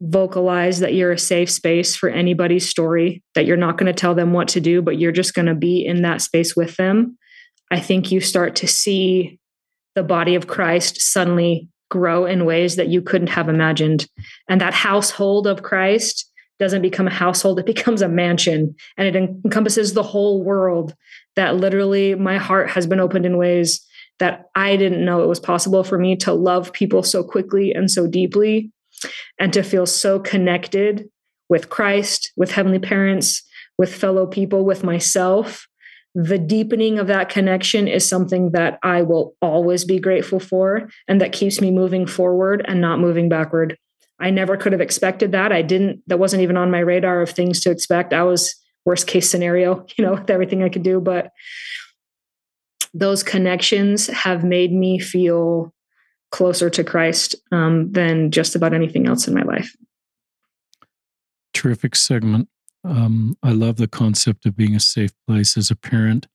vocalize 0.00 0.80
that 0.80 0.94
you're 0.94 1.12
a 1.12 1.18
safe 1.18 1.48
space 1.48 1.94
for 1.94 2.08
anybody's 2.08 2.68
story 2.68 3.22
that 3.34 3.46
you're 3.46 3.56
not 3.56 3.78
going 3.78 3.86
to 3.86 3.98
tell 3.98 4.14
them 4.14 4.32
what 4.32 4.48
to 4.48 4.60
do 4.60 4.82
but 4.82 4.98
you're 4.98 5.12
just 5.12 5.34
going 5.34 5.46
to 5.46 5.54
be 5.54 5.84
in 5.84 6.02
that 6.02 6.20
space 6.20 6.54
with 6.54 6.76
them 6.76 7.16
i 7.70 7.80
think 7.80 8.10
you 8.10 8.20
start 8.20 8.56
to 8.56 8.66
see 8.66 9.38
the 9.94 10.02
body 10.02 10.34
of 10.34 10.46
christ 10.46 11.00
suddenly 11.00 11.68
grow 11.92 12.24
in 12.24 12.46
ways 12.46 12.76
that 12.76 12.88
you 12.88 13.02
couldn't 13.02 13.28
have 13.28 13.50
imagined. 13.50 14.08
And 14.48 14.62
that 14.62 14.72
household 14.72 15.46
of 15.46 15.62
Christ 15.62 16.26
doesn't 16.58 16.80
become 16.80 17.06
a 17.06 17.12
household, 17.12 17.58
it 17.58 17.66
becomes 17.66 18.00
a 18.00 18.08
mansion 18.08 18.74
and 18.96 19.06
it 19.06 19.14
encompasses 19.14 19.92
the 19.92 20.02
whole 20.02 20.42
world. 20.42 20.94
That 21.36 21.56
literally 21.56 22.14
my 22.14 22.38
heart 22.38 22.70
has 22.70 22.86
been 22.86 22.98
opened 22.98 23.26
in 23.26 23.36
ways 23.36 23.86
that 24.20 24.46
I 24.54 24.76
didn't 24.76 25.04
know 25.04 25.22
it 25.22 25.28
was 25.28 25.40
possible 25.40 25.84
for 25.84 25.98
me 25.98 26.16
to 26.16 26.32
love 26.32 26.72
people 26.72 27.02
so 27.02 27.22
quickly 27.22 27.72
and 27.72 27.90
so 27.90 28.06
deeply 28.06 28.70
and 29.38 29.52
to 29.52 29.62
feel 29.62 29.84
so 29.84 30.18
connected 30.18 31.10
with 31.50 31.68
Christ, 31.68 32.32
with 32.36 32.52
heavenly 32.52 32.78
parents, 32.78 33.42
with 33.76 33.94
fellow 33.94 34.26
people, 34.26 34.64
with 34.64 34.82
myself 34.82 35.66
the 36.14 36.38
deepening 36.38 36.98
of 36.98 37.06
that 37.06 37.28
connection 37.28 37.88
is 37.88 38.06
something 38.06 38.50
that 38.50 38.78
I 38.82 39.02
will 39.02 39.34
always 39.40 39.84
be 39.84 39.98
grateful 39.98 40.40
for 40.40 40.90
and 41.08 41.20
that 41.20 41.32
keeps 41.32 41.60
me 41.60 41.70
moving 41.70 42.06
forward 42.06 42.64
and 42.68 42.80
not 42.80 43.00
moving 43.00 43.28
backward. 43.28 43.78
I 44.20 44.30
never 44.30 44.56
could 44.56 44.72
have 44.72 44.80
expected 44.80 45.32
that. 45.32 45.52
I 45.52 45.62
didn't, 45.62 46.02
that 46.08 46.18
wasn't 46.18 46.42
even 46.42 46.56
on 46.56 46.70
my 46.70 46.80
radar 46.80 47.22
of 47.22 47.30
things 47.30 47.60
to 47.62 47.70
expect. 47.70 48.12
I 48.12 48.22
was 48.24 48.54
worst 48.84 49.06
case 49.06 49.30
scenario, 49.30 49.86
you 49.96 50.04
know, 50.04 50.12
with 50.12 50.30
everything 50.30 50.62
I 50.62 50.68
could 50.68 50.82
do. 50.82 51.00
But 51.00 51.30
those 52.92 53.22
connections 53.22 54.08
have 54.08 54.44
made 54.44 54.72
me 54.72 54.98
feel 54.98 55.72
closer 56.30 56.68
to 56.70 56.84
Christ 56.84 57.36
um, 57.52 57.90
than 57.92 58.30
just 58.30 58.54
about 58.54 58.74
anything 58.74 59.06
else 59.06 59.26
in 59.26 59.34
my 59.34 59.42
life. 59.42 59.74
Terrific 61.54 61.94
segment. 61.96 62.48
Um, 62.84 63.36
I 63.42 63.52
love 63.52 63.76
the 63.76 63.88
concept 63.88 64.44
of 64.46 64.56
being 64.56 64.74
a 64.74 64.80
safe 64.80 65.12
place 65.26 65.56
as 65.56 65.70
a 65.70 65.76
parent. 65.76 66.26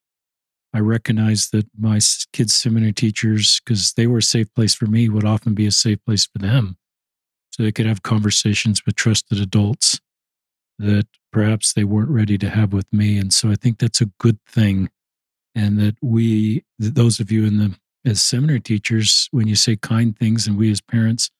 I 0.73 0.79
recognize 0.79 1.49
that 1.49 1.67
my 1.77 1.99
kids' 2.33 2.53
seminary 2.53 2.93
teachers, 2.93 3.59
because 3.59 3.93
they 3.93 4.07
were 4.07 4.19
a 4.19 4.23
safe 4.23 4.53
place 4.53 4.75
for 4.75 4.85
me, 4.85 5.09
would 5.09 5.25
often 5.25 5.53
be 5.53 5.65
a 5.65 5.71
safe 5.71 6.03
place 6.05 6.25
for 6.25 6.39
them. 6.39 6.77
So 7.51 7.63
they 7.63 7.71
could 7.71 7.85
have 7.85 8.03
conversations 8.03 8.85
with 8.85 8.95
trusted 8.95 9.39
adults 9.39 9.99
that 10.77 11.07
perhaps 11.31 11.73
they 11.73 11.83
weren't 11.83 12.09
ready 12.09 12.37
to 12.37 12.49
have 12.49 12.71
with 12.71 12.91
me. 12.93 13.17
And 13.17 13.33
so 13.33 13.49
I 13.49 13.55
think 13.55 13.79
that's 13.79 14.01
a 14.01 14.11
good 14.19 14.37
thing. 14.47 14.89
And 15.55 15.79
that 15.79 15.95
we, 16.01 16.63
those 16.77 17.19
of 17.19 17.31
you 17.31 17.45
in 17.45 17.57
the, 17.57 17.75
as 18.05 18.21
seminary 18.21 18.59
teachers, 18.59 19.27
when 19.31 19.47
you 19.47 19.55
say 19.55 19.75
kind 19.75 20.17
things 20.17 20.45
and 20.45 20.55
we 20.55 20.69
as 20.69 20.81
parents 20.81 21.31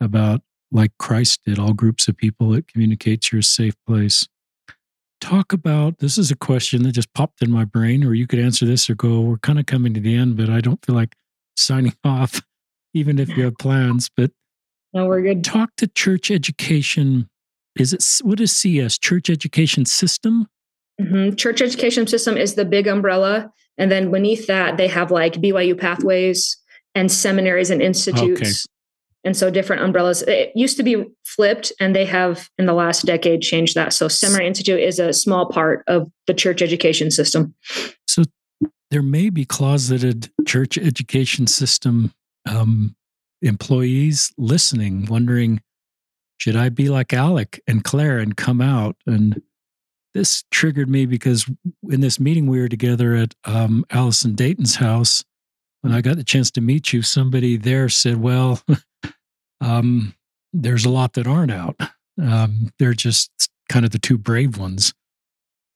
about 0.00 0.40
like 0.70 0.92
Christ 0.98 1.40
did, 1.44 1.58
all 1.58 1.74
groups 1.74 2.08
of 2.08 2.16
people, 2.16 2.54
it 2.54 2.66
communicates 2.66 3.30
you're 3.30 3.40
a 3.40 3.44
safe 3.44 3.74
place 3.86 4.26
talk 5.22 5.52
about 5.52 5.98
this 5.98 6.18
is 6.18 6.30
a 6.30 6.36
question 6.36 6.82
that 6.82 6.92
just 6.92 7.12
popped 7.14 7.42
in 7.42 7.50
my 7.50 7.64
brain, 7.64 8.04
or 8.04 8.12
you 8.12 8.26
could 8.26 8.40
answer 8.40 8.66
this 8.66 8.90
or 8.90 8.94
go, 8.94 9.20
we're 9.20 9.38
kind 9.38 9.58
of 9.58 9.66
coming 9.66 9.94
to 9.94 10.00
the 10.00 10.14
end, 10.14 10.36
but 10.36 10.50
I 10.50 10.60
don't 10.60 10.84
feel 10.84 10.96
like 10.96 11.14
signing 11.56 11.94
off, 12.04 12.42
even 12.92 13.18
if 13.18 13.28
you 13.30 13.44
have 13.44 13.56
plans. 13.56 14.10
But 14.14 14.32
no, 14.92 15.06
we're 15.06 15.22
good. 15.22 15.44
Talk 15.44 15.70
to 15.76 15.86
church 15.86 16.30
education. 16.30 17.28
Is 17.76 17.92
it 17.92 18.04
what 18.26 18.40
is 18.40 18.54
CS? 18.54 18.98
Church 18.98 19.30
education 19.30 19.86
system? 19.86 20.48
Mm-hmm. 21.00 21.36
Church 21.36 21.62
education 21.62 22.06
system 22.06 22.36
is 22.36 22.54
the 22.54 22.64
big 22.64 22.86
umbrella. 22.86 23.50
And 23.78 23.90
then 23.90 24.10
beneath 24.10 24.46
that, 24.48 24.76
they 24.76 24.88
have 24.88 25.10
like 25.10 25.34
BYU 25.34 25.78
pathways 25.78 26.58
and 26.94 27.10
seminaries 27.10 27.70
and 27.70 27.80
institutes. 27.80 28.66
Okay 28.66 28.71
and 29.24 29.36
so 29.36 29.50
different 29.50 29.82
umbrellas. 29.82 30.22
It 30.22 30.52
used 30.54 30.76
to 30.76 30.82
be 30.82 31.04
flipped 31.24 31.72
and 31.80 31.94
they 31.94 32.04
have 32.04 32.48
in 32.58 32.66
the 32.66 32.72
last 32.72 33.06
decade 33.06 33.42
changed 33.42 33.74
that. 33.74 33.92
So 33.92 34.08
seminary 34.08 34.46
institute 34.46 34.80
is 34.80 34.98
a 34.98 35.12
small 35.12 35.46
part 35.46 35.84
of 35.86 36.10
the 36.26 36.34
church 36.34 36.62
education 36.62 37.10
system. 37.10 37.54
So 38.06 38.24
there 38.90 39.02
may 39.02 39.30
be 39.30 39.44
closeted 39.44 40.30
church 40.46 40.76
education 40.76 41.46
system 41.46 42.12
um, 42.48 42.96
employees 43.40 44.32
listening 44.38 45.06
wondering 45.06 45.60
should 46.38 46.56
i 46.56 46.68
be 46.68 46.88
like 46.88 47.12
alec 47.12 47.60
and 47.68 47.84
claire 47.84 48.18
and 48.18 48.36
come 48.36 48.60
out? 48.60 48.96
And 49.06 49.40
this 50.12 50.42
triggered 50.50 50.88
me 50.88 51.06
because 51.06 51.48
in 51.88 52.00
this 52.00 52.18
meeting 52.18 52.46
we 52.46 52.60
were 52.60 52.68
together 52.68 53.14
at 53.14 53.34
um, 53.44 53.84
allison 53.90 54.34
dayton's 54.34 54.74
house 54.74 55.24
when 55.82 55.92
I 55.92 56.00
got 56.00 56.16
the 56.16 56.24
chance 56.24 56.50
to 56.52 56.60
meet 56.60 56.92
you, 56.92 57.02
somebody 57.02 57.56
there 57.56 57.88
said, 57.88 58.16
Well, 58.16 58.62
um, 59.62 60.14
there's 60.52 60.84
a 60.84 60.90
lot 60.90 61.14
that 61.14 61.26
aren't 61.26 61.52
out. 61.52 61.80
Um, 62.20 62.72
they're 62.78 62.92
just 62.92 63.30
kind 63.68 63.84
of 63.84 63.92
the 63.92 63.98
two 63.98 64.18
brave 64.18 64.58
ones. 64.58 64.92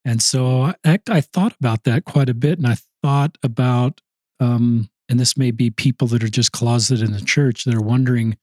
And 0.05 0.20
so 0.20 0.74
I, 0.84 0.99
I, 1.09 1.20
thought 1.20 1.55
about 1.59 1.84
that 1.84 2.05
quite 2.05 2.28
a 2.28 2.34
bit. 2.34 2.59
And 2.59 2.66
I 2.66 2.76
thought 3.03 3.39
about, 3.43 4.01
um, 4.39 4.91
and 5.09 5.18
this 5.18 5.37
may 5.37 5.51
be 5.51 5.70
people 5.70 6.07
that 6.09 6.22
are 6.22 6.28
just 6.28 6.53
closeted 6.53 7.05
in 7.05 7.12
the 7.12 7.20
church 7.20 7.64
that 7.64 7.74
are 7.74 7.80
wondering, 7.80 8.37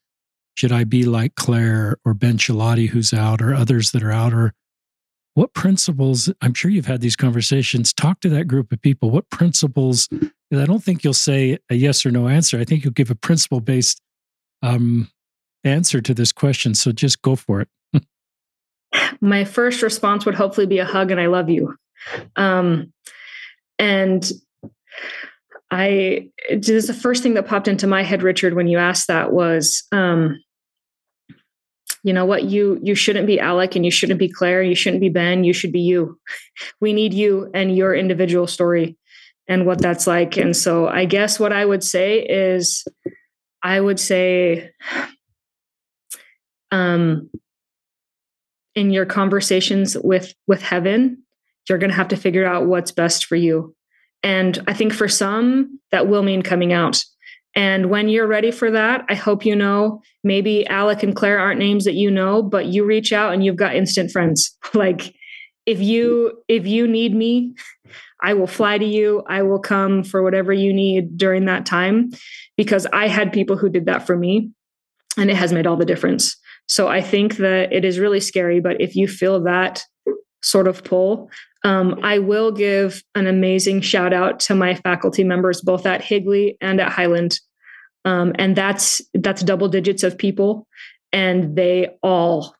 should 0.56 0.72
I 0.72 0.84
be 0.84 1.04
like 1.04 1.36
Claire 1.36 1.98
or 2.04 2.14
Ben 2.14 2.38
Schilaty, 2.38 2.90
who's 2.90 3.14
out, 3.14 3.42
or 3.42 3.54
others 3.54 3.92
that 3.92 4.04
are 4.04 4.12
out? 4.12 4.34
Or 4.34 4.54
what 5.36 5.54
principles? 5.54 6.32
I'm 6.42 6.54
sure 6.54 6.70
you've 6.70 6.86
had 6.86 7.02
these 7.02 7.16
conversations. 7.16 7.94
Talk 7.94 8.20
to 8.22 8.30
that 8.30 8.48
group 8.48 8.72
of 8.72 8.82
people. 8.82 9.10
What 9.10 9.30
principles? 9.30 10.10
I 10.12 10.66
don't 10.66 10.84
think 10.84 11.04
you'll 11.04 11.14
say 11.14 11.58
a 11.70 11.76
yes 11.76 12.06
or 12.06 12.12
no 12.12 12.28
answer. 12.28 12.60
I 12.60 12.66
think 12.66 12.84
you'll 12.84 12.94
give 12.94 13.12
a 13.12 13.16
principle 13.16 13.62
based 13.62 14.00
um, 14.62 15.10
answer 15.64 16.02
to 16.02 16.14
this 16.14 16.32
question. 16.32 16.74
So 16.76 16.92
just 16.92 17.22
go 17.22 17.36
for 17.36 17.62
it. 17.62 17.70
My 19.22 19.46
first 19.46 19.82
response 19.82 20.26
would 20.26 20.36
hopefully 20.36 20.68
be 20.68 20.80
a 20.80 20.86
hug 20.86 21.12
and 21.12 21.20
I 21.20 21.28
love 21.28 21.50
you. 21.50 21.76
Um, 22.36 22.94
and 23.80 24.30
I, 25.72 26.30
this 26.50 26.70
is 26.70 26.88
the 26.88 26.94
first 26.94 27.24
thing 27.24 27.34
that 27.34 27.48
popped 27.48 27.68
into 27.68 27.88
my 27.88 28.04
head, 28.04 28.22
Richard, 28.22 28.54
when 28.54 28.68
you 28.68 28.78
asked 28.78 29.08
that 29.08 29.34
was, 29.34 29.84
um, 29.92 30.38
you 32.04 32.12
know 32.14 32.26
what 32.26 32.44
you 32.44 32.80
you 32.84 32.96
shouldn't 32.96 33.28
be 33.28 33.40
alec 33.40 33.76
and 33.76 33.86
you 33.86 33.92
shouldn't 33.92 34.20
be 34.20 34.28
claire 34.28 34.62
you 34.62 34.76
shouldn't 34.76 35.02
be 35.02 35.10
ben 35.10 35.44
you 35.44 35.54
should 35.54 35.72
be 35.72 35.80
you 35.80 36.20
we 36.82 36.94
need 36.94 37.14
you 37.14 37.50
and 37.54 37.76
your 37.76 37.96
individual 37.96 38.46
story 38.46 38.98
and 39.48 39.66
what 39.66 39.82
that's 39.82 40.06
like 40.06 40.38
and 40.38 40.56
so 40.56 40.88
i 40.88 41.06
guess 41.06 41.40
what 41.40 41.54
i 41.54 41.66
would 41.66 41.84
say 41.84 42.20
is 42.20 42.86
i 43.64 43.80
would 43.80 44.00
say 44.00 44.70
um, 46.74 47.30
in 48.76 48.92
your 48.92 49.06
conversations 49.06 49.96
with 50.04 50.34
with 50.48 50.62
heaven 50.62 51.24
you're 51.70 51.78
going 51.78 51.92
to 51.92 51.96
have 51.96 52.10
to 52.10 52.18
figure 52.18 52.46
out 52.46 52.66
what's 52.66 52.92
best 52.92 53.26
for 53.26 53.36
you 53.36 53.76
and 54.24 54.62
i 54.68 54.74
think 54.74 54.94
for 54.94 55.08
some 55.08 55.80
that 55.92 56.08
will 56.08 56.24
mean 56.24 56.42
coming 56.42 56.74
out 56.74 57.04
And 57.56 57.90
when 57.90 58.10
you're 58.10 58.28
ready 58.28 58.52
for 58.52 58.72
that, 58.72 59.06
I 59.10 59.16
hope 59.16 59.46
you 59.46 59.56
know 59.56 60.02
maybe 60.24 60.66
Alec 60.68 61.04
and 61.04 61.16
Claire 61.16 61.40
aren't 61.40 61.60
names 61.60 61.86
that 61.86 61.94
you 61.94 62.10
know, 62.10 62.42
but 62.42 62.66
you 62.66 62.84
reach 62.84 63.14
out 63.14 63.34
and 63.34 63.46
you've 63.46 63.56
got 63.56 63.76
instant 63.76 64.12
friends. 64.12 64.58
like 64.74 65.14
if 65.66 65.80
you 65.80 66.42
if 66.48 66.66
you 66.66 66.88
need 66.88 67.14
me, 67.16 67.54
I 68.22 68.34
will 68.34 68.48
fly 68.48 68.78
to 68.78 68.86
you. 68.86 69.24
I 69.28 69.44
will 69.44 69.60
come 69.60 70.04
for 70.04 70.24
whatever 70.24 70.52
you 70.52 70.74
need 70.74 71.18
during 71.18 71.46
that 71.46 71.66
time 71.66 72.12
because 72.58 72.88
I 72.92 73.08
had 73.08 73.32
people 73.32 73.58
who 73.58 73.70
did 73.70 73.86
that 73.86 74.08
for 74.08 74.18
me 74.18 74.50
and 75.18 75.30
it 75.30 75.36
has 75.36 75.54
made 75.54 75.68
all 75.68 75.78
the 75.78 75.86
difference. 75.86 76.36
So 76.68 76.88
I 76.88 77.02
think 77.02 77.38
that 77.38 77.72
it 77.72 77.86
is 77.86 78.00
really 78.00 78.20
scary, 78.20 78.60
but 78.60 78.80
if 78.80 78.96
you 78.96 79.08
feel 79.08 79.44
that 79.44 79.84
sort 80.42 80.68
of 80.68 80.84
pull, 80.84 81.30
um, 81.64 82.00
I 82.04 82.20
will 82.20 82.52
give 82.52 83.04
an 83.16 83.28
amazing 83.28 83.82
shout 83.82 84.14
out 84.14 84.40
to 84.42 84.56
my 84.56 84.76
faculty 84.76 85.24
members, 85.24 85.62
both 85.62 85.86
at 85.86 86.02
Higley 86.02 86.58
and 86.62 86.82
at 86.82 86.92
Highland. 86.92 87.40
Um, 88.06 88.34
and 88.36 88.56
that's 88.56 89.02
that's 89.14 89.44
double 89.44 89.70
digits 89.70 90.04
of 90.04 90.18
people, 90.18 90.68
and 91.14 91.56
they 91.56 91.90
all 92.04 92.54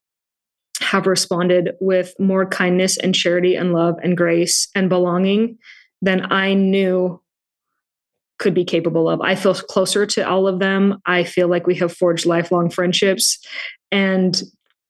have 0.80 1.06
responded 1.06 1.72
with 1.82 2.14
more 2.20 2.46
kindness 2.46 2.98
and 2.98 3.14
charity 3.14 3.56
and 3.56 3.74
love 3.74 3.96
and 4.04 4.16
grace 4.18 4.70
and 4.76 4.90
belonging 4.90 5.58
than 6.02 6.32
I 6.32 6.54
knew 6.54 7.22
could 8.44 8.54
be 8.54 8.66
capable 8.66 9.10
of. 9.10 9.22
I 9.22 9.34
feel 9.34 9.56
closer 9.56 10.06
to 10.06 10.30
all 10.30 10.48
of 10.48 10.60
them. 10.60 11.02
I 11.06 11.24
feel 11.24 11.48
like 11.48 11.66
we 11.66 11.76
have 11.76 11.96
forged 11.96 12.26
lifelong 12.26 12.70
friendships, 12.70 13.40
and 13.92 14.44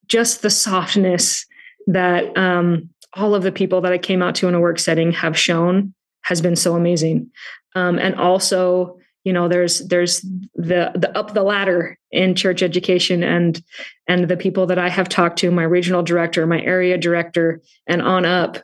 just 0.08 0.41
the 0.41 0.49
softness 0.49 1.45
that 1.88 2.36
um, 2.38 2.89
all 3.14 3.36
of 3.36 3.43
the 3.43 3.51
people 3.51 3.80
that 3.82 3.93
I 3.93 3.97
came 3.97 4.22
out 4.22 4.36
to 4.36 4.47
in 4.47 4.56
a 4.56 4.60
work 4.60 4.80
setting 4.80 5.12
have 5.12 5.38
shown 5.38 5.93
has 6.24 6.41
been 6.41 6.56
so 6.56 6.76
amazing. 6.76 7.30
Um, 7.76 7.99
and 7.99 8.16
also, 8.16 8.97
you 9.24 9.32
know, 9.32 9.47
there's 9.47 9.88
there's 9.88 10.22
the 10.56 10.91
the 10.95 11.12
up 11.18 11.34
the 11.34 11.43
ladder 11.43 11.97
in 12.12 12.36
church 12.36 12.62
education 12.62 13.24
and 13.24 13.64
and 14.08 14.28
the 14.28 14.38
people 14.38 14.66
that 14.68 14.80
I 14.80 14.89
have 14.89 15.10
talked 15.10 15.38
to, 15.39 15.51
my 15.51 15.64
regional 15.64 16.04
director, 16.04 16.45
my 16.47 16.62
area 16.62 16.97
director, 16.97 17.62
and 17.88 18.01
on 18.01 18.26
up, 18.26 18.58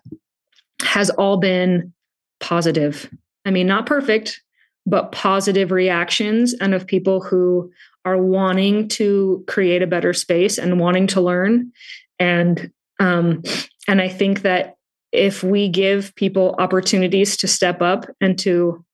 has 0.81 1.09
all 1.11 1.37
been 1.37 1.93
positive. 2.39 3.09
I 3.45 3.51
mean, 3.51 3.67
not 3.67 3.85
perfect, 3.85 4.41
but 4.89 5.11
positive 5.11 5.71
reactions 5.71 6.53
and 6.53 6.73
of 6.73 6.87
people 6.87 7.21
who 7.21 7.71
are 8.05 8.17
wanting 8.17 8.87
to 8.87 9.43
create 9.47 9.81
a 9.81 9.87
better 9.87 10.13
space 10.13 10.57
and 10.57 10.79
wanting 10.79 11.07
to 11.07 11.21
learn 11.21 11.71
and 12.19 12.71
um, 12.99 13.41
and 13.87 14.01
I 14.01 14.09
think 14.09 14.41
that 14.41 14.75
if 15.11 15.43
we 15.43 15.69
give 15.69 16.13
people 16.15 16.55
opportunities 16.59 17.37
to 17.37 17.47
step 17.47 17.81
up 17.81 18.05
and 18.21 18.37
to 18.39 18.85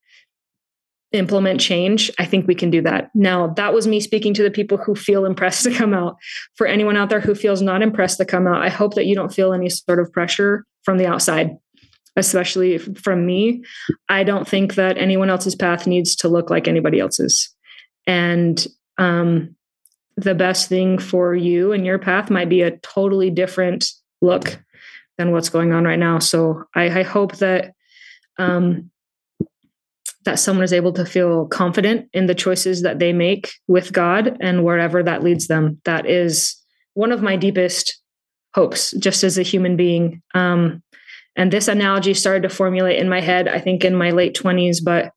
implement 1.11 1.59
change, 1.59 2.11
I 2.19 2.25
think 2.25 2.47
we 2.47 2.55
can 2.55 2.69
do 2.69 2.81
that. 2.81 3.09
Now, 3.13 3.47
that 3.55 3.73
was 3.73 3.87
me 3.87 3.99
speaking 3.99 4.33
to 4.33 4.43
the 4.43 4.51
people 4.51 4.77
who 4.77 4.95
feel 4.95 5.25
impressed 5.25 5.63
to 5.63 5.73
come 5.73 5.93
out. 5.93 6.17
For 6.55 6.67
anyone 6.67 6.97
out 6.97 7.09
there 7.09 7.19
who 7.19 7.35
feels 7.35 7.61
not 7.61 7.81
impressed 7.81 8.17
to 8.17 8.25
come 8.25 8.47
out, 8.47 8.61
I 8.61 8.69
hope 8.69 8.95
that 8.95 9.05
you 9.05 9.15
don't 9.15 9.33
feel 9.33 9.53
any 9.53 9.69
sort 9.69 9.99
of 9.99 10.11
pressure 10.11 10.65
from 10.83 10.97
the 10.97 11.07
outside, 11.07 11.57
especially 12.15 12.77
from 12.77 13.25
me. 13.25 13.63
I 14.09 14.23
don't 14.23 14.47
think 14.47 14.75
that 14.75 14.97
anyone 14.97 15.29
else's 15.29 15.55
path 15.55 15.85
needs 15.85 16.15
to 16.17 16.29
look 16.29 16.49
like 16.49 16.67
anybody 16.67 16.99
else's. 16.99 17.49
And 18.07 18.65
um, 18.97 19.55
the 20.17 20.35
best 20.35 20.69
thing 20.69 20.97
for 20.97 21.35
you 21.35 21.71
and 21.71 21.85
your 21.85 21.99
path 21.99 22.29
might 22.29 22.49
be 22.49 22.61
a 22.61 22.77
totally 22.77 23.29
different 23.29 23.91
look 24.21 24.59
than 25.17 25.31
what's 25.31 25.49
going 25.49 25.73
on 25.73 25.83
right 25.83 25.99
now. 25.99 26.19
So 26.19 26.63
I, 26.73 26.99
I 26.99 27.03
hope 27.03 27.37
that 27.37 27.73
um, 28.37 28.91
that 30.25 30.39
someone 30.39 30.63
is 30.63 30.73
able 30.73 30.91
to 30.93 31.05
feel 31.05 31.45
confident 31.47 32.09
in 32.11 32.25
the 32.25 32.35
choices 32.35 32.81
that 32.81 32.99
they 32.99 33.13
make 33.13 33.51
with 33.67 33.93
God 33.93 34.37
and 34.41 34.63
wherever 34.63 35.03
that 35.03 35.23
leads 35.23 35.47
them. 35.47 35.79
That 35.85 36.07
is 36.07 36.55
one 36.95 37.11
of 37.11 37.21
my 37.21 37.35
deepest 37.35 38.01
hopes, 38.55 38.91
just 38.97 39.23
as 39.23 39.37
a 39.37 39.43
human 39.43 39.75
being. 39.77 40.21
Um, 40.33 40.81
and 41.35 41.51
this 41.51 41.67
analogy 41.67 42.13
started 42.13 42.43
to 42.43 42.49
formulate 42.49 42.99
in 42.99 43.09
my 43.09 43.21
head, 43.21 43.47
I 43.47 43.59
think, 43.59 43.83
in 43.83 43.95
my 43.95 44.11
late 44.11 44.35
20s, 44.35 44.77
but 44.83 45.11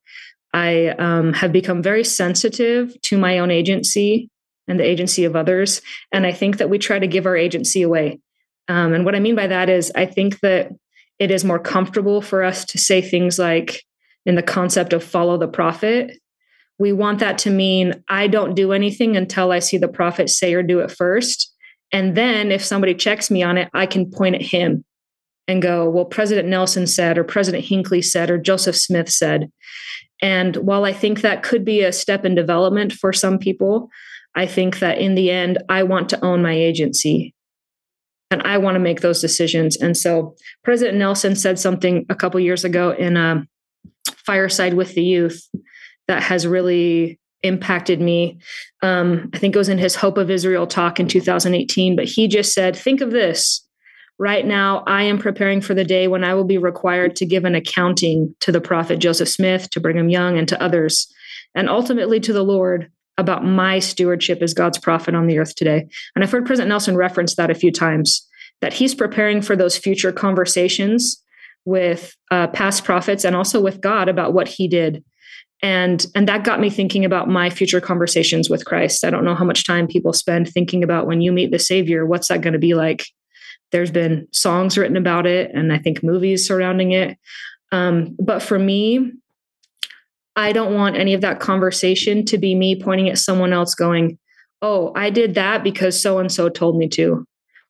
I 0.53 0.89
um, 0.89 1.33
have 1.35 1.53
become 1.53 1.83
very 1.83 2.05
sensitive 2.05 3.01
to 3.03 3.19
my 3.19 3.39
own 3.39 3.51
agency 3.51 4.31
and 4.66 4.81
the 4.81 4.85
agency 4.85 5.25
of 5.25 5.37
others. 5.37 5.81
And 6.12 6.27
I 6.27 6.33
think 6.33 6.59
that 6.59 6.71
we 6.71 6.79
try 6.79 6.99
to 6.99 7.07
give 7.07 7.27
our 7.27 7.37
agency 7.37 7.83
away. 7.83 8.21
Um, 8.69 8.93
and 8.93 9.05
what 9.05 9.14
I 9.14 9.21
mean 9.21 9.35
by 9.35 9.47
that 9.47 9.69
is, 9.69 9.93
I 9.95 10.07
think 10.07 10.41
that 10.41 10.71
it 11.19 11.31
is 11.31 11.45
more 11.45 11.59
comfortable 11.59 12.21
for 12.21 12.43
us 12.43 12.64
to 12.66 12.79
say 12.79 13.01
things 13.01 13.39
like, 13.39 13.83
in 14.29 14.35
the 14.35 14.43
concept 14.43 14.93
of 14.93 15.03
follow 15.03 15.39
the 15.39 15.49
prophet, 15.49 16.19
we 16.79 16.93
want 16.93 17.19
that 17.21 17.39
to 17.39 17.51
mean 17.51 18.05
I 18.11 18.27
don't 18.27 18.55
do 18.55 18.73
anything 18.73 19.16
until 19.16 19.51
I 19.53 19.59
see 19.59 19.79
the 19.79 19.89
prophet 19.89 20.29
say 20.29 20.53
or 20.53 20.62
do 20.62 20.81
it 20.81 20.91
first. 20.91 21.51
And 21.93 22.14
then 22.14 22.53
if 22.53 22.62
somebody 22.62 22.95
checks 22.95 23.31
me 23.31 23.43
on 23.43 23.57
it, 23.57 23.71
I 23.73 23.87
can 23.87 24.11
point 24.11 24.35
at 24.35 24.43
him 24.43 24.85
and 25.49 25.62
go, 25.62 25.88
well, 25.88 26.05
President 26.05 26.46
Nelson 26.46 26.86
said, 26.86 27.18
or 27.18 27.24
President 27.24 27.64
Hinckley 27.64 28.03
said, 28.03 28.30
or 28.30 28.38
Joseph 28.38 28.76
Smith 28.76 29.09
said. 29.09 29.51
And 30.20 30.57
while 30.57 30.84
I 30.84 30.92
think 30.92 31.22
that 31.22 31.42
could 31.42 31.64
be 31.64 31.82
a 31.82 31.92
step 31.92 32.24
in 32.24 32.34
development 32.34 32.92
for 32.92 33.12
some 33.12 33.38
people, 33.38 33.90
I 34.36 34.46
think 34.46 34.78
that 34.80 34.99
in 34.99 35.14
the 35.14 35.30
end, 35.30 35.59
I 35.68 35.82
want 35.82 36.09
to 36.11 36.24
own 36.24 36.42
my 36.42 36.53
agency 36.53 37.34
and 38.30 38.42
I 38.42 38.59
want 38.59 38.74
to 38.74 38.80
make 38.80 39.01
those 39.01 39.20
decisions. 39.20 39.76
And 39.76 39.96
so 39.96 40.36
President 40.62 40.99
Nelson 40.99 41.34
said 41.34 41.59
something 41.59 42.05
a 42.11 42.14
couple 42.14 42.38
years 42.40 42.64
ago 42.64 42.90
in 42.90 43.16
a 43.16 43.46
fireside 44.26 44.74
with 44.74 44.94
the 44.94 45.03
youth 45.03 45.49
that 46.09 46.22
has 46.22 46.46
really 46.46 47.18
impacted 47.42 48.01
me. 48.01 48.38
Um, 48.82 49.30
I 49.32 49.38
think 49.38 49.55
it 49.55 49.59
was 49.59 49.68
in 49.68 49.78
his 49.78 49.94
Hope 49.94 50.18
of 50.18 50.30
Israel 50.30 50.66
talk 50.66 51.01
in 51.01 51.09
2018, 51.09 51.96
but 51.96 52.05
he 52.05 52.28
just 52.28 52.53
said, 52.53 52.76
Think 52.76 53.01
of 53.01 53.11
this. 53.11 53.66
Right 54.19 54.45
now, 54.45 54.83
I 54.87 55.05
am 55.05 55.19
preparing 55.19 55.61
for 55.61 55.75
the 55.75 55.85
day 55.85 56.09
when 56.09 56.25
I 56.25 56.35
will 56.35 56.45
be 56.45 56.59
required 56.59 57.14
to 57.16 57.27
give 57.27 57.45
an 57.45 57.55
accounting 57.55 58.35
to 58.41 58.51
the 58.51 58.61
prophet 58.61 58.99
Joseph 58.99 59.29
Smith, 59.29 59.71
to 59.71 59.81
Brigham 59.81 60.09
Young, 60.09 60.37
and 60.37 60.49
to 60.49 60.61
others, 60.61 61.12
and 61.55 61.69
ultimately 61.69 62.19
to 62.21 62.33
the 62.33 62.43
Lord 62.43 62.91
about 63.16 63.45
my 63.45 63.79
stewardship 63.79 64.43
as 64.43 64.55
God's 64.55 64.79
prophet 64.79 65.14
on 65.14 65.29
the 65.29 65.39
earth 65.39 65.55
today. 65.55 65.87
And 66.14 66.25
I've 66.25 66.33
heard 66.33 66.47
President 66.47 66.69
Nelson 66.69 66.97
reference 66.97 67.37
that 67.37 67.51
a 67.51 67.55
few 67.55 67.71
times 67.71 68.27
that 68.61 68.73
he's 68.73 68.95
preparing 68.95 69.41
for 69.41 69.55
those 69.55 69.79
future 69.79 70.12
conversations 70.12 71.23
with 71.64 72.16
uh, 72.31 72.49
past 72.49 72.85
prophets 72.85 73.25
and 73.25 73.37
also 73.37 73.61
with 73.61 73.81
God 73.81 74.09
about 74.09 74.33
what 74.33 74.49
he 74.49 74.66
did. 74.66 75.05
And, 75.62 76.05
and 76.14 76.29
that 76.29 76.45
got 76.45 76.61
me 76.61 76.71
thinking 76.71 77.05
about 77.05 77.29
my 77.29 77.51
future 77.51 77.81
conversations 77.81 78.49
with 78.49 78.64
Christ. 78.64 79.05
I 79.05 79.11
don't 79.11 79.25
know 79.25 79.35
how 79.35 79.45
much 79.45 79.64
time 79.64 79.87
people 79.87 80.12
spend 80.12 80.49
thinking 80.49 80.83
about 80.83 81.07
when 81.07 81.21
you 81.21 81.33
meet 81.33 81.51
the 81.51 81.59
Savior, 81.59 82.07
what's 82.07 82.29
that 82.29 82.40
going 82.40 82.53
to 82.53 82.59
be 82.59 82.74
like? 82.74 83.07
There's 83.70 83.90
been 83.90 84.27
songs 84.32 84.78
written 84.78 84.97
about 84.97 85.27
it, 85.27 85.51
and 85.55 85.73
I 85.73 85.78
think 85.78 86.03
movies 86.03 86.47
surrounding 86.47 86.93
it. 86.93 87.19
Um, 87.73 88.16
but 88.19 88.43
for 88.43 88.59
me, 88.59 89.12
I 90.36 90.53
don't 90.53 90.74
want 90.74 90.97
any 90.97 91.15
of 91.15 91.20
that 91.20 91.40
conversation 91.40 92.24
to 92.27 92.39
be 92.39 92.55
me 92.55 92.81
pointing 92.81 93.09
at 93.09 93.19
someone 93.19 93.53
else 93.53 93.74
going, 93.74 94.19
Oh, 94.62 94.93
I 94.97 95.11
did 95.11 95.35
that 95.35 95.62
because 95.62 96.01
so 96.01 96.19
and 96.19 96.31
so 96.31 96.49
told 96.49 96.78
me 96.78 96.89
to, 96.90 97.27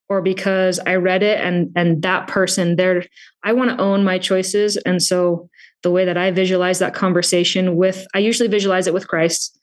or 0.07 0.21
because 0.21 0.79
I 0.85 0.95
read 0.95 1.21
it 1.21 1.39
and 1.39 1.71
and 1.75 2.01
that 2.03 2.27
person 2.27 2.75
there. 2.75 3.05
I 3.43 3.53
want 3.53 3.71
to 3.71 3.83
own 3.83 4.03
my 4.03 4.17
choices. 4.17 4.77
And 4.77 5.01
so 5.01 5.49
the 5.83 5.91
way 5.91 6.05
that 6.05 6.17
I 6.17 6.31
visualize 6.31 6.79
that 6.79 6.93
conversation 6.93 7.75
with, 7.75 8.05
I 8.13 8.19
usually 8.19 8.49
visualize 8.49 8.87
it 8.87 8.93
with 8.93 9.07
Christ, 9.07 9.59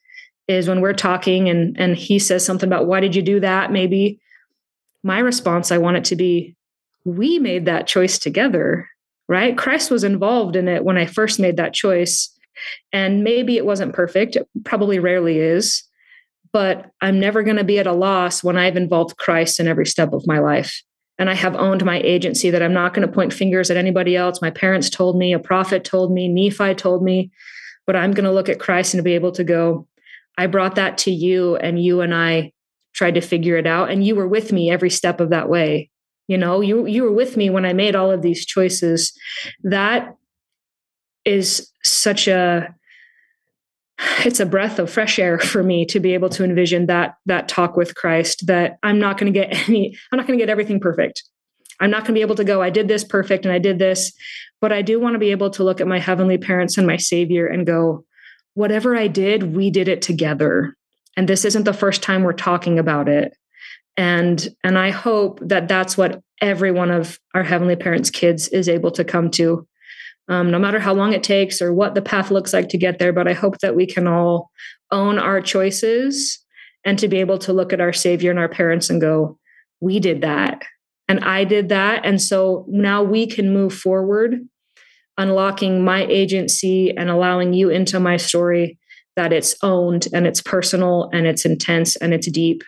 is 0.48 0.68
when 0.68 0.80
we're 0.80 0.92
talking 0.92 1.48
and 1.48 1.76
and 1.78 1.96
he 1.96 2.18
says 2.18 2.44
something 2.44 2.68
about 2.68 2.86
why 2.86 3.00
did 3.00 3.14
you 3.14 3.22
do 3.22 3.40
that? 3.40 3.72
Maybe 3.72 4.20
my 5.06 5.20
response, 5.20 5.70
I 5.70 5.78
want 5.78 5.96
it 5.96 6.04
to 6.06 6.16
be, 6.16 6.56
we 7.04 7.38
made 7.38 7.64
that 7.66 7.86
choice 7.86 8.18
together, 8.18 8.88
right? 9.28 9.56
Christ 9.56 9.88
was 9.88 10.02
involved 10.02 10.56
in 10.56 10.66
it 10.66 10.84
when 10.84 10.98
I 10.98 11.06
first 11.06 11.38
made 11.38 11.56
that 11.58 11.72
choice 11.72 12.28
and 12.92 13.22
maybe 13.22 13.56
it 13.56 13.64
wasn't 13.64 13.94
perfect, 13.94 14.34
it 14.34 14.48
probably 14.64 14.98
rarely 14.98 15.38
is, 15.38 15.84
but 16.52 16.90
I'm 17.00 17.20
never 17.20 17.44
going 17.44 17.58
to 17.58 17.64
be 17.64 17.78
at 17.78 17.86
a 17.86 17.92
loss 17.92 18.42
when 18.42 18.56
I've 18.56 18.76
involved 18.76 19.16
Christ 19.16 19.60
in 19.60 19.68
every 19.68 19.86
step 19.86 20.12
of 20.12 20.26
my 20.26 20.40
life. 20.40 20.82
And 21.18 21.30
I 21.30 21.34
have 21.34 21.54
owned 21.54 21.84
my 21.84 22.00
agency 22.00 22.50
that 22.50 22.62
I'm 22.62 22.74
not 22.74 22.92
going 22.92 23.06
to 23.06 23.12
point 23.12 23.32
fingers 23.32 23.70
at 23.70 23.76
anybody 23.76 24.16
else. 24.16 24.42
My 24.42 24.50
parents 24.50 24.90
told 24.90 25.16
me, 25.16 25.32
a 25.32 25.38
prophet 25.38 25.84
told 25.84 26.12
me, 26.12 26.28
Nephi 26.28 26.74
told 26.74 27.04
me, 27.04 27.30
but 27.86 27.94
I'm 27.94 28.12
going 28.12 28.24
to 28.24 28.32
look 28.32 28.48
at 28.48 28.58
Christ 28.58 28.92
and 28.92 29.04
be 29.04 29.14
able 29.14 29.32
to 29.32 29.44
go, 29.44 29.86
I 30.36 30.46
brought 30.46 30.74
that 30.74 30.98
to 30.98 31.10
you, 31.10 31.56
and 31.56 31.82
you 31.82 32.00
and 32.00 32.14
I 32.14 32.52
tried 32.96 33.14
to 33.14 33.20
figure 33.20 33.56
it 33.56 33.66
out. 33.66 33.90
And 33.90 34.04
you 34.04 34.16
were 34.16 34.26
with 34.26 34.52
me 34.52 34.70
every 34.70 34.90
step 34.90 35.20
of 35.20 35.30
that 35.30 35.48
way. 35.48 35.90
You 36.26 36.38
know, 36.38 36.60
you 36.60 36.86
you 36.86 37.04
were 37.04 37.12
with 37.12 37.36
me 37.36 37.50
when 37.50 37.64
I 37.64 37.72
made 37.72 37.94
all 37.94 38.10
of 38.10 38.22
these 38.22 38.44
choices. 38.44 39.12
That 39.62 40.16
is 41.24 41.70
such 41.84 42.26
a 42.26 42.74
it's 44.24 44.40
a 44.40 44.46
breath 44.46 44.78
of 44.78 44.90
fresh 44.90 45.18
air 45.18 45.38
for 45.38 45.62
me 45.62 45.86
to 45.86 46.00
be 46.00 46.14
able 46.14 46.28
to 46.30 46.44
envision 46.44 46.86
that 46.86 47.14
that 47.26 47.48
talk 47.48 47.76
with 47.76 47.94
Christ 47.94 48.46
that 48.46 48.78
I'm 48.82 48.98
not 48.98 49.18
going 49.18 49.32
to 49.32 49.38
get 49.38 49.68
any 49.68 49.96
I'm 50.10 50.16
not 50.16 50.26
going 50.26 50.38
to 50.38 50.42
get 50.42 50.50
everything 50.50 50.80
perfect. 50.80 51.22
I'm 51.78 51.90
not 51.90 52.00
going 52.00 52.14
to 52.14 52.14
be 52.14 52.22
able 52.22 52.36
to 52.36 52.44
go 52.44 52.62
I 52.62 52.70
did 52.70 52.88
this 52.88 53.04
perfect 53.04 53.44
and 53.44 53.52
I 53.52 53.58
did 53.58 53.78
this, 53.78 54.12
but 54.60 54.72
I 54.72 54.82
do 54.82 54.98
want 54.98 55.14
to 55.14 55.20
be 55.20 55.30
able 55.30 55.50
to 55.50 55.62
look 55.62 55.80
at 55.80 55.86
my 55.86 55.98
heavenly 55.98 56.38
parents 56.38 56.76
and 56.76 56.86
my 56.86 56.96
savior 56.96 57.46
and 57.46 57.66
go 57.66 58.04
whatever 58.54 58.96
I 58.96 59.06
did, 59.06 59.54
we 59.54 59.70
did 59.70 59.86
it 59.86 60.02
together. 60.02 60.74
And 61.16 61.28
this 61.28 61.44
isn't 61.44 61.64
the 61.64 61.72
first 61.72 62.02
time 62.02 62.22
we're 62.22 62.32
talking 62.32 62.78
about 62.78 63.08
it. 63.08 63.36
And 63.96 64.48
and 64.62 64.78
I 64.78 64.90
hope 64.90 65.40
that 65.42 65.68
that's 65.68 65.96
what 65.96 66.20
every 66.42 66.70
one 66.70 66.90
of 66.90 67.18
our 67.34 67.42
heavenly 67.42 67.76
parents' 67.76 68.10
kids 68.10 68.48
is 68.48 68.68
able 68.68 68.90
to 68.90 69.04
come 69.04 69.30
to, 69.30 69.66
um, 70.28 70.50
no 70.50 70.58
matter 70.58 70.78
how 70.78 70.92
long 70.92 71.14
it 71.14 71.22
takes 71.22 71.62
or 71.62 71.72
what 71.72 71.94
the 71.94 72.02
path 72.02 72.30
looks 72.30 72.52
like 72.52 72.68
to 72.68 72.78
get 72.78 72.98
there. 72.98 73.12
But 73.12 73.28
I 73.28 73.32
hope 73.32 73.58
that 73.58 73.74
we 73.74 73.86
can 73.86 74.06
all 74.06 74.50
own 74.90 75.18
our 75.18 75.40
choices 75.40 76.38
and 76.84 76.98
to 76.98 77.08
be 77.08 77.18
able 77.18 77.38
to 77.38 77.52
look 77.52 77.72
at 77.72 77.80
our 77.80 77.92
Savior 77.92 78.30
and 78.30 78.38
our 78.38 78.48
parents 78.48 78.90
and 78.90 79.00
go, 79.00 79.38
"We 79.80 79.98
did 79.98 80.20
that." 80.20 80.62
And 81.08 81.24
I 81.24 81.44
did 81.44 81.68
that. 81.70 82.04
And 82.04 82.20
so 82.20 82.66
now 82.68 83.02
we 83.02 83.26
can 83.26 83.54
move 83.54 83.72
forward 83.72 84.40
unlocking 85.18 85.84
my 85.84 86.04
agency 86.06 86.94
and 86.94 87.08
allowing 87.08 87.54
you 87.54 87.70
into 87.70 87.98
my 87.98 88.16
story 88.16 88.78
that 89.16 89.32
it's 89.32 89.56
owned 89.62 90.08
and 90.12 90.26
it's 90.26 90.42
personal 90.42 91.10
and 91.12 91.26
it's 91.26 91.44
intense 91.44 91.96
and 91.96 92.14
it's 92.14 92.30
deep. 92.30 92.62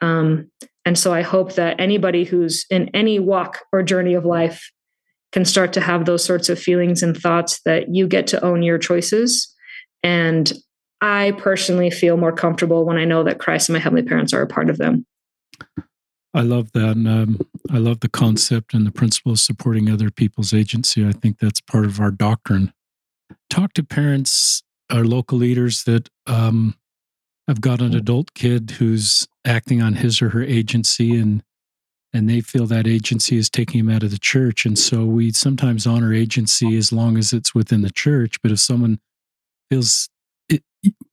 Um, 0.00 0.50
and 0.84 0.98
so 0.98 1.12
I 1.12 1.22
hope 1.22 1.54
that 1.54 1.78
anybody 1.78 2.24
who's 2.24 2.64
in 2.70 2.88
any 2.94 3.18
walk 3.18 3.60
or 3.72 3.82
journey 3.82 4.14
of 4.14 4.24
life 4.24 4.70
can 5.32 5.44
start 5.44 5.72
to 5.74 5.80
have 5.80 6.04
those 6.04 6.24
sorts 6.24 6.48
of 6.48 6.58
feelings 6.58 7.02
and 7.02 7.16
thoughts 7.16 7.60
that 7.64 7.94
you 7.94 8.08
get 8.08 8.26
to 8.28 8.44
own 8.44 8.62
your 8.62 8.78
choices. 8.78 9.54
And 10.02 10.52
I 11.00 11.32
personally 11.38 11.90
feel 11.90 12.16
more 12.16 12.32
comfortable 12.32 12.84
when 12.84 12.96
I 12.96 13.04
know 13.04 13.22
that 13.24 13.38
Christ 13.38 13.68
and 13.68 13.74
my 13.74 13.80
heavenly 13.80 14.02
parents 14.02 14.32
are 14.32 14.42
a 14.42 14.46
part 14.46 14.70
of 14.70 14.78
them. 14.78 15.06
I 16.32 16.42
love 16.42 16.72
that. 16.72 16.96
And 16.96 17.08
um, 17.08 17.40
I 17.72 17.78
love 17.78 18.00
the 18.00 18.08
concept 18.08 18.74
and 18.74 18.86
the 18.86 18.92
principle 18.92 19.32
of 19.32 19.40
supporting 19.40 19.90
other 19.90 20.10
people's 20.10 20.52
agency. 20.54 21.06
I 21.06 21.12
think 21.12 21.38
that's 21.38 21.60
part 21.60 21.84
of 21.84 22.00
our 22.00 22.10
doctrine. 22.10 22.72
Talk 23.48 23.72
to 23.74 23.82
parents, 23.82 24.62
our 24.90 25.04
local 25.04 25.38
leaders 25.38 25.84
that 25.84 26.08
um, 26.26 26.74
have 27.48 27.60
got 27.60 27.80
an 27.80 27.94
adult 27.94 28.34
kid 28.34 28.72
who's 28.72 29.28
acting 29.44 29.82
on 29.82 29.94
his 29.94 30.20
or 30.20 30.30
her 30.30 30.42
agency 30.42 31.18
and 31.18 31.42
and 32.12 32.28
they 32.28 32.40
feel 32.40 32.66
that 32.66 32.88
agency 32.88 33.36
is 33.36 33.48
taking 33.48 33.80
him 33.80 33.88
out 33.88 34.02
of 34.02 34.10
the 34.10 34.18
church. 34.18 34.66
And 34.66 34.76
so 34.76 35.04
we 35.04 35.30
sometimes 35.30 35.86
honor 35.86 36.12
agency 36.12 36.76
as 36.76 36.92
long 36.92 37.16
as 37.16 37.32
it's 37.32 37.54
within 37.54 37.82
the 37.82 37.90
church. 37.90 38.42
But 38.42 38.50
if 38.50 38.58
someone 38.58 38.98
feels 39.70 40.08
it, 40.48 40.64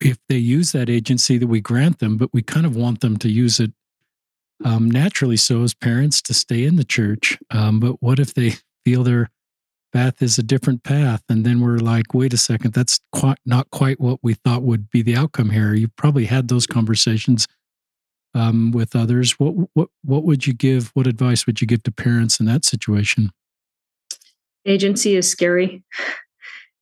if 0.02 0.18
they 0.28 0.38
use 0.38 0.72
that 0.72 0.90
agency 0.90 1.38
that 1.38 1.46
we 1.46 1.62
grant 1.62 2.00
them, 2.00 2.18
but 2.18 2.34
we 2.34 2.42
kind 2.42 2.66
of 2.66 2.76
want 2.76 3.02
them 3.02 3.18
to 3.18 3.30
use 3.30 3.60
it 3.60 3.74
um, 4.66 4.90
naturally 4.90 5.38
so 5.38 5.62
as 5.62 5.76
parents 5.76 6.20
to 6.24 6.34
stay 6.34 6.66
in 6.66 6.78
the 6.78 6.84
church. 6.84 7.38
Um, 7.52 7.80
but 7.80 8.02
what 8.02 8.18
if 8.18 8.34
they 8.34 8.56
feel 8.84 9.04
their 9.04 9.30
path 9.94 10.22
is 10.22 10.38
a 10.38 10.44
different 10.44 10.84
path? 10.84 11.24
And 11.30 11.46
then 11.46 11.60
we're 11.60 11.78
like, 11.78 12.14
wait 12.14 12.34
a 12.34 12.38
second, 12.38 12.74
that's 12.74 13.00
quite, 13.12 13.40
not 13.46 13.70
quite 13.72 14.00
what 14.00 14.20
we 14.22 14.34
thought 14.34 14.64
would 14.64 14.90
be 14.90 15.02
the 15.02 15.16
outcome 15.16 15.50
here. 15.50 15.74
You 15.74 15.88
probably 15.90 16.26
had 16.26 16.48
those 16.48 16.68
conversations 16.68 17.48
um, 18.34 18.72
with 18.72 18.96
others. 18.96 19.40
What, 19.40 19.54
what, 19.74 19.90
what 20.04 20.24
would 20.24 20.46
you 20.46 20.54
give? 20.54 20.92
What 20.94 21.08
advice 21.08 21.46
would 21.46 21.62
you 21.62 21.68
give 21.68 21.84
to 21.84 21.92
parents 21.92 22.40
in 22.40 22.46
that 22.48 22.66
situation? 22.66 23.32
Agency 24.66 25.16
is 25.16 25.30
scary 25.30 25.84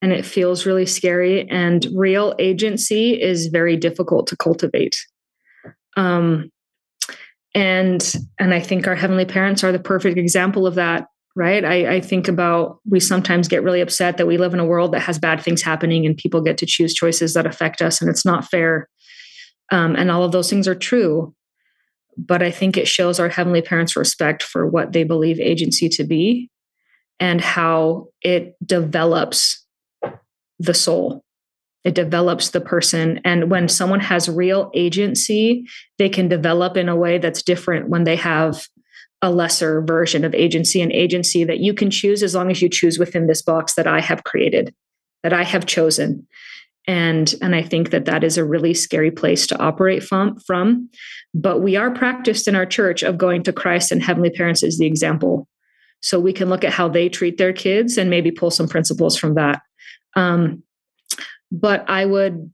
and 0.02 0.12
it 0.12 0.26
feels 0.26 0.66
really 0.66 0.86
scary. 0.86 1.50
And 1.50 1.86
real 1.94 2.36
agency 2.40 3.22
is 3.22 3.48
very 3.48 3.78
difficult 3.78 4.28
to 4.28 4.38
cultivate. 4.38 4.98
Um, 5.96 6.52
and 7.56 8.16
and 8.38 8.54
i 8.54 8.60
think 8.60 8.86
our 8.86 8.96
heavenly 8.96 9.26
parents 9.26 9.64
are 9.64 9.72
the 9.72 9.80
perfect 9.80 10.18
example 10.18 10.68
of 10.68 10.76
that 10.76 11.08
right? 11.36 11.66
I, 11.66 11.96
I, 11.96 12.02
think 12.02 12.30
about 12.30 12.80
we 12.90 13.02
sometimes 13.02 13.50
get 13.50 13.62
really 13.62 13.82
upset 13.82 14.18
that 14.18 14.26
we 14.26 14.38
live 14.38 14.54
in 14.54 14.60
a 14.60 14.66
world 14.66 14.94
that 14.94 15.02
has 15.02 15.20
bad 15.20 15.42
things 15.42 15.62
happening 15.62 16.06
and 16.06 16.16
people 16.16 16.42
get 16.42 16.58
to 16.60 16.66
choose 16.66 16.94
choices 16.94 17.34
that 17.34 17.46
affect 17.46 17.82
us 17.82 18.02
and 18.02 18.10
it's 18.10 18.26
not 18.26 18.46
fair. 18.46 18.88
Um, 19.72 19.96
and 19.96 20.10
all 20.10 20.24
of 20.24 20.32
those 20.32 20.50
things 20.50 20.68
are 20.68 20.76
true 20.76 21.34
but 22.18 22.42
i 22.42 22.50
think 22.50 22.78
it 22.78 22.88
shows 22.88 23.20
our 23.20 23.28
heavenly 23.28 23.62
parents 23.62 23.98
respect 23.98 24.42
for 24.42 24.66
what 24.66 24.94
they 24.94 25.04
believe 25.04 25.38
agency 25.40 25.90
to 25.90 26.06
be 26.06 26.50
and 27.20 27.42
how 27.42 28.08
it 28.22 28.56
develops 28.66 29.66
the 30.60 30.74
soul. 30.74 31.24
It 31.84 31.96
develops 31.96 32.50
the 32.50 32.62
person 32.62 33.22
and 33.24 33.52
when 33.52 33.70
someone 33.70 34.00
has 34.00 34.28
real 34.28 34.72
agency 34.74 35.68
they 36.00 36.10
can 36.10 36.28
develop 36.28 36.78
in 36.78 36.90
a 36.90 36.96
way 36.96 37.20
that's 37.20 37.44
different 37.44 37.90
when 37.90 38.06
they 38.06 38.16
have 38.16 38.68
a 39.22 39.32
lesser 39.32 39.82
version 39.82 40.24
of 40.24 40.36
agency 40.36 40.82
and 40.82 40.92
agency 40.92 41.44
that 41.44 41.60
you 41.60 41.74
can 41.74 41.90
choose 41.90 42.22
as 42.22 42.36
long 42.36 42.52
as 42.52 42.62
you 42.62 42.70
choose 42.70 43.00
within 43.00 43.28
this 43.28 43.42
box 43.42 43.76
that 43.76 43.88
i 43.88 44.00
have 44.00 44.24
created 44.24 44.74
that 45.24 45.34
i 45.34 45.44
have 45.44 45.66
chosen. 45.66 46.28
And 46.88 47.34
and 47.42 47.56
i 47.56 47.64
think 47.64 47.90
that 47.90 48.06
that 48.06 48.24
is 48.24 48.38
a 48.38 48.46
really 48.46 48.76
scary 48.76 49.10
place 49.10 49.48
to 49.48 49.58
operate 49.58 50.04
from 50.04 50.40
from. 50.42 50.88
But 51.34 51.62
we 51.62 51.76
are 51.76 51.90
practiced 51.90 52.48
in 52.48 52.56
our 52.56 52.68
church 52.68 53.02
of 53.02 53.18
going 53.18 53.42
to 53.44 53.54
christ 53.54 53.92
and 53.92 54.04
heavenly 54.04 54.30
parents 54.30 54.62
as 54.62 54.78
the 54.78 54.86
example. 54.86 55.48
So 56.02 56.20
we 56.20 56.34
can 56.34 56.50
look 56.50 56.64
at 56.64 56.72
how 56.72 56.88
they 56.88 57.10
treat 57.10 57.40
their 57.40 57.54
kids 57.54 57.98
and 57.98 58.12
maybe 58.12 58.30
pull 58.30 58.52
some 58.52 58.68
principles 58.68 59.18
from 59.18 59.34
that. 59.34 59.64
Um, 60.16 60.62
but 61.52 61.90
I 61.90 62.06
would, 62.06 62.52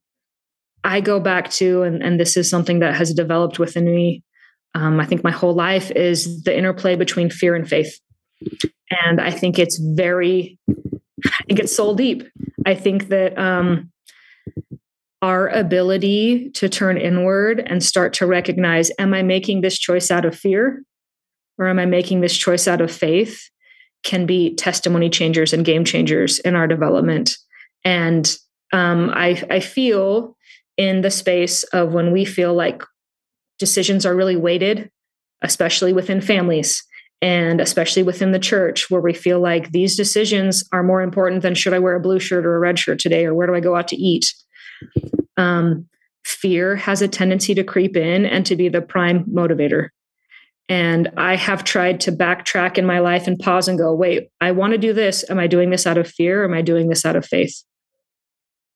I 0.85 1.01
go 1.01 1.19
back 1.19 1.49
to, 1.51 1.83
and, 1.83 2.01
and 2.01 2.17
this 2.17 2.37
is 2.37 2.49
something 2.49 2.79
that 2.79 2.95
has 2.95 3.13
developed 3.13 3.59
within 3.59 3.85
me. 3.85 4.23
Um, 4.73 4.99
I 4.99 5.05
think 5.05 5.23
my 5.23 5.31
whole 5.31 5.53
life 5.53 5.91
is 5.91 6.43
the 6.43 6.57
interplay 6.57 6.95
between 6.95 7.29
fear 7.29 7.55
and 7.55 7.67
faith. 7.67 7.99
And 9.05 9.19
I 9.19 9.31
think 9.31 9.59
it's 9.59 9.77
very, 9.77 10.57
I 10.69 11.43
think 11.47 11.59
it's 11.59 11.75
soul 11.75 11.95
deep. 11.95 12.23
I 12.65 12.75
think 12.75 13.09
that 13.09 13.37
um, 13.37 13.91
our 15.21 15.49
ability 15.49 16.49
to 16.51 16.67
turn 16.67 16.97
inward 16.97 17.61
and 17.65 17.83
start 17.83 18.13
to 18.13 18.25
recognize 18.25 18.91
am 18.97 19.13
I 19.13 19.21
making 19.21 19.61
this 19.61 19.77
choice 19.77 20.09
out 20.09 20.25
of 20.25 20.37
fear 20.37 20.83
or 21.57 21.67
am 21.67 21.79
I 21.79 21.85
making 21.85 22.21
this 22.21 22.35
choice 22.35 22.67
out 22.67 22.81
of 22.81 22.91
faith 22.91 23.49
can 24.03 24.25
be 24.25 24.55
testimony 24.55 25.09
changers 25.09 25.53
and 25.53 25.63
game 25.63 25.85
changers 25.85 26.39
in 26.39 26.55
our 26.55 26.67
development. 26.67 27.37
And 27.85 28.35
um, 28.73 29.11
I, 29.13 29.43
I 29.49 29.59
feel 29.59 30.35
in 30.77 31.01
the 31.01 31.11
space 31.11 31.63
of 31.65 31.93
when 31.93 32.11
we 32.11 32.25
feel 32.25 32.53
like 32.53 32.83
decisions 33.61 34.05
are 34.05 34.13
really 34.13 34.35
weighted, 34.35 34.91
especially 35.41 35.93
within 35.93 36.19
families 36.19 36.83
and 37.21 37.61
especially 37.61 38.03
within 38.03 38.31
the 38.31 38.39
church, 38.39 38.89
where 38.89 38.99
we 38.99 39.13
feel 39.13 39.39
like 39.39 39.71
these 39.71 39.95
decisions 39.95 40.67
are 40.71 40.83
more 40.83 41.01
important 41.01 41.43
than 41.43 41.53
should 41.53 41.73
I 41.73 41.79
wear 41.79 41.95
a 41.95 41.99
blue 41.99 42.19
shirt 42.19 42.45
or 42.45 42.55
a 42.55 42.59
red 42.59 42.79
shirt 42.79 42.99
today, 42.99 43.25
or 43.25 43.33
where 43.35 43.47
do 43.47 43.53
I 43.53 43.59
go 43.59 43.75
out 43.75 43.87
to 43.89 43.95
eat? 43.95 44.33
Um, 45.37 45.87
fear 46.25 46.75
has 46.75 47.01
a 47.01 47.07
tendency 47.07 47.53
to 47.53 47.63
creep 47.63 47.95
in 47.95 48.25
and 48.25 48.45
to 48.47 48.55
be 48.55 48.69
the 48.69 48.81
prime 48.81 49.23
motivator. 49.25 49.89
And 50.67 51.11
I 51.17 51.35
have 51.35 51.63
tried 51.63 51.99
to 52.01 52.11
backtrack 52.11 52.77
in 52.77 52.85
my 52.85 52.99
life 52.99 53.27
and 53.27 53.37
pause 53.37 53.67
and 53.67 53.77
go, 53.77 53.93
wait, 53.93 54.29
I 54.39 54.51
want 54.51 54.71
to 54.71 54.77
do 54.77 54.93
this. 54.93 55.23
Am 55.29 55.37
I 55.37 55.47
doing 55.47 55.69
this 55.69 55.85
out 55.85 55.97
of 55.97 56.07
fear? 56.07 56.43
am 56.43 56.53
I 56.53 56.61
doing 56.61 56.89
this 56.89 57.05
out 57.05 57.15
of 57.15 57.25
faith? 57.25 57.63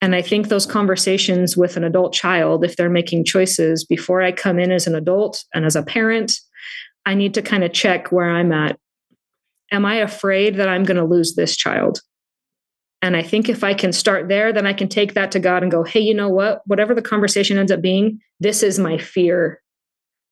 And 0.05 0.13
I 0.13 0.21
think 0.21 0.49
those 0.49 0.67
conversations 0.67 1.57
with 1.57 1.77
an 1.77 1.83
adult 1.83 2.13
child, 2.13 2.63
if 2.63 2.75
they're 2.75 2.91
making 2.91 3.25
choices 3.25 3.83
before 3.83 4.21
I 4.21 4.31
come 4.31 4.59
in 4.59 4.71
as 4.71 4.85
an 4.85 4.93
adult 4.93 5.43
and 5.51 5.65
as 5.65 5.75
a 5.75 5.81
parent, 5.81 6.31
I 7.07 7.15
need 7.15 7.33
to 7.33 7.41
kind 7.41 7.63
of 7.63 7.73
check 7.73 8.11
where 8.11 8.29
I'm 8.29 8.51
at. 8.51 8.77
Am 9.71 9.83
I 9.83 9.95
afraid 9.95 10.57
that 10.57 10.69
I'm 10.69 10.83
going 10.83 10.97
to 10.97 11.03
lose 11.03 11.33
this 11.33 11.57
child? 11.57 12.01
And 13.01 13.17
I 13.17 13.23
think 13.23 13.49
if 13.49 13.63
I 13.63 13.73
can 13.73 13.91
start 13.91 14.29
there, 14.29 14.53
then 14.53 14.67
I 14.67 14.73
can 14.73 14.89
take 14.89 15.15
that 15.15 15.31
to 15.31 15.39
God 15.39 15.63
and 15.63 15.71
go, 15.71 15.83
hey, 15.83 16.01
you 16.01 16.13
know 16.13 16.29
what? 16.29 16.61
Whatever 16.67 16.93
the 16.93 17.01
conversation 17.01 17.57
ends 17.57 17.71
up 17.71 17.81
being, 17.81 18.19
this 18.39 18.61
is 18.61 18.77
my 18.77 18.99
fear. 18.99 19.59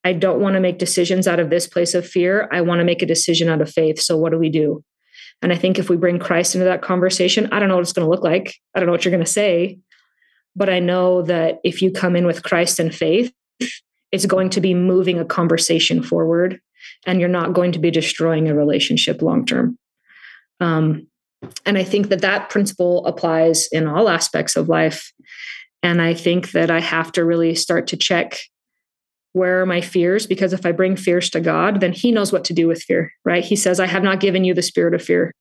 I 0.03 0.13
don't 0.13 0.39
want 0.39 0.53
to 0.53 0.59
make 0.59 0.77
decisions 0.77 1.27
out 1.27 1.39
of 1.39 1.49
this 1.49 1.65
place 1.65 1.95
of 1.95 2.07
fear. 2.07 2.47
I 2.51 2.61
want 2.61 2.77
to 2.77 2.85
make 2.85 3.01
a 3.01 3.07
decision 3.07 3.49
out 3.49 3.59
of 3.59 3.71
faith. 3.71 3.99
So, 3.99 4.17
what 4.17 4.33
do 4.33 4.37
we 4.37 4.49
do? 4.49 4.83
And 5.43 5.51
I 5.51 5.57
think 5.57 5.77
if 5.77 5.89
we 5.89 5.97
bring 5.97 6.19
Christ 6.19 6.55
into 6.55 6.65
that 6.65 6.81
conversation, 6.81 7.49
I 7.51 7.59
don't 7.59 7.67
know 7.67 7.75
what 7.75 7.81
it's 7.81 7.93
going 7.93 8.05
to 8.05 8.09
look 8.09 8.23
like. 8.23 8.55
I 8.73 8.79
don't 8.79 8.87
know 8.87 8.93
what 8.93 9.03
you're 9.03 9.11
going 9.11 9.25
to 9.25 9.29
say. 9.29 9.77
But 10.55 10.69
I 10.69 10.79
know 10.79 11.21
that 11.23 11.59
if 11.63 11.81
you 11.81 11.91
come 11.91 12.15
in 12.15 12.25
with 12.25 12.43
Christ 12.43 12.79
and 12.79 12.95
faith, 12.95 13.33
it's 14.11 14.25
going 14.25 14.49
to 14.51 14.61
be 14.61 14.73
moving 14.73 15.19
a 15.19 15.25
conversation 15.25 16.01
forward 16.01 16.61
and 17.05 17.19
you're 17.19 17.29
not 17.29 17.53
going 17.53 17.71
to 17.73 17.79
be 17.79 17.91
destroying 17.91 18.47
a 18.47 18.55
relationship 18.55 19.21
long 19.21 19.45
term. 19.45 19.77
Um, 20.59 21.07
and 21.65 21.77
I 21.77 21.83
think 21.83 22.07
that 22.09 22.21
that 22.21 22.49
principle 22.49 23.05
applies 23.05 23.67
in 23.71 23.87
all 23.87 24.07
aspects 24.07 24.55
of 24.55 24.69
life. 24.69 25.11
And 25.81 26.01
I 26.01 26.13
think 26.13 26.51
that 26.51 26.71
I 26.71 26.79
have 26.79 27.11
to 27.13 27.25
really 27.25 27.55
start 27.55 27.87
to 27.87 27.97
check 27.97 28.39
where 29.33 29.61
are 29.61 29.65
my 29.65 29.81
fears? 29.81 30.25
Because 30.25 30.53
if 30.53 30.65
I 30.65 30.71
bring 30.71 30.95
fears 30.95 31.29
to 31.31 31.41
God, 31.41 31.81
then 31.81 31.91
He 31.91 32.11
knows 32.11 32.31
what 32.31 32.45
to 32.45 32.53
do 32.53 32.67
with 32.67 32.81
fear, 32.81 33.11
right? 33.25 33.43
He 33.43 33.55
says, 33.55 33.79
I 33.79 33.87
have 33.87 34.03
not 34.03 34.19
given 34.19 34.43
you 34.43 34.53
the 34.53 34.61
spirit 34.61 34.93
of 34.93 35.03
fear. 35.03 35.33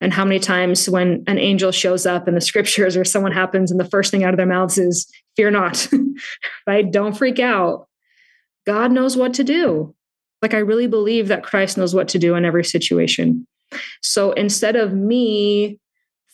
And 0.00 0.12
how 0.12 0.24
many 0.24 0.38
times 0.38 0.88
when 0.88 1.24
an 1.26 1.38
angel 1.38 1.72
shows 1.72 2.06
up 2.06 2.28
in 2.28 2.34
the 2.34 2.40
scriptures 2.50 2.96
or 2.96 3.04
someone 3.04 3.32
happens 3.32 3.70
and 3.70 3.80
the 3.80 3.88
first 3.88 4.10
thing 4.10 4.22
out 4.22 4.32
of 4.32 4.36
their 4.36 4.46
mouths 4.46 4.78
is, 4.78 5.10
fear 5.36 5.50
not, 5.50 5.88
right? 6.66 6.90
Don't 6.90 7.16
freak 7.16 7.40
out. 7.40 7.88
God 8.66 8.92
knows 8.92 9.16
what 9.16 9.34
to 9.34 9.44
do. 9.44 9.94
Like, 10.42 10.54
I 10.54 10.58
really 10.58 10.86
believe 10.86 11.28
that 11.28 11.42
Christ 11.42 11.76
knows 11.78 11.94
what 11.94 12.08
to 12.08 12.18
do 12.18 12.34
in 12.34 12.44
every 12.44 12.64
situation. 12.64 13.46
So 14.02 14.32
instead 14.32 14.76
of 14.76 14.92
me 14.92 15.78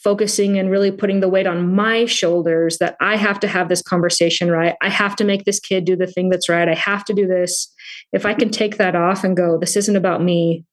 focusing 0.04 0.58
and 0.58 0.70
really 0.70 0.90
putting 0.90 1.20
the 1.20 1.28
weight 1.30 1.46
on 1.46 1.74
my 1.74 2.04
shoulders 2.04 2.76
that 2.76 2.94
I 3.00 3.16
have 3.16 3.40
to 3.40 3.48
have 3.48 3.70
this 3.70 3.80
conversation 3.80 4.50
right. 4.50 4.76
I 4.82 4.90
have 4.90 5.16
to 5.16 5.24
make 5.24 5.44
this 5.44 5.58
kid 5.58 5.86
do 5.86 5.96
the 5.96 6.06
thing 6.06 6.28
that's 6.28 6.50
right. 6.50 6.68
I 6.68 6.74
have 6.74 7.06
to 7.06 7.14
do 7.14 7.26
this. 7.26 7.72
If 8.12 8.26
I 8.26 8.34
can 8.34 8.50
take 8.50 8.76
that 8.76 8.94
off 8.94 9.24
and 9.24 9.34
go, 9.34 9.58
this 9.58 9.76
isn't 9.76 9.96
about 9.96 10.22
me, 10.22 10.64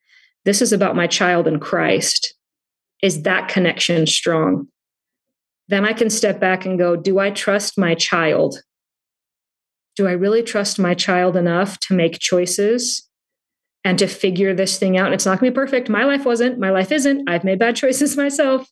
this 0.44 0.62
is 0.62 0.74
about 0.74 0.98
my 0.98 1.08
child 1.08 1.48
in 1.48 1.62
Christ, 1.62 2.34
is 3.02 3.24
that 3.24 3.48
connection 3.48 4.06
strong? 4.06 4.68
Then 5.70 5.86
I 5.86 5.94
can 5.94 6.10
step 6.10 6.41
back 6.41 6.66
and 6.66 6.78
go, 6.78 6.98
do 6.98 7.18
I 7.18 7.32
trust 7.32 7.78
my 7.78 7.95
child? 7.95 8.62
Do 9.95 10.08
I 10.08 10.12
really 10.12 10.44
trust 10.44 10.78
my 10.78 10.94
child 10.94 11.38
enough 11.38 11.80
to 11.80 11.94
make 11.94 12.20
choices 12.20 13.08
and 13.86 13.98
to 13.98 14.08
figure 14.08 14.53
this 14.53 14.78
thing 14.78 14.98
out? 14.98 15.06
And 15.06 15.16
it's 15.16 15.26
not 15.26 15.40
going 15.40 15.52
to 15.52 15.56
be 15.56 15.64
perfect. 15.64 15.88
My 15.88 16.03
life 16.03 16.26
wasn't, 16.26 16.60
my 16.60 16.70
life 16.70 16.91
isn't. 16.91 17.30
I've 17.30 17.45
made 17.45 17.60
bad 17.60 17.76
choices 17.78 18.18
myself 18.18 18.70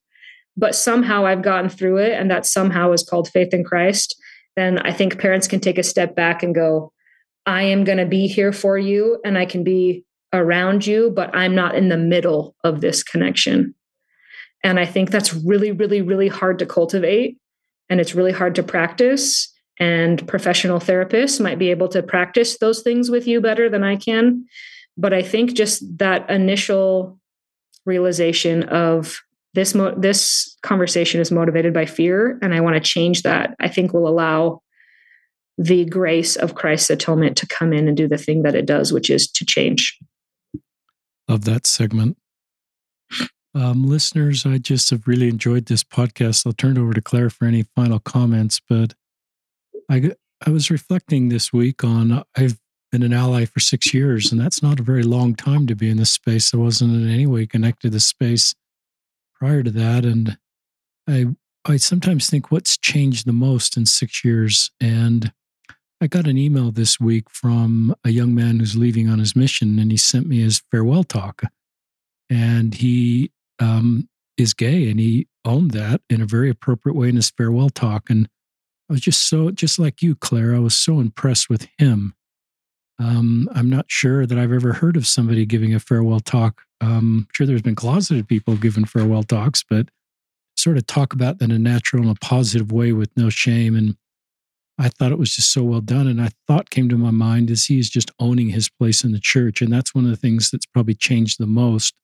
but 0.60 0.76
somehow 0.76 1.26
I've 1.26 1.42
gotten 1.42 1.70
through 1.70 1.98
it, 1.98 2.20
and 2.20 2.30
that 2.30 2.46
somehow 2.46 2.92
is 2.92 3.04
called 3.04 3.30
faith 3.30 3.54
in 3.54 3.64
Christ, 3.64 4.16
then 4.58 4.78
I 4.80 4.92
think 4.92 5.18
parents 5.18 5.48
can 5.48 5.62
take 5.62 5.78
a 5.78 5.84
step 5.84 6.16
back 6.16 6.44
and 6.44 6.54
go, 6.54 6.92
I 7.46 7.64
am 7.64 7.86
going 7.86 7.98
to 7.98 8.06
be 8.06 8.28
here 8.28 8.52
for 8.52 8.78
you 8.78 9.20
and 9.24 9.38
I 9.38 9.46
can 9.46 9.64
be 9.64 10.04
around 10.34 10.86
you, 10.86 11.12
but 11.16 11.34
I'm 11.34 11.56
not 11.56 11.76
in 11.76 11.88
the 11.88 11.98
middle 11.98 12.56
of 12.64 12.82
this 12.82 13.02
connection. 13.02 13.74
And 14.62 14.78
I 14.80 14.86
think 14.86 15.12
that's 15.12 15.34
really, 15.34 15.72
really, 15.72 16.02
really 16.02 16.28
hard 16.28 16.60
to 16.60 16.66
cultivate. 16.66 17.38
And 17.90 18.02
it's 18.02 18.14
really 18.14 18.34
hard 18.34 18.54
to 18.56 18.64
practice. 18.64 19.52
And 19.80 20.28
professional 20.28 20.80
therapists 20.80 21.40
might 21.40 21.58
be 21.58 21.72
able 21.72 21.88
to 21.88 22.04
practice 22.04 22.58
those 22.58 22.82
things 22.82 23.10
with 23.10 23.26
you 23.28 23.40
better 23.40 23.70
than 23.70 23.84
I 23.84 23.96
can. 23.96 24.46
But 24.98 25.14
I 25.14 25.22
think 25.22 25.54
just 25.54 25.98
that 26.00 26.30
initial 26.30 27.18
realization 27.86 28.64
of 28.64 29.22
this 29.54 29.74
mo- 29.74 29.96
this 29.98 30.56
conversation 30.62 31.20
is 31.20 31.32
motivated 31.32 31.74
by 31.74 31.86
fear 31.86 32.38
and 32.42 32.54
i 32.54 32.60
want 32.60 32.76
to 32.76 32.80
change 32.80 33.24
that 33.24 33.56
i 33.60 33.68
think 33.68 33.94
will 33.94 34.08
allow 34.08 34.62
the 35.58 35.86
grace 35.86 36.36
of 36.36 36.56
christ's 36.56 36.90
atonement 36.90 37.38
to 37.38 37.48
come 37.48 37.74
in 37.74 37.88
and 37.88 37.98
do 37.98 38.08
the 38.08 38.18
thing 38.18 38.44
that 38.44 38.56
it 38.56 38.66
does 38.66 38.94
which 38.94 39.10
is 39.10 39.30
to 39.30 39.46
change. 39.46 39.98
Of 41.28 41.46
that 41.46 41.68
segment. 41.68 42.18
Um, 43.56 43.88
listeners 43.88 44.46
i 44.46 44.58
just 44.58 44.90
have 44.92 45.08
really 45.08 45.28
enjoyed 45.28 45.66
this 45.66 45.84
podcast. 45.84 46.46
I'll 46.46 46.54
turn 46.54 46.78
it 46.78 46.80
over 46.80 46.94
to 46.94 47.02
claire 47.02 47.30
for 47.30 47.46
any 47.46 47.64
final 47.76 48.00
comments 48.00 48.62
but 48.70 48.94
i 49.90 50.12
i 50.46 50.50
was 50.50 50.70
reflecting 50.70 51.30
this 51.30 51.52
week 51.52 51.84
on 51.84 52.24
i've 52.38 52.60
been 52.92 53.04
an 53.04 53.14
ally 53.14 53.46
for 53.46 53.60
six 53.60 53.94
years 53.94 54.32
and 54.32 54.40
that's 54.42 54.64
not 54.64 54.80
a 54.80 54.84
very 54.84 55.04
long 55.04 55.36
time 55.36 55.68
to 55.68 55.76
be 55.76 55.90
in 55.90 55.98
this 55.98 56.10
space. 56.12 56.54
I 56.54 56.58
wasn't 56.58 56.94
in 56.94 57.10
any 57.10 57.28
way 57.28 57.46
connected 57.46 57.90
to 57.90 57.90
this 57.92 58.06
space 58.06 58.56
prior 59.40 59.64
to 59.64 59.72
that. 59.72 60.06
And 60.06 60.38
I 61.08 61.28
I 61.66 61.78
sometimes 61.78 62.30
think 62.30 62.52
what's 62.52 62.78
changed 62.78 63.26
the 63.26 63.34
most 63.34 63.78
in 63.78 63.86
six 63.86 64.24
years. 64.24 64.72
And 64.80 65.34
I 66.02 66.08
got 66.08 66.28
an 66.28 66.38
email 66.38 66.72
this 66.72 67.00
week 67.00 67.30
from 67.30 67.94
a 68.06 68.10
young 68.10 68.34
man 68.34 68.60
who's 68.60 68.76
leaving 68.76 69.10
on 69.10 69.20
his 69.20 69.36
mission, 69.36 69.80
and 69.80 69.92
he 69.92 69.98
sent 69.98 70.28
me 70.28 70.40
his 70.40 70.62
farewell 70.72 71.04
talk. 71.04 71.44
And 72.30 72.76
he 72.76 73.32
um, 73.60 74.08
is 74.38 74.54
gay, 74.54 74.90
and 74.90 75.00
he 75.00 75.28
owned 75.44 75.72
that 75.72 76.02
in 76.10 76.22
a 76.22 76.26
very 76.26 76.50
appropriate 76.50 76.96
way 76.96 77.10
in 77.10 77.18
his 77.18 77.30
farewell 77.30 77.70
talk. 77.70 78.10
And 78.10 78.30
I 78.90 78.94
was 78.94 79.02
just 79.02 79.28
so, 79.28 79.52
just 79.52 79.78
like 79.78 80.02
you, 80.02 80.16
Claire, 80.16 80.56
I 80.56 80.60
was 80.60 80.76
so 80.76 81.00
impressed 81.00 81.50
with 81.50 81.68
him. 81.78 82.14
Um, 83.00 83.50
I'm 83.54 83.70
not 83.70 83.86
sure 83.88 84.26
that 84.26 84.38
I've 84.38 84.52
ever 84.52 84.74
heard 84.74 84.98
of 84.98 85.08
somebody 85.08 85.46
giving 85.46 85.74
a 85.74 85.80
farewell 85.80 86.20
talk 86.20 86.64
um, 86.82 87.28
sure, 87.34 87.46
there's 87.46 87.62
been 87.62 87.76
closeted 87.76 88.28
people 88.28 88.56
giving 88.56 88.86
farewell 88.86 89.24
talks, 89.24 89.64
but 89.64 89.90
sort 90.56 90.78
of 90.78 90.88
talk 90.88 91.14
about 91.14 91.40
that 91.40 91.46
in 91.46 91.52
a 91.52 91.60
natural 91.60 92.04
and 92.04 92.16
a 92.16 92.20
positive 92.20 92.72
way 92.72 92.92
with 92.92 93.10
no 93.18 93.30
shame. 93.30 93.76
And 93.76 93.96
I 94.78 94.90
thought 94.90 95.12
it 95.12 95.20
was 95.20 95.36
just 95.36 95.52
so 95.52 95.64
well 95.64 95.82
done. 95.82 96.08
And 96.08 96.22
I 96.22 96.30
thought 96.48 96.70
came 96.70 96.90
to 96.90 96.98
my 96.98 97.12
mind 97.12 97.50
is 97.50 97.66
he's 97.66 97.90
just 97.90 98.12
owning 98.20 98.50
his 98.50 98.70
place 98.70 99.04
in 99.04 99.12
the 99.12 99.20
church. 99.20 99.62
And 99.62 99.72
that's 99.72 99.94
one 99.94 100.06
of 100.06 100.10
the 100.10 100.18
things 100.18 100.52
that's 100.52 100.66
probably 100.66 100.96
changed 100.96 101.40
the 101.40 101.48
most 101.48 101.96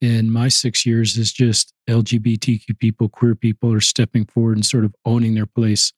in 0.00 0.30
my 0.30 0.48
six 0.48 0.84
years 0.84 1.16
is 1.16 1.32
just 1.32 1.72
LGBTQ 1.88 2.78
people, 2.78 3.08
queer 3.08 3.34
people 3.34 3.72
are 3.72 3.80
stepping 3.80 4.24
forward 4.24 4.56
and 4.56 4.66
sort 4.66 4.84
of 4.84 4.94
owning 5.04 5.34
their 5.34 5.46
place 5.46 5.92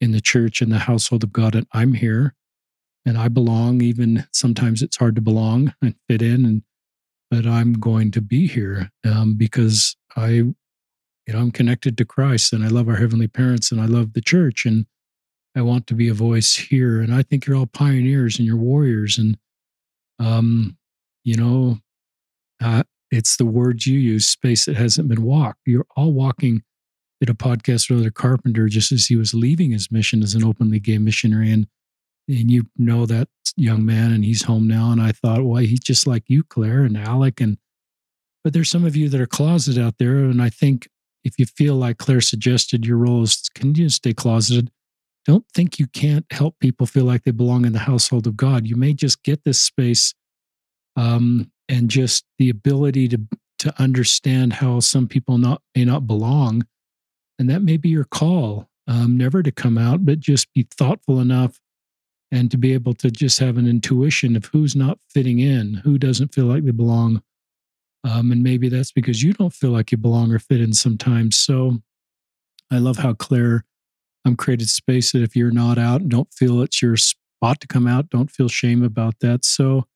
in 0.00 0.12
the 0.12 0.20
church 0.20 0.60
and 0.60 0.72
the 0.72 0.80
household 0.80 1.22
of 1.22 1.32
God. 1.32 1.54
And 1.54 1.66
I'm 1.72 1.94
here 1.94 2.34
and 3.06 3.16
I 3.16 3.28
belong, 3.28 3.80
even 3.80 4.26
sometimes 4.32 4.82
it's 4.82 4.96
hard 4.96 5.14
to 5.14 5.22
belong 5.22 5.72
and 5.80 5.94
fit 6.08 6.20
in. 6.20 6.44
And 6.44 6.62
but 7.30 7.46
I'm 7.46 7.74
going 7.74 8.10
to 8.12 8.20
be 8.20 8.46
here 8.46 8.90
um, 9.04 9.34
because 9.34 9.96
I, 10.16 10.28
you 10.28 10.54
know, 11.28 11.38
I'm 11.38 11.50
connected 11.50 11.96
to 11.98 12.04
Christ 12.04 12.52
and 12.52 12.64
I 12.64 12.68
love 12.68 12.88
our 12.88 12.96
heavenly 12.96 13.28
parents 13.28 13.72
and 13.72 13.80
I 13.80 13.86
love 13.86 14.12
the 14.12 14.20
church 14.20 14.64
and 14.64 14.86
I 15.56 15.62
want 15.62 15.86
to 15.88 15.94
be 15.94 16.08
a 16.08 16.14
voice 16.14 16.54
here. 16.54 17.00
And 17.00 17.14
I 17.14 17.22
think 17.22 17.46
you're 17.46 17.56
all 17.56 17.66
pioneers 17.66 18.38
and 18.38 18.46
you're 18.46 18.56
warriors. 18.56 19.18
And, 19.18 19.38
um, 20.18 20.76
you 21.24 21.36
know, 21.36 21.78
uh, 22.62 22.84
it's 23.10 23.36
the 23.36 23.46
words 23.46 23.86
you 23.86 23.98
use, 23.98 24.28
space 24.28 24.66
that 24.66 24.76
hasn't 24.76 25.08
been 25.08 25.22
walked. 25.22 25.60
You're 25.66 25.86
all 25.96 26.12
walking. 26.12 26.62
Did 27.20 27.30
a 27.30 27.34
podcast 27.34 27.88
with 27.88 28.12
Carpenter 28.14 28.68
just 28.68 28.92
as 28.92 29.06
he 29.06 29.16
was 29.16 29.32
leaving 29.32 29.70
his 29.70 29.90
mission 29.90 30.22
as 30.22 30.34
an 30.34 30.44
openly 30.44 30.78
gay 30.78 30.98
missionary. 30.98 31.50
And 31.50 31.66
and 32.28 32.50
you 32.50 32.66
know 32.76 33.06
that 33.06 33.28
young 33.56 33.84
man 33.84 34.12
and 34.12 34.24
he's 34.24 34.42
home 34.42 34.66
now 34.66 34.90
and 34.90 35.00
i 35.00 35.12
thought 35.12 35.44
well 35.44 35.62
he's 35.62 35.80
just 35.80 36.06
like 36.06 36.24
you 36.26 36.42
claire 36.42 36.82
and 36.82 36.96
alec 36.96 37.40
and 37.40 37.58
but 38.44 38.52
there's 38.52 38.70
some 38.70 38.84
of 38.84 38.94
you 38.94 39.08
that 39.08 39.20
are 39.20 39.26
closeted 39.26 39.82
out 39.82 39.94
there 39.98 40.18
and 40.18 40.42
i 40.42 40.50
think 40.50 40.88
if 41.24 41.38
you 41.38 41.46
feel 41.46 41.74
like 41.74 41.98
claire 41.98 42.20
suggested 42.20 42.84
your 42.84 42.98
role 42.98 43.22
is 43.22 43.48
continue 43.54 43.88
to 43.88 43.94
stay 43.94 44.12
closeted 44.12 44.70
don't 45.26 45.44
think 45.52 45.80
you 45.80 45.88
can't 45.88 46.24
help 46.30 46.58
people 46.60 46.86
feel 46.86 47.04
like 47.04 47.24
they 47.24 47.32
belong 47.32 47.64
in 47.64 47.72
the 47.72 47.80
household 47.80 48.26
of 48.26 48.36
god. 48.36 48.66
You 48.66 48.76
may 48.76 48.94
just 48.94 49.22
get 49.24 49.42
this 49.44 49.60
space 49.60 50.14
um, 50.94 51.50
and 51.68 51.90
just 51.90 52.24
the 52.38 52.48
ability 52.48 53.08
to 53.08 53.20
to 53.58 53.74
understand 53.82 54.52
how 54.52 54.80
some 54.80 55.08
people 55.08 55.38
not 55.38 55.62
may 55.74 55.84
not 55.84 56.06
belong 56.06 56.66
and 57.38 57.48
that 57.50 57.62
may 57.62 57.76
be 57.76 57.88
your 57.88 58.04
call 58.04 58.68
um, 58.86 59.16
never 59.16 59.42
to 59.42 59.50
come 59.50 59.78
out 59.78 60.04
but 60.04 60.20
just 60.20 60.52
be 60.52 60.66
thoughtful 60.70 61.20
enough 61.20 61.58
and 62.36 62.50
to 62.50 62.58
be 62.58 62.74
able 62.74 62.92
to 62.92 63.10
just 63.10 63.38
have 63.38 63.56
an 63.56 63.66
intuition 63.66 64.36
of 64.36 64.44
who's 64.46 64.76
not 64.76 64.98
fitting 65.08 65.38
in, 65.38 65.74
who 65.84 65.96
doesn't 65.96 66.34
feel 66.34 66.44
like 66.44 66.64
they 66.64 66.70
belong. 66.70 67.22
Um, 68.04 68.30
and 68.30 68.42
maybe 68.42 68.68
that's 68.68 68.92
because 68.92 69.22
you 69.22 69.32
don't 69.32 69.54
feel 69.54 69.70
like 69.70 69.90
you 69.90 69.96
belong 69.96 70.30
or 70.30 70.38
fit 70.38 70.60
in 70.60 70.74
sometimes. 70.74 71.36
So 71.36 71.78
I 72.70 72.78
love 72.78 72.98
how 72.98 73.14
Claire 73.14 73.64
um, 74.26 74.36
created 74.36 74.68
space 74.68 75.12
that 75.12 75.22
if 75.22 75.34
you're 75.34 75.50
not 75.50 75.78
out 75.78 76.02
and 76.02 76.10
don't 76.10 76.32
feel 76.32 76.60
it's 76.60 76.82
your 76.82 76.96
spot 76.96 77.60
to 77.60 77.66
come 77.66 77.86
out, 77.86 78.10
don't 78.10 78.30
feel 78.30 78.48
shame 78.48 78.84
about 78.84 79.20
that. 79.20 79.44
So 79.46 79.86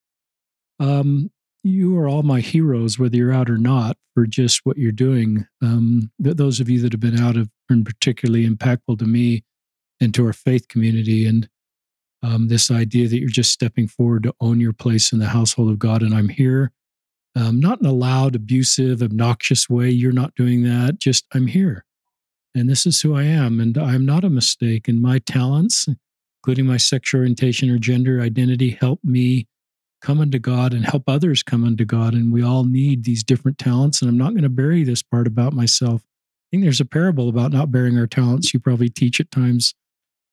um, 0.79 1.29
you 1.63 1.95
are 1.99 2.09
all 2.09 2.23
my 2.23 2.39
heroes, 2.39 2.97
whether 2.97 3.17
you're 3.17 3.33
out 3.33 3.51
or 3.51 3.57
not, 3.59 3.97
for 4.15 4.25
just 4.25 4.61
what 4.65 4.77
you're 4.77 4.91
doing. 4.91 5.45
Um, 5.61 6.11
th- 6.21 6.37
those 6.37 6.59
of 6.59 6.69
you 6.69 6.81
that 6.81 6.91
have 6.91 6.99
been 6.99 7.19
out 7.19 7.35
have 7.35 7.49
been 7.69 7.83
particularly 7.83 8.49
impactful 8.49 8.97
to 8.97 9.05
me 9.05 9.43
and 10.01 10.11
to 10.15 10.25
our 10.25 10.33
faith 10.33 10.67
community. 10.67 11.27
And 11.27 11.47
um, 12.23 12.47
this 12.47 12.69
idea 12.69 13.07
that 13.07 13.19
you're 13.19 13.29
just 13.29 13.51
stepping 13.51 13.87
forward 13.87 14.23
to 14.23 14.35
own 14.39 14.59
your 14.59 14.73
place 14.73 15.11
in 15.11 15.19
the 15.19 15.27
household 15.27 15.69
of 15.69 15.79
God. 15.79 16.01
And 16.01 16.13
I'm 16.13 16.29
here, 16.29 16.71
um, 17.35 17.59
not 17.59 17.79
in 17.79 17.85
a 17.85 17.91
loud, 17.91 18.35
abusive, 18.35 19.01
obnoxious 19.01 19.69
way. 19.69 19.89
You're 19.89 20.11
not 20.11 20.35
doing 20.35 20.63
that. 20.63 20.99
Just, 20.99 21.25
I'm 21.33 21.47
here. 21.47 21.85
And 22.53 22.69
this 22.69 22.85
is 22.85 23.01
who 23.01 23.15
I 23.15 23.23
am. 23.23 23.59
And 23.59 23.77
I'm 23.77 24.05
not 24.05 24.23
a 24.23 24.29
mistake. 24.29 24.87
And 24.87 25.01
my 25.01 25.19
talents, 25.19 25.87
including 26.39 26.65
my 26.65 26.77
sexual 26.77 27.19
orientation 27.19 27.69
or 27.69 27.77
gender 27.77 28.21
identity, 28.21 28.77
help 28.79 28.99
me 29.03 29.47
come 30.01 30.19
unto 30.19 30.39
God 30.39 30.73
and 30.73 30.85
help 30.85 31.03
others 31.07 31.43
come 31.43 31.63
unto 31.63 31.85
God. 31.85 32.13
And 32.13 32.33
we 32.33 32.43
all 32.43 32.65
need 32.65 33.03
these 33.03 33.23
different 33.23 33.57
talents. 33.57 34.01
And 34.01 34.09
I'm 34.09 34.17
not 34.17 34.31
going 34.31 34.43
to 34.43 34.49
bury 34.49 34.83
this 34.83 35.03
part 35.03 35.27
about 35.27 35.53
myself. 35.53 36.01
I 36.01 36.45
think 36.51 36.63
there's 36.63 36.81
a 36.81 36.85
parable 36.85 37.29
about 37.29 37.51
not 37.51 37.71
bearing 37.71 37.97
our 37.97 38.07
talents. 38.07 38.53
You 38.53 38.59
probably 38.59 38.89
teach 38.89 39.19
at 39.19 39.31
times 39.31 39.73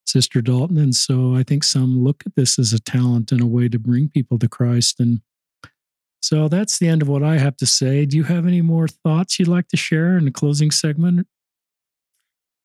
Sister 0.09 0.41
Dalton. 0.41 0.79
And 0.79 0.95
so 0.95 1.35
I 1.35 1.43
think 1.43 1.63
some 1.63 2.03
look 2.03 2.23
at 2.25 2.35
this 2.35 2.59
as 2.59 2.73
a 2.73 2.81
talent 2.81 3.31
and 3.31 3.41
a 3.41 3.47
way 3.47 3.69
to 3.69 3.79
bring 3.79 4.09
people 4.09 4.39
to 4.39 4.49
Christ. 4.49 4.99
And 5.01 5.21
so 6.21 6.49
that's 6.49 6.79
the 6.79 6.89
end 6.89 7.03
of 7.03 7.09
what 7.09 7.23
I 7.23 7.39
have 7.39 7.57
to 7.59 7.67
say. 7.67 8.07
Do 8.07 8.17
you 8.17 8.25
have 8.25 8.47
any 8.47 8.63
more 8.63 8.89
thoughts 8.89 9.39
you'd 9.39 9.49
like 9.49 9.69
to 9.69 9.77
share 9.77 10.17
in 10.17 10.25
the 10.25 10.31
closing 10.31 10.71
segment? 10.71 11.27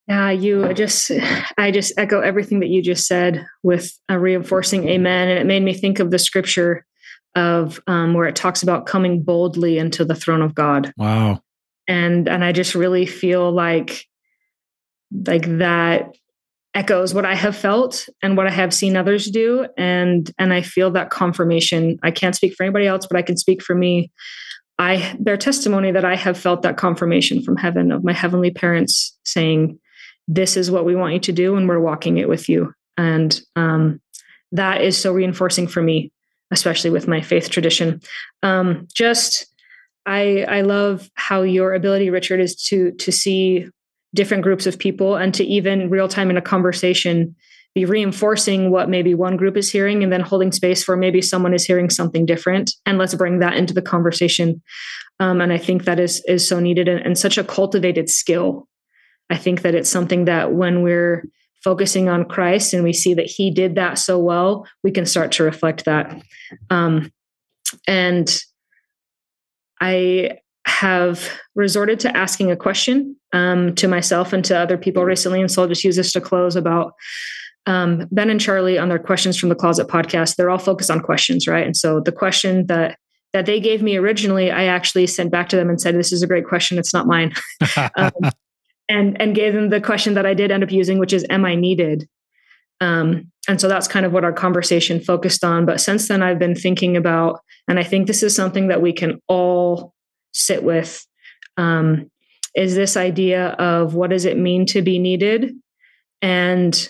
Yeah, 0.08 0.30
you 0.30 0.74
just, 0.74 1.10
I 1.56 1.70
just 1.70 1.92
echo 1.96 2.20
everything 2.20 2.60
that 2.60 2.68
you 2.68 2.82
just 2.82 3.06
said 3.06 3.46
with 3.62 3.98
a 4.08 4.18
reinforcing 4.18 4.88
amen. 4.88 5.28
And 5.28 5.38
it 5.38 5.46
made 5.46 5.62
me 5.62 5.72
think 5.72 5.98
of 5.98 6.10
the 6.10 6.18
scripture 6.18 6.84
of 7.36 7.80
um, 7.86 8.14
where 8.14 8.26
it 8.26 8.36
talks 8.36 8.62
about 8.62 8.86
coming 8.86 9.22
boldly 9.22 9.78
into 9.78 10.04
the 10.04 10.14
throne 10.14 10.42
of 10.42 10.54
God. 10.54 10.92
Wow. 10.96 11.42
And, 11.88 12.28
and 12.28 12.44
I 12.44 12.52
just 12.52 12.74
really 12.74 13.06
feel 13.06 13.50
like, 13.50 14.06
like 15.26 15.58
that 15.58 16.14
echoes 16.74 17.14
what 17.14 17.24
I 17.24 17.34
have 17.34 17.56
felt 17.56 18.08
and 18.22 18.36
what 18.36 18.46
I 18.46 18.50
have 18.50 18.74
seen 18.74 18.96
others 18.96 19.26
do. 19.26 19.66
And 19.76 20.30
and 20.38 20.52
I 20.52 20.62
feel 20.62 20.90
that 20.92 21.10
confirmation. 21.10 21.98
I 22.02 22.10
can't 22.10 22.34
speak 22.34 22.54
for 22.54 22.64
anybody 22.64 22.86
else, 22.86 23.06
but 23.06 23.16
I 23.16 23.22
can 23.22 23.36
speak 23.36 23.62
for 23.62 23.74
me 23.74 24.10
I 24.78 25.16
bear 25.20 25.36
testimony 25.36 25.92
that 25.92 26.04
I 26.04 26.16
have 26.16 26.38
felt 26.38 26.62
that 26.62 26.76
confirmation 26.76 27.42
from 27.42 27.56
heaven 27.56 27.92
of 27.92 28.02
my 28.02 28.12
heavenly 28.12 28.50
parents 28.50 29.16
saying, 29.24 29.78
This 30.26 30.56
is 30.56 30.70
what 30.70 30.84
we 30.84 30.96
want 30.96 31.14
you 31.14 31.20
to 31.20 31.32
do, 31.32 31.56
and 31.56 31.68
we're 31.68 31.80
walking 31.80 32.18
it 32.18 32.28
with 32.28 32.48
you. 32.48 32.72
And 32.96 33.40
um, 33.56 34.00
that 34.52 34.80
is 34.80 34.98
so 34.98 35.12
reinforcing 35.12 35.68
for 35.68 35.82
me, 35.82 36.10
especially 36.50 36.90
with 36.90 37.06
my 37.06 37.20
faith 37.20 37.50
tradition. 37.50 38.00
Um, 38.42 38.88
just 38.94 39.46
I 40.06 40.44
I 40.48 40.60
love 40.62 41.08
how 41.14 41.42
your 41.42 41.72
ability, 41.74 42.10
Richard, 42.10 42.40
is 42.40 42.56
to 42.64 42.90
to 42.92 43.12
see 43.12 43.68
different 44.14 44.42
groups 44.42 44.66
of 44.66 44.78
people 44.78 45.16
and 45.16 45.34
to 45.34 45.44
even 45.44 45.90
real 45.90 46.08
time 46.08 46.30
in 46.30 46.36
a 46.36 46.42
conversation 46.42 47.34
be 47.74 47.84
reinforcing 47.84 48.70
what 48.70 48.88
maybe 48.88 49.14
one 49.14 49.36
group 49.36 49.56
is 49.56 49.70
hearing 49.70 50.02
and 50.02 50.12
then 50.12 50.20
holding 50.20 50.52
space 50.52 50.84
for 50.84 50.96
maybe 50.96 51.20
someone 51.20 51.52
is 51.52 51.64
hearing 51.64 51.90
something 51.90 52.24
different. 52.24 52.72
And 52.86 52.98
let's 52.98 53.14
bring 53.14 53.40
that 53.40 53.56
into 53.56 53.74
the 53.74 53.82
conversation. 53.82 54.62
Um, 55.20 55.40
and 55.40 55.52
i 55.52 55.58
think 55.58 55.84
that 55.84 56.00
is 56.00 56.24
is 56.26 56.46
so 56.46 56.58
needed 56.58 56.88
and, 56.88 57.00
and, 57.00 57.16
such 57.16 57.38
a 57.38 57.44
cultivated 57.44 58.08
skill. 58.08 58.66
I 59.30 59.36
think 59.36 59.62
that 59.62 59.74
it's 59.74 59.90
something 59.90 60.24
that 60.24 60.52
when 60.52 60.82
we're 60.82 61.24
focusing 61.62 62.08
on 62.08 62.24
christ 62.24 62.74
and 62.74 62.82
we 62.82 62.92
see 62.92 63.14
that 63.14 63.26
he 63.26 63.50
did 63.50 63.76
that 63.76 63.98
so 63.98 64.18
well 64.18 64.66
we 64.82 64.90
can 64.90 65.06
start 65.06 65.30
to 65.32 65.44
reflect 65.44 65.84
that. 65.84 66.20
Um, 66.70 67.12
and 67.86 68.40
i 69.80 70.38
have 70.66 71.28
resorted 71.54 72.00
to 72.00 72.16
asking 72.16 72.50
a 72.50 72.56
question 72.56 73.16
um, 73.32 73.74
to 73.74 73.86
myself 73.86 74.32
and 74.32 74.44
to 74.44 74.58
other 74.58 74.78
people 74.78 75.04
recently 75.04 75.40
and 75.40 75.50
so 75.50 75.62
i'll 75.62 75.68
just 75.68 75.84
use 75.84 75.96
this 75.96 76.12
to 76.12 76.20
close 76.20 76.56
about 76.56 76.94
um, 77.66 78.06
Ben 78.10 78.30
and 78.30 78.40
Charlie 78.40 78.78
on 78.78 78.88
their 78.88 78.98
questions 78.98 79.38
from 79.38 79.48
the 79.48 79.54
closet 79.54 79.88
podcast, 79.88 80.36
they're 80.36 80.50
all 80.50 80.58
focused 80.58 80.90
on 80.90 81.00
questions, 81.00 81.48
right? 81.48 81.64
And 81.64 81.76
so 81.76 82.00
the 82.00 82.12
question 82.12 82.66
that 82.66 82.98
that 83.32 83.46
they 83.46 83.58
gave 83.58 83.82
me 83.82 83.96
originally, 83.96 84.52
I 84.52 84.64
actually 84.64 85.08
sent 85.08 85.32
back 85.32 85.48
to 85.48 85.56
them 85.56 85.68
and 85.68 85.80
said, 85.80 85.96
"This 85.96 86.12
is 86.12 86.22
a 86.22 86.26
great 86.26 86.46
question. 86.46 86.78
It's 86.78 86.94
not 86.94 87.06
mine," 87.06 87.32
um, 87.96 88.12
and 88.88 89.20
and 89.20 89.34
gave 89.34 89.54
them 89.54 89.70
the 89.70 89.80
question 89.80 90.14
that 90.14 90.26
I 90.26 90.34
did 90.34 90.50
end 90.50 90.62
up 90.62 90.70
using, 90.70 90.98
which 90.98 91.12
is, 91.12 91.24
"Am 91.30 91.44
I 91.44 91.54
needed?" 91.54 92.08
Um, 92.80 93.30
and 93.48 93.60
so 93.60 93.68
that's 93.68 93.88
kind 93.88 94.04
of 94.04 94.12
what 94.12 94.24
our 94.24 94.32
conversation 94.32 95.00
focused 95.00 95.42
on. 95.42 95.64
But 95.64 95.80
since 95.80 96.08
then, 96.08 96.22
I've 96.22 96.38
been 96.38 96.54
thinking 96.54 96.96
about, 96.96 97.40
and 97.66 97.78
I 97.78 97.82
think 97.82 98.06
this 98.06 98.22
is 98.22 98.36
something 98.36 98.68
that 98.68 98.82
we 98.82 98.92
can 98.92 99.20
all 99.26 99.93
sit 100.34 100.62
with. 100.62 101.06
Um, 101.56 102.10
is 102.54 102.74
this 102.74 102.96
idea 102.96 103.48
of 103.52 103.94
what 103.94 104.10
does 104.10 104.24
it 104.24 104.36
mean 104.36 104.66
to 104.66 104.82
be 104.82 104.98
needed 104.98 105.54
and 106.22 106.88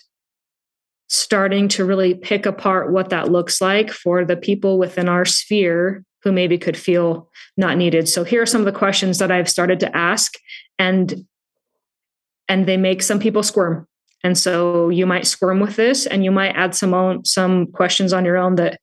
starting 1.09 1.69
to 1.69 1.85
really 1.85 2.15
pick 2.15 2.47
apart 2.47 2.93
what 2.93 3.11
that 3.11 3.31
looks 3.31 3.61
like 3.61 3.91
for 3.91 4.25
the 4.25 4.37
people 4.37 4.79
within 4.79 5.09
our 5.09 5.25
sphere 5.25 6.05
who 6.23 6.33
maybe 6.33 6.59
could 6.59 6.77
feel 6.77 7.31
not 7.57 7.77
needed. 7.77 8.09
So 8.09 8.25
here 8.25 8.43
are 8.43 8.47
some 8.47 8.63
of 8.63 8.65
the 8.65 8.79
questions 8.79 9.19
that 9.19 9.31
I've 9.31 9.49
started 9.49 9.81
to 9.81 9.97
ask 9.97 10.33
and 10.79 11.27
and 12.49 12.67
they 12.67 12.77
make 12.77 13.03
some 13.03 13.19
people 13.19 13.43
squirm. 13.43 13.87
And 14.23 14.37
so 14.37 14.89
you 14.89 15.07
might 15.07 15.27
squirm 15.27 15.61
with 15.61 15.77
this 15.77 16.07
and 16.07 16.25
you 16.25 16.31
might 16.31 16.55
add 16.57 16.75
some 16.75 16.93
own, 16.93 17.25
some 17.25 17.67
questions 17.69 18.13
on 18.13 18.25
your 18.25 18.37
own 18.37 18.57
that 18.57 18.79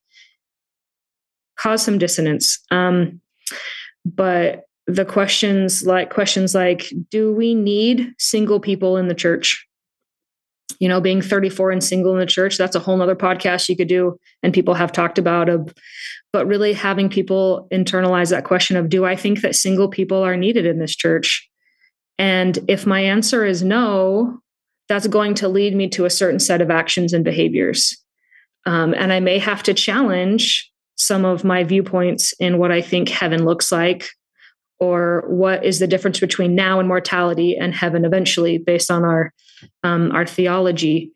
cause 1.60 1.84
some 1.84 2.00
dissonance. 2.00 2.60
Um, 2.72 3.22
but 4.06 4.65
the 4.88 5.06
questions 5.06 5.86
like 5.86 6.10
questions 6.10 6.56
like 6.56 6.91
do 7.10 7.32
we 7.34 7.53
need 7.53 8.14
single 8.18 8.60
people 8.60 8.98
in 8.98 9.07
the 9.07 9.15
church? 9.15 9.68
You 10.80 10.88
know 10.88 10.99
being 10.99 11.22
34 11.22 11.72
and 11.72 11.84
single 11.84 12.14
in 12.14 12.19
the 12.19 12.26
church 12.26 12.57
that's 12.57 12.76
a 12.76 12.80
whole 12.80 12.98
nother 12.98 13.15
podcast 13.15 13.69
you 13.69 13.78
could 13.78 13.88
do 13.88 14.18
and 14.41 14.53
people 14.53 14.73
have 14.73 14.91
talked 14.91 15.19
about 15.19 15.48
of 15.48 15.73
but 16.34 16.48
really 16.48 16.73
having 16.73 17.10
people 17.10 17.68
internalize 17.72 18.32
that 18.32 18.45
question 18.45 18.76
of 18.78 18.90
do 18.90 19.06
i 19.06 19.15
think 19.15 19.41
that 19.41 19.56
single 19.56 19.90
people 19.90 20.23
are 20.23 20.38
needed 20.38 20.65
in 20.65 20.80
this 20.80 20.95
church? 20.95 21.48
And 22.18 22.57
if 22.68 22.86
my 22.86 23.02
answer 23.02 23.45
is 23.45 23.61
no 23.64 24.40
that's 24.90 25.07
going 25.07 25.36
to 25.36 25.48
lead 25.48 25.76
me 25.76 25.88
to 25.90 26.06
a 26.06 26.10
certain 26.10 26.40
set 26.40 26.61
of 26.61 26.69
actions 26.69 27.14
and 27.14 27.23
behaviors. 27.23 27.95
Um, 28.65 28.94
and 28.94 29.14
i 29.14 29.19
may 29.19 29.38
have 29.38 29.61
to 29.64 29.73
challenge 29.73 30.70
some 31.02 31.26
of 31.26 31.44
my 31.44 31.64
viewpoints 31.64 32.34
in 32.40 32.57
what 32.57 32.72
i 32.72 32.82
think 32.82 33.10
heaven 33.10 33.45
looks 33.45 33.72
like 33.72 34.10
or 34.80 35.23
what 35.28 35.64
is 35.64 35.78
the 35.78 35.88
difference 35.88 36.19
between 36.19 36.56
now 36.56 36.80
and 36.80 36.88
mortality 36.88 37.56
and 37.56 37.76
heaven 37.76 38.03
eventually 38.03 38.57
based 38.57 38.90
on 38.90 39.03
our 39.03 39.32
um, 39.84 40.11
our 40.11 40.26
theology. 40.26 41.11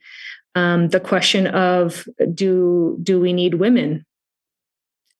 Um, 0.53 0.89
the 0.89 0.99
question 0.99 1.47
of 1.47 2.07
do 2.33 2.97
do 3.01 3.19
we 3.19 3.33
need 3.33 3.55
women 3.55 4.05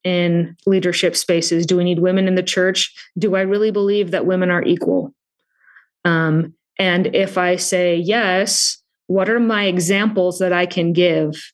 in 0.04 0.56
leadership 0.68 1.16
spaces? 1.16 1.66
Do 1.66 1.76
we 1.76 1.84
need 1.84 2.00
women 2.00 2.28
in 2.28 2.36
the 2.36 2.44
church? 2.44 2.94
Do 3.18 3.36
i 3.36 3.42
really 3.42 3.72
believe 3.72 4.12
that 4.12 4.28
women 4.28 4.52
are 4.52 4.64
equal? 4.64 5.14
Um, 6.06 6.54
and 6.78 7.16
if 7.16 7.38
i 7.38 7.56
say 7.56 7.96
yes 7.96 8.78
what 9.08 9.30
are 9.30 9.40
my 9.40 9.66
examples 9.66 10.40
that 10.40 10.52
i 10.52 10.66
can 10.66 10.94
give 10.94 11.52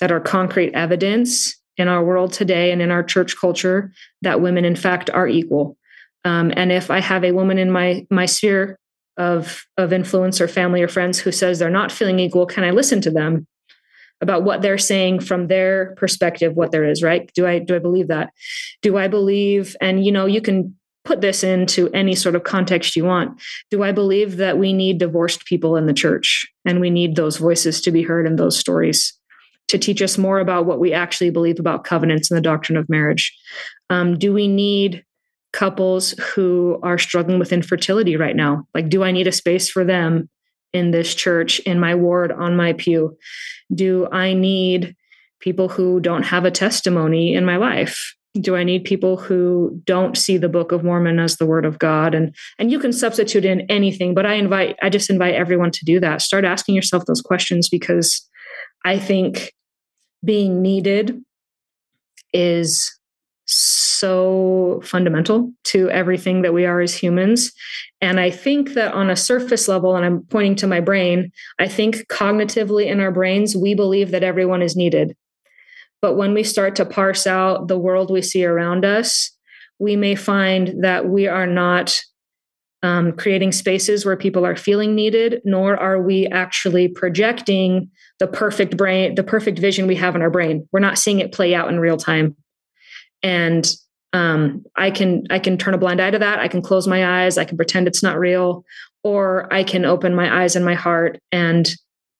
that 0.00 0.10
are 0.12 0.20
concrete 0.20 0.72
evidence 0.74 1.56
in 1.76 1.88
our 1.88 2.04
world 2.04 2.32
today 2.32 2.70
and 2.70 2.80
in 2.80 2.90
our 2.90 3.02
church 3.02 3.36
culture 3.36 3.92
that 4.22 4.40
women 4.40 4.64
in 4.64 4.76
fact 4.76 5.10
are 5.10 5.28
equal 5.28 5.76
um, 6.24 6.52
and 6.56 6.72
if 6.72 6.90
I 6.90 7.00
have 7.00 7.24
a 7.24 7.32
woman 7.32 7.58
in 7.58 7.70
my 7.70 8.06
my 8.10 8.26
sphere 8.26 8.78
of 9.16 9.64
of 9.76 9.92
influence 9.92 10.40
or 10.40 10.48
family 10.48 10.82
or 10.82 10.88
friends 10.88 11.18
who 11.18 11.30
says 11.30 11.58
they're 11.58 11.70
not 11.70 11.92
feeling 11.92 12.18
equal, 12.18 12.46
can 12.46 12.64
I 12.64 12.70
listen 12.70 13.00
to 13.02 13.10
them 13.10 13.46
about 14.20 14.42
what 14.42 14.62
they're 14.62 14.78
saying 14.78 15.20
from 15.20 15.48
their 15.48 15.94
perspective, 15.96 16.54
what 16.54 16.72
there 16.72 16.84
is, 16.84 17.02
right? 17.02 17.30
Do 17.34 17.46
I 17.46 17.58
do 17.58 17.76
I 17.76 17.78
believe 17.78 18.08
that? 18.08 18.30
Do 18.82 18.96
I 18.96 19.08
believe, 19.08 19.76
and 19.80 20.04
you 20.04 20.12
know, 20.12 20.26
you 20.26 20.40
can 20.40 20.74
put 21.04 21.20
this 21.20 21.44
into 21.44 21.90
any 21.90 22.14
sort 22.14 22.34
of 22.34 22.44
context 22.44 22.96
you 22.96 23.04
want. 23.04 23.38
Do 23.70 23.82
I 23.82 23.92
believe 23.92 24.38
that 24.38 24.56
we 24.56 24.72
need 24.72 24.96
divorced 24.96 25.44
people 25.44 25.76
in 25.76 25.84
the 25.84 25.92
church 25.92 26.50
and 26.64 26.80
we 26.80 26.88
need 26.88 27.14
those 27.14 27.36
voices 27.36 27.82
to 27.82 27.90
be 27.90 28.02
heard 28.02 28.26
in 28.26 28.36
those 28.36 28.58
stories 28.58 29.12
to 29.68 29.78
teach 29.78 30.02
us 30.02 30.18
more 30.18 30.40
about 30.40 30.66
what 30.66 30.80
we 30.80 30.92
actually 30.92 31.30
believe 31.30 31.58
about 31.58 31.84
covenants 31.84 32.30
and 32.30 32.36
the 32.36 32.42
doctrine 32.42 32.76
of 32.76 32.88
marriage? 32.88 33.36
Um, 33.90 34.18
do 34.18 34.32
we 34.32 34.48
need 34.48 35.04
couples 35.54 36.10
who 36.34 36.80
are 36.82 36.98
struggling 36.98 37.38
with 37.38 37.52
infertility 37.52 38.16
right 38.16 38.34
now. 38.34 38.66
Like, 38.74 38.88
do 38.88 39.04
I 39.04 39.12
need 39.12 39.28
a 39.28 39.32
space 39.32 39.70
for 39.70 39.84
them 39.84 40.28
in 40.72 40.90
this 40.90 41.14
church, 41.14 41.60
in 41.60 41.78
my 41.78 41.94
ward, 41.94 42.32
on 42.32 42.56
my 42.56 42.72
pew? 42.72 43.16
Do 43.72 44.08
I 44.10 44.34
need 44.34 44.96
people 45.38 45.68
who 45.68 46.00
don't 46.00 46.24
have 46.24 46.44
a 46.44 46.50
testimony 46.50 47.34
in 47.34 47.44
my 47.44 47.56
life? 47.56 48.14
Do 48.40 48.56
I 48.56 48.64
need 48.64 48.82
people 48.82 49.16
who 49.16 49.80
don't 49.84 50.18
see 50.18 50.36
the 50.36 50.48
Book 50.48 50.72
of 50.72 50.82
Mormon 50.82 51.20
as 51.20 51.36
the 51.36 51.46
Word 51.46 51.64
of 51.64 51.78
God? 51.78 52.16
And 52.16 52.34
and 52.58 52.72
you 52.72 52.80
can 52.80 52.92
substitute 52.92 53.44
in 53.44 53.60
anything, 53.70 54.12
but 54.12 54.26
I 54.26 54.34
invite 54.34 54.74
I 54.82 54.90
just 54.90 55.08
invite 55.08 55.36
everyone 55.36 55.70
to 55.70 55.84
do 55.84 56.00
that. 56.00 56.20
Start 56.20 56.44
asking 56.44 56.74
yourself 56.74 57.04
those 57.06 57.22
questions 57.22 57.68
because 57.68 58.28
I 58.84 58.98
think 58.98 59.52
being 60.24 60.62
needed 60.62 61.22
is 62.32 62.98
so 63.46 64.80
fundamental 64.84 65.52
to 65.64 65.90
everything 65.90 66.42
that 66.42 66.54
we 66.54 66.64
are 66.64 66.80
as 66.80 66.94
humans. 66.94 67.52
And 68.00 68.18
I 68.18 68.30
think 68.30 68.74
that 68.74 68.94
on 68.94 69.10
a 69.10 69.16
surface 69.16 69.68
level, 69.68 69.96
and 69.96 70.04
I'm 70.04 70.22
pointing 70.24 70.56
to 70.56 70.66
my 70.66 70.80
brain, 70.80 71.30
I 71.58 71.68
think 71.68 72.08
cognitively 72.08 72.86
in 72.86 73.00
our 73.00 73.12
brains, 73.12 73.56
we 73.56 73.74
believe 73.74 74.10
that 74.10 74.24
everyone 74.24 74.62
is 74.62 74.76
needed. 74.76 75.16
But 76.00 76.16
when 76.16 76.34
we 76.34 76.42
start 76.42 76.76
to 76.76 76.86
parse 76.86 77.26
out 77.26 77.68
the 77.68 77.78
world 77.78 78.10
we 78.10 78.22
see 78.22 78.44
around 78.44 78.84
us, 78.84 79.30
we 79.78 79.96
may 79.96 80.14
find 80.14 80.82
that 80.82 81.08
we 81.08 81.26
are 81.26 81.46
not 81.46 82.00
um, 82.84 83.12
creating 83.12 83.50
spaces 83.50 84.04
where 84.04 84.16
people 84.16 84.44
are 84.44 84.56
feeling 84.56 84.94
needed, 84.94 85.40
nor 85.42 85.74
are 85.74 86.00
we 86.00 86.26
actually 86.26 86.86
projecting 86.86 87.90
the 88.18 88.26
perfect 88.26 88.76
brain, 88.76 89.14
the 89.14 89.24
perfect 89.24 89.58
vision 89.58 89.86
we 89.86 89.96
have 89.96 90.14
in 90.14 90.20
our 90.20 90.28
brain. 90.28 90.68
We're 90.70 90.80
not 90.80 90.98
seeing 90.98 91.18
it 91.18 91.32
play 91.32 91.54
out 91.54 91.70
in 91.70 91.80
real 91.80 91.96
time. 91.96 92.36
And 93.22 93.66
um, 94.12 94.64
i 94.76 94.92
can 94.92 95.24
i 95.30 95.40
can 95.40 95.58
turn 95.58 95.74
a 95.74 95.78
blind 95.78 96.00
eye 96.00 96.10
to 96.10 96.18
that. 96.18 96.38
I 96.38 96.46
can 96.46 96.60
close 96.60 96.86
my 96.86 97.24
eyes. 97.24 97.38
I 97.38 97.44
can 97.44 97.56
pretend 97.56 97.88
it's 97.88 98.02
not 98.02 98.18
real. 98.18 98.64
Or 99.02 99.52
i 99.52 99.64
can 99.64 99.86
open 99.86 100.14
my 100.14 100.42
eyes 100.42 100.54
and 100.54 100.64
my 100.64 100.74
heart 100.74 101.18
and 101.32 101.74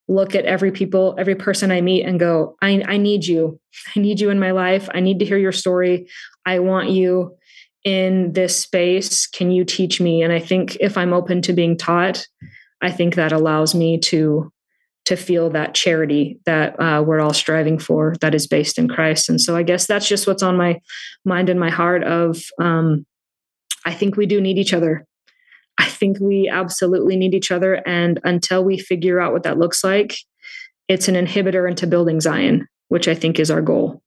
look 0.08 0.34
at 0.34 0.44
every 0.44 0.70
people 0.70 1.14
every 1.18 1.34
person 1.34 1.70
i 1.70 1.80
meet 1.80 2.04
and 2.04 2.20
go 2.20 2.56
I, 2.62 2.82
I 2.86 2.96
need 2.96 3.26
you. 3.26 3.60
I 3.94 4.00
need 4.00 4.18
you 4.18 4.30
in 4.30 4.40
my 4.40 4.50
life. 4.50 4.88
I 4.94 5.00
need 5.00 5.18
to 5.18 5.24
hear 5.26 5.38
your 5.38 5.52
story. 5.52 6.08
I 6.46 6.58
want 6.58 6.88
you 6.88 7.36
in 7.84 8.32
this 8.32 8.58
space 8.60 9.26
can 9.26 9.50
you 9.50 9.64
teach 9.64 10.00
me? 10.00 10.22
And 10.22 10.32
i 10.32 10.40
think 10.40 10.76
if 10.80 10.96
i'm 10.96 11.12
open 11.12 11.42
to 11.42 11.52
being 11.52 11.76
taught 11.76 12.26
i 12.80 12.90
think 12.90 13.14
that 13.14 13.32
allows 13.32 13.74
me 13.74 13.98
to 13.98 14.50
to 15.04 15.16
feel 15.16 15.50
that 15.50 15.74
charity 15.74 16.40
that 16.46 16.80
uh, 16.80 17.02
we're 17.02 17.20
all 17.20 17.34
striving 17.34 17.78
for 17.78 18.14
that 18.22 18.34
is 18.34 18.46
based 18.46 18.78
in 18.78 18.88
christ. 18.88 19.28
And 19.28 19.40
so 19.40 19.56
i 19.56 19.62
guess 19.62 19.86
that's 19.86 20.08
just 20.08 20.26
what's 20.26 20.42
on 20.42 20.56
my 20.56 20.80
mind 21.24 21.48
and 21.48 21.60
my 21.60 21.70
heart 21.70 22.04
of 22.04 22.42
um, 22.58 23.04
i 23.84 23.92
think 23.92 24.16
we 24.16 24.26
do 24.26 24.40
need 24.40 24.58
each 24.58 24.74
other. 24.74 25.06
I 25.76 25.86
think 25.86 26.20
we 26.20 26.48
absolutely 26.48 27.16
need 27.16 27.34
each 27.34 27.50
other. 27.50 27.82
And 27.84 28.20
until 28.22 28.62
we 28.62 28.78
figure 28.78 29.20
out 29.20 29.32
what 29.32 29.42
that 29.42 29.58
looks 29.58 29.82
like 29.82 30.16
it's 30.88 31.08
an 31.08 31.14
inhibitor 31.14 31.68
into 31.68 31.86
building 31.86 32.20
zion 32.20 32.66
which 32.88 33.08
i 33.08 33.14
think 33.14 33.38
is 33.38 33.50
our 33.50 33.62
goal 33.62 34.02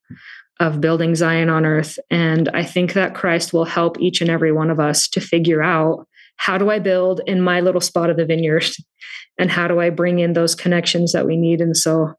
of 0.59 0.81
building 0.81 1.15
Zion 1.15 1.49
on 1.49 1.65
earth. 1.65 1.99
And 2.09 2.49
I 2.49 2.63
think 2.63 2.93
that 2.93 3.13
Christ 3.13 3.53
will 3.53 3.65
help 3.65 3.99
each 3.99 4.21
and 4.21 4.29
every 4.29 4.51
one 4.51 4.69
of 4.69 4.79
us 4.79 5.07
to 5.09 5.21
figure 5.21 5.61
out 5.61 6.07
how 6.37 6.57
do 6.57 6.69
I 6.69 6.79
build 6.79 7.21
in 7.27 7.41
my 7.41 7.61
little 7.61 7.81
spot 7.81 8.09
of 8.09 8.17
the 8.17 8.25
vineyard? 8.25 8.65
And 9.39 9.51
how 9.51 9.67
do 9.67 9.79
I 9.79 9.91
bring 9.91 10.17
in 10.17 10.33
those 10.33 10.55
connections 10.55 11.11
that 11.11 11.27
we 11.27 11.37
need? 11.37 11.61
And 11.61 11.77
so 11.77 12.15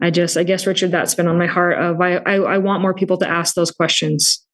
I 0.00 0.10
just, 0.10 0.36
I 0.36 0.44
guess, 0.44 0.68
Richard, 0.68 0.92
that's 0.92 1.16
been 1.16 1.26
on 1.26 1.36
my 1.36 1.48
heart 1.48 1.76
of 1.78 2.00
I, 2.00 2.18
I, 2.18 2.34
I 2.36 2.58
want 2.58 2.80
more 2.80 2.94
people 2.94 3.16
to 3.18 3.28
ask 3.28 3.54
those 3.54 3.72
questions. 3.72 4.46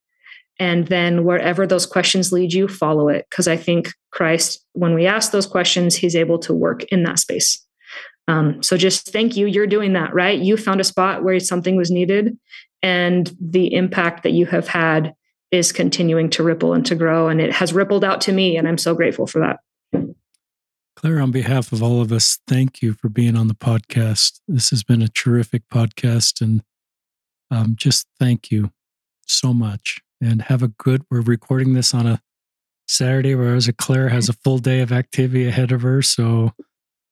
And 0.59 0.87
then 0.89 1.25
wherever 1.25 1.67
those 1.67 1.85
questions 1.85 2.33
lead 2.33 2.55
you, 2.55 2.69
follow 2.69 3.09
it. 3.11 3.27
Because 3.29 3.47
I 3.49 3.59
think 3.59 3.93
Christ, 4.13 4.65
when 4.73 4.95
we 4.95 5.07
ask 5.07 5.31
those 5.31 5.47
questions, 5.47 5.95
he's 5.95 6.17
able 6.17 6.39
to 6.39 6.55
work 6.55 6.85
in 6.85 7.03
that 7.03 7.19
space. 7.19 7.63
Um, 8.29 8.63
so 8.63 8.77
just 8.77 9.13
thank 9.13 9.37
you. 9.37 9.47
You're 9.47 9.67
doing 9.67 9.93
that, 9.93 10.13
right? 10.13 10.39
You 10.39 10.57
found 10.57 10.81
a 10.81 10.85
spot 10.85 11.23
where 11.23 11.39
something 11.39 11.77
was 11.77 11.91
needed, 11.91 12.37
and 12.83 13.35
the 13.41 13.75
impact 13.75 14.23
that 14.23 14.33
you 14.33 14.47
have 14.47 14.69
had 14.69 15.15
is 15.51 15.73
continuing 15.73 16.31
to 16.31 16.43
ripple 16.43 16.73
and 16.73 16.85
to 16.87 16.95
grow. 16.95 17.29
And 17.29 17.41
it 17.41 17.53
has 17.53 17.73
rippled 17.73 18.05
out 18.05 18.21
to 18.23 18.33
me, 18.33 18.57
and 18.57 18.67
I'm 18.67 18.79
so 18.79 18.95
grateful 18.95 19.27
for 19.27 19.41
that. 19.41 19.61
Claire, 20.97 21.21
on 21.21 21.31
behalf 21.31 21.73
of 21.73 21.83
all 21.83 22.01
of 22.01 22.11
us, 22.11 22.39
thank 22.47 22.81
you 22.81 22.95
for 22.95 23.09
being 23.09 23.37
on 23.37 23.49
the 23.49 23.55
podcast. 23.55 24.41
This 24.49 24.71
has 24.71 24.83
been 24.83 25.03
a 25.03 25.09
terrific 25.09 25.63
podcast, 25.73 26.41
and 26.41 26.63
um, 27.51 27.75
just 27.77 28.07
thank 28.19 28.51
you 28.51 28.73
so 29.27 29.53
much. 29.53 30.01
And 30.19 30.43
have 30.43 30.63
a 30.63 30.69
good. 30.69 31.03
We're 31.11 31.21
recording 31.21 31.75
this 31.75 31.93
on 31.93 32.07
a 32.07 32.23
Saturday, 32.89 33.35
whereas 33.35 33.71
Claire 33.77 34.09
has 34.09 34.31
a 34.31 34.33
full 34.33 34.59
day 34.59 34.81
of 34.81 34.91
activity 34.91 35.47
ahead 35.47 35.73
of 35.73 35.83
her. 35.83 36.01
So 36.01 36.53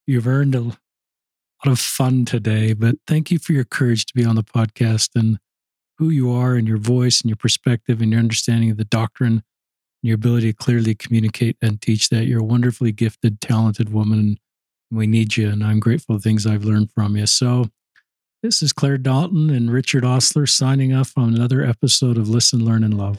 you've 0.07 0.27
earned 0.27 0.55
a 0.55 0.61
lot 0.61 0.78
of 1.66 1.78
fun 1.78 2.24
today. 2.24 2.73
But 2.73 2.97
thank 3.07 3.31
you 3.31 3.39
for 3.39 3.53
your 3.53 3.65
courage 3.65 4.07
to 4.07 4.15
be 4.15 4.24
on 4.24 4.36
the 4.36 4.43
podcast 4.43 5.11
and 5.15 5.39
who 5.99 6.11
you 6.11 6.31
are 6.33 6.55
and 6.55 6.66
your 6.66 6.79
voice 6.79 7.21
and 7.21 7.29
your 7.29 7.37
perspective 7.37 8.01
and 8.01 8.11
your 8.11 8.21
understanding 8.21 8.71
of 8.71 8.77
the 8.77 8.85
doctrine 8.85 9.33
and 9.33 9.43
your 10.03 10.16
ability 10.16 10.53
to 10.53 10.57
clearly 10.57 10.95
communicate 10.95 11.57
and 11.62 11.81
teach 11.81 12.09
that. 12.09 12.25
You're 12.27 12.41
a 12.41 12.45
wonderfully 12.45 12.93
gifted, 12.93 13.41
talented 13.41 13.93
woman. 13.93 14.39
We 14.91 15.07
need 15.07 15.37
you, 15.37 15.49
and 15.49 15.65
I'm 15.65 15.81
grateful 15.81 16.16
for 16.16 16.21
things 16.21 16.47
I've 16.47 16.65
learned 16.65 16.93
from 16.93 17.16
you. 17.16 17.27
So, 17.27 17.66
this 18.43 18.61
is 18.61 18.75
Claire 18.75 18.99
Dalton 18.99 19.49
and 19.49 19.73
Richard 19.73 20.05
Ostler 20.05 20.47
signing 20.47 20.93
off 20.93 21.15
on 21.16 21.35
another 21.35 21.65
episode 21.65 22.19
of 22.19 22.29
Listen, 22.29 22.62
Learn, 22.62 22.85
and 22.85 22.93
Love. 22.93 23.19